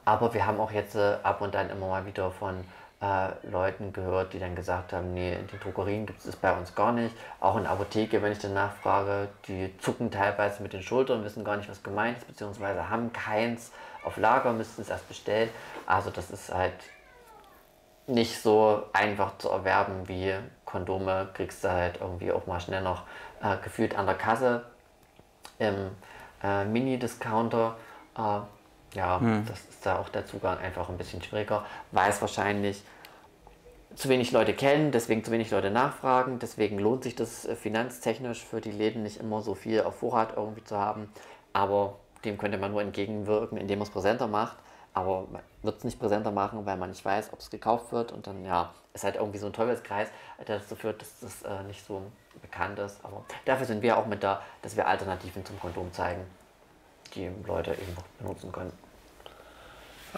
Aber 0.07 0.33
wir 0.33 0.47
haben 0.47 0.61
auch 0.61 0.71
jetzt 0.71 0.95
äh, 0.95 1.17
ab 1.23 1.43
und 1.43 1.55
dann 1.55 1.69
immer 1.69 1.89
mal 1.89 2.07
wieder 2.07 2.31
von 2.31 2.65
äh, 3.01 3.29
Leuten 3.51 3.93
gehört, 3.93 4.33
die 4.33 4.39
dann 4.39 4.55
gesagt 4.55 4.93
haben, 4.93 5.13
nee, 5.13 5.35
in 5.35 5.47
den 5.47 5.61
Drogerien 5.61 6.07
gibt 6.07 6.21
es 6.21 6.27
das 6.27 6.37
bei 6.37 6.57
uns 6.57 6.75
gar 6.75 6.93
nicht. 6.93 7.15
Auch 7.41 7.57
in 7.57 7.65
der 7.65 7.73
Apotheke, 7.73 8.23
wenn 8.23 8.33
ich 8.33 8.39
dann 8.39 8.55
nachfrage, 8.55 9.29
die 9.49 9.77
zucken 9.79 10.11
teilweise 10.11 10.63
mit 10.63 10.73
den 10.73 10.83
Schultern, 10.83 11.25
wissen 11.25 11.45
gar 11.45 11.57
nicht, 11.57 11.69
was 11.69 11.83
gemeint 11.83 12.19
ist, 12.19 12.27
beziehungsweise 12.27 12.89
haben 12.89 13.13
keins 13.13 13.73
auf 14.05 14.17
Lager, 14.17 14.53
müssten 14.53 14.83
es 14.83 14.89
erst 14.89 15.09
bestellen. 15.09 15.51
Also 15.85 16.11
das 16.11 16.31
ist 16.31 16.53
halt 16.53 16.75
nicht 18.07 18.41
so 18.41 18.85
einfach 18.93 19.37
zu 19.39 19.51
erwerben 19.51 20.09
wie 20.09 20.35
Kondome, 20.65 21.29
kriegst 21.35 21.65
du 21.65 21.71
halt 21.71 22.01
irgendwie 22.01 22.33
auch 22.33 22.47
mal 22.47 22.61
schnell 22.61 22.83
noch 22.83 23.03
äh, 23.43 23.57
gefühlt 23.63 23.97
an 23.97 24.07
der 24.07 24.15
Kasse 24.15 24.65
im 25.59 25.91
äh, 26.43 26.65
Mini-Discounter. 26.65 27.77
Ja, 28.95 29.21
das 29.47 29.61
ist 29.61 29.85
da 29.85 29.99
auch 29.99 30.09
der 30.09 30.27
Zugang 30.27 30.59
einfach 30.59 30.89
ein 30.89 30.97
bisschen 30.97 31.23
schwieriger, 31.23 31.67
weil 31.93 32.09
es 32.11 32.21
wahrscheinlich 32.21 32.83
zu 33.95 34.09
wenig 34.09 34.31
Leute 34.33 34.55
kennen, 34.55 34.91
deswegen 34.91 35.25
zu 35.25 35.31
wenig 35.31 35.51
Leute 35.51 35.71
nachfragen, 35.71 36.39
deswegen 36.39 36.79
lohnt 36.79 37.03
sich 37.05 37.15
das 37.15 37.47
äh, 37.47 37.57
finanztechnisch 37.57 38.45
für 38.45 38.61
die 38.61 38.71
Läden 38.71 39.03
nicht 39.03 39.19
immer 39.19 39.43
so 39.43 39.55
viel 39.55 39.83
auf 39.83 39.97
Vorrat 39.97 40.35
irgendwie 40.37 40.65
zu 40.65 40.77
haben, 40.77 41.11
aber 41.53 41.97
dem 42.25 42.37
könnte 42.37 42.59
man 42.59 42.73
nur 42.73 42.83
entgegenwirken, 42.83 43.57
indem 43.57 43.79
man 43.79 43.87
es 43.87 43.93
präsenter 43.93 44.27
macht, 44.27 44.59
aber 44.93 45.27
man 45.31 45.43
wird 45.63 45.79
es 45.79 45.85
nicht 45.85 45.99
präsenter 45.99 46.31
machen, 46.31 46.65
weil 46.65 46.77
man 46.77 46.91
nicht 46.91 47.05
weiß, 47.05 47.33
ob 47.33 47.41
es 47.41 47.51
gekauft 47.51 47.93
wird. 47.93 48.13
Und 48.13 48.27
dann 48.27 48.45
ja, 48.45 48.73
ist 48.95 49.05
halt 49.05 49.17
irgendwie 49.17 49.39
so 49.39 49.47
ein 49.47 49.53
Teufelskreis, 49.53 50.09
der 50.47 50.59
dazu 50.59 50.75
führt, 50.75 51.03
dass 51.03 51.21
das 51.21 51.43
äh, 51.43 51.63
nicht 51.65 51.87
so 51.87 52.03
bekannt 52.41 52.79
ist, 52.79 53.03
aber 53.03 53.25
dafür 53.45 53.67
sind 53.67 53.83
wir 53.83 53.97
auch 53.97 54.07
mit 54.07 54.23
da, 54.23 54.43
dass 54.63 54.77
wir 54.77 54.87
Alternativen 54.87 55.45
zum 55.45 55.59
Kondom 55.61 55.93
zeigen, 55.93 56.23
die 57.17 57.31
Leute 57.47 57.73
eben 57.73 57.95
noch 57.95 58.05
benutzen 58.19 58.53
können. 58.53 58.73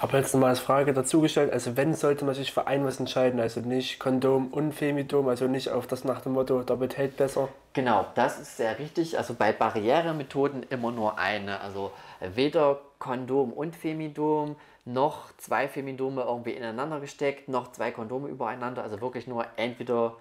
Aber 0.01 0.19
jetzt 0.19 0.33
nochmal 0.33 0.51
als 0.51 0.61
Frage 0.61 0.93
dazu 0.93 1.21
gestellt, 1.21 1.53
also 1.53 1.77
wenn 1.77 1.95
sollte 1.95 2.25
man 2.25 2.35
sich 2.35 2.53
für 2.53 2.69
ein 2.69 2.85
was 2.85 3.01
entscheiden, 3.01 3.41
also 3.41 3.61
nicht 3.61 3.99
Kondom 3.99 4.49
und 4.49 4.73
Femidom, 4.73 5.27
also 5.29 5.47
nicht 5.49 5.71
auf 5.71 5.89
das 5.89 6.05
nach 6.05 6.21
dem 6.21 6.33
Motto 6.33 6.63
doppelt 6.63 6.97
hält 6.97 7.17
besser. 7.17 7.49
Genau, 7.73 8.07
das 8.15 8.39
ist 8.39 8.57
sehr 8.57 8.79
wichtig. 8.79 9.19
Also 9.19 9.35
bei 9.35 9.53
Barrieremethoden 9.53 10.65
immer 10.71 10.93
nur 10.93 11.19
eine. 11.19 11.61
Also 11.61 11.91
weder 12.21 12.79
Kondom 13.01 13.53
und 13.53 13.75
Femidom, 13.75 14.57
noch 14.85 15.37
zwei 15.37 15.69
Femidome 15.69 16.23
irgendwie 16.23 16.53
ineinander 16.53 17.01
gesteckt, 17.01 17.49
noch 17.49 17.73
zwei 17.73 17.91
Kondome 17.91 18.29
übereinander. 18.29 18.83
Also 18.83 19.01
wirklich 19.01 19.27
nur 19.27 19.47
entweder 19.57 20.15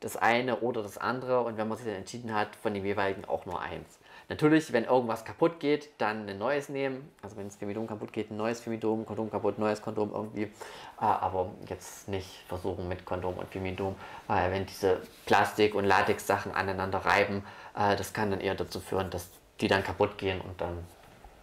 das 0.00 0.16
eine 0.16 0.56
oder 0.56 0.82
das 0.82 0.98
andere. 0.98 1.40
Und 1.42 1.56
wenn 1.56 1.68
man 1.68 1.78
sich 1.78 1.86
dann 1.86 1.96
entschieden 1.96 2.34
hat, 2.34 2.56
von 2.56 2.74
dem 2.74 2.84
jeweiligen 2.84 3.24
auch 3.26 3.46
nur 3.46 3.60
eins. 3.60 3.98
Natürlich, 4.30 4.74
wenn 4.74 4.84
irgendwas 4.84 5.24
kaputt 5.24 5.58
geht, 5.58 5.88
dann 5.96 6.28
ein 6.28 6.38
neues 6.38 6.68
nehmen. 6.68 7.10
Also 7.22 7.38
wenn 7.38 7.46
das 7.46 7.56
Femidom 7.56 7.86
kaputt 7.86 8.12
geht, 8.12 8.30
ein 8.30 8.36
neues 8.36 8.60
Femidom, 8.60 9.06
Kondom 9.06 9.30
kaputt, 9.30 9.58
neues 9.58 9.80
Kondom 9.80 10.12
irgendwie. 10.12 10.42
Äh, 10.42 10.50
aber 10.98 11.50
jetzt 11.66 12.08
nicht 12.08 12.28
versuchen 12.46 12.88
mit 12.88 13.06
Kondom 13.06 13.38
und 13.38 13.48
Femidom, 13.48 13.94
weil 14.26 14.52
wenn 14.52 14.66
diese 14.66 15.00
Plastik- 15.24 15.74
und 15.74 15.84
Latex-Sachen 15.84 16.52
aneinander 16.52 16.98
reiben, 16.98 17.42
äh, 17.74 17.96
das 17.96 18.12
kann 18.12 18.30
dann 18.30 18.40
eher 18.40 18.54
dazu 18.54 18.80
führen, 18.80 19.08
dass 19.10 19.30
die 19.62 19.68
dann 19.68 19.82
kaputt 19.82 20.18
gehen 20.18 20.42
und 20.42 20.60
dann 20.60 20.84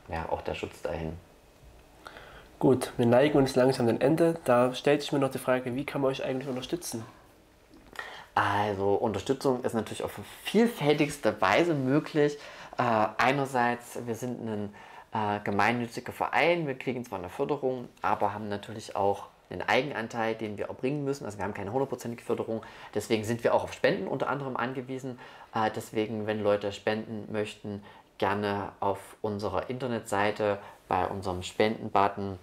ja 0.08 0.30
auch 0.30 0.42
der 0.42 0.54
Schutz 0.54 0.84
dahin. 0.84 1.14
Gut, 2.60 2.94
wir 2.98 3.08
neigen 3.08 3.38
uns 3.38 3.56
langsam 3.56 3.88
dem 3.88 4.00
Ende. 4.00 4.36
Da 4.46 4.76
stellt 4.76 5.02
sich 5.02 5.12
mir 5.12 5.20
noch 5.20 5.32
die 5.32 5.40
Frage, 5.40 5.76
wie 5.76 5.86
kann 5.86 6.02
man 6.02 6.12
euch 6.12 6.24
eigentlich 6.24 6.48
unterstützen? 6.48 7.04
Also 8.36 8.96
Unterstützung 8.96 9.64
ist 9.64 9.74
natürlich 9.74 10.04
auf 10.04 10.12
vielfältigste 10.44 11.42
Weise 11.42 11.74
möglich. 11.74 12.38
Äh, 12.78 13.08
einerseits, 13.18 14.00
wir 14.06 14.16
sind 14.16 14.42
ein 14.42 14.76
äh, 15.14 15.40
gemeinnütziger 15.44 16.12
Verein, 16.12 16.68
wir 16.68 16.78
kriegen 16.78 17.06
zwar 17.06 17.20
eine 17.20 17.30
Förderung, 17.30 17.88
aber 18.02 18.34
haben 18.34 18.50
natürlich 18.50 18.96
auch 18.96 19.28
einen 19.50 19.62
Eigenanteil, 19.62 20.36
den 20.36 20.58
wir 20.58 20.68
erbringen 20.68 21.04
müssen. 21.06 21.26
Also 21.26 21.38
wir 21.38 21.46
haben 21.46 21.54
keine 21.54 21.72
hundertprozentige 21.72 22.24
Förderung. 22.24 22.64
Deswegen 22.94 23.24
sind 23.24 23.44
wir 23.44 23.54
auch 23.54 23.64
auf 23.64 23.74
Spenden 23.74 24.08
unter 24.08 24.28
anderem 24.28 24.58
angewiesen. 24.58 25.20
Äh, 25.54 25.72
deswegen, 25.76 26.28
wenn 26.28 26.42
Leute 26.44 26.72
spenden 26.72 27.32
möchten, 27.32 27.84
gerne 28.18 28.72
auf 28.80 29.00
unserer 29.22 29.70
Internetseite 29.70 30.58
bei 30.88 31.06
unserem 31.06 31.44
Spendenbutton 31.44 32.40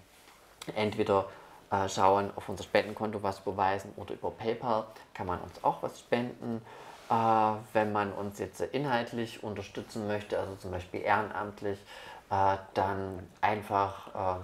entweder 0.76 1.26
äh, 1.70 1.88
schauen, 1.88 2.30
auf 2.36 2.48
unser 2.48 2.64
Spendenkonto 2.64 3.22
was 3.22 3.40
überweisen 3.40 3.92
oder 3.96 4.14
über 4.14 4.30
PayPal 4.30 4.84
kann 5.14 5.26
man 5.26 5.40
uns 5.40 5.62
auch 5.64 5.82
was 5.82 5.98
spenden. 5.98 6.62
Äh, 7.12 7.54
wenn 7.74 7.92
man 7.92 8.10
uns 8.12 8.38
jetzt 8.38 8.60
inhaltlich 8.60 9.44
unterstützen 9.44 10.06
möchte, 10.06 10.38
also 10.38 10.54
zum 10.54 10.70
Beispiel 10.70 11.02
ehrenamtlich, 11.02 11.78
äh, 12.30 12.56
dann 12.72 13.28
einfach 13.42 14.08
äh, 14.08 14.40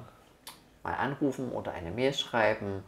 mal 0.82 0.94
anrufen 0.98 1.50
oder 1.52 1.72
eine 1.72 1.90
Mail 1.90 2.12
schreiben. 2.12 2.84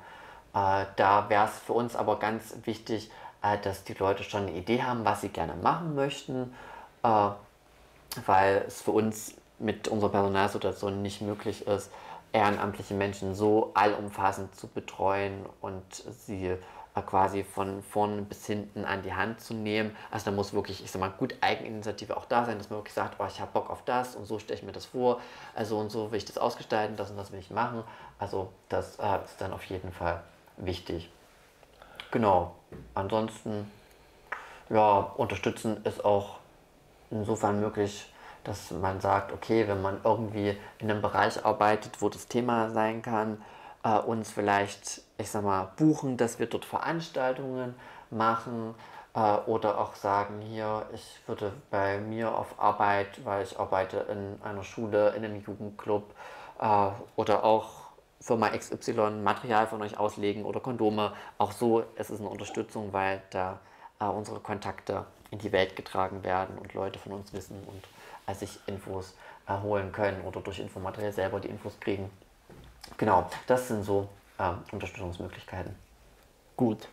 Äh, 0.52 0.84
da 0.96 1.30
wäre 1.30 1.46
es 1.46 1.58
für 1.60 1.72
uns 1.72 1.96
aber 1.96 2.18
ganz 2.18 2.54
wichtig, 2.64 3.10
äh, 3.42 3.56
dass 3.58 3.84
die 3.84 3.94
Leute 3.94 4.22
schon 4.22 4.48
eine 4.48 4.52
Idee 4.52 4.82
haben, 4.82 5.06
was 5.06 5.22
sie 5.22 5.30
gerne 5.30 5.54
machen 5.54 5.94
möchten, 5.94 6.54
weil 7.02 8.64
es 8.66 8.82
für 8.82 8.90
uns 8.90 9.34
mit 9.58 9.88
unserer 9.88 10.10
Personalsituation 10.10 11.00
nicht 11.00 11.22
möglich 11.22 11.66
ist, 11.66 11.90
ehrenamtliche 12.32 12.92
Menschen 12.92 13.34
so 13.34 13.70
allumfassend 13.72 14.54
zu 14.54 14.68
betreuen 14.68 15.46
und 15.62 15.82
sie 15.94 16.58
quasi 16.94 17.44
von 17.44 17.82
vorne 17.82 18.22
bis 18.22 18.46
hinten 18.46 18.84
an 18.84 19.02
die 19.02 19.14
Hand 19.14 19.40
zu 19.40 19.54
nehmen. 19.54 19.96
Also 20.10 20.26
da 20.26 20.30
muss 20.32 20.52
wirklich, 20.52 20.84
ich 20.84 20.90
sag 20.90 21.00
mal, 21.00 21.10
gut 21.10 21.34
Eigeninitiative 21.40 22.16
auch 22.16 22.26
da 22.26 22.44
sein, 22.44 22.58
dass 22.58 22.70
man 22.70 22.80
wirklich 22.80 22.94
sagt, 22.94 23.16
oh, 23.18 23.26
ich 23.26 23.40
habe 23.40 23.52
Bock 23.52 23.70
auf 23.70 23.84
das 23.84 24.16
und 24.16 24.26
so 24.26 24.38
stelle 24.38 24.58
ich 24.58 24.66
mir 24.66 24.72
das 24.72 24.86
vor, 24.86 25.20
also 25.54 25.78
und 25.78 25.90
so 25.90 26.10
will 26.10 26.18
ich 26.18 26.24
das 26.24 26.38
ausgestalten, 26.38 26.96
das 26.96 27.10
und 27.10 27.16
das 27.16 27.32
will 27.32 27.38
ich 27.40 27.50
machen. 27.50 27.84
Also 28.18 28.52
das 28.68 28.98
äh, 28.98 29.24
ist 29.24 29.40
dann 29.40 29.52
auf 29.52 29.64
jeden 29.64 29.92
Fall 29.92 30.22
wichtig. 30.56 31.10
Genau. 32.10 32.56
Ansonsten, 32.94 33.70
ja, 34.68 34.98
unterstützen 35.16 35.82
ist 35.84 36.04
auch 36.04 36.38
insofern 37.10 37.60
möglich, 37.60 38.12
dass 38.44 38.70
man 38.70 39.00
sagt, 39.00 39.32
okay, 39.32 39.68
wenn 39.68 39.82
man 39.82 40.00
irgendwie 40.02 40.56
in 40.78 40.90
einem 40.90 41.02
Bereich 41.02 41.44
arbeitet, 41.44 42.00
wo 42.00 42.08
das 42.08 42.26
Thema 42.26 42.70
sein 42.70 43.02
kann, 43.02 43.42
äh, 43.84 43.98
uns 43.98 44.30
vielleicht, 44.30 45.02
ich 45.20 45.30
sag 45.30 45.44
mal, 45.44 45.70
buchen, 45.76 46.16
dass 46.16 46.38
wir 46.38 46.46
dort 46.46 46.64
Veranstaltungen 46.64 47.74
machen 48.10 48.74
äh, 49.14 49.36
oder 49.46 49.78
auch 49.78 49.94
sagen, 49.94 50.40
hier, 50.40 50.86
ich 50.94 51.20
würde 51.26 51.52
bei 51.70 51.98
mir 51.98 52.36
auf 52.36 52.58
Arbeit, 52.58 53.24
weil 53.24 53.44
ich 53.44 53.58
arbeite 53.58 54.06
in 54.10 54.40
einer 54.42 54.64
Schule, 54.64 55.10
in 55.10 55.24
einem 55.24 55.40
Jugendclub 55.40 56.14
äh, 56.60 56.88
oder 57.16 57.44
auch 57.44 57.90
Firma 58.20 58.50
XY 58.50 59.22
Material 59.22 59.66
von 59.66 59.80
euch 59.82 59.98
auslegen 59.98 60.44
oder 60.44 60.60
Kondome. 60.60 61.12
Auch 61.38 61.52
so, 61.52 61.84
es 61.96 62.10
ist 62.10 62.20
eine 62.20 62.28
Unterstützung, 62.28 62.92
weil 62.92 63.22
da 63.30 63.60
äh, 64.00 64.04
unsere 64.04 64.40
Kontakte 64.40 65.06
in 65.30 65.38
die 65.38 65.52
Welt 65.52 65.76
getragen 65.76 66.24
werden 66.24 66.58
und 66.58 66.74
Leute 66.74 66.98
von 66.98 67.12
uns 67.12 67.32
wissen 67.32 67.62
und 67.66 67.84
äh, 68.26 68.34
sich 68.34 68.58
Infos 68.66 69.14
erholen 69.46 69.92
können 69.92 70.22
oder 70.22 70.40
durch 70.40 70.60
Infomaterial 70.60 71.12
selber 71.12 71.40
die 71.40 71.48
Infos 71.48 71.78
kriegen. 71.80 72.10
Genau, 72.96 73.28
das 73.46 73.68
sind 73.68 73.84
so 73.84 74.08
äh, 74.40 74.74
Unterstützungsmöglichkeiten. 74.74 75.74
Gut, 76.56 76.88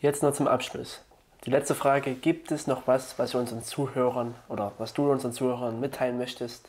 jetzt 0.00 0.22
noch 0.22 0.34
zum 0.34 0.48
Abschluss. 0.48 1.02
Die 1.44 1.50
letzte 1.50 1.74
Frage, 1.74 2.14
gibt 2.14 2.50
es 2.50 2.66
noch 2.66 2.86
was, 2.86 3.18
was 3.18 3.32
wir 3.32 3.40
unseren 3.40 3.62
Zuhörern 3.62 4.34
oder 4.48 4.72
was 4.78 4.92
du 4.92 5.10
unseren 5.10 5.32
Zuhörern 5.32 5.78
mitteilen 5.80 6.18
möchtest? 6.18 6.68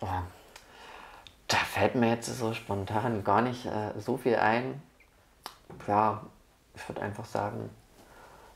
Oh, 0.00 0.06
da 1.48 1.56
fällt 1.56 1.94
mir 1.94 2.10
jetzt 2.10 2.26
so 2.38 2.52
spontan 2.52 3.24
gar 3.24 3.40
nicht 3.40 3.64
äh, 3.64 3.98
so 3.98 4.18
viel 4.18 4.36
ein. 4.36 4.82
Ja, 5.86 6.22
ich 6.74 6.86
würde 6.88 7.00
einfach 7.00 7.24
sagen, 7.24 7.70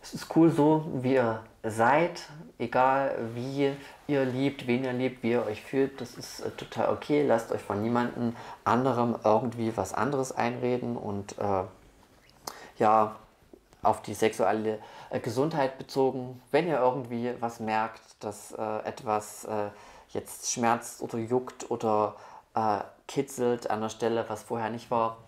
es 0.02 0.14
ist 0.14 0.36
cool 0.36 0.50
so, 0.50 0.86
wie 0.94 1.14
ihr 1.14 1.42
seid, 1.62 2.22
egal 2.58 3.16
wie 3.34 3.72
ihr 4.08 4.24
liebt, 4.24 4.66
wen 4.66 4.84
ihr 4.84 4.92
liebt, 4.92 5.22
wie 5.22 5.32
ihr 5.32 5.46
euch 5.46 5.62
fühlt, 5.62 6.00
das 6.00 6.14
ist 6.14 6.40
äh, 6.40 6.50
total 6.50 6.90
okay. 6.90 7.24
Lasst 7.24 7.52
euch 7.52 7.62
von 7.62 7.82
niemandem 7.82 8.36
anderem 8.64 9.16
irgendwie 9.24 9.76
was 9.76 9.94
anderes 9.94 10.32
einreden 10.32 10.96
und 10.96 11.38
äh, 11.38 11.64
ja, 12.78 13.16
auf 13.82 14.02
die 14.02 14.14
sexuelle 14.14 14.78
äh, 15.10 15.20
Gesundheit 15.20 15.78
bezogen, 15.78 16.40
wenn 16.50 16.66
ihr 16.66 16.78
irgendwie 16.78 17.34
was 17.40 17.60
merkt, 17.60 18.00
dass 18.20 18.52
äh, 18.52 18.78
etwas 18.84 19.44
äh, 19.44 19.70
jetzt 20.10 20.50
schmerzt 20.50 21.00
oder 21.02 21.18
juckt 21.18 21.70
oder 21.70 22.16
äh, 22.54 22.78
kitzelt 23.06 23.70
an 23.70 23.80
der 23.80 23.88
Stelle, 23.88 24.24
was 24.28 24.42
vorher 24.42 24.70
nicht 24.70 24.90
war, 24.90 25.18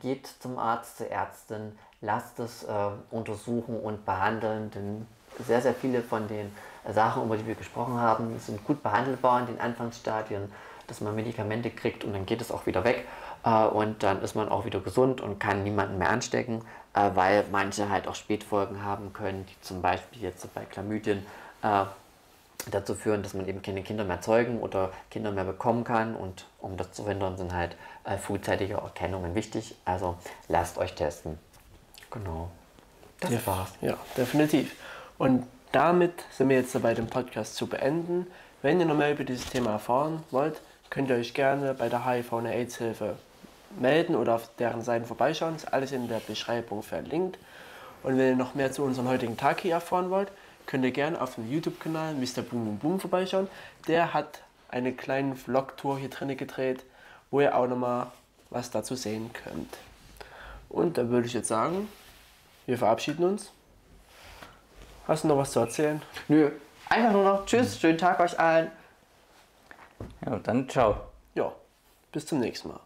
geht 0.00 0.26
zum 0.26 0.58
Arzt, 0.58 0.96
zur 0.96 1.10
Ärztin, 1.10 1.78
lasst 2.00 2.38
es 2.38 2.66
untersuchen 3.10 3.78
und 3.78 4.06
behandeln, 4.06 4.70
denn 4.70 5.06
sehr, 5.46 5.60
sehr 5.60 5.74
viele 5.74 6.02
von 6.02 6.28
den 6.28 6.54
Sachen, 6.92 7.24
über 7.24 7.36
die 7.36 7.46
wir 7.46 7.54
gesprochen 7.54 7.98
haben, 7.98 8.38
sind 8.38 8.64
gut 8.64 8.82
behandelbar 8.82 9.40
in 9.40 9.46
den 9.46 9.60
Anfangsstadien, 9.60 10.52
dass 10.86 11.00
man 11.00 11.14
Medikamente 11.14 11.70
kriegt 11.70 12.04
und 12.04 12.12
dann 12.12 12.26
geht 12.26 12.40
es 12.40 12.50
auch 12.50 12.66
wieder 12.66 12.84
weg 12.84 13.06
äh, 13.44 13.64
und 13.64 14.02
dann 14.02 14.22
ist 14.22 14.34
man 14.34 14.48
auch 14.48 14.64
wieder 14.64 14.80
gesund 14.80 15.20
und 15.20 15.38
kann 15.38 15.62
niemanden 15.62 15.98
mehr 15.98 16.10
anstecken, 16.10 16.62
äh, 16.94 17.10
weil 17.14 17.44
manche 17.52 17.88
halt 17.88 18.08
auch 18.08 18.14
Spätfolgen 18.14 18.82
haben 18.82 19.12
können, 19.12 19.46
die 19.46 19.60
zum 19.60 19.82
Beispiel 19.82 20.22
jetzt 20.22 20.52
bei 20.54 20.64
Chlamydien 20.64 21.24
äh, 21.62 21.84
dazu 22.70 22.94
führen, 22.94 23.22
dass 23.22 23.34
man 23.34 23.46
eben 23.46 23.60
keine 23.60 23.82
Kinder 23.82 24.04
mehr 24.04 24.22
zeugen 24.22 24.60
oder 24.60 24.90
Kinder 25.10 25.30
mehr 25.30 25.44
bekommen 25.44 25.84
kann. 25.84 26.16
Und 26.16 26.46
um 26.60 26.78
das 26.78 26.92
zu 26.92 27.02
verhindern, 27.02 27.36
sind 27.36 27.52
halt 27.52 27.76
frühzeitige 28.22 28.74
Erkennungen 28.74 29.34
wichtig. 29.34 29.74
Also 29.84 30.16
lasst 30.48 30.78
euch 30.78 30.94
testen. 30.94 31.38
Genau. 32.10 32.50
Das 33.20 33.32
ja, 33.32 33.38
war's. 33.44 33.72
Ja, 33.82 33.98
definitiv. 34.16 34.74
Und 35.18 35.46
damit 35.72 36.24
sind 36.30 36.48
wir 36.48 36.56
jetzt 36.56 36.74
dabei, 36.74 36.94
den 36.94 37.06
Podcast 37.06 37.56
zu 37.56 37.66
beenden. 37.66 38.26
Wenn 38.62 38.80
ihr 38.80 38.86
noch 38.86 38.96
mehr 38.96 39.12
über 39.12 39.24
dieses 39.24 39.50
Thema 39.50 39.72
erfahren 39.72 40.22
wollt, 40.30 40.60
könnt 40.90 41.10
ihr 41.10 41.16
euch 41.16 41.34
gerne 41.34 41.74
bei 41.74 41.88
der 41.88 42.06
HIV- 42.06 42.32
und 42.32 42.46
AIDS-Hilfe 42.46 43.16
melden 43.78 44.14
oder 44.14 44.36
auf 44.36 44.48
deren 44.58 44.82
Seiten 44.82 45.04
vorbeischauen. 45.04 45.56
Ist 45.56 45.72
alles 45.72 45.92
in 45.92 46.08
der 46.08 46.20
Beschreibung 46.20 46.82
verlinkt. 46.82 47.38
Und 48.02 48.18
wenn 48.18 48.28
ihr 48.28 48.36
noch 48.36 48.54
mehr 48.54 48.70
zu 48.70 48.82
unserem 48.82 49.08
heutigen 49.08 49.36
Tag 49.36 49.60
hier 49.60 49.74
erfahren 49.74 50.10
wollt, 50.10 50.30
könnt 50.66 50.84
ihr 50.84 50.92
gerne 50.92 51.20
auf 51.20 51.34
dem 51.34 51.50
YouTube-Kanal 51.50 52.14
Mr. 52.14 52.42
Boom 52.42 52.64
Boom 52.64 52.78
Boom 52.78 53.00
vorbeischauen. 53.00 53.48
Der 53.88 54.14
hat 54.14 54.42
eine 54.68 54.92
kleine 54.92 55.36
Vlog-Tour 55.36 55.98
hier 55.98 56.10
drin 56.10 56.36
gedreht, 56.36 56.84
wo 57.30 57.40
ihr 57.40 57.56
auch 57.56 57.66
nochmal 57.66 58.08
was 58.50 58.70
dazu 58.70 58.94
sehen 58.94 59.30
könnt. 59.32 59.76
Und 60.68 60.98
da 60.98 61.08
würde 61.08 61.26
ich 61.26 61.34
jetzt 61.34 61.48
sagen, 61.48 61.88
wir 62.66 62.78
verabschieden 62.78 63.24
uns. 63.24 63.52
Hast 65.06 65.24
du 65.24 65.28
noch 65.28 65.38
was 65.38 65.52
zu 65.52 65.60
erzählen? 65.60 66.00
Nö, 66.28 66.50
einfach 66.88 67.12
nur 67.12 67.24
noch 67.24 67.46
Tschüss, 67.46 67.78
schönen 67.78 67.98
Tag 67.98 68.20
euch 68.20 68.38
allen. 68.38 68.70
Ja, 70.24 70.36
dann 70.36 70.68
ciao. 70.68 70.96
Ja, 71.34 71.52
bis 72.12 72.26
zum 72.26 72.40
nächsten 72.40 72.68
Mal. 72.68 72.80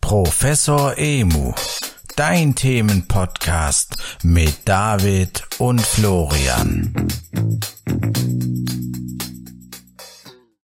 Professor 0.00 0.96
Emu 0.96 1.52
dein 2.20 2.54
Themenpodcast 2.54 3.96
mit 4.22 4.68
David 4.68 5.42
und 5.58 5.80
Florian. 5.80 7.08